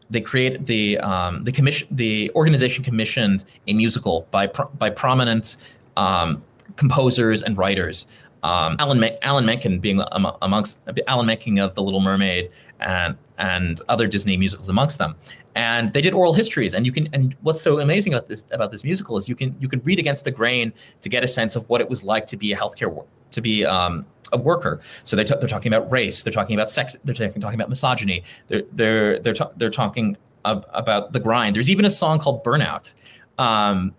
they 0.10 0.22
create 0.22 0.66
the 0.66 0.98
um, 1.00 1.44
the 1.44 1.52
commission 1.52 1.88
the 1.92 2.32
organization 2.36 2.84
commissioned 2.84 3.44
a 3.68 3.74
musical 3.74 4.28
by 4.32 4.48
pro- 4.48 4.70
by 4.70 4.90
prominent 4.90 5.58
um, 5.98 6.44
composers 6.76 7.44
and 7.44 7.58
writers. 7.58 8.08
Um, 8.42 8.78
Alan 8.80 9.04
Alan 9.22 9.46
Menken 9.46 9.80
being 9.80 10.02
amongst 10.42 10.80
Alan 11.08 11.26
Menken 11.26 11.60
of 11.60 11.76
The 11.76 11.84
Little 11.84 12.00
Mermaid 12.00 12.50
and 12.80 13.18
and 13.40 13.82
other 13.90 14.06
Disney 14.06 14.38
musicals 14.38 14.70
amongst 14.70 14.98
them. 14.98 15.16
And 15.56 15.92
they 15.94 16.02
did 16.02 16.14
oral 16.14 16.34
histories, 16.34 16.74
and 16.74 16.86
you 16.86 16.92
can. 16.92 17.08
And 17.12 17.36
what's 17.42 17.62
so 17.62 17.80
amazing 17.80 18.14
about 18.14 18.28
this 18.28 18.46
about 18.52 18.72
this 18.72 18.84
musical 18.84 19.18
is 19.18 19.28
you 19.28 19.36
can 19.36 19.56
you 19.60 19.68
can 19.68 19.82
read 19.84 20.00
against 20.00 20.26
the 20.26 20.32
grain 20.32 20.72
to 21.02 21.10
get 21.10 21.24
a 21.24 21.28
sense 21.28 21.56
of 21.56 21.68
what 21.70 21.82
it 21.82 21.90
was 21.90 22.04
like 22.04 22.28
to 22.28 22.38
be 22.38 22.54
a 22.54 22.58
healthcare 22.58 23.06
to 23.32 23.42
be 23.42 23.66
um, 23.66 24.06
a 24.32 24.38
worker. 24.38 24.80
So 25.04 25.16
they 25.16 25.24
t- 25.24 25.36
they're 25.40 25.50
talking 25.50 25.74
about 25.74 25.90
race, 25.92 26.24
they're 26.24 26.34
talking 26.34 26.56
about 26.56 26.70
sex, 26.70 26.96
they're 27.04 27.16
talking, 27.16 27.42
talking 27.42 27.60
about 27.60 27.70
misogyny, 27.70 28.24
they're 28.48 28.64
they're 28.74 29.20
they're 29.20 29.36
they're 29.58 29.70
talking 29.70 30.18
ab- 30.46 30.68
about 30.74 31.14
the 31.14 31.20
grind. 31.20 31.56
There's 31.56 31.70
even 31.70 31.86
a 31.86 31.92
song 31.92 32.20
called 32.20 32.44
Burnout, 32.44 32.94
um, 33.38 33.94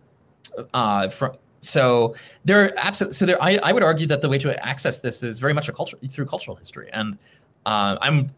uh, 0.72 1.08
from 1.08 1.32
so 1.62 2.14
there 2.44 2.72
absolutely 2.78 3.14
so 3.14 3.26
there 3.26 3.42
I, 3.42 3.56
I 3.56 3.72
would 3.72 3.82
argue 3.82 4.06
that 4.06 4.22
the 4.22 4.28
way 4.28 4.38
to 4.38 4.66
access 4.66 5.00
this 5.00 5.22
is 5.22 5.38
very 5.38 5.52
much 5.52 5.68
a 5.68 5.72
culture 5.72 5.98
through 6.08 6.24
cultural 6.24 6.56
history 6.56 6.88
and 6.90 7.18
uh, 7.66 7.98
i'm 8.00 8.30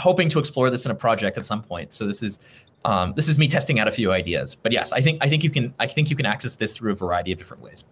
hoping 0.00 0.28
to 0.30 0.38
explore 0.38 0.70
this 0.70 0.84
in 0.84 0.90
a 0.90 0.94
project 0.94 1.38
at 1.38 1.46
some 1.46 1.62
point. 1.62 1.94
So 1.94 2.06
this 2.06 2.22
is 2.22 2.38
um, 2.84 3.12
this 3.14 3.28
is 3.28 3.38
me 3.38 3.46
testing 3.46 3.78
out 3.78 3.88
a 3.88 3.92
few 3.92 4.10
ideas. 4.12 4.54
But 4.54 4.72
yes 4.72 4.92
i 4.92 5.00
think 5.00 5.18
i 5.20 5.28
think 5.28 5.44
you 5.44 5.50
can 5.50 5.74
i 5.78 5.86
think 5.86 6.10
you 6.10 6.16
can 6.16 6.26
access 6.26 6.56
this 6.56 6.76
through 6.76 6.92
a 6.92 6.94
variety 6.94 7.32
of 7.32 7.38
different 7.38 7.62
ways. 7.62 7.84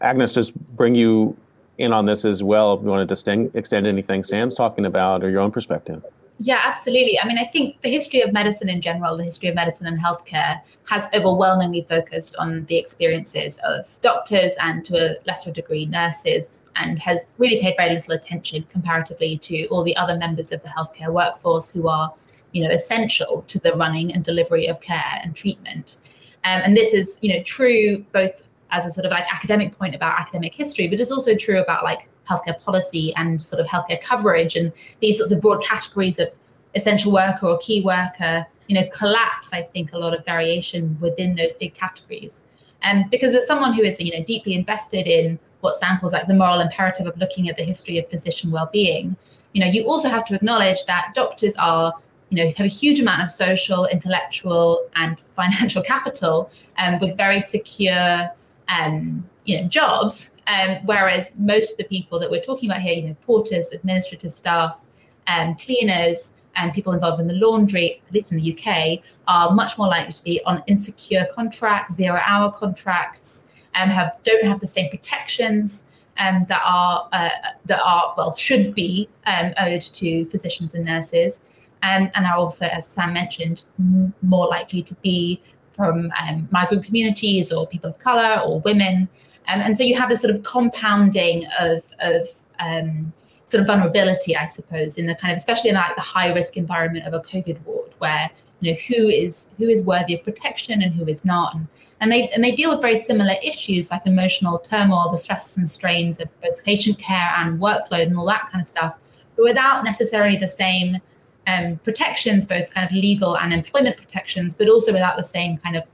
Agnes 0.00 0.32
just 0.34 0.54
bring 0.76 0.94
you 0.94 1.36
in 1.78 1.92
on 1.92 2.06
this 2.06 2.24
as 2.24 2.42
well. 2.42 2.74
If 2.74 2.82
you 2.82 2.88
want 2.88 3.08
to 3.08 3.12
extend, 3.12 3.54
extend 3.54 3.86
anything 3.86 4.24
sam's 4.24 4.54
talking 4.54 4.84
about 4.84 5.22
or 5.24 5.30
your 5.30 5.40
own 5.40 5.52
perspective 5.52 6.02
yeah, 6.44 6.60
absolutely. 6.64 7.20
I 7.20 7.26
mean, 7.28 7.38
I 7.38 7.44
think 7.44 7.80
the 7.82 7.88
history 7.88 8.20
of 8.20 8.32
medicine 8.32 8.68
in 8.68 8.80
general, 8.80 9.16
the 9.16 9.22
history 9.22 9.48
of 9.48 9.54
medicine 9.54 9.86
and 9.86 9.96
healthcare, 9.96 10.60
has 10.84 11.06
overwhelmingly 11.14 11.86
focused 11.88 12.34
on 12.36 12.64
the 12.64 12.76
experiences 12.76 13.60
of 13.62 13.86
doctors 14.02 14.56
and 14.60 14.84
to 14.86 14.96
a 14.96 15.16
lesser 15.24 15.52
degree 15.52 15.86
nurses, 15.86 16.64
and 16.74 16.98
has 16.98 17.32
really 17.38 17.60
paid 17.60 17.74
very 17.76 17.94
little 17.94 18.14
attention 18.14 18.66
comparatively 18.70 19.38
to 19.38 19.66
all 19.66 19.84
the 19.84 19.96
other 19.96 20.16
members 20.16 20.50
of 20.50 20.60
the 20.64 20.68
healthcare 20.68 21.12
workforce 21.12 21.70
who 21.70 21.88
are, 21.88 22.12
you 22.50 22.64
know, 22.64 22.74
essential 22.74 23.44
to 23.46 23.60
the 23.60 23.72
running 23.74 24.12
and 24.12 24.24
delivery 24.24 24.66
of 24.66 24.80
care 24.80 25.20
and 25.22 25.36
treatment. 25.36 25.98
Um, 26.42 26.60
and 26.64 26.76
this 26.76 26.92
is, 26.92 27.20
you 27.22 27.32
know, 27.32 27.42
true 27.44 28.04
both 28.12 28.48
as 28.72 28.84
a 28.84 28.90
sort 28.90 29.06
of 29.06 29.12
like 29.12 29.26
academic 29.32 29.78
point 29.78 29.94
about 29.94 30.18
academic 30.18 30.54
history, 30.54 30.88
but 30.88 30.98
it's 30.98 31.12
also 31.12 31.36
true 31.36 31.60
about 31.60 31.84
like 31.84 32.08
healthcare 32.28 32.60
policy 32.62 33.12
and 33.16 33.42
sort 33.42 33.60
of 33.60 33.66
healthcare 33.66 34.00
coverage 34.00 34.56
and 34.56 34.72
these 35.00 35.18
sorts 35.18 35.32
of 35.32 35.40
broad 35.40 35.62
categories 35.62 36.18
of 36.18 36.28
essential 36.74 37.12
worker 37.12 37.46
or 37.46 37.58
key 37.58 37.82
worker, 37.82 38.46
you 38.68 38.74
know, 38.74 38.86
collapse, 38.92 39.52
I 39.52 39.62
think, 39.62 39.92
a 39.92 39.98
lot 39.98 40.14
of 40.14 40.24
variation 40.24 40.96
within 41.00 41.34
those 41.34 41.54
big 41.54 41.74
categories. 41.74 42.42
And 42.82 43.04
um, 43.04 43.10
because 43.10 43.34
as 43.34 43.46
someone 43.46 43.72
who 43.72 43.82
is, 43.82 44.00
you 44.00 44.16
know, 44.16 44.24
deeply 44.24 44.54
invested 44.54 45.06
in 45.06 45.38
what 45.60 45.74
Sam 45.74 45.98
calls 45.98 46.12
like 46.12 46.26
the 46.26 46.34
moral 46.34 46.60
imperative 46.60 47.06
of 47.06 47.16
looking 47.18 47.48
at 47.48 47.56
the 47.56 47.62
history 47.62 47.98
of 47.98 48.08
physician 48.08 48.50
well-being, 48.50 49.16
you 49.52 49.60
know, 49.60 49.70
you 49.70 49.84
also 49.84 50.08
have 50.08 50.24
to 50.26 50.34
acknowledge 50.34 50.84
that 50.86 51.12
doctors 51.14 51.54
are 51.56 51.92
you 52.32 52.42
know 52.42 52.50
have 52.56 52.64
a 52.64 52.66
huge 52.66 52.98
amount 52.98 53.22
of 53.22 53.28
social 53.28 53.84
intellectual 53.86 54.88
and 54.96 55.20
financial 55.36 55.82
capital 55.82 56.50
um, 56.78 56.98
with 56.98 57.16
very 57.16 57.42
secure 57.42 58.26
um, 58.68 59.22
you 59.44 59.60
know 59.60 59.68
jobs 59.68 60.31
um, 60.46 60.78
whereas 60.84 61.30
most 61.38 61.72
of 61.72 61.78
the 61.78 61.84
people 61.84 62.18
that 62.18 62.30
we're 62.30 62.42
talking 62.42 62.70
about 62.70 62.82
here, 62.82 62.94
you 62.94 63.08
know, 63.08 63.16
porters, 63.22 63.72
administrative 63.72 64.32
staff, 64.32 64.84
um, 65.26 65.54
cleaners, 65.54 66.34
and 66.56 66.72
people 66.72 66.92
involved 66.92 67.20
in 67.20 67.26
the 67.26 67.34
laundry, 67.34 68.02
at 68.06 68.12
least 68.12 68.32
in 68.32 68.38
the 68.38 68.56
UK, 68.56 69.00
are 69.26 69.54
much 69.54 69.78
more 69.78 69.86
likely 69.86 70.12
to 70.12 70.22
be 70.22 70.42
on 70.44 70.62
insecure 70.66 71.26
contracts, 71.34 71.94
zero-hour 71.94 72.52
contracts, 72.52 73.44
and 73.74 73.90
um, 73.90 73.96
have 73.96 74.16
don't 74.24 74.44
have 74.44 74.60
the 74.60 74.66
same 74.66 74.90
protections 74.90 75.88
um, 76.18 76.44
that 76.48 76.60
are 76.64 77.08
uh, 77.12 77.30
that 77.66 77.80
are 77.82 78.14
well 78.16 78.34
should 78.34 78.74
be 78.74 79.08
um, 79.26 79.52
owed 79.60 79.80
to 79.80 80.26
physicians 80.26 80.74
and 80.74 80.84
nurses, 80.84 81.44
um, 81.82 82.10
and 82.14 82.26
are 82.26 82.36
also, 82.36 82.66
as 82.66 82.86
Sam 82.86 83.12
mentioned, 83.14 83.64
m- 83.78 84.12
more 84.22 84.46
likely 84.46 84.82
to 84.82 84.94
be 84.96 85.40
from 85.74 86.12
um, 86.20 86.48
migrant 86.50 86.84
communities 86.84 87.50
or 87.50 87.66
people 87.66 87.90
of 87.90 87.98
color 87.98 88.42
or 88.42 88.60
women. 88.60 89.08
Um, 89.48 89.60
and 89.60 89.76
so 89.76 89.82
you 89.82 89.98
have 89.98 90.08
this 90.08 90.20
sort 90.20 90.34
of 90.34 90.42
compounding 90.42 91.46
of, 91.60 91.84
of 92.00 92.28
um, 92.60 93.12
sort 93.46 93.60
of 93.60 93.66
vulnerability, 93.66 94.36
I 94.36 94.46
suppose, 94.46 94.98
in 94.98 95.06
the 95.06 95.14
kind 95.14 95.32
of 95.32 95.36
especially 95.36 95.70
in 95.70 95.76
like 95.76 95.94
the 95.94 96.02
high 96.02 96.32
risk 96.32 96.56
environment 96.56 97.06
of 97.06 97.14
a 97.14 97.20
COVID 97.20 97.62
ward, 97.64 97.94
where 97.98 98.30
you 98.60 98.72
know 98.72 98.78
who 98.88 99.08
is 99.08 99.48
who 99.58 99.68
is 99.68 99.82
worthy 99.82 100.14
of 100.14 100.24
protection 100.24 100.82
and 100.82 100.94
who 100.94 101.06
is 101.06 101.24
not, 101.24 101.54
and, 101.54 101.66
and 102.00 102.10
they 102.10 102.28
and 102.30 102.42
they 102.42 102.54
deal 102.54 102.70
with 102.70 102.80
very 102.80 102.96
similar 102.96 103.34
issues 103.42 103.90
like 103.90 104.06
emotional 104.06 104.58
turmoil, 104.58 105.10
the 105.10 105.18
stresses 105.18 105.58
and 105.58 105.68
strains 105.68 106.20
of 106.20 106.28
both 106.40 106.64
patient 106.64 106.98
care 106.98 107.32
and 107.38 107.60
workload 107.60 108.06
and 108.06 108.16
all 108.16 108.26
that 108.26 108.48
kind 108.50 108.62
of 108.62 108.66
stuff, 108.66 108.98
but 109.36 109.44
without 109.44 109.84
necessarily 109.84 110.36
the 110.36 110.48
same 110.48 110.98
um, 111.46 111.76
protections, 111.84 112.44
both 112.44 112.72
kind 112.72 112.86
of 112.86 112.92
legal 112.92 113.36
and 113.36 113.52
employment 113.52 113.96
protections, 113.96 114.54
but 114.54 114.68
also 114.68 114.92
without 114.92 115.16
the 115.16 115.24
same 115.24 115.58
kind 115.58 115.76
of 115.76 115.84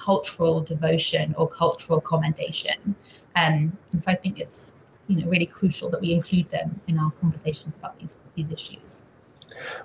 cultural 0.00 0.60
devotion 0.60 1.34
or 1.36 1.46
cultural 1.48 2.00
commendation. 2.00 2.94
Um, 3.36 3.76
and 3.92 4.02
so 4.02 4.10
I 4.10 4.16
think 4.16 4.40
it's 4.40 4.78
you 5.08 5.16
know 5.16 5.28
really 5.28 5.46
crucial 5.46 5.90
that 5.90 6.00
we 6.00 6.12
include 6.12 6.50
them 6.50 6.80
in 6.86 6.98
our 6.98 7.10
conversations 7.12 7.76
about 7.76 7.98
these 7.98 8.18
these 8.34 8.50
issues. 8.50 9.04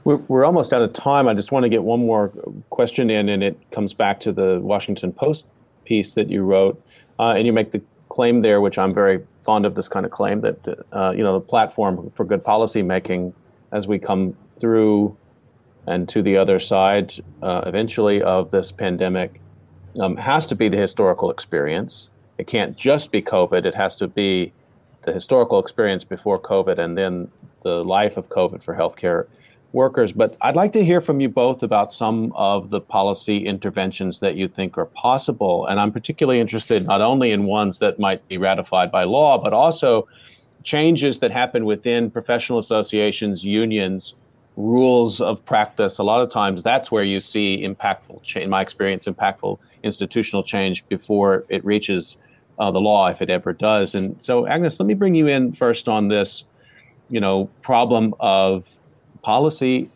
We're, 0.06 0.22
we're 0.30 0.46
almost 0.46 0.72
out 0.72 0.82
of 0.82 0.94
time. 0.94 1.28
I 1.28 1.34
just 1.34 1.52
want 1.52 1.64
to 1.64 1.70
get 1.70 1.84
one 1.84 2.00
more 2.00 2.30
question 2.70 3.10
in, 3.10 3.28
and 3.28 3.44
it 3.44 3.58
comes 3.72 3.94
back 3.94 4.22
to 4.22 4.32
the 4.32 4.60
Washington 4.62 5.12
Post 5.12 5.44
piece 5.84 6.14
that 6.14 6.30
you 6.30 6.44
wrote, 6.44 6.82
uh, 7.20 7.32
and 7.32 7.46
you 7.46 7.52
make 7.52 7.72
the 7.72 7.82
claim 8.08 8.42
there, 8.42 8.62
which 8.62 8.78
I'm 8.78 8.94
very 8.94 9.20
fond 9.44 9.66
of 9.66 9.76
this 9.76 9.90
kind 9.90 10.06
of 10.06 10.12
claim 10.12 10.42
that 10.42 10.58
uh, 10.94 11.12
you 11.12 11.24
know 11.24 11.34
the 11.34 11.46
platform 11.46 12.12
for 12.16 12.24
good 12.24 12.44
policy 12.44 12.82
making 12.82 13.34
as 13.74 13.88
we 13.88 14.00
come 14.00 14.36
through 14.60 15.16
and 15.88 16.08
to 16.10 16.24
the 16.24 16.38
other 16.38 16.60
side 16.60 17.14
uh, 17.44 17.62
eventually 17.66 18.22
of 18.22 18.50
this 18.52 18.72
pandemic 18.72 19.42
um, 20.00 20.18
has 20.18 20.46
to 20.48 20.56
be 20.56 20.70
the 20.70 20.78
historical 20.78 21.32
experience. 21.32 22.10
It 22.38 22.48
can't 22.48 22.76
just 22.78 23.12
be 23.12 23.22
COVID. 23.22 23.66
It 23.66 23.76
has 23.76 23.96
to 23.98 24.08
be 24.08 24.54
the 25.06 25.14
historical 25.14 25.60
experience 25.60 26.04
before 26.04 26.40
COVID 26.40 26.78
and 26.78 26.98
then 26.98 27.30
the 27.64 27.84
life 27.84 28.18
of 28.18 28.30
COVID 28.30 28.64
for 28.64 28.76
healthcare 28.76 29.28
workers. 29.72 30.12
But 30.12 30.36
I'd 30.42 30.56
like 30.56 30.74
to 30.74 30.84
hear 30.84 31.02
from 31.02 31.20
you 31.20 31.30
both 31.30 31.62
about 31.62 31.94
some 31.94 32.32
of 32.36 32.70
the 32.70 32.80
policy 32.80 33.46
interventions 33.46 34.20
that 34.20 34.36
you 34.36 34.48
think 34.48 34.78
are 34.78 34.86
possible. 34.86 35.68
And 35.68 35.80
I'm 35.80 35.92
particularly 35.92 36.40
interested 36.40 36.86
not 36.86 37.02
only 37.02 37.32
in 37.32 37.44
ones 37.44 37.80
that 37.80 38.00
might 38.00 38.28
be 38.28 38.38
ratified 38.38 38.92
by 38.92 39.04
law, 39.04 39.38
but 39.38 39.54
also 39.54 40.08
changes 40.64 41.20
that 41.20 41.32
happen 41.32 41.66
within 41.66 42.10
professional 42.10 42.58
associations, 42.58 43.44
unions, 43.44 44.16
rules 44.58 45.20
of 45.20 45.44
practice. 45.46 45.98
A 45.98 46.04
lot 46.04 46.22
of 46.22 46.30
times 46.30 46.64
that's 46.64 46.92
where 46.92 47.04
you 47.04 47.20
see 47.20 47.66
impactful, 47.66 48.36
in 48.36 48.50
my 48.50 48.62
experience, 48.62 49.06
impactful 49.06 49.60
institutional 49.84 50.44
change 50.44 50.86
before 50.88 51.46
it 51.50 51.64
reaches 51.66 52.18
uh, 52.58 52.72
the 52.72 52.80
law, 52.80 53.08
if 53.08 53.22
it 53.22 53.30
ever 53.30 53.54
does. 53.54 53.96
And 53.96 54.16
so, 54.20 54.48
Agnes, 54.48 54.80
let 54.80 54.86
me 54.86 54.94
bring 54.94 55.16
you 55.16 55.28
in 55.28 55.54
first 55.54 55.90
on 55.90 56.08
this, 56.08 56.46
you 57.10 57.20
know, 57.20 57.50
problem 57.62 58.14
of 58.20 58.66
policy, 59.22 59.90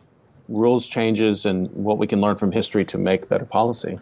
rules 0.48 0.86
changes, 0.86 1.46
and 1.46 1.70
what 1.72 1.98
we 1.98 2.06
can 2.06 2.20
learn 2.20 2.36
from 2.36 2.52
history 2.52 2.84
to 2.84 2.98
make 2.98 3.28
better 3.28 3.46
policy. 3.46 3.98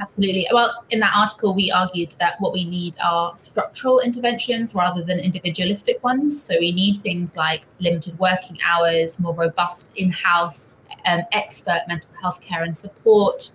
Absolutely. 0.00 0.46
Well, 0.52 0.84
in 0.90 1.00
that 1.00 1.12
article, 1.16 1.54
we 1.54 1.70
argued 1.70 2.14
that 2.18 2.40
what 2.40 2.52
we 2.52 2.64
need 2.64 2.94
are 3.02 3.34
structural 3.34 4.00
interventions 4.00 4.74
rather 4.74 5.02
than 5.02 5.18
individualistic 5.18 6.02
ones. 6.04 6.40
So 6.40 6.54
we 6.60 6.72
need 6.72 7.02
things 7.02 7.36
like 7.36 7.62
limited 7.78 8.18
working 8.18 8.58
hours, 8.64 9.18
more 9.18 9.34
robust 9.34 9.90
in-house 9.96 10.78
um, 11.06 11.22
expert 11.32 11.82
mental 11.88 12.10
health 12.20 12.40
care 12.40 12.62
and 12.62 12.76
support, 12.76 13.52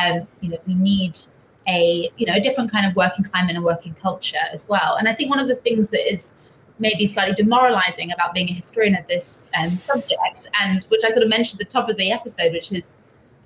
um, 0.00 0.26
you 0.40 0.50
know, 0.50 0.58
we 0.66 0.74
need 0.74 1.18
a 1.68 2.10
you 2.16 2.26
know 2.26 2.34
a 2.34 2.40
different 2.40 2.72
kind 2.72 2.84
of 2.84 2.96
working 2.96 3.24
climate 3.24 3.54
and 3.54 3.64
working 3.64 3.94
culture 3.94 4.36
as 4.52 4.68
well. 4.68 4.96
And 4.96 5.08
I 5.08 5.14
think 5.14 5.30
one 5.30 5.38
of 5.38 5.48
the 5.48 5.56
things 5.56 5.90
that 5.90 6.12
is 6.12 6.34
maybe 6.78 7.06
slightly 7.06 7.34
demoralizing 7.34 8.10
about 8.12 8.34
being 8.34 8.48
a 8.48 8.52
historian 8.52 8.96
of 8.96 9.06
this 9.06 9.46
um, 9.58 9.76
subject, 9.76 10.48
and 10.60 10.84
which 10.88 11.02
I 11.04 11.10
sort 11.10 11.22
of 11.22 11.28
mentioned 11.28 11.60
at 11.60 11.68
the 11.68 11.72
top 11.72 11.88
of 11.88 11.96
the 11.96 12.10
episode, 12.10 12.52
which 12.52 12.72
is, 12.72 12.96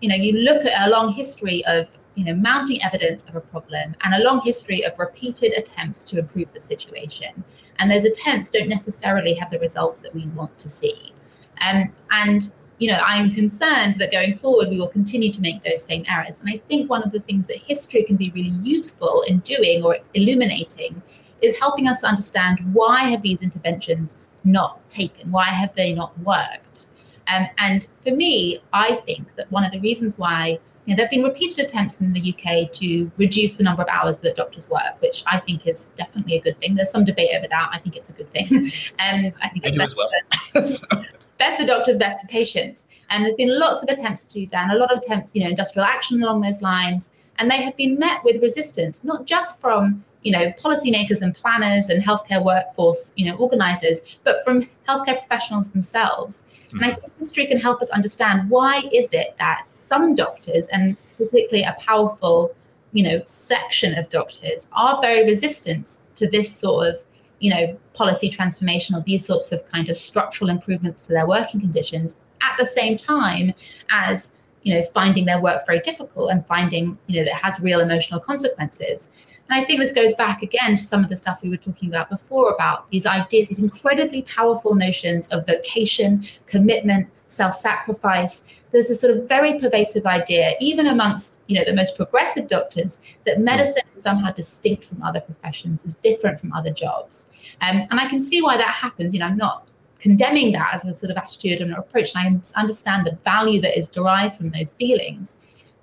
you 0.01 0.09
know, 0.09 0.15
you 0.15 0.33
look 0.39 0.65
at 0.65 0.87
a 0.87 0.91
long 0.91 1.13
history 1.13 1.65
of 1.67 1.91
you 2.17 2.25
know 2.25 2.35
mounting 2.35 2.83
evidence 2.83 3.25
of 3.25 3.37
a 3.37 3.41
problem 3.41 3.95
and 4.03 4.15
a 4.15 4.25
long 4.25 4.41
history 4.41 4.83
of 4.85 4.99
repeated 4.99 5.53
attempts 5.57 6.03
to 6.05 6.19
improve 6.19 6.53
the 6.53 6.61
situation, 6.61 7.45
and 7.79 7.91
those 7.91 8.05
attempts 8.05 8.51
don't 8.51 8.69
necessarily 8.69 9.35
have 9.35 9.51
the 9.51 9.59
results 9.61 10.01
that 10.01 10.15
we 10.15 10.27
want 10.29 10.59
to 10.59 10.69
see. 10.69 11.13
Um, 11.61 11.93
and 12.11 12.51
you 12.79 12.91
know, 12.91 13.01
I'm 13.05 13.33
concerned 13.33 13.95
that 13.95 14.13
going 14.13 14.37
forward 14.37 14.69
we 14.69 14.79
will 14.79 14.89
continue 14.89 15.33
to 15.33 15.41
make 15.41 15.63
those 15.63 15.83
same 15.83 16.05
errors. 16.09 16.41
And 16.41 16.51
I 16.53 16.59
think 16.69 16.91
one 16.91 17.03
of 17.03 17.13
the 17.13 17.21
things 17.21 17.47
that 17.47 17.59
history 17.59 18.03
can 18.03 18.17
be 18.17 18.31
really 18.33 18.57
useful 18.63 19.23
in 19.27 19.39
doing 19.41 19.83
or 19.83 19.97
illuminating 20.13 21.01
is 21.41 21.57
helping 21.59 21.89
us 21.89 22.05
understand 22.05 22.61
why 22.75 23.05
have 23.05 23.23
these 23.23 23.43
interventions 23.43 24.17
not 24.45 24.89
taken? 24.91 25.31
Why 25.31 25.47
have 25.47 25.75
they 25.75 25.93
not 25.93 26.19
worked? 26.21 26.89
Um, 27.29 27.47
and 27.59 27.87
for 28.03 28.13
me, 28.13 28.61
I 28.73 28.97
think 29.07 29.35
that 29.37 29.51
one 29.51 29.65
of 29.65 29.73
the 29.73 29.81
reasons 29.81 30.17
why 30.17 30.59
you 30.87 30.93
know, 30.93 30.97
there 30.97 31.07
have 31.07 31.11
been 31.11 31.25
repeated 31.25 31.59
attempts 31.65 32.01
in 32.01 32.13
the 32.13 32.33
UK 32.33 32.73
to 32.73 33.11
reduce 33.17 33.55
the 33.55 33.65
number 33.65 33.83
of 33.83 33.89
hours 33.89 34.19
that 34.19 34.37
doctors 34.37 34.71
work, 34.71 35.01
which 35.01 35.25
I 35.27 35.41
think 35.41 35.67
is 35.67 35.89
definitely 35.97 36.37
a 36.37 36.41
good 36.41 36.59
thing. 36.61 36.77
There's 36.77 36.91
some 36.91 37.05
debate 37.05 37.31
over 37.37 37.49
that. 37.49 37.71
I 37.73 37.79
think 37.79 37.97
it's 37.97 38.09
a 38.09 38.13
good 38.13 38.33
thing. 38.33 38.71
Um, 38.99 39.33
I 39.43 39.49
think 39.49 39.65
it's 39.65 39.75
I 39.75 39.77
do 39.77 39.81
as 39.81 39.97
well. 39.97 41.05
best 41.39 41.61
for 41.61 41.67
doctors, 41.67 41.99
best 41.99 42.21
for 42.21 42.29
patients. 42.29 42.87
And 43.11 43.25
there's 43.25 43.35
been 43.35 43.59
lots 43.59 43.83
of 43.83 43.89
attempts 43.89 44.25
to 44.25 44.41
do 44.41 44.47
that, 44.53 44.65
and 44.65 44.73
a 44.73 44.77
lot 44.77 44.93
of 44.93 44.99
attempts, 44.99 45.35
you 45.35 45.43
know, 45.43 45.51
industrial 45.51 45.87
action 45.87 46.23
along 46.23 46.41
those 46.41 46.63
lines. 46.63 47.11
And 47.39 47.51
they 47.51 47.59
have 47.63 47.77
been 47.77 47.99
met 47.99 48.25
with 48.25 48.43
resistance, 48.43 49.05
not 49.05 49.27
just 49.27 49.61
from 49.61 50.05
you 50.27 50.33
know 50.33 50.53
policymakers 50.65 51.23
and 51.23 51.35
planners 51.35 51.89
and 51.89 52.03
healthcare 52.03 52.45
workforce, 52.45 53.13
you 53.17 53.25
know, 53.27 53.37
organizers, 53.37 54.01
but 54.25 54.37
from 54.45 54.69
healthcare 54.89 55.19
professionals 55.23 55.71
themselves. 55.71 56.43
Mm-hmm. 56.43 56.77
And 56.77 56.85
I 56.85 56.91
mm-hmm. 56.91 57.01
think 57.01 57.13
history 57.19 57.47
can 57.47 57.59
help 57.59 57.81
us 57.81 57.91
understand 57.91 58.51
why 58.51 58.83
is 58.93 59.09
it 59.13 59.37
that 59.39 59.67
some 59.75 60.15
doctors, 60.15 60.67
and 60.69 60.97
particularly 61.17 61.63
a 61.63 61.77
powerful 61.79 62.55
you 62.97 63.03
know, 63.03 63.21
section 63.25 63.97
of 63.99 64.09
doctors 64.09 64.71
are 64.73 65.01
very 65.03 65.27
resistant 65.27 65.99
to 66.15 66.27
this 66.31 66.51
sort 66.51 66.89
of, 66.89 67.05
you 67.41 67.51
know, 67.53 67.79
policy 67.93 68.31
transformation 68.31 68.97
or 68.97 69.03
these 69.03 69.27
sorts 69.27 69.53
of 69.53 69.65
kind 69.71 69.91
of 69.91 69.97
structural 69.97 70.49
improvements 70.49 71.03
to 71.03 71.13
their 71.13 71.29
working 71.29 71.61
conditions 71.61 72.17
at 72.41 72.57
the 72.59 72.65
same 72.65 72.97
time 72.97 73.53
as 73.91 74.31
you 74.63 74.75
know 74.75 74.83
finding 74.95 75.25
their 75.27 75.41
work 75.41 75.65
very 75.67 75.81
difficult 75.81 76.31
and 76.31 76.45
finding 76.47 76.99
you 77.07 77.19
know 77.19 77.25
that 77.25 77.35
has 77.35 77.61
real 77.61 77.81
emotional 77.81 78.19
consequences 78.19 79.09
and 79.49 79.61
I 79.61 79.65
think 79.65 79.81
this 79.81 79.93
goes 79.93 80.13
back 80.15 80.43
again 80.43 80.77
to 80.77 80.83
some 80.83 81.05
of 81.05 81.09
the 81.09 81.17
stuff 81.17 81.41
we 81.43 81.51
were 81.51 81.57
talking 81.57 81.89
about 81.89 82.11
before 82.11 82.51
about 82.51 82.91
these 82.91 83.07
ideas, 83.07 83.49
these 83.49 83.59
incredibly 83.59 84.23
powerful 84.23 84.75
notions 84.75 85.29
of 85.29 85.47
vocation, 85.47 86.27
commitment, 86.47 87.09
self-sacrifice. 87.29 88.43
There's 88.73 88.91
a 88.91 88.95
sort 88.95 89.17
of 89.17 89.29
very 89.29 89.59
pervasive 89.59 90.05
idea, 90.07 90.55
even 90.61 90.87
amongst 90.87 91.41
you 91.47 91.57
know 91.57 91.65
the 91.65 91.75
most 91.75 91.97
progressive 91.97 92.49
doctors, 92.49 92.99
that 93.25 93.41
medicine 93.41 93.83
is 93.97 94.03
somehow 94.03 94.33
distinct 94.33 94.85
from 94.85 95.03
other 95.03 95.21
professions, 95.21 95.85
is 95.85 95.95
different 95.95 96.41
from 96.41 96.53
other 96.53 96.73
jobs. 96.73 97.27
Um, 97.61 97.87
and 97.91 98.01
I 98.01 98.09
can 98.09 98.21
see 98.21 98.43
why 98.43 98.57
that 98.57 98.69
happens. 98.69 99.15
You 99.15 99.21
know, 99.21 99.27
I'm 99.27 99.37
not 99.37 99.67
condemning 100.01 100.53
that 100.53 100.71
as 100.75 100.85
a 100.85 100.93
sort 100.93 101.11
of 101.11 101.17
attitude 101.17 101.61
and 101.61 101.73
approach. 101.73 102.15
And 102.15 102.45
I 102.55 102.61
understand 102.61 103.07
the 103.07 103.17
value 103.25 103.61
that 103.63 103.79
is 103.79 103.89
derived 103.89 104.37
from 104.37 104.51
those 104.51 104.73
feelings. 104.73 105.37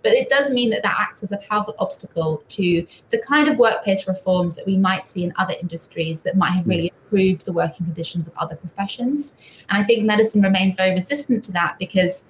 But 0.03 0.13
it 0.13 0.29
does 0.29 0.51
mean 0.51 0.69
that 0.71 0.83
that 0.83 0.95
acts 0.99 1.23
as 1.23 1.31
a 1.31 1.37
powerful 1.37 1.75
obstacle 1.79 2.43
to 2.49 2.85
the 3.09 3.19
kind 3.19 3.47
of 3.47 3.57
workplace 3.57 4.07
reforms 4.07 4.55
that 4.55 4.65
we 4.65 4.77
might 4.77 5.07
see 5.07 5.23
in 5.23 5.33
other 5.37 5.55
industries 5.59 6.21
that 6.21 6.37
might 6.37 6.51
have 6.51 6.67
really 6.67 6.91
improved 7.03 7.45
the 7.45 7.53
working 7.53 7.85
conditions 7.85 8.27
of 8.27 8.33
other 8.37 8.55
professions. 8.55 9.35
And 9.69 9.81
I 9.81 9.83
think 9.85 10.03
medicine 10.03 10.41
remains 10.41 10.75
very 10.75 10.91
resistant 10.93 11.43
to 11.45 11.51
that 11.53 11.77
because 11.79 12.25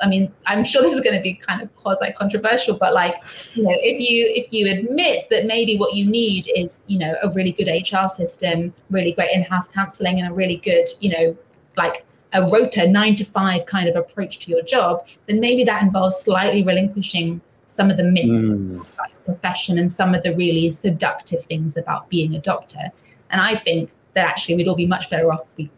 I 0.00 0.08
mean, 0.08 0.32
I'm 0.46 0.64
sure 0.64 0.82
this 0.82 0.92
is 0.92 1.00
going 1.00 1.16
to 1.16 1.22
be 1.22 1.34
kind 1.34 1.62
of 1.62 1.74
quasi 1.76 2.12
controversial, 2.12 2.76
but 2.76 2.92
like, 2.92 3.14
you 3.54 3.62
know, 3.62 3.70
if 3.72 4.00
you 4.00 4.26
if 4.34 4.52
you 4.52 4.68
admit 4.68 5.30
that 5.30 5.46
maybe 5.46 5.78
what 5.78 5.94
you 5.94 6.04
need 6.04 6.50
is, 6.56 6.80
you 6.86 6.98
know, 6.98 7.14
a 7.22 7.30
really 7.30 7.52
good 7.52 7.68
HR 7.68 8.08
system, 8.08 8.74
really 8.90 9.12
great 9.12 9.30
in-house 9.32 9.68
counseling, 9.68 10.18
and 10.18 10.28
a 10.28 10.34
really 10.34 10.56
good, 10.56 10.88
you 11.00 11.10
know, 11.10 11.36
like 11.76 12.04
a 12.32 12.42
rota 12.42 12.86
nine 12.88 13.16
to 13.16 13.24
five 13.24 13.66
kind 13.66 13.88
of 13.88 13.96
approach 13.96 14.38
to 14.40 14.50
your 14.50 14.62
job, 14.62 15.06
then 15.26 15.40
maybe 15.40 15.64
that 15.64 15.82
involves 15.82 16.16
slightly 16.16 16.62
relinquishing 16.62 17.40
some 17.66 17.90
of 17.90 17.96
the 17.96 18.04
myths 18.04 18.42
mm. 18.42 18.76
about 18.76 19.10
your 19.10 19.20
profession 19.24 19.78
and 19.78 19.92
some 19.92 20.14
of 20.14 20.22
the 20.22 20.34
really 20.36 20.70
seductive 20.70 21.44
things 21.44 21.76
about 21.76 22.08
being 22.08 22.34
a 22.34 22.38
doctor. 22.38 22.90
And 23.30 23.40
I 23.40 23.56
think 23.56 23.90
that 24.14 24.26
actually 24.26 24.56
we'd 24.56 24.68
all 24.68 24.76
be 24.76 24.86
much 24.86 25.08
better 25.10 25.32
off 25.32 25.42
if 25.42 25.56
we 25.56 25.70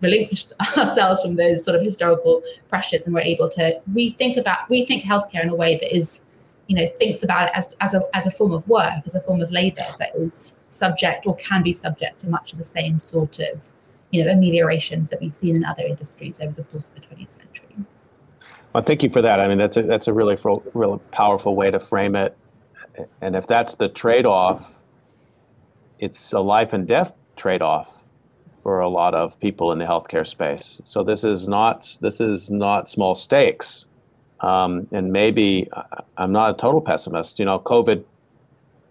relinquished 0.00 0.52
ourselves 0.76 1.22
from 1.22 1.36
those 1.36 1.64
sort 1.64 1.76
of 1.76 1.82
historical 1.82 2.42
pressures 2.68 3.06
and 3.06 3.14
we're 3.14 3.20
able 3.20 3.48
to 3.48 3.80
rethink 3.92 4.36
about 4.38 4.68
rethink 4.68 5.02
healthcare 5.02 5.42
in 5.42 5.48
a 5.48 5.54
way 5.54 5.78
that 5.78 5.94
is 5.94 6.22
you 6.66 6.76
know 6.76 6.86
thinks 6.98 7.22
about 7.22 7.48
it 7.48 7.52
as, 7.54 7.74
as 7.80 7.94
a 7.94 8.02
as 8.12 8.26
a 8.26 8.30
form 8.30 8.52
of 8.52 8.66
work 8.68 8.92
as 9.06 9.14
a 9.14 9.20
form 9.22 9.40
of 9.40 9.50
labor 9.50 9.86
that 9.98 10.14
is 10.16 10.58
subject 10.70 11.26
or 11.26 11.34
can 11.36 11.62
be 11.62 11.72
subject 11.72 12.20
to 12.20 12.28
much 12.28 12.52
of 12.52 12.58
the 12.58 12.64
same 12.64 13.00
sort 13.00 13.38
of 13.38 13.60
you 14.10 14.24
know 14.24 14.30
ameliorations 14.30 15.10
that 15.10 15.20
we've 15.20 15.34
seen 15.34 15.56
in 15.56 15.64
other 15.64 15.84
industries 15.84 16.40
over 16.40 16.52
the 16.52 16.64
course 16.64 16.88
of 16.88 16.94
the 16.96 17.00
20th 17.02 17.34
century 17.34 17.66
well 18.72 18.82
thank 18.82 19.02
you 19.02 19.10
for 19.10 19.22
that 19.22 19.40
i 19.40 19.48
mean 19.48 19.58
that's 19.58 19.76
a 19.76 19.82
that's 19.82 20.06
a 20.06 20.12
really 20.12 20.38
really 20.74 20.98
powerful 21.12 21.56
way 21.56 21.70
to 21.70 21.80
frame 21.80 22.14
it 22.16 22.36
and 23.20 23.36
if 23.36 23.46
that's 23.46 23.74
the 23.74 23.88
trade-off 23.88 24.72
it's 25.98 26.32
a 26.32 26.40
life 26.40 26.72
and 26.72 26.86
death 26.86 27.12
trade-off 27.36 27.88
for 28.66 28.80
a 28.80 28.88
lot 28.88 29.14
of 29.14 29.38
people 29.38 29.70
in 29.70 29.78
the 29.78 29.84
healthcare 29.84 30.26
space. 30.26 30.80
So 30.82 31.04
this 31.04 31.22
is 31.22 31.46
not 31.46 31.96
this 32.00 32.18
is 32.18 32.50
not 32.50 32.88
small 32.88 33.14
stakes. 33.14 33.84
Um, 34.40 34.88
and 34.90 35.12
maybe 35.12 35.70
I'm 36.16 36.32
not 36.32 36.50
a 36.50 36.60
total 36.60 36.80
pessimist. 36.80 37.38
You 37.38 37.44
know, 37.44 37.60
COVID 37.60 38.02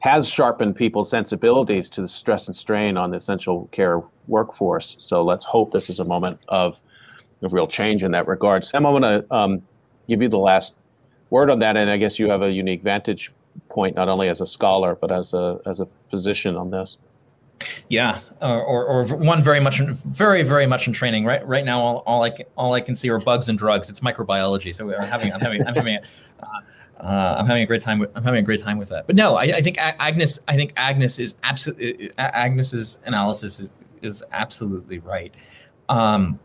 has 0.05 0.29
sharpened 0.29 0.75
people's 0.75 1.09
sensibilities 1.09 1.89
to 1.89 2.01
the 2.01 2.07
stress 2.07 2.45
and 2.45 2.55
strain 2.55 2.95
on 2.95 3.09
the 3.09 3.17
essential 3.17 3.67
care 3.71 4.03
workforce. 4.27 4.95
So 4.99 5.23
let's 5.23 5.43
hope 5.43 5.71
this 5.71 5.89
is 5.89 5.99
a 5.99 6.03
moment 6.03 6.39
of, 6.47 6.79
of 7.41 7.53
real 7.53 7.67
change 7.67 8.03
in 8.03 8.11
that 8.11 8.27
regard. 8.27 8.63
Sam, 8.63 8.85
I 8.85 8.91
want 8.91 9.03
to 9.03 9.33
um, 9.33 9.63
give 10.07 10.21
you 10.21 10.29
the 10.29 10.37
last 10.37 10.73
word 11.31 11.49
on 11.49 11.57
that, 11.59 11.75
and 11.75 11.89
I 11.89 11.97
guess 11.97 12.19
you 12.19 12.29
have 12.29 12.43
a 12.43 12.51
unique 12.51 12.83
vantage 12.83 13.31
point 13.69 13.95
not 13.95 14.07
only 14.07 14.27
as 14.29 14.41
a 14.41 14.45
scholar 14.45 14.95
but 14.95 15.11
as 15.11 15.33
a 15.33 15.59
as 15.65 15.79
a 15.79 15.87
physician 16.11 16.55
on 16.55 16.69
this. 16.69 16.97
Yeah, 17.89 18.19
uh, 18.41 18.59
or, 18.73 18.85
or 18.85 19.05
one 19.05 19.41
very 19.41 19.61
much, 19.61 19.79
very, 19.79 20.43
very 20.43 20.67
much 20.67 20.87
in 20.87 20.93
training. 20.93 21.25
Right, 21.25 21.45
right 21.47 21.65
now, 21.65 21.79
all, 21.81 22.03
all 22.05 22.21
I 22.21 22.29
can, 22.29 22.45
all 22.57 22.73
I 22.73 22.81
can 22.81 22.95
see 22.95 23.09
are 23.09 23.17
bugs 23.17 23.47
and 23.49 23.57
drugs. 23.57 23.89
It's 23.89 24.01
microbiology, 24.01 24.75
so 24.75 24.93
I'm 24.93 25.07
having, 25.07 25.33
I'm 25.33 25.39
having, 25.39 25.65
I'm 25.65 25.73
having, 25.73 25.97
uh, 26.43 26.59
uh, 26.99 27.35
I'm 27.37 27.45
having 27.45 27.63
a 27.63 27.65
great 27.65 27.81
time. 27.81 27.99
With, 27.99 28.11
I'm 28.15 28.23
having 28.23 28.39
a 28.39 28.43
great 28.43 28.61
time 28.61 28.77
with 28.77 28.89
that. 28.89 29.07
But 29.07 29.15
no, 29.15 29.35
I, 29.35 29.43
I 29.43 29.61
think 29.61 29.77
Agnes, 29.79 30.39
I 30.47 30.55
think 30.55 30.73
Agnes 30.77 31.19
is 31.19 31.35
absolutely 31.43 32.11
Agnes's 32.17 32.99
analysis 33.05 33.59
is, 33.59 33.71
is 34.01 34.23
absolutely 34.31 34.99
right. 34.99 35.33
Um, 35.89 36.39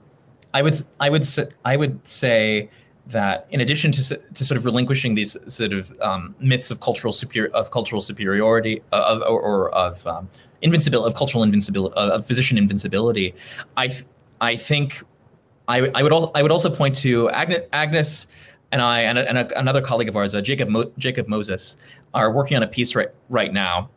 I 0.53 0.63
would, 0.63 0.81
I 0.99 1.09
would, 1.09 1.27
I 1.65 1.77
would 1.77 2.07
say 2.07 2.69
that 3.07 3.47
in 3.51 3.61
addition 3.61 3.93
to, 3.93 4.17
to 4.17 4.45
sort 4.45 4.59
of 4.59 4.65
relinquishing 4.65 5.15
these 5.15 5.37
sort 5.47 5.73
of 5.73 5.93
um, 6.01 6.35
myths 6.41 6.71
of 6.71 6.81
cultural 6.81 7.13
superior 7.13 7.51
of 7.53 7.71
cultural 7.71 8.01
superiority 8.01 8.83
uh, 8.93 8.97
of, 8.97 9.23
or, 9.23 9.41
or, 9.41 9.71
of 9.75 10.07
um, 10.07 10.29
invincibility 10.63 11.09
of 11.09 11.17
cultural 11.17 11.43
invincibility 11.43 11.95
uh, 11.97 12.11
of 12.11 12.27
physician 12.27 12.59
invincibility, 12.59 13.35
I 13.77 13.97
I 14.41 14.57
think 14.57 15.03
I, 15.69 15.91
I 15.95 16.03
would 16.03 16.13
al- 16.13 16.33
I 16.35 16.43
would 16.43 16.53
also 16.53 16.71
point 16.71 16.97
to 16.97 17.31
Agnes, 17.31 17.61
Agnes 17.73 18.27
and 18.73 18.83
I 18.83 19.01
and, 19.03 19.19
a, 19.19 19.29
and 19.29 19.39
a, 19.39 19.59
another 19.59 19.83
colleague 19.83 20.09
of 20.09 20.17
ours, 20.17 20.35
uh, 20.35 20.41
Jacob 20.41 20.69
Mo- 20.69 20.93
Jacob 20.99 21.29
Moses, 21.29 21.77
are 22.15 22.31
working 22.33 22.57
on 22.57 22.63
a 22.63 22.69
piece 22.69 22.95
right 22.95 23.09
right 23.29 23.53
now 23.53 23.91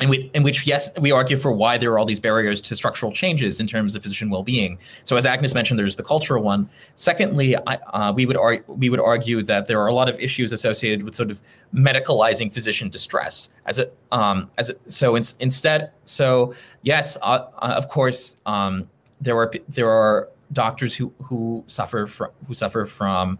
in, 0.00 0.08
we, 0.08 0.30
in 0.32 0.42
which, 0.42 0.66
yes, 0.66 0.90
we 0.98 1.10
argue 1.10 1.36
for 1.36 1.50
why 1.50 1.76
there 1.76 1.90
are 1.92 1.98
all 1.98 2.06
these 2.06 2.20
barriers 2.20 2.60
to 2.62 2.76
structural 2.76 3.10
changes 3.10 3.58
in 3.58 3.66
terms 3.66 3.94
of 3.94 4.02
physician 4.02 4.30
well-being. 4.30 4.78
So, 5.04 5.16
as 5.16 5.26
Agnes 5.26 5.54
mentioned, 5.54 5.78
there's 5.78 5.96
the 5.96 6.04
cultural 6.04 6.42
one. 6.42 6.68
Secondly, 6.94 7.56
I, 7.66 7.74
uh, 7.92 8.12
we 8.12 8.24
would 8.24 8.36
ar- 8.36 8.64
we 8.68 8.90
would 8.90 9.00
argue 9.00 9.42
that 9.44 9.66
there 9.66 9.80
are 9.80 9.88
a 9.88 9.92
lot 9.92 10.08
of 10.08 10.18
issues 10.20 10.52
associated 10.52 11.02
with 11.02 11.16
sort 11.16 11.30
of 11.30 11.42
medicalizing 11.74 12.52
physician 12.52 12.88
distress. 12.88 13.48
As 13.66 13.80
a 13.80 13.90
um, 14.12 14.50
as 14.56 14.70
a, 14.70 14.74
so 14.86 15.16
in, 15.16 15.24
instead, 15.40 15.90
so 16.04 16.54
yes, 16.82 17.16
uh, 17.22 17.46
uh, 17.56 17.74
of 17.76 17.88
course, 17.88 18.36
um, 18.46 18.88
there 19.20 19.36
are 19.36 19.50
there 19.68 19.88
are 19.88 20.28
doctors 20.52 20.94
who 20.94 21.12
who 21.22 21.64
suffer 21.66 22.06
from 22.06 22.30
who 22.46 22.54
suffer 22.54 22.86
from 22.86 23.38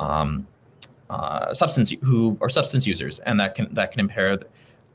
um, 0.00 0.46
uh, 1.10 1.52
substance 1.54 1.90
who 2.02 2.36
are 2.40 2.48
substance 2.48 2.86
users, 2.86 3.18
and 3.20 3.38
that 3.40 3.54
can 3.54 3.72
that 3.74 3.90
can 3.92 4.00
impair. 4.00 4.38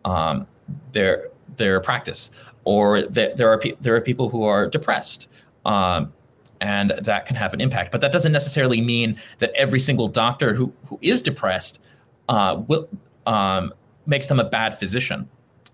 Um, 0.03 0.47
their 0.91 1.29
their 1.57 1.79
practice, 1.79 2.29
or 2.63 3.03
that 3.03 3.37
there 3.37 3.49
are 3.49 3.57
pe- 3.57 3.75
there 3.81 3.95
are 3.95 4.01
people 4.01 4.29
who 4.29 4.43
are 4.43 4.67
depressed. 4.67 5.27
Um, 5.65 6.13
and 6.59 6.91
that 7.01 7.25
can 7.25 7.35
have 7.35 7.55
an 7.55 7.61
impact. 7.61 7.91
But 7.91 8.01
that 8.01 8.11
doesn't 8.11 8.31
necessarily 8.31 8.81
mean 8.81 9.19
that 9.39 9.51
every 9.55 9.79
single 9.79 10.07
doctor 10.07 10.53
who, 10.53 10.71
who 10.85 10.99
is 11.01 11.23
depressed 11.23 11.79
uh, 12.29 12.61
will 12.67 12.87
um, 13.25 13.73
makes 14.05 14.27
them 14.27 14.39
a 14.39 14.43
bad 14.43 14.77
physician. 14.77 15.27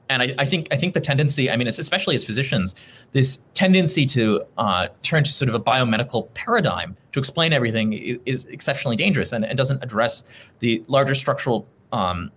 And 0.09 0.21
I, 0.21 0.35
I, 0.37 0.45
think 0.45 0.67
I 0.71 0.77
think 0.77 0.93
the 0.93 1.01
tendency, 1.01 1.51
I 1.51 1.57
mean, 1.57 1.67
especially 1.67 2.15
as 2.15 2.23
physicians, 2.23 2.75
this 3.11 3.39
tendency 3.53 4.05
to 4.07 4.43
uh, 4.57 4.87
turn 5.01 5.23
to 5.23 5.33
sort 5.33 5.49
of 5.49 5.55
a 5.55 5.59
biomedical 5.59 6.33
paradigm 6.33 6.95
to 7.11 7.19
explain 7.19 7.51
everything 7.51 7.93
is, 7.93 8.19
is 8.25 8.45
exceptionally 8.45 8.95
dangerous, 8.95 9.33
and 9.33 9.43
it 9.43 9.57
doesn't 9.57 9.83
address 9.83 10.23
the 10.59 10.83
larger 10.87 11.13
structural 11.13 11.67
um, 11.91 12.31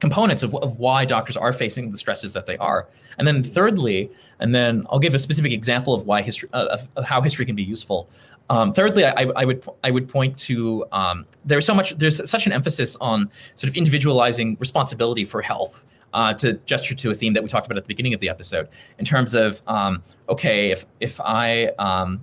components 0.00 0.42
of, 0.42 0.54
of 0.56 0.78
why 0.78 1.04
doctors 1.04 1.36
are 1.36 1.52
facing 1.52 1.90
the 1.90 1.96
stresses 1.96 2.32
that 2.32 2.46
they 2.46 2.56
are. 2.58 2.88
And 3.16 3.26
then 3.28 3.42
thirdly, 3.42 4.10
and 4.40 4.54
then 4.54 4.86
I'll 4.90 4.98
give 4.98 5.14
a 5.14 5.18
specific 5.18 5.52
example 5.52 5.94
of 5.94 6.04
why 6.04 6.22
history, 6.22 6.48
uh, 6.52 6.66
of, 6.66 6.88
of, 6.96 7.04
how 7.04 7.22
history 7.22 7.46
can 7.46 7.56
be 7.56 7.62
useful. 7.62 8.08
Um, 8.50 8.74
thirdly, 8.74 9.04
I, 9.04 9.22
I, 9.36 9.44
would 9.44 9.66
I 9.82 9.90
would 9.90 10.08
point 10.08 10.36
to 10.40 10.84
um, 10.92 11.24
there's 11.44 11.64
so 11.64 11.74
much 11.74 11.96
there's 11.96 12.28
such 12.28 12.44
an 12.46 12.52
emphasis 12.52 12.96
on 13.00 13.30
sort 13.54 13.70
of 13.70 13.76
individualizing 13.76 14.56
responsibility 14.60 15.24
for 15.24 15.40
health. 15.40 15.84
Uh, 16.14 16.32
to 16.32 16.54
gesture 16.64 16.94
to 16.94 17.10
a 17.10 17.14
theme 17.14 17.32
that 17.32 17.42
we 17.42 17.48
talked 17.48 17.66
about 17.66 17.76
at 17.76 17.82
the 17.82 17.88
beginning 17.88 18.14
of 18.14 18.20
the 18.20 18.28
episode, 18.28 18.68
in 18.98 19.04
terms 19.04 19.34
of 19.34 19.60
um, 19.66 20.00
okay, 20.28 20.70
if 20.70 20.86
if 21.00 21.20
I 21.20 21.66
um, 21.78 22.20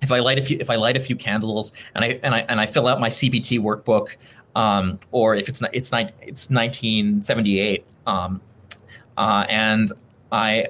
if 0.00 0.10
I 0.10 0.20
light 0.20 0.38
a 0.38 0.42
few 0.42 0.56
if 0.58 0.70
I 0.70 0.76
light 0.76 0.96
a 0.96 1.00
few 1.00 1.16
candles 1.16 1.72
and 1.94 2.04
I 2.04 2.20
and 2.22 2.34
I 2.34 2.40
and 2.48 2.60
I 2.60 2.66
fill 2.66 2.86
out 2.86 2.98
my 2.98 3.08
CBT 3.08 3.60
workbook, 3.60 4.16
um, 4.54 4.98
or 5.10 5.36
if 5.36 5.48
it's 5.48 5.60
it's 5.72 5.92
it's 6.22 6.50
1978, 6.50 7.84
um, 8.06 8.40
uh, 9.16 9.44
and 9.48 9.92
I 10.32 10.68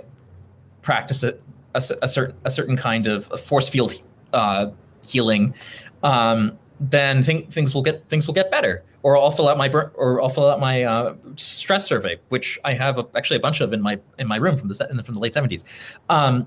practice 0.82 1.22
a, 1.22 1.34
a, 1.74 1.82
a, 2.02 2.08
certain 2.08 2.36
a 2.44 2.50
certain 2.50 2.76
kind 2.76 3.06
of 3.06 3.26
force 3.40 3.68
field 3.68 4.00
uh, 4.32 4.70
healing, 5.06 5.54
um, 6.02 6.58
then 6.80 7.22
th- 7.22 7.48
things 7.48 7.74
will 7.74 7.82
get 7.82 8.08
things 8.08 8.26
will 8.26 8.34
get 8.34 8.50
better. 8.50 8.82
Or 9.02 9.16
I'll 9.16 9.30
fill 9.30 9.48
out 9.48 9.56
my 9.56 9.68
or 9.68 10.20
I'll 10.22 10.28
fill 10.28 10.48
out 10.48 10.60
my 10.60 10.82
uh, 10.82 11.14
stress 11.36 11.86
survey, 11.86 12.18
which 12.28 12.58
I 12.64 12.74
have 12.74 12.98
a, 12.98 13.06
actually 13.14 13.36
a 13.36 13.40
bunch 13.40 13.60
of 13.60 13.72
in 13.72 13.80
my 13.80 13.98
in 14.18 14.26
my 14.26 14.36
room 14.36 14.56
from 14.56 14.68
the 14.68 14.74
set 14.74 14.90
from 15.04 15.14
the 15.14 15.20
late 15.20 15.34
70s. 15.34 15.64
Um, 16.08 16.46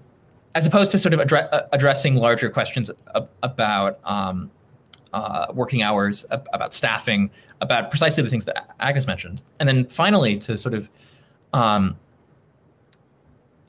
as 0.54 0.66
opposed 0.66 0.92
to 0.92 1.00
sort 1.00 1.14
of 1.14 1.20
addre- 1.22 1.48
uh, 1.52 1.62
addressing 1.72 2.16
larger 2.16 2.50
questions 2.50 2.92
about 3.42 4.00
um, 4.04 4.52
uh, 5.14 5.48
working 5.54 5.82
hours, 5.82 6.26
ab- 6.30 6.48
about 6.52 6.74
staffing, 6.74 7.32
about 7.62 7.90
precisely 7.90 8.22
the 8.22 8.30
things 8.30 8.44
that 8.46 8.76
Agnes 8.82 9.08
mentioned, 9.08 9.42
and 9.60 9.68
then 9.68 9.88
finally 9.88 10.38
to 10.40 10.58
sort 10.58 10.74
of 10.74 10.90
um, 11.54 11.98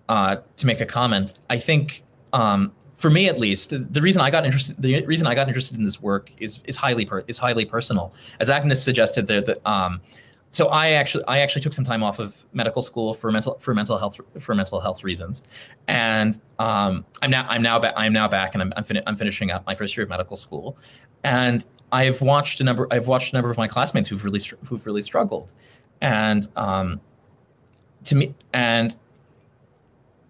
uh, 0.08 0.36
to 0.56 0.66
make 0.66 0.80
a 0.80 0.86
comment, 0.86 1.38
I 1.48 1.58
think 1.58 2.02
um, 2.32 2.72
for 3.02 3.10
me 3.10 3.28
at 3.28 3.36
least, 3.36 3.70
the, 3.70 3.78
the, 3.78 4.00
reason 4.00 4.22
I 4.22 4.30
got 4.30 4.44
interested, 4.44 4.76
the 4.80 5.04
reason 5.04 5.26
I 5.26 5.34
got 5.34 5.48
interested 5.48 5.76
in 5.76 5.84
this 5.84 6.00
work 6.00 6.30
is 6.38 6.60
is 6.66 6.76
highly 6.76 7.04
per, 7.04 7.24
is 7.26 7.36
highly 7.36 7.64
personal. 7.64 8.14
As 8.38 8.48
Agnes 8.48 8.80
suggested, 8.80 9.26
there 9.26 9.40
that 9.40 9.66
um, 9.66 10.00
so 10.52 10.68
I 10.68 10.90
actually 10.90 11.24
I 11.26 11.40
actually 11.40 11.62
took 11.62 11.72
some 11.72 11.84
time 11.84 12.04
off 12.04 12.20
of 12.20 12.44
medical 12.52 12.80
school 12.80 13.12
for 13.12 13.32
mental 13.32 13.58
for 13.58 13.74
mental 13.74 13.98
health 13.98 14.20
for 14.38 14.54
mental 14.54 14.78
health 14.78 15.02
reasons, 15.02 15.42
and 15.88 16.38
um, 16.60 17.04
I'm 17.22 17.32
now 17.32 17.44
I'm 17.48 17.60
now 17.60 17.80
back 17.80 17.94
I'm 17.96 18.12
now 18.12 18.28
back 18.28 18.54
and 18.54 18.62
I'm 18.62 18.72
I'm, 18.76 18.84
fin- 18.84 19.02
I'm 19.04 19.16
finishing 19.16 19.50
up 19.50 19.66
my 19.66 19.74
first 19.74 19.96
year 19.96 20.04
of 20.04 20.08
medical 20.08 20.36
school, 20.36 20.76
and 21.24 21.66
I've 21.90 22.22
watched 22.22 22.60
a 22.60 22.64
number 22.64 22.86
I've 22.92 23.08
watched 23.08 23.32
a 23.32 23.36
number 23.36 23.50
of 23.50 23.56
my 23.56 23.66
classmates 23.66 24.08
who've 24.08 24.24
really 24.24 24.40
who've 24.66 24.86
really 24.86 25.02
struggled, 25.02 25.50
and 26.00 26.46
um, 26.54 27.00
to 28.04 28.14
me 28.14 28.36
and 28.52 28.94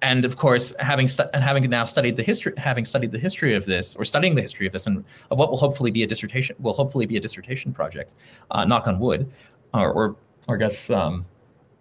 and 0.03 0.25
of 0.25 0.37
course 0.37 0.75
having 0.79 1.09
stu- 1.09 1.31
and 1.33 1.43
having 1.43 1.69
now 1.71 1.85
studied 1.85 2.17
the 2.17 2.23
history 2.23 2.53
having 2.57 2.85
studied 2.85 3.13
the 3.13 3.19
history 3.19 3.55
of 3.55 3.65
this 3.65 3.97
or 3.97 4.05
studying 4.05 4.35
the 4.35 4.43
history 4.43 4.67
of 4.67 4.73
this 4.73 4.87
and 4.87 5.05
of 5.31 5.39
what 5.39 5.51
will 5.51 5.57
hopefully 5.57 5.91
be 5.91 6.03
a 6.03 6.07
dissertation 6.07 6.55
will 6.59 6.75
hopefully 6.75 7.07
be 7.07 7.17
a 7.17 7.21
dissertation 7.21 7.73
project 7.73 8.15
uh, 8.51 8.65
knock 8.65 8.87
on 8.87 8.99
wood 8.99 9.31
or 9.73 9.93
or, 9.93 10.17
or 10.49 10.57
I 10.57 10.59
guess 10.59 10.91
um, 10.91 11.25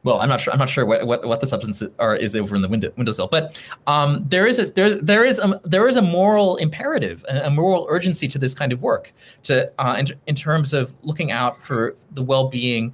well, 0.04 0.20
I'm 0.20 0.30
not 0.30 0.42
sure. 0.42 0.52
I'm 0.52 0.60
not 0.60 0.70
sure 0.70 0.86
what, 0.86 1.06
what, 1.06 1.28
what 1.28 1.42
the 1.42 1.48
substance 1.48 1.84
are, 2.00 2.16
is 2.16 2.36
over 2.36 2.56
in 2.56 2.62
the 2.62 2.68
window 2.68 2.92
windowsill, 2.98 3.28
but 3.28 3.62
um, 3.86 4.26
there 4.28 4.48
is 4.48 4.58
a, 4.58 4.72
there 4.74 4.96
there 4.96 5.24
is 5.24 5.38
a, 5.38 5.62
there 5.64 5.88
is 5.88 5.96
a 5.96 6.02
moral 6.02 6.58
imperative, 6.58 7.24
a, 7.30 7.52
moral 7.52 7.86
urgency 7.90 8.28
to 8.30 8.40
this 8.40 8.54
kind 8.54 8.72
of 8.72 8.82
work, 8.82 9.14
to 9.44 9.72
uh, 9.78 9.98
in, 10.00 10.08
in 10.26 10.36
terms 10.36 10.74
of 10.74 10.96
looking 11.04 11.32
out 11.32 11.62
for 11.62 11.96
the 12.12 12.24
well-being 12.24 12.94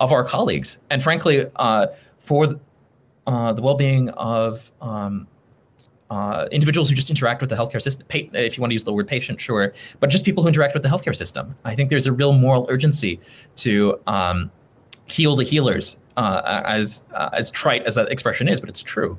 of 0.00 0.12
our 0.12 0.22
colleagues, 0.24 0.76
and 0.90 1.02
frankly, 1.02 1.46
uh, 1.56 1.86
for 2.20 2.60
uh, 3.26 3.52
the 3.52 3.62
well-being 3.62 4.10
of 4.10 4.70
um, 4.80 5.26
uh, 6.10 6.46
individuals 6.52 6.88
who 6.88 6.94
just 6.94 7.10
interact 7.10 7.40
with 7.40 7.50
the 7.50 7.56
healthcare 7.56 7.80
system, 7.80 8.06
if 8.12 8.56
you 8.56 8.60
want 8.60 8.70
to 8.70 8.74
use 8.74 8.84
the 8.84 8.92
word 8.92 9.08
patient, 9.08 9.40
sure, 9.40 9.72
but 10.00 10.10
just 10.10 10.24
people 10.24 10.42
who 10.42 10.48
interact 10.48 10.74
with 10.74 10.82
the 10.82 10.88
healthcare 10.88 11.16
system. 11.16 11.56
I 11.64 11.74
think 11.74 11.90
there's 11.90 12.06
a 12.06 12.12
real 12.12 12.32
moral 12.32 12.66
urgency 12.68 13.20
to 13.56 13.98
um, 14.06 14.50
heal 15.06 15.36
the 15.36 15.44
healers, 15.44 15.96
uh, 16.16 16.62
as 16.66 17.02
uh, 17.14 17.30
as 17.32 17.50
trite 17.50 17.84
as 17.84 17.94
that 17.94 18.10
expression 18.10 18.48
is, 18.48 18.60
but 18.60 18.68
it's 18.68 18.82
true. 18.82 19.18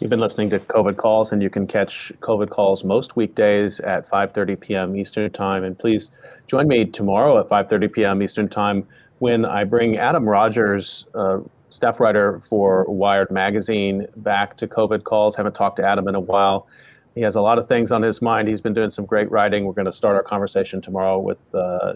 You've 0.00 0.10
been 0.10 0.20
listening 0.20 0.50
to 0.50 0.58
COVID 0.58 0.98
Calls, 0.98 1.32
and 1.32 1.42
you 1.42 1.48
can 1.48 1.66
catch 1.66 2.12
COVID 2.20 2.50
Calls 2.50 2.84
most 2.84 3.16
weekdays 3.16 3.80
at 3.80 4.08
5:30 4.10 4.60
p.m. 4.60 4.96
Eastern 4.96 5.30
Time. 5.32 5.64
And 5.64 5.78
please 5.78 6.10
join 6.46 6.68
me 6.68 6.84
tomorrow 6.84 7.38
at 7.38 7.48
5:30 7.48 7.92
p.m. 7.92 8.22
Eastern 8.22 8.48
Time 8.48 8.86
when 9.18 9.46
I 9.46 9.64
bring 9.64 9.96
Adam 9.96 10.28
Rogers, 10.28 11.06
uh, 11.14 11.38
staff 11.70 12.00
writer 12.00 12.42
for 12.48 12.84
Wired 12.88 13.30
Magazine, 13.30 14.06
back 14.16 14.56
to 14.58 14.66
COVID 14.66 15.04
Calls. 15.04 15.36
Haven't 15.36 15.54
talked 15.54 15.76
to 15.76 15.84
Adam 15.84 16.08
in 16.08 16.14
a 16.14 16.20
while. 16.20 16.66
He 17.14 17.22
has 17.22 17.34
a 17.34 17.40
lot 17.40 17.58
of 17.58 17.66
things 17.66 17.92
on 17.92 18.02
his 18.02 18.20
mind. 18.20 18.48
He's 18.48 18.60
been 18.60 18.74
doing 18.74 18.90
some 18.90 19.06
great 19.06 19.30
writing. 19.30 19.64
We're 19.64 19.72
going 19.72 19.86
to 19.86 19.92
start 19.92 20.16
our 20.16 20.22
conversation 20.22 20.82
tomorrow 20.82 21.18
with 21.18 21.38
uh, 21.54 21.94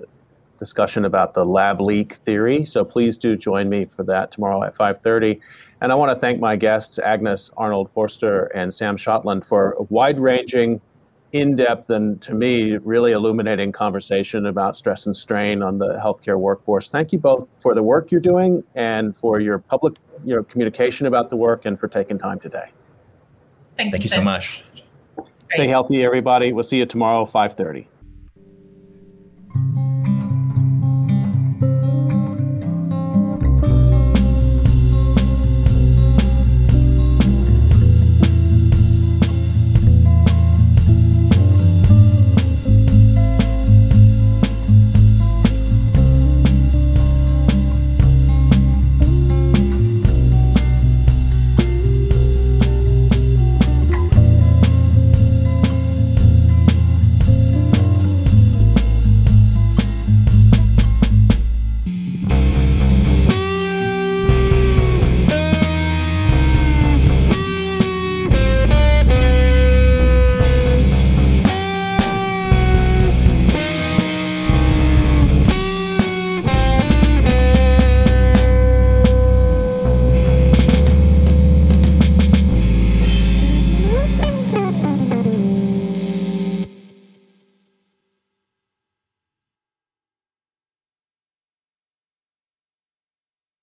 discussion 0.59 1.05
about 1.05 1.35
the 1.35 1.45
lab 1.45 1.81
leak 1.81 2.17
theory. 2.25 2.65
So 2.65 2.85
please 2.85 3.19
do 3.19 3.37
join 3.37 3.69
me 3.69 3.87
for 3.97 4.03
that 4.05 4.31
tomorrow 4.33 4.63
at 4.63 4.77
5:30. 4.77 5.41
And 5.81 5.91
I 5.91 5.95
want 5.95 6.15
to 6.15 6.21
thank 6.21 6.41
my 6.41 6.57
guests 6.57 6.99
Agnes 6.99 7.51
Arnold 7.57 7.91
Forster 7.93 8.45
and 8.55 8.73
Sam 8.73 8.97
Schotland 8.97 9.45
for 9.45 9.73
a 9.73 9.83
in 11.33 11.57
depth 11.57 11.91
and 11.91 12.21
to 12.23 12.35
me, 12.35 12.77
really 12.79 13.13
illuminating 13.13 13.73
conversation 13.73 14.47
about 14.47 14.77
stress 14.77 15.07
and 15.07 15.17
strain 15.17 15.63
on 15.63 15.79
the 15.79 16.01
healthcare 16.03 16.39
workforce. 16.39 16.89
Thank 16.89 17.13
you 17.13 17.19
both 17.19 17.49
for 17.61 17.75
the 17.75 17.83
work 17.83 18.11
you're 18.11 18.21
doing 18.21 18.65
and 18.75 19.17
for 19.17 19.41
your 19.41 19.59
public 19.59 19.95
you 20.25 20.35
know, 20.35 20.43
communication 20.43 21.07
about 21.07 21.31
the 21.31 21.37
work 21.37 21.65
and 21.65 21.79
for 21.79 21.89
taking 21.89 22.19
time 22.19 22.41
today. 22.41 22.71
Thank, 23.77 23.89
you. 23.89 23.93
Thank 23.93 24.05
you 24.05 24.11
so 24.11 24.23
much. 24.23 24.65
Stay 25.53 25.69
healthy, 25.69 26.05
everybody. 26.05 26.53
We'll 26.53 26.65
see 26.65 26.77
you 26.77 26.87
tomorrow, 26.87 27.27
530. 27.27 27.89